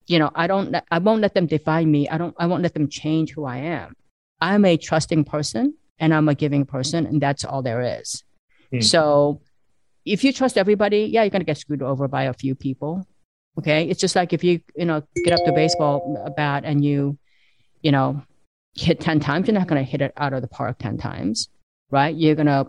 you 0.08 0.18
know, 0.18 0.30
I 0.34 0.48
don't, 0.48 0.74
I 0.90 0.98
won't 0.98 1.22
let 1.22 1.32
them 1.32 1.46
define 1.46 1.90
me. 1.90 2.08
I 2.08 2.18
don't, 2.18 2.34
I 2.36 2.46
won't 2.46 2.64
let 2.64 2.74
them 2.74 2.88
change 2.88 3.32
who 3.32 3.44
I 3.44 3.58
am. 3.58 3.94
I'm 4.40 4.64
a 4.64 4.76
trusting 4.76 5.24
person 5.24 5.74
and 6.00 6.12
I'm 6.12 6.28
a 6.28 6.34
giving 6.34 6.66
person, 6.66 7.06
and 7.06 7.22
that's 7.22 7.44
all 7.44 7.62
there 7.62 8.00
is. 8.00 8.24
Mm. 8.72 8.84
So 8.84 9.40
if 10.04 10.24
you 10.24 10.32
trust 10.32 10.58
everybody, 10.58 11.04
yeah, 11.04 11.22
you're 11.22 11.30
gonna 11.30 11.44
get 11.44 11.56
screwed 11.56 11.82
over 11.82 12.08
by 12.08 12.24
a 12.24 12.34
few 12.34 12.54
people. 12.56 13.06
Okay. 13.58 13.88
It's 13.88 14.00
just 14.00 14.16
like 14.16 14.32
if 14.32 14.44
you, 14.44 14.60
you 14.74 14.84
know, 14.84 15.02
get 15.24 15.32
up 15.32 15.46
to 15.46 15.52
baseball 15.52 16.32
bat 16.36 16.64
and 16.66 16.84
you, 16.84 17.16
you 17.80 17.92
know, 17.92 18.22
hit 18.74 19.00
10 19.00 19.20
times, 19.20 19.46
you're 19.46 19.54
not 19.54 19.68
gonna 19.68 19.84
hit 19.84 20.02
it 20.02 20.12
out 20.16 20.32
of 20.32 20.42
the 20.42 20.48
park 20.48 20.78
10 20.78 20.98
times, 20.98 21.48
right? 21.90 22.14
You're 22.14 22.34
gonna 22.34 22.66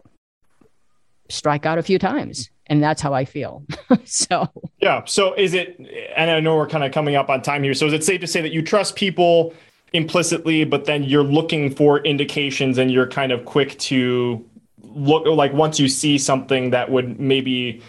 strike 1.29 1.65
out 1.65 1.77
a 1.77 1.83
few 1.83 1.99
times. 1.99 2.49
And 2.67 2.83
that's 2.83 3.01
how 3.01 3.13
I 3.13 3.23
feel. 3.23 3.63
so 4.05 4.49
yeah. 4.79 5.03
So 5.05 5.33
is 5.33 5.53
it 5.53 5.79
and 6.15 6.29
I 6.29 6.39
know 6.39 6.55
we're 6.55 6.67
kind 6.67 6.83
of 6.83 6.91
coming 6.91 7.15
up 7.15 7.29
on 7.29 7.41
time 7.41 7.63
here. 7.63 7.73
So 7.73 7.85
is 7.87 7.93
it 7.93 8.03
safe 8.03 8.19
to 8.21 8.27
say 8.27 8.41
that 8.41 8.51
you 8.51 8.61
trust 8.61 8.95
people 8.95 9.53
implicitly, 9.93 10.65
but 10.65 10.85
then 10.85 11.03
you're 11.03 11.23
looking 11.23 11.73
for 11.73 11.99
indications 11.99 12.77
and 12.77 12.91
you're 12.91 13.07
kind 13.07 13.31
of 13.31 13.45
quick 13.45 13.77
to 13.79 14.45
look 14.81 15.25
like 15.25 15.53
once 15.53 15.79
you 15.79 15.87
see 15.87 16.17
something 16.17 16.71
that 16.71 16.91
would 16.91 17.19
maybe 17.19 17.81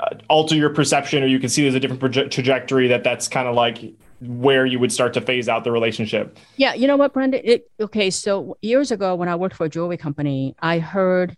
uh, 0.00 0.16
alter 0.28 0.54
your 0.54 0.70
perception 0.70 1.22
or 1.22 1.26
you 1.26 1.38
can 1.38 1.48
see 1.48 1.62
there's 1.62 1.74
a 1.74 1.80
different 1.80 2.02
proje- 2.02 2.30
trajectory 2.30 2.88
that 2.88 3.04
that's 3.04 3.28
kind 3.28 3.46
of 3.46 3.54
like 3.54 3.94
where 4.20 4.64
you 4.64 4.78
would 4.78 4.92
start 4.92 5.12
to 5.14 5.20
phase 5.20 5.48
out 5.48 5.64
the 5.64 5.72
relationship. 5.72 6.38
Yeah, 6.56 6.74
you 6.74 6.86
know 6.86 6.96
what, 6.96 7.12
Brenda? 7.12 7.52
It, 7.52 7.70
okay, 7.80 8.10
so 8.10 8.56
years 8.62 8.90
ago 8.90 9.14
when 9.14 9.28
I 9.28 9.36
worked 9.36 9.56
for 9.56 9.66
a 9.66 9.68
jewelry 9.68 9.96
company, 9.96 10.54
I 10.60 10.78
heard 10.78 11.36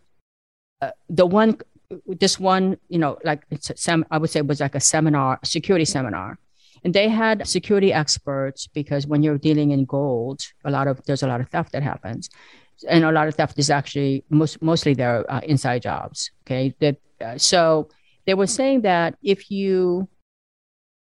the 1.08 1.26
one, 1.26 1.58
this 2.06 2.38
one, 2.38 2.76
you 2.88 2.98
know, 2.98 3.18
like 3.24 3.44
it's 3.50 3.70
sem- 3.76 4.04
I 4.10 4.18
would 4.18 4.30
say 4.30 4.42
was 4.42 4.60
like 4.60 4.74
a 4.74 4.80
seminar, 4.80 5.38
security 5.44 5.84
seminar, 5.84 6.38
and 6.84 6.94
they 6.94 7.08
had 7.08 7.46
security 7.46 7.92
experts 7.92 8.66
because 8.66 9.06
when 9.06 9.22
you're 9.22 9.38
dealing 9.38 9.70
in 9.70 9.84
gold 9.84 10.42
a 10.64 10.70
lot 10.70 10.86
of 10.86 11.02
there's 11.04 11.22
a 11.22 11.26
lot 11.26 11.40
of 11.40 11.48
theft 11.48 11.72
that 11.72 11.82
happens. 11.82 12.28
And 12.86 13.04
a 13.04 13.12
lot 13.12 13.26
of 13.26 13.34
theft 13.34 13.58
is 13.58 13.70
actually 13.70 14.24
most 14.28 14.60
mostly 14.60 14.92
their 14.92 15.30
uh, 15.30 15.40
inside 15.44 15.82
jobs 15.82 16.30
okay? 16.42 16.74
That 16.80 16.96
uh, 17.20 17.38
so 17.38 17.88
they 18.26 18.34
were 18.34 18.46
saying 18.46 18.82
that 18.82 19.16
if 19.22 19.50
you 19.50 20.08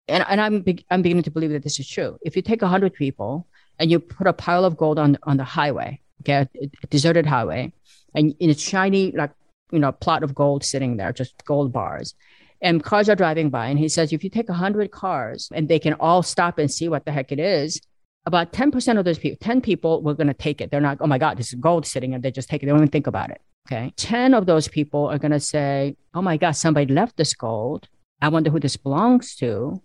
and, 0.08 0.26
and 0.28 0.42
I'm, 0.42 0.62
be, 0.62 0.86
I'm 0.92 1.02
beginning 1.02 1.24
to 1.24 1.32
believe 1.32 1.52
that 1.52 1.64
this 1.64 1.80
is 1.80 1.88
true. 1.88 2.18
If 2.22 2.36
you 2.36 2.42
take 2.42 2.62
100 2.62 2.94
people 2.94 3.48
and 3.80 3.90
you 3.90 4.00
put 4.00 4.28
a 4.28 4.34
pile 4.34 4.66
of 4.66 4.78
gold 4.78 5.00
on 5.00 5.18
on 5.24 5.38
the 5.38 5.44
highway 5.44 6.00
okay 6.22 6.34
a, 6.34 6.48
a 6.84 6.88
deserted 6.88 7.26
highway 7.26 7.74
and 8.14 8.36
in 8.40 8.50
a 8.50 8.54
shiny 8.54 9.12
like 9.12 9.32
you 9.74 9.80
know 9.80 9.90
a 9.90 9.94
plot 9.94 10.24
of 10.24 10.36
gold 10.36 10.64
sitting 10.64 10.98
there 10.98 11.12
just 11.12 11.44
gold 11.46 11.74
bars. 11.74 12.14
And 12.62 12.82
cars 12.82 13.10
are 13.10 13.16
driving 13.16 13.50
by 13.50 13.68
and 13.68 13.78
he 13.78 13.90
says 13.90 14.14
if 14.14 14.24
you 14.24 14.30
take 14.30 14.48
100 14.48 14.92
cars 14.92 15.50
and 15.54 15.68
they 15.68 15.80
can 15.80 15.96
all 15.96 16.24
stop 16.24 16.60
and 16.60 16.72
see 16.72 16.88
what 16.88 17.04
the 17.04 17.12
heck 17.12 17.34
it 17.34 17.40
is 17.40 17.82
about 18.26 18.54
10% 18.54 18.98
of 18.98 19.04
those 19.04 19.20
people 19.20 19.38
10 19.42 19.60
people 19.60 20.02
were 20.02 20.14
going 20.14 20.28
to 20.28 20.34
take 20.34 20.62
it. 20.62 20.72
They're 20.72 20.80
not 20.80 21.00
oh 21.02 21.08
my 21.08 21.18
god 21.18 21.38
this 21.38 21.50
is 21.50 21.60
gold 21.60 21.86
sitting 21.86 22.14
and 22.14 22.24
they 22.24 22.32
just 22.32 22.50
take 22.50 22.64
it. 22.64 22.68
They 22.68 22.72
don't 22.72 22.80
even 22.80 22.90
think 22.90 23.08
about 23.08 23.32
it. 23.32 23.42
Okay. 23.68 23.92
10 23.98 24.34
of 24.34 24.46
those 24.46 24.68
people 24.68 25.08
are 25.08 25.18
going 25.18 25.32
to 25.32 25.40
say 25.40 25.98
oh 26.14 26.22
my 26.22 26.38
god 26.38 26.52
somebody 26.52 26.94
left 26.94 27.18
this 27.18 27.34
gold. 27.34 27.90
I 28.22 28.30
wonder 28.30 28.50
who 28.50 28.60
this 28.60 28.78
belongs 28.78 29.36
to. 29.38 29.82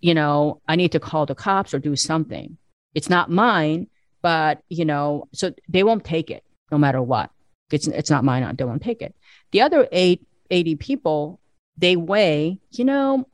You 0.00 0.14
know 0.14 0.60
i 0.68 0.76
need 0.76 0.92
to 0.92 1.00
call 1.00 1.26
the 1.26 1.34
cops 1.34 1.74
or 1.74 1.80
do 1.80 1.96
something. 1.96 2.56
It's 2.94 3.10
not 3.10 3.30
mine 3.30 3.88
but 4.20 4.62
you 4.68 4.84
know 4.84 5.26
so 5.32 5.52
they 5.68 5.82
won't 5.82 6.04
take 6.04 6.30
it 6.30 6.44
no 6.70 6.78
matter 6.78 7.02
what. 7.02 7.30
It's, 7.72 7.88
it's 7.88 8.10
not 8.10 8.22
mine 8.22 8.54
they 8.56 8.64
won't 8.64 8.82
take 8.82 9.00
it 9.02 9.14
the 9.52 9.60
other 9.60 9.88
eight 9.92 10.26
80 10.50 10.76
people 10.76 11.40
they 11.76 11.96
weigh, 11.96 12.60
you 12.70 12.84
know, 12.84 13.26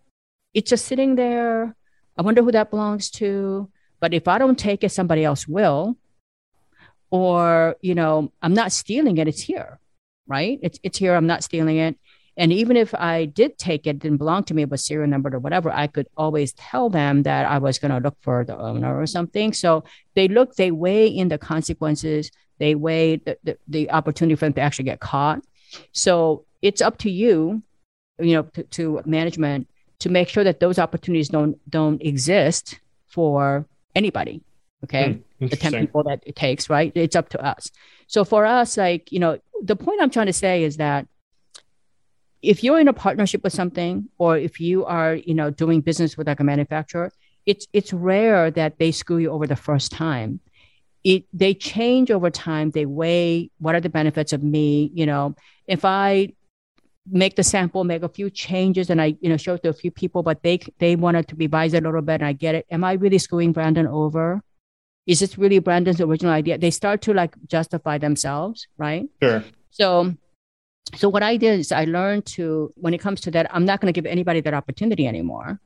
it's 0.54 0.70
just 0.70 0.86
sitting 0.86 1.16
there. 1.16 1.74
I 2.16 2.22
wonder 2.22 2.42
who 2.42 2.52
that 2.52 2.70
belongs 2.70 3.10
to. 3.12 3.70
But 4.00 4.14
if 4.14 4.28
I 4.28 4.38
don't 4.38 4.58
take 4.58 4.84
it, 4.84 4.90
somebody 4.90 5.24
else 5.24 5.46
will. 5.46 5.96
Or, 7.10 7.76
you 7.80 7.94
know, 7.94 8.32
I'm 8.42 8.54
not 8.54 8.72
stealing 8.72 9.18
it, 9.18 9.28
it's 9.28 9.40
here, 9.40 9.80
right? 10.26 10.58
It's, 10.62 10.78
it's 10.82 10.98
here, 10.98 11.14
I'm 11.14 11.26
not 11.26 11.42
stealing 11.42 11.78
it. 11.78 11.98
And 12.36 12.52
even 12.52 12.76
if 12.76 12.94
I 12.94 13.24
did 13.24 13.58
take 13.58 13.86
it, 13.86 13.90
it 13.90 13.98
didn't 13.98 14.18
belong 14.18 14.44
to 14.44 14.54
me, 14.54 14.62
it 14.62 14.70
was 14.70 14.84
serial 14.84 15.08
numbered 15.08 15.34
or 15.34 15.38
whatever, 15.40 15.72
I 15.72 15.88
could 15.88 16.06
always 16.16 16.52
tell 16.52 16.90
them 16.90 17.24
that 17.24 17.46
I 17.46 17.58
was 17.58 17.78
going 17.78 17.90
to 17.90 17.98
look 17.98 18.16
for 18.20 18.44
the 18.44 18.56
owner 18.56 19.00
or 19.00 19.06
something. 19.06 19.52
So 19.52 19.84
they 20.14 20.28
look, 20.28 20.54
they 20.54 20.70
weigh 20.70 21.08
in 21.08 21.28
the 21.28 21.38
consequences, 21.38 22.30
they 22.58 22.74
weigh 22.74 23.16
the, 23.16 23.38
the, 23.42 23.58
the 23.66 23.90
opportunity 23.90 24.36
for 24.36 24.44
them 24.44 24.52
to 24.54 24.60
actually 24.60 24.84
get 24.84 25.00
caught. 25.00 25.42
So 25.92 26.44
it's 26.62 26.80
up 26.80 26.98
to 26.98 27.10
you 27.10 27.62
you 28.18 28.34
know, 28.34 28.42
to, 28.42 28.62
to 28.64 29.00
management 29.04 29.68
to 30.00 30.08
make 30.08 30.28
sure 30.28 30.44
that 30.44 30.60
those 30.60 30.78
opportunities 30.78 31.28
don't 31.28 31.58
don't 31.70 32.02
exist 32.02 32.80
for 33.06 33.66
anybody. 33.94 34.42
Okay, 34.84 35.20
mm, 35.40 35.50
the 35.50 35.56
ten 35.56 35.72
people 35.72 36.04
that 36.04 36.22
it 36.24 36.36
takes, 36.36 36.70
right? 36.70 36.92
It's 36.94 37.16
up 37.16 37.28
to 37.30 37.44
us. 37.44 37.70
So 38.06 38.24
for 38.24 38.46
us, 38.46 38.76
like 38.76 39.10
you 39.10 39.18
know, 39.18 39.38
the 39.62 39.76
point 39.76 40.00
I'm 40.00 40.10
trying 40.10 40.26
to 40.26 40.32
say 40.32 40.62
is 40.62 40.76
that 40.76 41.06
if 42.42 42.62
you're 42.62 42.78
in 42.78 42.86
a 42.86 42.92
partnership 42.92 43.42
with 43.42 43.52
something, 43.52 44.08
or 44.18 44.38
if 44.38 44.60
you 44.60 44.84
are, 44.84 45.14
you 45.14 45.34
know, 45.34 45.50
doing 45.50 45.80
business 45.80 46.16
with 46.16 46.28
like 46.28 46.38
a 46.38 46.44
manufacturer, 46.44 47.12
it's 47.46 47.66
it's 47.72 47.92
rare 47.92 48.50
that 48.52 48.78
they 48.78 48.92
screw 48.92 49.18
you 49.18 49.30
over 49.30 49.46
the 49.46 49.56
first 49.56 49.90
time. 49.90 50.40
It 51.04 51.24
they 51.32 51.54
change 51.54 52.10
over 52.10 52.30
time. 52.30 52.70
They 52.70 52.86
weigh 52.86 53.50
what 53.58 53.74
are 53.74 53.80
the 53.80 53.88
benefits 53.88 54.32
of 54.32 54.42
me. 54.42 54.90
You 54.94 55.06
know, 55.06 55.34
if 55.66 55.84
I 55.84 56.32
make 57.10 57.36
the 57.36 57.42
sample, 57.42 57.84
make 57.84 58.02
a 58.02 58.08
few 58.08 58.30
changes, 58.30 58.90
and 58.90 59.00
I, 59.00 59.16
you 59.20 59.28
know, 59.28 59.36
show 59.36 59.54
it 59.54 59.62
to 59.62 59.70
a 59.70 59.72
few 59.72 59.90
people, 59.90 60.22
but 60.22 60.42
they 60.42 60.58
they 60.78 60.96
wanted 60.96 61.28
to 61.28 61.36
revise 61.36 61.74
it 61.74 61.82
a 61.84 61.86
little 61.86 62.02
bit, 62.02 62.14
and 62.14 62.26
I 62.26 62.32
get 62.32 62.54
it. 62.54 62.66
Am 62.70 62.84
I 62.84 62.92
really 62.94 63.18
screwing 63.18 63.52
Brandon 63.52 63.86
over? 63.86 64.42
Is 65.06 65.20
this 65.20 65.38
really 65.38 65.58
Brandon's 65.58 66.00
original 66.00 66.32
idea? 66.32 66.58
They 66.58 66.70
start 66.70 67.00
to 67.02 67.14
like 67.14 67.34
justify 67.46 67.96
themselves, 67.98 68.66
right? 68.76 69.08
Sure. 69.22 69.42
So 69.70 70.14
so 70.94 71.08
what 71.08 71.22
I 71.22 71.36
did 71.36 71.60
is 71.60 71.72
I 71.72 71.84
learned 71.84 72.26
to 72.36 72.72
when 72.76 72.94
it 72.94 72.98
comes 72.98 73.20
to 73.22 73.30
that, 73.32 73.54
I'm 73.54 73.64
not 73.64 73.80
going 73.80 73.92
to 73.92 73.98
give 73.98 74.06
anybody 74.06 74.40
that 74.40 74.54
opportunity 74.54 75.06
anymore. 75.06 75.60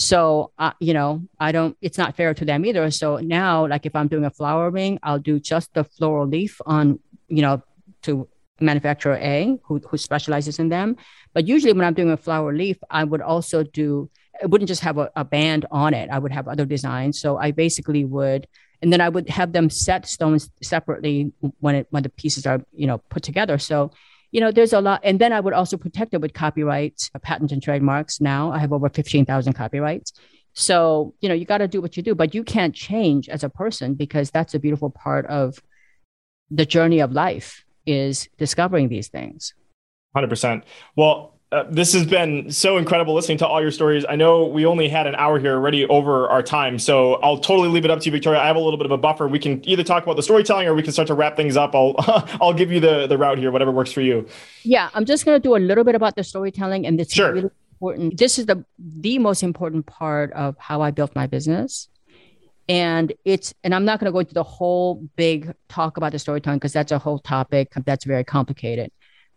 So, 0.00 0.52
uh, 0.60 0.70
you 0.78 0.94
know, 0.94 1.24
I 1.40 1.50
don't, 1.50 1.76
it's 1.82 1.98
not 1.98 2.14
fair 2.14 2.32
to 2.32 2.44
them 2.44 2.64
either. 2.64 2.88
So 2.92 3.16
now, 3.16 3.66
like 3.66 3.84
if 3.84 3.96
I'm 3.96 4.06
doing 4.06 4.24
a 4.24 4.30
flower 4.30 4.70
ring, 4.70 5.00
I'll 5.02 5.18
do 5.18 5.40
just 5.40 5.74
the 5.74 5.82
floral 5.82 6.28
leaf 6.28 6.60
on, 6.64 7.00
you 7.26 7.42
know, 7.42 7.64
to 8.02 8.28
manufacturer 8.60 9.18
A 9.20 9.58
who, 9.64 9.80
who 9.80 9.98
specializes 9.98 10.60
in 10.60 10.68
them. 10.68 10.96
But 11.34 11.48
usually 11.48 11.72
when 11.72 11.84
I'm 11.84 11.94
doing 11.94 12.12
a 12.12 12.16
flower 12.16 12.54
leaf, 12.54 12.78
I 12.88 13.02
would 13.02 13.20
also 13.20 13.64
do, 13.64 14.08
it 14.40 14.48
wouldn't 14.48 14.68
just 14.68 14.82
have 14.82 14.98
a, 14.98 15.10
a 15.16 15.24
band 15.24 15.66
on 15.72 15.94
it. 15.94 16.10
I 16.10 16.20
would 16.20 16.30
have 16.30 16.46
other 16.46 16.64
designs. 16.64 17.20
So 17.20 17.36
I 17.36 17.50
basically 17.50 18.04
would, 18.04 18.46
and 18.80 18.92
then 18.92 19.00
I 19.00 19.08
would 19.08 19.28
have 19.28 19.50
them 19.50 19.68
set 19.68 20.06
stones 20.06 20.48
separately 20.62 21.32
when 21.58 21.74
it, 21.74 21.88
when 21.90 22.04
the 22.04 22.08
pieces 22.08 22.46
are, 22.46 22.62
you 22.72 22.86
know, 22.86 22.98
put 23.10 23.24
together. 23.24 23.58
So 23.58 23.90
you 24.30 24.40
know, 24.40 24.50
there's 24.50 24.72
a 24.72 24.80
lot. 24.80 25.00
And 25.04 25.18
then 25.18 25.32
I 25.32 25.40
would 25.40 25.54
also 25.54 25.76
protect 25.76 26.14
it 26.14 26.20
with 26.20 26.34
copyrights, 26.34 27.10
uh, 27.14 27.18
patents, 27.18 27.52
and 27.52 27.62
trademarks. 27.62 28.20
Now 28.20 28.52
I 28.52 28.58
have 28.58 28.72
over 28.72 28.88
15,000 28.88 29.52
copyrights. 29.54 30.12
So, 30.52 31.14
you 31.20 31.28
know, 31.28 31.34
you 31.34 31.44
got 31.44 31.58
to 31.58 31.68
do 31.68 31.80
what 31.80 31.96
you 31.96 32.02
do, 32.02 32.14
but 32.14 32.34
you 32.34 32.42
can't 32.42 32.74
change 32.74 33.28
as 33.28 33.44
a 33.44 33.48
person 33.48 33.94
because 33.94 34.30
that's 34.30 34.54
a 34.54 34.58
beautiful 34.58 34.90
part 34.90 35.24
of 35.26 35.62
the 36.50 36.66
journey 36.66 37.00
of 37.00 37.12
life 37.12 37.64
is 37.86 38.28
discovering 38.38 38.88
these 38.88 39.08
things. 39.08 39.54
100%. 40.16 40.62
Well, 40.96 41.37
uh, 41.50 41.64
this 41.70 41.94
has 41.94 42.04
been 42.04 42.50
so 42.50 42.76
incredible 42.76 43.14
listening 43.14 43.38
to 43.38 43.46
all 43.46 43.62
your 43.62 43.70
stories. 43.70 44.04
I 44.06 44.16
know 44.16 44.44
we 44.44 44.66
only 44.66 44.86
had 44.86 45.06
an 45.06 45.14
hour 45.14 45.38
here 45.38 45.54
already 45.54 45.86
over 45.86 46.28
our 46.28 46.42
time, 46.42 46.78
so 46.78 47.14
I'll 47.14 47.38
totally 47.38 47.68
leave 47.68 47.86
it 47.86 47.90
up 47.90 48.00
to 48.00 48.06
you, 48.06 48.12
Victoria. 48.12 48.40
I 48.40 48.46
have 48.46 48.56
a 48.56 48.60
little 48.60 48.76
bit 48.76 48.84
of 48.84 48.92
a 48.92 48.98
buffer. 48.98 49.26
We 49.26 49.38
can 49.38 49.66
either 49.66 49.82
talk 49.82 50.02
about 50.02 50.16
the 50.16 50.22
storytelling 50.22 50.68
or 50.68 50.74
we 50.74 50.82
can 50.82 50.92
start 50.92 51.08
to 51.08 51.14
wrap 51.14 51.36
things 51.36 51.56
up. 51.56 51.74
I'll 51.74 51.94
I'll 52.40 52.52
give 52.52 52.70
you 52.70 52.80
the 52.80 53.06
the 53.06 53.16
route 53.16 53.38
here, 53.38 53.50
whatever 53.50 53.70
works 53.70 53.92
for 53.92 54.02
you. 54.02 54.26
Yeah, 54.62 54.90
I'm 54.92 55.06
just 55.06 55.24
gonna 55.24 55.40
do 55.40 55.56
a 55.56 55.58
little 55.58 55.84
bit 55.84 55.94
about 55.94 56.16
the 56.16 56.24
storytelling, 56.24 56.86
and 56.86 56.98
this 56.98 57.10
sure. 57.10 57.28
is 57.28 57.34
really 57.34 57.50
important. 57.72 58.18
This 58.18 58.38
is 58.38 58.44
the 58.44 58.62
the 58.78 59.18
most 59.18 59.42
important 59.42 59.86
part 59.86 60.32
of 60.34 60.54
how 60.58 60.82
I 60.82 60.90
built 60.90 61.16
my 61.16 61.26
business. 61.26 61.88
And 62.68 63.14
it's 63.24 63.54
and 63.64 63.74
I'm 63.74 63.86
not 63.86 63.98
going 63.98 64.04
to 64.04 64.12
go 64.12 64.18
into 64.18 64.34
the 64.34 64.42
whole 64.42 65.08
big 65.16 65.54
talk 65.70 65.96
about 65.96 66.12
the 66.12 66.18
storytelling 66.18 66.58
because 66.58 66.74
that's 66.74 66.92
a 66.92 66.98
whole 66.98 67.18
topic 67.18 67.72
that's 67.86 68.04
very 68.04 68.24
complicated 68.24 68.92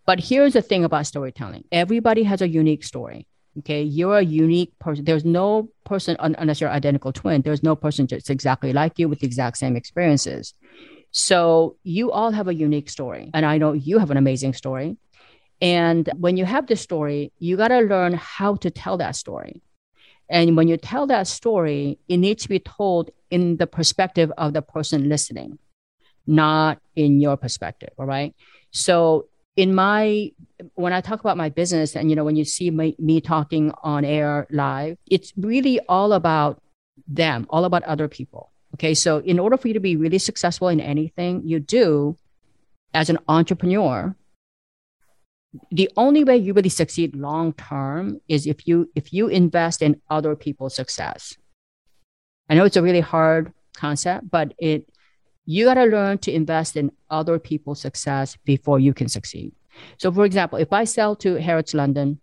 but 0.06 0.20
here's 0.20 0.54
the 0.54 0.62
thing 0.62 0.84
about 0.84 1.08
storytelling 1.08 1.64
everybody 1.72 2.24
has 2.24 2.41
a 2.41 2.47
unique 2.47 2.84
story. 2.84 3.28
Okay. 3.60 3.84
You're 3.84 4.20
a 4.20 4.24
unique 4.24 4.78
person. 4.80 5.04
There's 5.04 5.26
no 5.26 5.70
person, 5.84 6.16
unless 6.20 6.62
you're 6.62 6.70
identical 6.70 7.12
twin, 7.12 7.41
there's 7.41 7.64
no 7.64 7.76
person 7.76 8.08
that's 8.10 8.30
exactly 8.30 8.72
like 8.72 8.97
you 8.97 9.10
with 9.10 9.20
the 9.20 9.28
exact 9.28 9.58
same 9.58 9.76
experiences. 9.76 10.54
So 11.12 11.76
you 11.84 12.12
all 12.12 12.32
have 12.32 12.47
a 12.47 12.54
unique 12.54 12.89
story. 12.89 13.30
And 13.34 13.45
I 13.45 13.58
know 13.58 13.74
you 13.74 13.99
have 13.99 14.10
an 14.10 14.18
amazing 14.18 14.54
story. 14.54 14.95
And 15.62 16.10
when 16.18 16.38
you 16.38 16.45
have 16.45 16.68
this 16.68 16.82
story, 16.82 17.34
you 17.39 17.58
got 17.58 17.68
to 17.68 17.82
learn 17.82 18.14
how 18.14 18.56
to 18.56 18.72
tell 18.72 18.97
that 18.97 19.16
story. 19.16 19.62
And 20.30 20.56
when 20.56 20.70
you 20.70 20.78
tell 20.78 21.08
that 21.08 21.28
story, 21.28 21.99
it 22.08 22.18
needs 22.18 22.43
to 22.43 22.49
be 22.49 22.60
told 22.60 23.12
in 23.30 23.58
the 23.58 23.68
perspective 23.68 24.32
of 24.38 24.54
the 24.54 24.62
person 24.62 25.10
listening, 25.10 25.60
not 26.26 26.80
in 26.95 27.20
your 27.20 27.36
perspective. 27.36 27.89
All 27.99 28.06
right. 28.06 28.34
So 28.72 29.28
in 29.56 29.76
my 29.76 30.32
when 30.76 30.93
I 30.93 31.02
talk 31.02 31.20
about 31.20 31.38
my 31.38 31.49
business 31.49 31.95
and 31.95 32.10
you 32.10 32.16
know 32.16 32.24
when 32.24 32.36
you 32.36 32.45
see 32.45 32.70
my, 32.70 32.93
me 32.99 33.22
talking 33.22 33.72
on 33.84 34.06
air 34.06 34.47
live, 34.52 34.97
it's 35.10 35.34
really 35.36 35.80
all 35.89 36.14
about 36.14 36.62
them, 37.08 37.47
all 37.49 37.66
about 37.66 37.84
other 37.84 38.08
people. 38.08 38.52
Okay, 38.76 38.93
so 38.93 39.18
in 39.18 39.39
order 39.39 39.58
for 39.58 39.68
you 39.68 39.74
to 39.74 39.80
be 39.80 39.95
really 39.95 40.20
successful 40.20 40.68
in 40.68 40.80
anything 40.80 41.41
you 41.45 41.60
do 41.60 42.18
as 42.93 43.10
an 43.10 43.18
entrepreneur, 43.28 44.16
the 45.72 45.89
only 45.97 46.24
way 46.24 46.38
you 46.38 46.54
really 46.54 46.70
succeed 46.70 47.16
long 47.16 47.54
term 47.54 48.22
is 48.28 48.47
if 48.47 48.68
you 48.68 48.89
if 48.95 49.12
you 49.12 49.28
invest 49.28 49.82
in 49.82 49.99
other 50.10 50.36
people's 50.36 50.76
success. 50.76 51.36
I 52.49 52.56
know 52.56 52.66
it's 52.66 52.78
a 52.78 52.82
really 52.82 53.02
hard 53.02 53.54
concept, 53.74 54.30
but 54.30 54.54
it 54.58 54.91
you 55.52 55.66
got 55.66 55.74
to 55.74 55.86
learn 55.86 56.18
to 56.20 56.32
invest 56.32 56.78
in 56.78 56.91
other 57.10 57.38
people's 57.38 57.82
success 57.82 58.38
before 58.45 58.80
you 58.80 58.93
can 58.93 59.10
succeed. 59.10 59.54
So, 59.97 60.12
for 60.12 60.24
example, 60.24 60.58
if 60.58 60.72
I 60.72 60.86
sell 60.86 61.16
to 61.18 61.36
Harrods 61.36 61.74
London, 61.74 62.20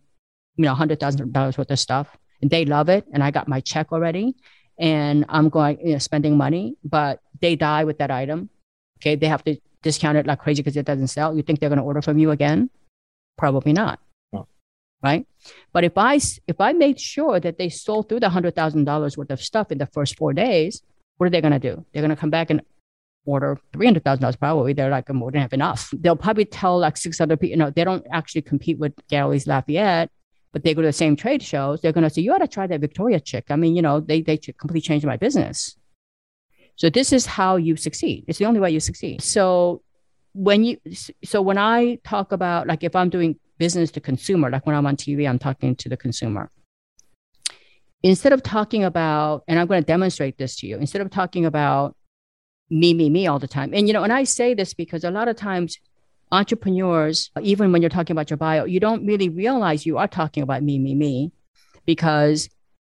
you 0.57 0.65
know, 0.65 0.75
hundred 0.75 0.99
thousand 0.99 1.33
dollars 1.33 1.59
worth 1.59 1.71
of 1.71 1.79
stuff, 1.79 2.17
and 2.41 2.51
they 2.51 2.65
love 2.65 2.89
it, 2.89 3.05
and 3.13 3.23
I 3.23 3.31
got 3.31 3.47
my 3.47 3.61
check 3.61 3.93
already, 3.93 4.35
and 4.79 5.27
I'm 5.29 5.49
going, 5.51 5.79
you 5.85 5.93
know, 5.93 5.99
spending 5.99 6.37
money, 6.37 6.77
but 6.85 7.21
they 7.41 7.55
die 7.55 7.85
with 7.85 7.99
that 7.99 8.11
item. 8.11 8.49
Okay, 8.99 9.15
they 9.15 9.29
have 9.29 9.45
to 9.45 9.57
discount 9.83 10.17
it 10.17 10.27
like 10.27 10.41
crazy 10.41 10.63
because 10.63 10.77
it 10.77 10.87
doesn't 10.87 11.09
sell. 11.09 11.37
You 11.37 11.43
think 11.43 11.61
they're 11.61 11.69
going 11.69 11.79
to 11.79 11.85
order 11.85 12.03
from 12.03 12.19
you 12.19 12.31
again? 12.31 12.71
Probably 13.37 13.73
not. 13.73 14.01
Right. 15.01 15.27
But 15.73 15.85
if 15.85 15.97
I 15.97 16.19
if 16.49 16.61
I 16.61 16.73
made 16.73 16.99
sure 16.99 17.39
that 17.39 17.57
they 17.57 17.69
sold 17.69 18.09
through 18.09 18.21
the 18.21 18.31
hundred 18.31 18.57
thousand 18.57 18.85
dollars 18.85 19.17
worth 19.17 19.31
of 19.31 19.41
stuff 19.41 19.71
in 19.71 19.79
the 19.79 19.87
first 19.87 20.17
four 20.17 20.33
days, 20.33 20.83
what 21.19 21.27
are 21.27 21.31
they 21.31 21.41
going 21.41 21.53
to 21.53 21.61
do? 21.61 21.85
They're 21.93 22.03
going 22.03 22.17
to 22.17 22.21
come 22.21 22.31
back 22.31 22.51
and 22.51 22.63
order 23.25 23.59
$300,000 23.73 24.39
probably. 24.39 24.73
They're 24.73 24.91
like, 24.91 25.09
more 25.11 25.31
than 25.31 25.43
have 25.43 25.53
enough. 25.53 25.93
They'll 25.99 26.17
probably 26.17 26.45
tell 26.45 26.79
like 26.79 26.97
six 26.97 27.21
other 27.21 27.37
people, 27.37 27.51
you 27.51 27.57
know, 27.57 27.71
they 27.71 27.85
don't 27.85 28.07
actually 28.13 28.43
compete 28.43 28.79
with 28.79 28.95
Galeries 29.11 29.47
Lafayette, 29.47 30.11
but 30.53 30.65
they 30.65 30.75
go 30.75 30.83
to 30.83 30.89
the 30.89 30.93
same 30.93 31.17
trade 31.17 31.43
shows. 31.43 31.81
They're 31.81 31.93
going 31.93 32.05
to 32.05 32.11
say, 32.11 32.23
you 32.23 32.33
ought 32.33 32.39
to 32.39 32.49
try 32.49 32.67
that 32.67 32.81
Victoria 32.81 33.21
chick. 33.21 33.47
I 33.51 33.57
mean, 33.57 33.77
you 33.77 33.83
know, 33.83 34.01
they, 34.01 34.23
they 34.23 34.39
completely 34.39 34.81
changed 34.81 35.07
my 35.07 35.17
business. 35.17 35.77
So 36.77 36.89
this 36.89 37.13
is 37.13 37.27
how 37.27 37.57
you 37.57 37.77
succeed. 37.77 38.25
It's 38.29 38.39
the 38.39 38.47
only 38.47 38.61
way 38.61 38.71
you 38.71 38.81
succeed. 38.81 39.21
So 39.21 39.83
when 40.33 40.65
you, 40.65 40.79
so 41.25 41.43
when 41.43 41.59
I 41.59 41.99
talk 42.05 42.33
about 42.33 42.67
like, 42.67 42.85
if 42.85 42.95
I'm 42.95 43.11
doing 43.11 43.37
business 43.59 43.91
to 43.93 44.01
consumer, 44.01 44.49
like 44.51 44.65
when 44.67 44.77
I'm 44.77 44.87
on 44.87 44.97
TV, 44.97 45.29
I'm 45.29 45.39
talking 45.39 45.75
to 45.77 45.89
the 45.89 45.97
consumer 45.97 46.51
instead 48.03 48.33
of 48.33 48.43
talking 48.43 48.85
about, 48.85 49.45
and 49.49 49.59
I'm 49.59 49.67
going 49.67 49.83
to 49.83 49.87
demonstrate 49.87 50.39
this 50.39 50.57
to 50.57 50.67
you, 50.67 50.79
instead 50.79 51.03
of 51.03 51.11
talking 51.11 51.47
about 51.47 51.97
me, 52.71 52.95
me, 52.95 53.11
me 53.11 53.27
all 53.27 53.39
the 53.39 53.49
time. 53.49 53.73
And, 53.75 53.87
you 53.87 53.95
know, 53.95 54.05
and 54.05 54.13
I 54.13 54.25
say 54.25 54.55
this 54.55 54.75
because 54.75 55.05
a 55.05 55.11
lot 55.11 55.29
of 55.29 55.37
times 55.37 55.79
entrepreneurs, 56.31 57.31
even 57.41 57.73
when 57.73 57.83
you're 57.83 57.89
talking 57.89 58.15
about 58.15 58.31
your 58.31 58.37
bio, 58.37 58.65
you 58.65 58.81
don't 58.81 59.07
really 59.07 59.29
realize 59.29 59.87
you 59.87 59.99
are 59.99 60.09
talking 60.09 60.43
about 60.43 60.63
me, 60.63 60.79
me, 60.79 60.95
me, 60.95 61.33
because 61.87 62.49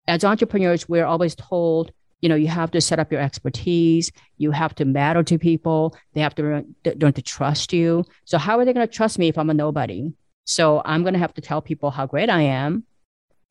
as 0.08 0.24
entrepreneurs, 0.24 0.90
we're 0.90 1.06
always 1.06 1.36
told, 1.36 1.92
you 2.22 2.30
know, 2.30 2.36
you 2.36 2.48
have 2.48 2.72
to 2.72 2.82
set 2.82 2.98
up 2.98 3.12
your 3.12 3.22
expertise. 3.22 4.12
You 4.38 4.52
have 4.52 4.74
to 4.76 4.86
matter 4.86 5.22
to 5.24 5.38
people. 5.38 5.96
They 6.14 6.22
have 6.22 6.34
to 6.36 6.44
learn, 6.44 6.76
to 7.14 7.22
trust 7.22 7.74
you. 7.74 8.06
So 8.26 8.38
how 8.38 8.58
are 8.58 8.66
they 8.66 8.74
going 8.74 8.88
to 8.88 8.94
trust 8.94 9.20
me 9.20 9.28
if 9.28 9.38
I'm 9.38 9.50
a 9.50 9.54
nobody? 9.54 10.14
So 10.46 10.82
I'm 10.86 11.04
going 11.04 11.14
to 11.14 11.20
have 11.20 11.34
to 11.36 11.42
tell 11.42 11.62
people 11.62 11.92
how 11.92 12.08
great 12.08 12.30
I 12.30 12.42
am 12.42 12.86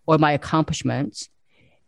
or 0.07 0.19
my 0.19 0.33
accomplishments 0.33 1.29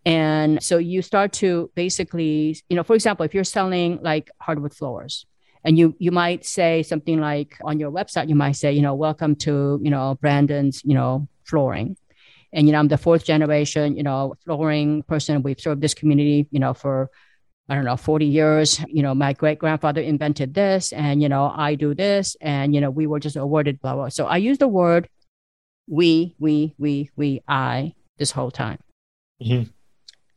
and 0.05 0.63
so 0.63 0.79
you 0.79 1.03
start 1.03 1.33
to 1.35 1.71
basically, 1.75 2.61
you 2.69 2.77
know, 2.77 2.83
for 2.83 2.95
example, 2.95 3.25
if 3.25 3.35
you're 3.35 3.45
selling 3.45 3.99
like 4.03 4.31
hardwood 4.41 4.75
floors, 4.75 5.27
and 5.65 5.77
you 5.77 5.95
you 5.99 6.13
might 6.13 6.45
say 6.45 6.83
something 6.83 7.21
like 7.21 7.59
on 7.63 7.81
your 7.81 7.91
website, 7.91 8.29
you 8.29 8.35
might 8.35 8.53
say, 8.53 8.73
you 8.73 8.83
know, 8.83 8.95
welcome 8.95 9.35
to, 9.37 9.81
you 9.83 9.91
know, 9.91 10.17
Brandon's, 10.21 10.83
you 10.85 10.95
know, 10.95 11.29
flooring. 11.45 11.97
And 12.53 12.67
you 12.67 12.73
know, 12.73 12.79
I'm 12.79 12.89
the 12.89 12.97
fourth 12.97 13.25
generation, 13.25 13.97
you 13.97 14.03
know, 14.03 14.35
flooring 14.45 15.03
person. 15.03 15.43
We've 15.43 15.61
served 15.61 15.83
this 15.83 15.95
community, 15.95 16.47
you 16.51 16.61
know, 16.61 16.75
for 16.75 17.11
I 17.69 17.75
don't 17.75 17.85
know, 17.85 17.97
40 17.97 18.25
years. 18.25 18.81
You 18.89 19.03
know, 19.03 19.15
my 19.15 19.35
great 19.35 19.59
grandfather 19.59 20.01
invented 20.01 20.55
this, 20.55 20.93
and 20.93 21.21
you 21.21 21.29
know, 21.29 21.53
I 21.55 21.75
do 21.75 21.95
this, 21.95 22.37
and 22.41 22.75
you 22.75 22.81
know, 22.81 22.91
we 22.91 23.07
were 23.07 23.21
just 23.21 23.37
awarded 23.37 23.81
blah 23.81 23.95
blah. 23.95 24.09
So 24.09 24.27
I 24.27 24.39
use 24.39 24.59
the 24.59 24.69
word 24.69 25.09
we, 25.89 26.35
we, 26.39 26.75
we, 26.79 27.11
we, 27.17 27.43
I 27.49 27.95
this 28.19 28.31
whole 28.31 28.51
time. 28.51 28.79
Mm-hmm. 29.43 29.71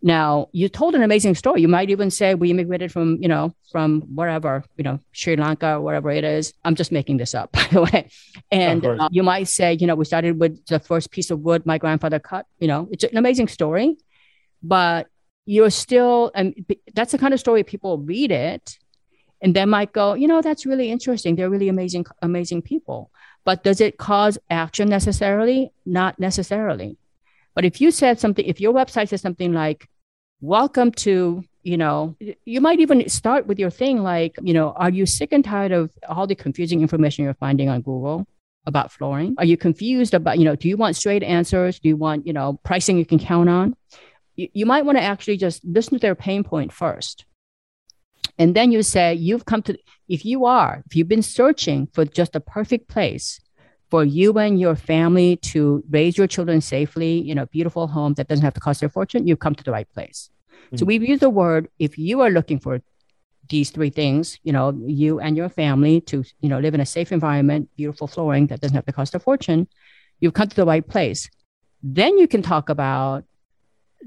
Now, 0.04 0.48
you 0.52 0.68
told 0.68 0.96
an 0.96 1.04
amazing 1.04 1.36
story. 1.36 1.62
You 1.62 1.68
might 1.68 1.92
even 1.92 2.10
say 2.10 2.34
we 2.34 2.50
immigrated 2.50 2.92
from, 2.92 3.18
you 3.22 3.28
know, 3.28 3.54
from 3.72 4.02
wherever, 4.16 4.64
you 4.76 4.84
know, 4.84 5.00
Sri 5.12 5.36
Lanka 5.36 5.76
or 5.76 5.82
whatever 5.82 6.10
it 6.10 6.24
is. 6.24 6.54
I'm 6.66 6.74
just 6.76 6.92
making 6.92 7.18
this 7.18 7.36
up, 7.36 7.52
by 7.54 7.68
the 7.72 7.82
way. 7.82 8.10
And 8.52 8.86
uh, 8.86 9.10
you 9.12 9.22
might 9.22 9.48
say, 9.48 9.78
you 9.80 9.86
know, 9.86 9.96
we 9.96 10.06
started 10.06 10.40
with 10.40 10.66
the 10.66 10.80
first 10.80 11.12
piece 11.12 11.30
of 11.30 11.42
wood 11.42 11.66
my 11.66 11.78
grandfather 11.78 12.20
cut. 12.20 12.48
You 12.60 12.68
know, 12.68 12.88
it's 12.92 13.04
an 13.04 13.18
amazing 13.18 13.48
story, 13.48 13.98
but 14.64 15.08
you're 15.46 15.70
still, 15.70 16.32
and 16.34 16.66
that's 16.94 17.12
the 17.12 17.18
kind 17.18 17.34
of 17.34 17.40
story 17.40 17.64
people 17.64 18.00
read 18.00 18.32
it 18.32 18.80
and 19.42 19.56
they 19.56 19.66
might 19.66 19.92
go, 19.92 20.14
you 20.14 20.28
know, 20.28 20.42
that's 20.42 20.66
really 20.66 20.92
interesting. 20.92 21.36
They're 21.36 21.50
really 21.50 21.70
amazing, 21.70 22.06
amazing 22.22 22.62
people. 22.62 23.12
But 23.44 23.64
does 23.64 23.82
it 23.82 23.98
cause 23.98 24.38
action 24.50 24.88
necessarily? 24.88 25.72
Not 25.86 26.20
necessarily. 26.20 26.98
But 27.54 27.66
if 27.66 27.82
you 27.82 27.92
said 27.92 28.20
something, 28.20 28.46
if 28.46 28.62
your 28.62 28.74
website 28.74 29.10
says 29.10 29.22
something 29.22 29.54
like, 29.54 29.88
welcome 30.40 30.92
to, 30.92 31.44
you 31.64 31.78
know, 31.78 32.16
you 32.46 32.62
might 32.62 32.80
even 32.80 33.08
start 33.10 33.46
with 33.48 33.60
your 33.60 33.70
thing 33.70 34.02
like, 34.02 34.36
you 34.42 34.54
know, 34.54 34.72
are 34.72 34.90
you 34.90 35.06
sick 35.06 35.32
and 35.32 35.44
tired 35.44 35.72
of 35.72 35.92
all 36.08 36.28
the 36.28 36.36
confusing 36.36 36.82
information 36.82 37.24
you're 37.24 37.34
finding 37.36 37.70
on 37.70 37.82
Google? 37.82 38.26
about 38.66 38.92
flooring? 38.92 39.36
Are 39.38 39.46
you 39.46 39.58
confused 39.58 40.14
about, 40.14 40.40
you 40.40 40.46
know, 40.46 40.56
do 40.56 40.68
you 40.68 40.78
want 40.78 40.96
straight 40.96 41.24
answers? 41.24 41.80
Do 41.80 41.90
you 41.90 41.98
want, 41.98 42.28
you 42.28 42.34
know, 42.34 42.60
pricing 42.64 42.98
you 42.98 43.06
can 43.06 43.20
count 43.20 43.50
on? 43.50 43.76
You, 44.36 44.50
you 44.54 44.66
might 44.66 44.86
want 44.86 44.98
to 44.98 45.04
actually 45.04 45.38
just 45.38 45.64
listen 45.66 45.94
to 45.96 46.00
their 46.00 46.16
pain 46.16 46.44
point 46.44 46.72
first. 46.72 47.26
And 48.38 48.56
then 48.56 48.72
you 48.72 48.84
say, 48.84 49.14
you've 49.14 49.46
come 49.46 49.62
to, 49.64 49.78
if 50.08 50.26
you 50.26 50.46
are, 50.46 50.84
if 50.86 50.96
you've 50.96 51.08
been 51.08 51.22
searching 51.22 51.88
for 51.94 52.06
just 52.06 52.36
a 52.36 52.40
perfect 52.40 52.88
place 52.88 53.40
for 53.92 54.06
you 54.06 54.34
and 54.40 54.60
your 54.60 54.76
family 54.76 55.36
to 55.36 55.84
raise 55.90 56.18
your 56.18 56.26
children 56.26 56.62
safely 56.62 57.30
in 57.30 57.38
a 57.38 57.46
beautiful 57.46 57.88
home 57.88 58.14
that 58.14 58.28
doesn't 58.30 58.44
have 58.44 58.54
to 58.54 58.62
cost 58.62 58.82
a 58.82 58.90
fortune, 58.90 59.28
you've 59.28 59.40
come 59.40 59.54
to 59.54 59.64
the 59.64 59.72
right 59.72 59.92
place. 59.94 60.30
Mm-hmm. 60.68 60.78
So 60.78 60.86
we've 60.86 61.04
used 61.04 61.22
the 61.22 61.30
word 61.30 61.68
if 61.78 61.98
you 61.98 62.22
are 62.22 62.30
looking 62.30 62.58
for 62.58 62.82
these 63.50 63.70
three 63.70 63.90
things, 63.90 64.40
you 64.44 64.54
know, 64.54 64.72
you 64.86 65.20
and 65.20 65.36
your 65.36 65.50
family 65.50 66.00
to, 66.00 66.24
you 66.40 66.48
know, 66.48 66.60
live 66.60 66.74
in 66.74 66.80
a 66.80 66.86
safe 66.86 67.12
environment, 67.12 67.70
beautiful 67.76 68.08
flooring 68.08 68.48
that 68.48 68.62
doesn't 68.62 68.76
have 68.76 68.86
to 68.86 68.94
cost 68.94 69.14
a 69.14 69.20
fortune, 69.20 69.68
you've 70.22 70.34
come 70.34 70.48
to 70.48 70.56
the 70.56 70.66
right 70.66 70.88
place. 70.88 71.30
Then 71.84 72.18
you 72.18 72.30
can 72.30 72.42
talk 72.42 72.70
about, 72.70 73.26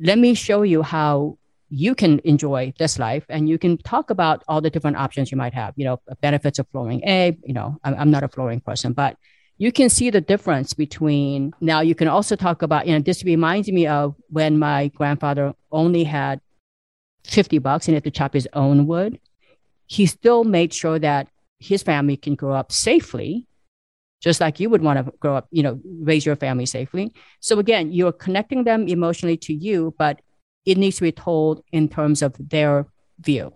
let 0.01 0.19
me 0.19 0.33
show 0.33 0.63
you 0.63 0.83
how 0.83 1.37
you 1.69 1.95
can 1.95 2.21
enjoy 2.25 2.73
this 2.79 2.99
life 2.99 3.25
and 3.29 3.49
you 3.49 3.59
can 3.59 3.77
talk 3.77 4.09
about 4.09 4.43
all 4.49 4.63
the 4.63 4.71
different 4.71 4.97
options 4.97 5.31
you 5.31 5.37
might 5.37 5.53
have, 5.53 5.75
you 5.77 5.85
know, 5.85 6.01
benefits 6.23 6.59
of 6.59 6.67
flooring 6.69 7.03
A, 7.07 7.37
you 7.45 7.53
know, 7.53 7.77
I'm, 7.85 7.95
I'm 7.95 8.11
not 8.11 8.23
a 8.23 8.29
flooring 8.29 8.61
person, 8.61 8.95
but 8.95 9.19
you 9.57 9.71
can 9.71 9.89
see 9.89 10.11
the 10.11 10.21
difference 10.21 10.73
between 10.75 11.53
now 11.61 11.81
you 11.81 11.95
can 11.95 12.09
also 12.09 12.37
talk 12.37 12.63
about, 12.63 12.87
you 12.87 12.93
know, 12.93 13.01
this 13.01 13.25
reminds 13.25 13.71
me 13.71 13.87
of 13.87 14.15
when 14.29 14.59
my 14.59 14.89
grandfather 14.89 15.55
only 15.71 16.05
had 16.05 16.41
50 17.25 17.59
bucks 17.59 17.87
and 17.87 17.95
had 17.95 18.05
to 18.05 18.11
chop 18.11 18.35
his 18.35 18.49
own 18.53 18.87
wood. 18.87 19.19
He 19.87 20.07
still 20.07 20.45
made 20.45 20.73
sure 20.73 20.99
that 20.99 21.29
his 21.59 21.83
family 21.83 22.17
can 22.17 22.35
grow 22.35 22.55
up 22.55 22.73
safely 22.73 23.47
just 24.25 24.41
like 24.41 24.59
you 24.59 24.71
would 24.71 24.81
want 24.81 25.05
to 25.05 25.13
grow 25.21 25.37
up, 25.37 25.47
you 25.51 25.63
know, 25.63 25.79
raise 26.01 26.25
your 26.25 26.35
family 26.35 26.65
safely. 26.65 27.13
So 27.41 27.59
again, 27.59 27.93
you're 27.93 28.11
connecting 28.11 28.65
them 28.65 28.89
emotionally 28.89 29.37
to 29.37 29.53
you, 29.53 29.95
but 29.99 30.23
it 30.65 30.79
needs 30.79 30.97
to 30.97 31.03
be 31.03 31.13
told 31.13 31.63
in 31.73 31.91
terms 31.91 32.23
of 32.23 32.35
their 32.39 32.87
view. 33.21 33.53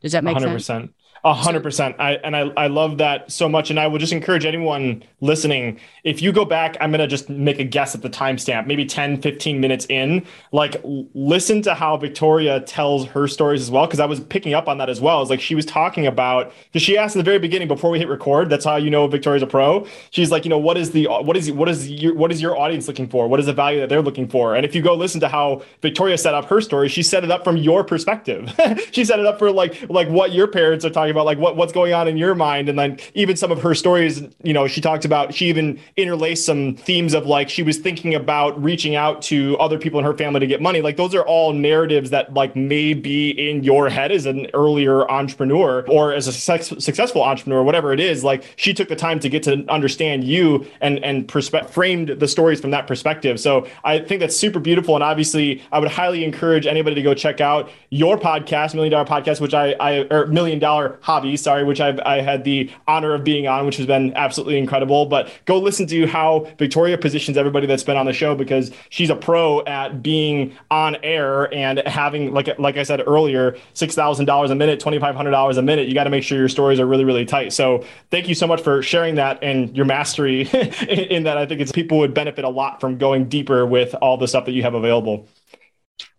Does 0.00 0.12
that 0.12 0.24
make 0.24 0.38
100%. 0.38 0.62
sense? 0.62 0.90
A 1.26 1.34
hundred 1.34 1.64
percent. 1.64 1.96
I 1.98 2.12
and 2.22 2.36
I, 2.36 2.52
I 2.56 2.68
love 2.68 2.98
that 2.98 3.32
so 3.32 3.48
much. 3.48 3.68
And 3.70 3.80
I 3.80 3.88
would 3.88 4.00
just 4.00 4.12
encourage 4.12 4.44
anyone 4.44 5.02
listening, 5.20 5.80
if 6.04 6.22
you 6.22 6.30
go 6.30 6.44
back, 6.44 6.76
I'm 6.80 6.92
gonna 6.92 7.08
just 7.08 7.28
make 7.28 7.58
a 7.58 7.64
guess 7.64 7.96
at 7.96 8.02
the 8.02 8.08
timestamp, 8.08 8.68
maybe 8.68 8.84
10, 8.86 9.20
15 9.22 9.60
minutes 9.60 9.86
in, 9.86 10.24
like 10.52 10.80
listen 10.84 11.62
to 11.62 11.74
how 11.74 11.96
Victoria 11.96 12.60
tells 12.60 13.06
her 13.06 13.26
stories 13.26 13.60
as 13.60 13.72
well. 13.72 13.88
Cause 13.88 13.98
I 13.98 14.06
was 14.06 14.20
picking 14.20 14.54
up 14.54 14.68
on 14.68 14.78
that 14.78 14.88
as 14.88 15.00
well. 15.00 15.20
It's 15.20 15.28
like 15.28 15.40
she 15.40 15.56
was 15.56 15.66
talking 15.66 16.06
about 16.06 16.52
because 16.66 16.82
she 16.82 16.96
asked 16.96 17.16
in 17.16 17.18
the 17.18 17.24
very 17.24 17.40
beginning 17.40 17.66
before 17.66 17.90
we 17.90 17.98
hit 17.98 18.06
record, 18.06 18.48
that's 18.48 18.64
how 18.64 18.76
you 18.76 18.90
know 18.90 19.08
Victoria's 19.08 19.42
a 19.42 19.48
pro. 19.48 19.84
She's 20.10 20.30
like, 20.30 20.44
you 20.44 20.48
know, 20.48 20.58
what 20.58 20.76
is 20.76 20.92
the 20.92 21.08
what 21.08 21.36
is 21.36 21.50
what 21.50 21.68
is 21.68 21.90
your 21.90 22.14
what 22.14 22.30
is 22.30 22.40
your 22.40 22.56
audience 22.56 22.86
looking 22.86 23.08
for? 23.08 23.26
What 23.26 23.40
is 23.40 23.46
the 23.46 23.52
value 23.52 23.80
that 23.80 23.88
they're 23.88 24.00
looking 24.00 24.28
for? 24.28 24.54
And 24.54 24.64
if 24.64 24.76
you 24.76 24.80
go 24.80 24.94
listen 24.94 25.20
to 25.22 25.28
how 25.28 25.62
Victoria 25.82 26.18
set 26.18 26.34
up 26.34 26.44
her 26.44 26.60
story, 26.60 26.88
she 26.88 27.02
set 27.02 27.24
it 27.24 27.32
up 27.32 27.42
from 27.42 27.56
your 27.56 27.82
perspective. 27.82 28.54
she 28.92 29.04
set 29.04 29.18
it 29.18 29.26
up 29.26 29.40
for 29.40 29.50
like 29.50 29.90
like 29.90 30.08
what 30.08 30.30
your 30.30 30.46
parents 30.46 30.84
are 30.84 30.90
talking 30.90 31.15
about 31.16 31.26
like 31.26 31.38
what, 31.38 31.56
what's 31.56 31.72
going 31.72 31.92
on 31.92 32.06
in 32.08 32.16
your 32.16 32.34
mind. 32.34 32.68
And 32.68 32.78
then 32.78 32.98
even 33.14 33.36
some 33.36 33.50
of 33.50 33.62
her 33.62 33.74
stories, 33.74 34.22
you 34.42 34.52
know, 34.52 34.66
she 34.66 34.80
talked 34.80 35.04
about, 35.04 35.34
she 35.34 35.46
even 35.46 35.80
interlaced 35.96 36.44
some 36.44 36.74
themes 36.74 37.14
of 37.14 37.26
like 37.26 37.48
she 37.48 37.62
was 37.62 37.78
thinking 37.78 38.14
about 38.14 38.62
reaching 38.62 38.94
out 38.94 39.22
to 39.22 39.56
other 39.58 39.78
people 39.78 39.98
in 39.98 40.04
her 40.04 40.16
family 40.16 40.40
to 40.40 40.46
get 40.46 40.60
money. 40.60 40.80
Like 40.80 40.96
those 40.96 41.14
are 41.14 41.22
all 41.22 41.52
narratives 41.52 42.10
that 42.10 42.34
like 42.34 42.54
may 42.54 42.94
be 42.94 43.30
in 43.30 43.64
your 43.64 43.88
head 43.88 44.12
as 44.12 44.26
an 44.26 44.46
earlier 44.54 45.10
entrepreneur 45.10 45.84
or 45.88 46.12
as 46.12 46.28
a 46.28 46.32
success, 46.32 46.84
successful 46.84 47.22
entrepreneur, 47.22 47.62
whatever 47.62 47.92
it 47.92 48.00
is. 48.00 48.22
Like 48.22 48.44
she 48.56 48.74
took 48.74 48.88
the 48.88 48.96
time 48.96 49.18
to 49.20 49.28
get 49.28 49.42
to 49.44 49.64
understand 49.68 50.24
you 50.24 50.66
and 50.80 51.02
and 51.04 51.26
perspe- 51.28 51.68
framed 51.70 52.08
the 52.08 52.28
stories 52.28 52.60
from 52.60 52.70
that 52.70 52.86
perspective. 52.86 53.40
So 53.40 53.66
I 53.84 53.98
think 54.00 54.20
that's 54.20 54.36
super 54.36 54.60
beautiful. 54.60 54.94
And 54.94 55.04
obviously, 55.04 55.62
I 55.72 55.78
would 55.78 55.90
highly 55.90 56.24
encourage 56.24 56.66
anybody 56.66 56.94
to 56.96 57.02
go 57.02 57.14
check 57.14 57.40
out 57.40 57.70
your 57.90 58.18
podcast, 58.18 58.74
Million 58.74 58.92
Dollar 58.92 59.04
Podcast, 59.04 59.40
which 59.40 59.54
I 59.54 59.72
I 59.80 60.06
or 60.10 60.26
Million 60.26 60.58
Dollar 60.58 60.95
Hobby, 61.00 61.36
sorry, 61.36 61.64
which 61.64 61.80
I've 61.80 62.00
I 62.00 62.20
had 62.20 62.44
the 62.44 62.70
honor 62.86 63.14
of 63.14 63.24
being 63.24 63.46
on, 63.46 63.66
which 63.66 63.76
has 63.76 63.86
been 63.86 64.14
absolutely 64.14 64.58
incredible. 64.58 65.06
But 65.06 65.30
go 65.44 65.58
listen 65.58 65.86
to 65.88 66.06
how 66.06 66.46
Victoria 66.58 66.98
positions 66.98 67.36
everybody 67.36 67.66
that's 67.66 67.82
been 67.82 67.96
on 67.96 68.06
the 68.06 68.12
show 68.12 68.34
because 68.34 68.70
she's 68.88 69.10
a 69.10 69.16
pro 69.16 69.62
at 69.64 70.02
being 70.02 70.54
on 70.70 70.96
air 71.02 71.52
and 71.54 71.78
having 71.86 72.32
like 72.32 72.58
like 72.58 72.76
I 72.76 72.82
said 72.82 73.02
earlier, 73.06 73.56
six 73.74 73.94
thousand 73.94 74.26
dollars 74.26 74.50
a 74.50 74.54
minute, 74.54 74.80
twenty 74.80 74.98
five 74.98 75.14
hundred 75.14 75.32
dollars 75.32 75.56
a 75.56 75.62
minute. 75.62 75.88
You 75.88 75.94
got 75.94 76.04
to 76.04 76.10
make 76.10 76.24
sure 76.24 76.38
your 76.38 76.48
stories 76.48 76.80
are 76.80 76.86
really 76.86 77.04
really 77.04 77.24
tight. 77.24 77.52
So 77.52 77.84
thank 78.10 78.28
you 78.28 78.34
so 78.34 78.46
much 78.46 78.62
for 78.62 78.82
sharing 78.82 79.16
that 79.16 79.38
and 79.42 79.76
your 79.76 79.86
mastery 79.86 80.42
in 80.88 81.24
that. 81.24 81.38
I 81.38 81.46
think 81.46 81.60
it's 81.60 81.72
people 81.72 81.98
would 81.98 82.14
benefit 82.14 82.44
a 82.44 82.48
lot 82.48 82.80
from 82.80 82.98
going 82.98 83.28
deeper 83.28 83.66
with 83.66 83.94
all 83.96 84.16
the 84.16 84.28
stuff 84.28 84.44
that 84.46 84.52
you 84.52 84.62
have 84.62 84.74
available. 84.74 85.26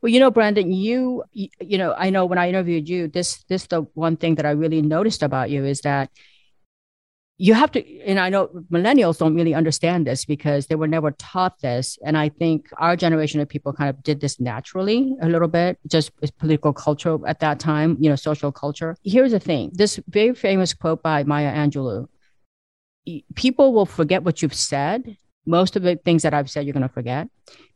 Well, 0.07 0.13
you 0.13 0.21
know, 0.21 0.31
Brandon, 0.31 0.71
you, 0.71 1.25
you 1.33 1.77
know, 1.77 1.93
I 1.97 2.11
know 2.11 2.25
when 2.25 2.37
I 2.37 2.47
interviewed 2.47 2.87
you, 2.87 3.09
this, 3.09 3.43
this, 3.49 3.67
the 3.67 3.81
one 3.93 4.15
thing 4.15 4.35
that 4.35 4.45
I 4.45 4.51
really 4.51 4.81
noticed 4.81 5.21
about 5.21 5.49
you 5.49 5.65
is 5.65 5.81
that 5.81 6.09
you 7.37 7.53
have 7.53 7.73
to, 7.73 8.01
and 8.05 8.17
I 8.17 8.29
know 8.29 8.47
millennials 8.71 9.17
don't 9.17 9.35
really 9.35 9.53
understand 9.53 10.07
this 10.07 10.23
because 10.23 10.67
they 10.67 10.75
were 10.75 10.87
never 10.87 11.11
taught 11.11 11.59
this. 11.59 11.97
And 12.05 12.17
I 12.17 12.29
think 12.29 12.69
our 12.77 12.95
generation 12.95 13.41
of 13.41 13.49
people 13.49 13.73
kind 13.73 13.89
of 13.89 14.01
did 14.01 14.21
this 14.21 14.39
naturally 14.39 15.13
a 15.21 15.27
little 15.27 15.49
bit, 15.49 15.77
just 15.87 16.13
political 16.39 16.71
culture 16.71 17.17
at 17.27 17.41
that 17.41 17.59
time, 17.59 17.97
you 17.99 18.09
know, 18.09 18.15
social 18.15 18.53
culture. 18.53 18.95
Here's 19.03 19.33
the 19.33 19.41
thing 19.41 19.71
this 19.73 19.99
very 20.07 20.33
famous 20.33 20.73
quote 20.73 21.03
by 21.03 21.25
Maya 21.25 21.53
Angelou 21.53 22.07
people 23.35 23.73
will 23.73 23.85
forget 23.85 24.23
what 24.23 24.41
you've 24.41 24.53
said 24.53 25.17
most 25.47 25.75
of 25.75 25.83
the 25.83 25.95
things 25.95 26.23
that 26.23 26.33
I've 26.33 26.49
said, 26.49 26.65
you're 26.65 26.73
going 26.73 26.87
to 26.87 26.89
forget. 26.89 27.27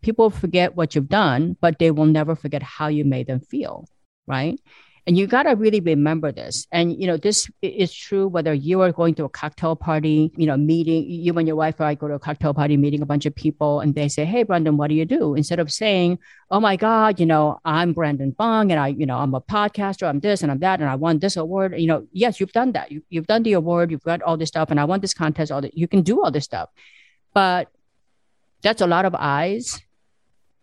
People 0.01 0.30
forget 0.30 0.76
what 0.76 0.93
you've 0.93 1.09
done, 1.09 1.57
but 1.61 1.80
they 1.80 1.91
will 1.91 2.05
never 2.05 2.36
forget 2.36 2.61
how 2.61 2.88
you 2.88 3.05
made 3.05 3.28
them 3.28 3.39
feel. 3.39 3.86
Right. 4.28 4.59
And 5.07 5.17
you 5.17 5.26
got 5.26 5.43
to 5.43 5.55
really 5.55 5.80
remember 5.80 6.32
this. 6.32 6.67
And, 6.72 6.99
you 7.01 7.07
know, 7.07 7.17
this 7.17 7.49
is 7.63 7.91
true 7.91 8.28
whether 8.28 8.53
you 8.53 8.82
are 8.82 8.91
going 8.91 9.15
to 9.15 9.24
a 9.24 9.30
cocktail 9.30 9.76
party, 9.76 10.32
you 10.38 10.45
know, 10.45 10.55
meeting, 10.55 11.09
you 11.09 11.36
and 11.38 11.47
your 11.47 11.57
wife 11.57 11.80
or 11.80 11.86
I 11.86 11.95
go 11.95 12.07
to 12.07 12.13
a 12.13 12.19
cocktail 12.19 12.53
party, 12.53 12.78
meeting 12.78 13.01
a 13.01 13.05
bunch 13.07 13.26
of 13.26 13.34
people, 13.34 13.80
and 13.80 13.95
they 13.95 14.07
say, 14.07 14.26
Hey, 14.26 14.43
Brandon, 14.43 14.78
what 14.78 14.89
do 14.89 14.95
you 14.95 15.05
do? 15.05 15.34
Instead 15.34 15.59
of 15.59 15.72
saying, 15.72 16.19
Oh 16.51 16.59
my 16.59 16.76
God, 16.76 17.19
you 17.19 17.26
know, 17.26 17.59
I'm 17.65 17.93
Brandon 17.93 18.30
Bong 18.32 18.72
and 18.72 18.80
I, 18.80 18.89
you 18.89 19.07
know, 19.07 19.17
I'm 19.17 19.34
a 19.34 19.41
podcaster, 19.41 20.07
I'm 20.07 20.19
this 20.19 20.43
and 20.43 20.51
I'm 20.51 20.59
that, 20.59 20.82
and 20.82 20.89
I 20.89 20.95
won 20.95 21.17
this 21.17 21.36
award. 21.36 21.74
You 21.80 21.88
know, 21.88 22.07
yes, 22.11 22.39
you've 22.39 22.53
done 22.53 22.74
that. 22.74 22.91
You, 22.91 23.01
you've 23.09 23.28
done 23.28 23.41
the 23.41 23.53
award, 23.53 23.89
you've 23.89 24.03
got 24.03 24.22
all 24.22 24.38
this 24.38 24.49
stuff, 24.49 24.69
and 24.69 24.80
I 24.80 24.86
won 24.86 24.99
this 24.99 25.15
contest, 25.15 25.51
all 25.51 25.61
that. 25.61 25.76
You 25.76 25.88
can 25.88 26.03
do 26.03 26.22
all 26.24 26.30
this 26.30 26.45
stuff 26.45 26.69
but 27.34 27.69
that's 28.61 28.82
a 28.82 28.88
lot 28.88 29.05
of 29.05 29.15
I's. 29.15 29.82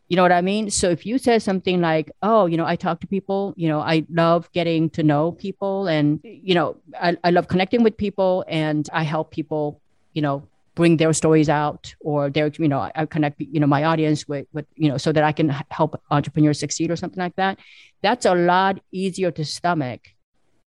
You 0.09 0.17
know 0.17 0.23
what 0.23 0.33
I 0.33 0.41
mean? 0.41 0.71
So 0.71 0.89
if 0.89 1.05
you 1.05 1.19
say 1.19 1.39
something 1.39 1.83
like, 1.83 2.11
oh, 2.23 2.47
you 2.47 2.57
know, 2.57 2.65
I 2.65 2.77
talk 2.77 3.01
to 3.01 3.07
people, 3.07 3.53
you 3.59 3.69
know, 3.69 3.81
I 3.81 4.07
love 4.09 4.51
getting 4.53 4.89
to 4.91 5.03
know 5.03 5.33
people 5.33 5.87
and, 5.87 6.19
you 6.23 6.55
know, 6.55 6.77
I, 6.99 7.17
I 7.25 7.31
love 7.31 7.49
connecting 7.49 7.83
with 7.83 7.97
people 7.99 8.43
and 8.49 8.89
I 8.91 9.03
help 9.03 9.31
people, 9.31 9.83
you 10.15 10.23
know, 10.23 10.49
bring 10.75 10.97
their 10.97 11.13
stories 11.13 11.51
out 11.51 11.95
or 12.01 12.31
their, 12.31 12.51
you 12.57 12.69
know, 12.69 12.89
I 12.95 13.05
connect, 13.05 13.39
you 13.41 13.61
know, 13.61 13.67
my 13.67 13.85
audience 13.85 14.27
with, 14.27 14.47
with, 14.55 14.65
you 14.77 14.89
know, 14.89 14.97
so 14.97 15.13
that 15.13 15.25
I 15.25 15.33
can 15.33 15.51
help 15.71 16.01
entrepreneurs 16.11 16.59
succeed 16.59 16.91
or 16.91 16.97
something 16.97 17.21
like 17.21 17.37
that. 17.37 17.59
That's 18.01 18.25
a 18.25 18.35
lot 18.35 18.81
easier 18.93 19.31
to 19.33 19.45
stomach. 19.45 20.01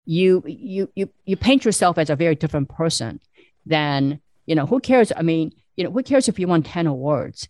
You, 0.05 0.43
you, 0.45 0.89
you, 0.95 1.09
you 1.25 1.35
paint 1.35 1.65
yourself 1.65 1.97
as 1.97 2.09
a 2.09 2.15
very 2.15 2.35
different 2.35 2.69
person 2.69 3.19
than, 3.65 4.21
you 4.45 4.55
know, 4.55 4.65
who 4.65 4.79
cares? 4.79 5.11
I 5.17 5.23
mean, 5.23 5.51
you 5.76 5.84
know, 5.84 5.91
who 5.91 6.03
cares 6.03 6.28
if 6.28 6.39
you 6.39 6.47
won 6.47 6.63
10 6.63 6.88
awards? 6.88 7.49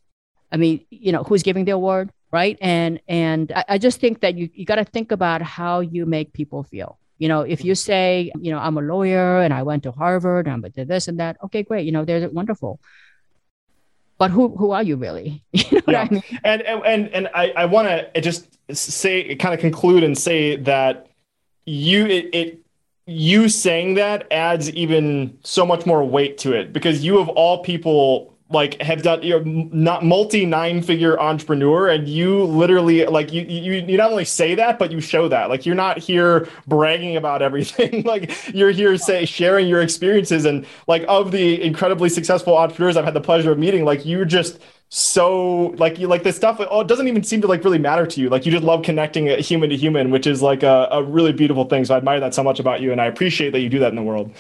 I 0.52 0.58
mean, 0.58 0.86
you 0.90 1.12
know, 1.12 1.24
who's 1.24 1.44
giving 1.44 1.66
the 1.66 1.72
award, 1.72 2.12
right? 2.32 2.58
And 2.62 3.00
and 3.08 3.52
I, 3.52 3.66
I 3.70 3.78
just 3.78 4.00
think 4.00 4.22
that 4.22 4.36
you, 4.36 4.50
you 4.54 4.66
got 4.66 4.76
to 4.76 4.86
think 4.86 5.12
about 5.12 5.42
how 5.42 5.80
you 5.80 6.06
make 6.06 6.34
people 6.34 6.64
feel. 6.64 7.00
You 7.18 7.30
know, 7.30 7.42
if 7.42 7.64
you 7.64 7.74
mm-hmm. 7.74 7.92
say, 7.92 8.32
you 8.40 8.52
know, 8.52 8.60
I'm 8.60 8.78
a 8.78 8.82
lawyer 8.82 9.42
and 9.42 9.54
I 9.54 9.64
went 9.64 9.84
to 9.84 9.92
Harvard 9.92 10.48
and 10.48 10.66
I 10.66 10.70
did 10.70 10.88
this 10.88 11.08
and 11.08 11.20
that, 11.20 11.38
okay, 11.46 11.64
great. 11.64 11.86
You 11.86 11.92
know, 11.92 12.06
they're 12.06 12.30
wonderful. 12.30 12.80
But 14.18 14.32
who 14.32 14.56
who 14.56 14.72
are 14.72 14.84
you 14.84 14.96
really? 14.96 15.44
You 15.54 15.82
know 15.88 15.94
yeah. 15.94 16.08
I 16.10 16.14
mean? 16.14 16.24
And 16.44 16.62
and 16.62 17.10
and 17.10 17.30
I, 17.34 17.52
I 17.56 17.66
want 17.66 17.88
to 17.88 18.22
just 18.22 18.58
say 18.72 19.36
kind 19.36 19.54
of 19.54 19.60
conclude 19.60 20.04
and 20.04 20.18
say 20.18 20.56
that 20.58 21.08
you 21.66 22.06
it, 22.06 22.30
it 22.34 22.65
you 23.08 23.50
saying 23.50 23.96
that 23.96 24.28
adds 24.32 24.70
even 24.72 25.38
so 25.44 25.66
much 25.66 25.86
more 25.86 26.04
weight 26.04 26.38
to 26.40 26.54
it 26.54 26.74
because 26.74 27.04
you 27.04 27.20
of 27.20 27.30
all 27.30 27.64
people 27.64 28.35
like 28.56 28.82
have 28.82 29.04
done 29.04 29.22
you're 29.22 29.44
not 29.44 30.04
multi 30.04 30.46
nine 30.46 30.82
figure 30.82 31.20
entrepreneur 31.20 31.90
and 31.90 32.08
you 32.08 32.46
literally 32.46 33.06
like 33.06 33.32
you, 33.34 33.42
you 33.42 33.74
you 33.74 33.98
not 33.98 34.10
only 34.10 34.26
say 34.26 34.56
that 34.56 34.80
but 34.80 34.92
you 34.92 35.02
show 35.02 35.28
that. 35.28 35.50
Like 35.50 35.66
you're 35.66 35.76
not 35.76 36.00
here 36.00 36.48
bragging 36.66 37.18
about 37.18 37.44
everything. 37.44 38.04
Like 38.16 38.54
you're 38.54 38.72
here 38.72 38.98
say 38.98 39.26
sharing 39.26 39.68
your 39.68 39.82
experiences. 39.82 40.46
And 40.46 40.66
like 40.88 41.04
of 41.08 41.32
the 41.32 41.62
incredibly 41.62 42.08
successful 42.08 42.58
entrepreneurs 42.58 42.96
I've 42.96 43.04
had 43.04 43.14
the 43.14 43.22
pleasure 43.22 43.52
of 43.52 43.60
meeting 43.60 43.84
like 43.84 44.06
you're 44.06 44.26
just 44.26 44.60
so 44.90 45.74
like 45.78 46.00
you 46.00 46.08
like 46.08 46.24
this 46.24 46.38
stuff 46.38 46.58
oh, 46.60 46.80
it 46.80 46.88
doesn't 46.88 47.08
even 47.08 47.24
seem 47.24 47.42
to 47.42 47.48
like 47.48 47.64
really 47.64 47.80
matter 47.80 48.06
to 48.08 48.22
you. 48.22 48.30
Like 48.30 48.46
you 48.46 48.52
just 48.52 48.64
love 48.64 48.84
connecting 48.84 49.30
uh, 49.30 49.38
human 49.38 49.70
to 49.70 49.76
human 49.76 50.12
which 50.12 50.28
is 50.28 50.42
like 50.42 50.64
a, 50.64 50.88
a 50.92 51.04
really 51.04 51.34
beautiful 51.34 51.66
thing. 51.66 51.84
So 51.84 51.94
i 51.94 51.98
admire 51.98 52.22
that 52.22 52.34
so 52.34 52.44
much 52.44 52.60
about 52.60 52.80
you 52.82 52.94
and 52.94 53.02
i 53.02 53.06
appreciate 53.06 53.52
that 53.52 53.60
you 53.60 53.70
do 53.70 53.80
that 53.80 53.90
in 53.90 53.96
the 53.96 54.04
world 54.04 54.32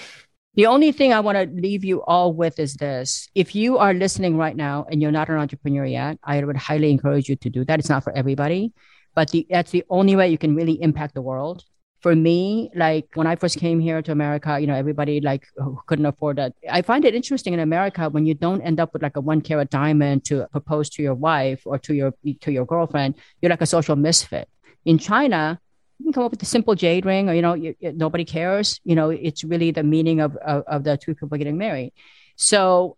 the 0.55 0.65
only 0.65 0.91
thing 0.91 1.13
i 1.13 1.19
want 1.19 1.37
to 1.37 1.61
leave 1.61 1.83
you 1.83 2.01
all 2.03 2.33
with 2.33 2.59
is 2.59 2.75
this 2.75 3.29
if 3.35 3.55
you 3.55 3.77
are 3.77 3.93
listening 3.93 4.37
right 4.37 4.55
now 4.55 4.85
and 4.89 5.01
you're 5.01 5.11
not 5.11 5.29
an 5.29 5.37
entrepreneur 5.37 5.85
yet 5.85 6.17
i 6.23 6.43
would 6.43 6.57
highly 6.57 6.91
encourage 6.91 7.29
you 7.29 7.35
to 7.35 7.49
do 7.49 7.65
that 7.65 7.79
it's 7.79 7.89
not 7.89 8.03
for 8.03 8.15
everybody 8.15 8.73
but 9.13 9.29
the, 9.31 9.47
that's 9.49 9.71
the 9.71 9.83
only 9.89 10.15
way 10.15 10.29
you 10.29 10.37
can 10.37 10.55
really 10.55 10.81
impact 10.81 11.13
the 11.13 11.21
world 11.21 11.63
for 12.05 12.15
me, 12.15 12.69
like 12.75 13.07
when 13.15 13.25
I 13.25 13.35
first 13.35 13.57
came 13.57 13.79
here 13.79 13.99
to 13.99 14.11
America, 14.11 14.59
you 14.59 14.67
know, 14.67 14.75
everybody 14.75 15.21
like 15.21 15.47
couldn't 15.87 16.05
afford 16.05 16.37
that. 16.37 16.53
I 16.69 16.83
find 16.83 17.03
it 17.03 17.15
interesting 17.15 17.55
in 17.55 17.59
America 17.59 18.09
when 18.09 18.27
you 18.27 18.35
don't 18.35 18.61
end 18.61 18.79
up 18.79 18.93
with 18.93 19.01
like 19.01 19.17
a 19.17 19.21
one 19.21 19.41
carat 19.41 19.71
diamond 19.71 20.23
to 20.25 20.45
propose 20.51 20.87
to 20.91 21.01
your 21.01 21.15
wife 21.15 21.63
or 21.65 21.79
to 21.79 21.95
your 21.95 22.13
to 22.41 22.51
your 22.51 22.63
girlfriend, 22.63 23.15
you're 23.41 23.49
like 23.49 23.63
a 23.63 23.65
social 23.65 23.95
misfit. 23.95 24.47
In 24.85 24.99
China, 24.99 25.59
you 25.99 26.05
can 26.05 26.13
come 26.13 26.23
up 26.23 26.31
with 26.31 26.41
a 26.41 26.45
simple 26.45 26.75
jade 26.75 27.05
ring, 27.05 27.29
or 27.29 27.33
you 27.33 27.41
know, 27.41 27.53
you, 27.53 27.75
nobody 27.81 28.25
cares. 28.25 28.79
You 28.83 28.95
know, 28.95 29.09
it's 29.09 29.43
really 29.43 29.71
the 29.71 29.83
meaning 29.83 30.19
of, 30.19 30.35
of 30.37 30.63
of 30.67 30.83
the 30.83 30.97
two 30.97 31.15
people 31.15 31.37
getting 31.37 31.57
married. 31.57 31.93
So 32.35 32.95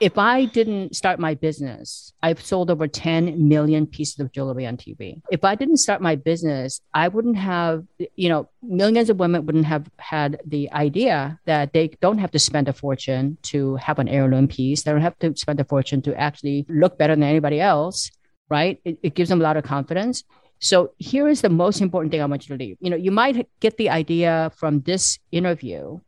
if 0.00 0.16
I 0.16 0.46
didn't 0.46 0.96
start 0.96 1.20
my 1.20 1.34
business, 1.34 2.14
I've 2.22 2.40
sold 2.40 2.70
over 2.70 2.88
10 2.88 3.48
million 3.48 3.86
pieces 3.86 4.18
of 4.18 4.32
jewelry 4.32 4.66
on 4.66 4.78
TV. 4.78 5.20
If 5.30 5.44
I 5.44 5.54
didn't 5.54 5.76
start 5.76 6.00
my 6.00 6.16
business, 6.16 6.80
I 6.94 7.08
wouldn't 7.08 7.36
have, 7.36 7.84
you 8.16 8.30
know, 8.30 8.48
millions 8.62 9.10
of 9.10 9.18
women 9.18 9.44
wouldn't 9.44 9.66
have 9.66 9.90
had 9.98 10.40
the 10.46 10.72
idea 10.72 11.38
that 11.44 11.74
they 11.74 11.88
don't 12.00 12.16
have 12.16 12.30
to 12.30 12.38
spend 12.38 12.68
a 12.68 12.72
fortune 12.72 13.36
to 13.42 13.76
have 13.76 13.98
an 13.98 14.08
heirloom 14.08 14.48
piece. 14.48 14.82
They 14.82 14.90
don't 14.90 15.02
have 15.02 15.18
to 15.18 15.36
spend 15.36 15.60
a 15.60 15.64
fortune 15.64 16.00
to 16.02 16.18
actually 16.18 16.64
look 16.70 16.96
better 16.96 17.14
than 17.14 17.22
anybody 17.22 17.60
else, 17.60 18.10
right? 18.48 18.80
It, 18.86 18.98
it 19.02 19.14
gives 19.14 19.28
them 19.28 19.40
a 19.40 19.44
lot 19.44 19.58
of 19.58 19.64
confidence. 19.64 20.24
So 20.60 20.92
here 20.98 21.26
is 21.26 21.40
the 21.40 21.48
most 21.48 21.80
important 21.80 22.12
thing 22.12 22.22
I 22.22 22.26
want 22.26 22.48
you 22.48 22.56
to 22.56 22.62
leave. 22.62 22.76
You 22.80 22.90
know, 22.90 22.96
you 22.96 23.10
might 23.10 23.48
get 23.60 23.76
the 23.76 23.90
idea 23.90 24.52
from 24.56 24.80
this 24.82 25.18
interview 25.32 26.00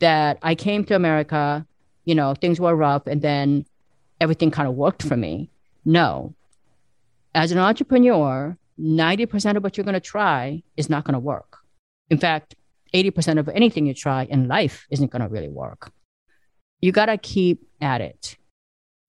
that 0.00 0.38
I 0.42 0.54
came 0.54 0.84
to 0.86 0.96
America 0.96 1.66
you 2.04 2.14
know, 2.14 2.34
things 2.34 2.60
were 2.60 2.74
rough 2.74 3.06
and 3.06 3.22
then 3.22 3.64
everything 4.20 4.50
kind 4.50 4.68
of 4.68 4.74
worked 4.74 5.02
for 5.02 5.16
me. 5.16 5.50
No. 5.84 6.34
As 7.34 7.52
an 7.52 7.58
entrepreneur, 7.58 8.56
90% 8.78 9.56
of 9.56 9.62
what 9.62 9.76
you're 9.76 9.84
going 9.84 9.94
to 9.94 10.00
try 10.00 10.62
is 10.76 10.90
not 10.90 11.04
going 11.04 11.14
to 11.14 11.20
work. 11.20 11.58
In 12.10 12.18
fact, 12.18 12.54
80% 12.94 13.38
of 13.38 13.48
anything 13.48 13.86
you 13.86 13.94
try 13.94 14.24
in 14.24 14.48
life 14.48 14.86
isn't 14.90 15.10
going 15.10 15.22
to 15.22 15.28
really 15.28 15.48
work. 15.48 15.92
You 16.80 16.92
got 16.92 17.06
to 17.06 17.16
keep 17.16 17.66
at 17.80 18.00
it. 18.00 18.36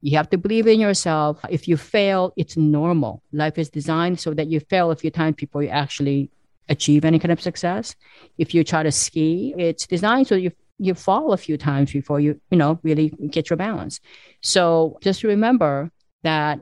You 0.04 0.18
have 0.18 0.30
to 0.32 0.38
believe 0.38 0.68
in 0.68 0.82
yourself. 0.82 1.40
If 1.50 1.66
you 1.66 1.78
fail, 1.78 2.34
it's 2.36 2.58
normal. 2.58 3.24
Life 3.32 3.58
is 3.58 3.70
designed 3.70 4.20
so 4.20 4.34
that 4.34 4.48
you 4.48 4.60
fail 4.60 4.92
a 4.92 4.98
few 4.98 5.10
times 5.10 5.38
before 5.38 5.64
you 5.64 5.70
actually 5.70 6.30
achieve 6.68 7.06
any 7.06 7.20
kind 7.20 7.32
of 7.32 7.42
success. 7.42 7.96
If 8.38 8.54
you 8.54 8.66
try 8.66 8.84
to 8.84 8.92
ski, 8.92 9.56
it's 9.58 9.88
designed 9.88 10.28
so 10.28 10.36
you 10.36 10.52
you 10.78 10.94
fall 10.94 11.32
a 11.32 11.38
few 11.38 11.58
times 11.58 11.94
before 11.94 12.20
you 12.20 12.42
you 12.52 12.58
know 12.58 12.80
really 12.84 13.10
get 13.30 13.50
your 13.50 13.58
balance 13.58 14.00
so 14.42 14.98
just 15.02 15.24
remember 15.24 15.92
that 16.24 16.60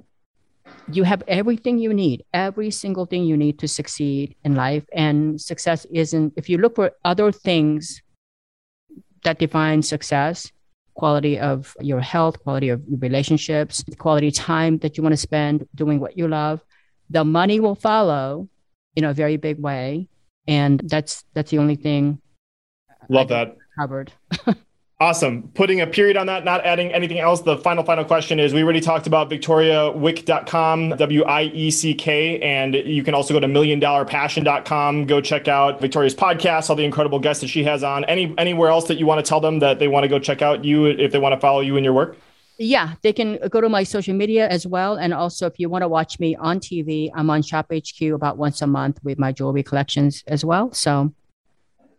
you 0.91 1.03
have 1.03 1.23
everything 1.27 1.77
you 1.79 1.93
need 1.93 2.23
every 2.33 2.69
single 2.69 3.05
thing 3.05 3.23
you 3.23 3.37
need 3.37 3.57
to 3.57 3.67
succeed 3.67 4.35
in 4.43 4.53
life 4.53 4.83
and 4.93 5.39
success 5.39 5.85
isn't 5.91 6.33
if 6.35 6.49
you 6.49 6.57
look 6.57 6.75
for 6.75 6.91
other 7.05 7.31
things 7.31 8.01
that 9.23 9.39
define 9.39 9.81
success 9.81 10.51
quality 11.01 11.35
of 11.51 11.75
your 11.91 12.01
health 12.13 12.35
quality 12.43 12.69
of 12.69 12.79
your 12.87 12.99
relationships 13.07 13.83
quality 14.05 14.31
time 14.31 14.77
that 14.83 14.95
you 14.95 15.03
want 15.03 15.13
to 15.17 15.23
spend 15.29 15.67
doing 15.83 15.99
what 15.99 16.17
you 16.19 16.27
love 16.27 16.57
the 17.09 17.23
money 17.39 17.59
will 17.59 17.79
follow 17.89 18.47
in 18.95 19.03
a 19.03 19.13
very 19.21 19.37
big 19.47 19.57
way 19.69 20.07
and 20.47 20.81
that's 20.93 21.23
that's 21.33 21.51
the 21.51 21.57
only 21.63 21.75
thing 21.75 22.21
love 23.09 23.27
that 23.29 23.55
covered. 23.77 24.11
Awesome. 25.01 25.49
Putting 25.55 25.81
a 25.81 25.87
period 25.87 26.15
on 26.15 26.27
that, 26.27 26.45
not 26.45 26.63
adding 26.63 26.93
anything 26.93 27.17
else. 27.17 27.41
The 27.41 27.57
final, 27.57 27.83
final 27.83 28.05
question 28.05 28.39
is 28.39 28.53
we 28.53 28.61
already 28.61 28.81
talked 28.81 29.07
about 29.07 29.31
victoriawieck.com, 29.31 30.89
W 30.89 31.23
I 31.23 31.41
E 31.45 31.71
C 31.71 31.95
K, 31.95 32.39
and 32.39 32.75
you 32.75 33.03
can 33.03 33.15
also 33.15 33.33
go 33.33 33.39
to 33.39 33.47
milliondollarpassion.com. 33.47 35.07
Go 35.07 35.19
check 35.19 35.47
out 35.47 35.81
Victoria's 35.81 36.13
podcast, 36.13 36.69
all 36.69 36.75
the 36.75 36.85
incredible 36.85 37.17
guests 37.17 37.41
that 37.41 37.47
she 37.47 37.63
has 37.63 37.83
on. 37.83 38.05
Any 38.05 38.35
Anywhere 38.37 38.69
else 38.69 38.87
that 38.89 38.99
you 38.99 39.07
want 39.07 39.25
to 39.25 39.27
tell 39.27 39.39
them 39.39 39.57
that 39.57 39.79
they 39.79 39.87
want 39.87 40.03
to 40.03 40.07
go 40.07 40.19
check 40.19 40.43
out 40.43 40.63
you 40.63 40.85
if 40.85 41.11
they 41.11 41.17
want 41.17 41.33
to 41.33 41.39
follow 41.39 41.61
you 41.61 41.77
in 41.77 41.83
your 41.83 41.93
work? 41.93 42.15
Yeah, 42.59 42.93
they 43.01 43.11
can 43.11 43.39
go 43.49 43.59
to 43.59 43.69
my 43.69 43.81
social 43.81 44.13
media 44.13 44.47
as 44.49 44.67
well. 44.67 44.97
And 44.97 45.15
also, 45.15 45.47
if 45.47 45.57
you 45.57 45.67
want 45.67 45.81
to 45.81 45.87
watch 45.87 46.19
me 46.19 46.35
on 46.35 46.59
TV, 46.59 47.09
I'm 47.15 47.31
on 47.31 47.41
Shop 47.41 47.73
HQ 47.73 47.99
about 48.13 48.37
once 48.37 48.61
a 48.61 48.67
month 48.67 48.99
with 49.03 49.17
my 49.17 49.31
jewelry 49.31 49.63
collections 49.63 50.23
as 50.27 50.45
well. 50.45 50.71
So 50.73 51.11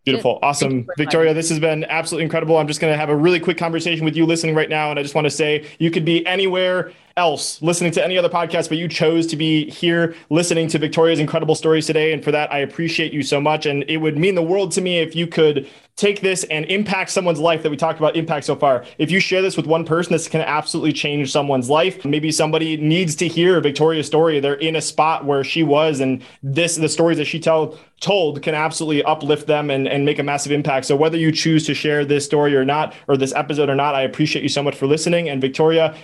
Beautiful. 0.04 0.40
Awesome. 0.42 0.88
Victoria, 0.96 1.32
this 1.32 1.48
has 1.48 1.60
been 1.60 1.84
absolutely 1.84 2.24
incredible. 2.24 2.58
I'm 2.58 2.66
just 2.66 2.80
going 2.80 2.92
to 2.92 2.96
have 2.96 3.08
a 3.08 3.16
really 3.16 3.38
quick 3.38 3.56
conversation 3.56 4.04
with 4.04 4.16
you 4.16 4.26
listening 4.26 4.54
right 4.54 4.68
now. 4.68 4.90
And 4.90 4.98
I 4.98 5.02
just 5.02 5.14
want 5.14 5.26
to 5.26 5.30
say 5.30 5.64
you 5.78 5.92
could 5.92 6.04
be 6.04 6.26
anywhere 6.26 6.92
else 7.16 7.62
listening 7.62 7.92
to 7.92 8.04
any 8.04 8.18
other 8.18 8.28
podcast, 8.28 8.68
but 8.68 8.78
you 8.78 8.88
chose 8.88 9.28
to 9.28 9.36
be 9.36 9.70
here 9.70 10.16
listening 10.28 10.66
to 10.68 10.78
Victoria's 10.78 11.20
incredible 11.20 11.54
stories 11.54 11.86
today. 11.86 12.12
And 12.12 12.24
for 12.24 12.32
that, 12.32 12.52
I 12.52 12.58
appreciate 12.58 13.12
you 13.12 13.22
so 13.22 13.40
much. 13.40 13.64
And 13.64 13.84
it 13.86 13.98
would 13.98 14.18
mean 14.18 14.34
the 14.34 14.42
world 14.42 14.72
to 14.72 14.80
me 14.80 14.98
if 14.98 15.14
you 15.14 15.28
could 15.28 15.68
take 15.96 16.20
this 16.20 16.44
and 16.44 16.64
impact 16.66 17.10
someone's 17.10 17.38
life 17.38 17.62
that 17.62 17.70
we 17.70 17.76
talked 17.76 17.98
about 17.98 18.16
impact 18.16 18.46
so 18.46 18.56
far. 18.56 18.84
If 18.98 19.10
you 19.10 19.20
share 19.20 19.42
this 19.42 19.56
with 19.56 19.66
one 19.66 19.84
person, 19.84 20.12
this 20.12 20.28
can 20.28 20.40
absolutely 20.40 20.92
change 20.92 21.30
someone's 21.30 21.68
life. 21.68 22.04
Maybe 22.04 22.32
somebody 22.32 22.76
needs 22.76 23.14
to 23.16 23.28
hear 23.28 23.60
Victoria's 23.60 24.06
story. 24.06 24.40
They're 24.40 24.54
in 24.54 24.76
a 24.76 24.80
spot 24.80 25.24
where 25.24 25.44
she 25.44 25.62
was, 25.62 26.00
and 26.00 26.22
this 26.42 26.76
the 26.76 26.88
stories 26.88 27.18
that 27.18 27.26
she 27.26 27.38
tell 27.38 27.78
told 28.00 28.42
can 28.42 28.54
absolutely 28.54 29.04
uplift 29.04 29.46
them 29.46 29.70
and, 29.70 29.86
and 29.86 30.04
make 30.04 30.18
a 30.18 30.22
massive 30.22 30.50
impact. 30.50 30.86
So 30.86 30.96
whether 30.96 31.16
you 31.16 31.30
choose 31.30 31.66
to 31.66 31.74
share 31.74 32.04
this 32.04 32.24
story 32.24 32.56
or 32.56 32.64
not, 32.64 32.94
or 33.06 33.16
this 33.16 33.32
episode 33.34 33.68
or 33.68 33.76
not, 33.76 33.94
I 33.94 34.02
appreciate 34.02 34.42
you 34.42 34.48
so 34.48 34.62
much 34.62 34.74
for 34.74 34.86
listening. 34.86 35.28
And 35.28 35.40
Victoria, 35.40 35.94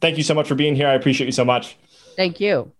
thank 0.00 0.18
you 0.18 0.24
so 0.24 0.34
much 0.34 0.48
for 0.48 0.54
being 0.54 0.74
here. 0.74 0.88
I 0.88 0.94
appreciate 0.94 1.26
you 1.26 1.32
so 1.32 1.44
much. 1.44 1.76
Thank 2.16 2.40
you. 2.40 2.72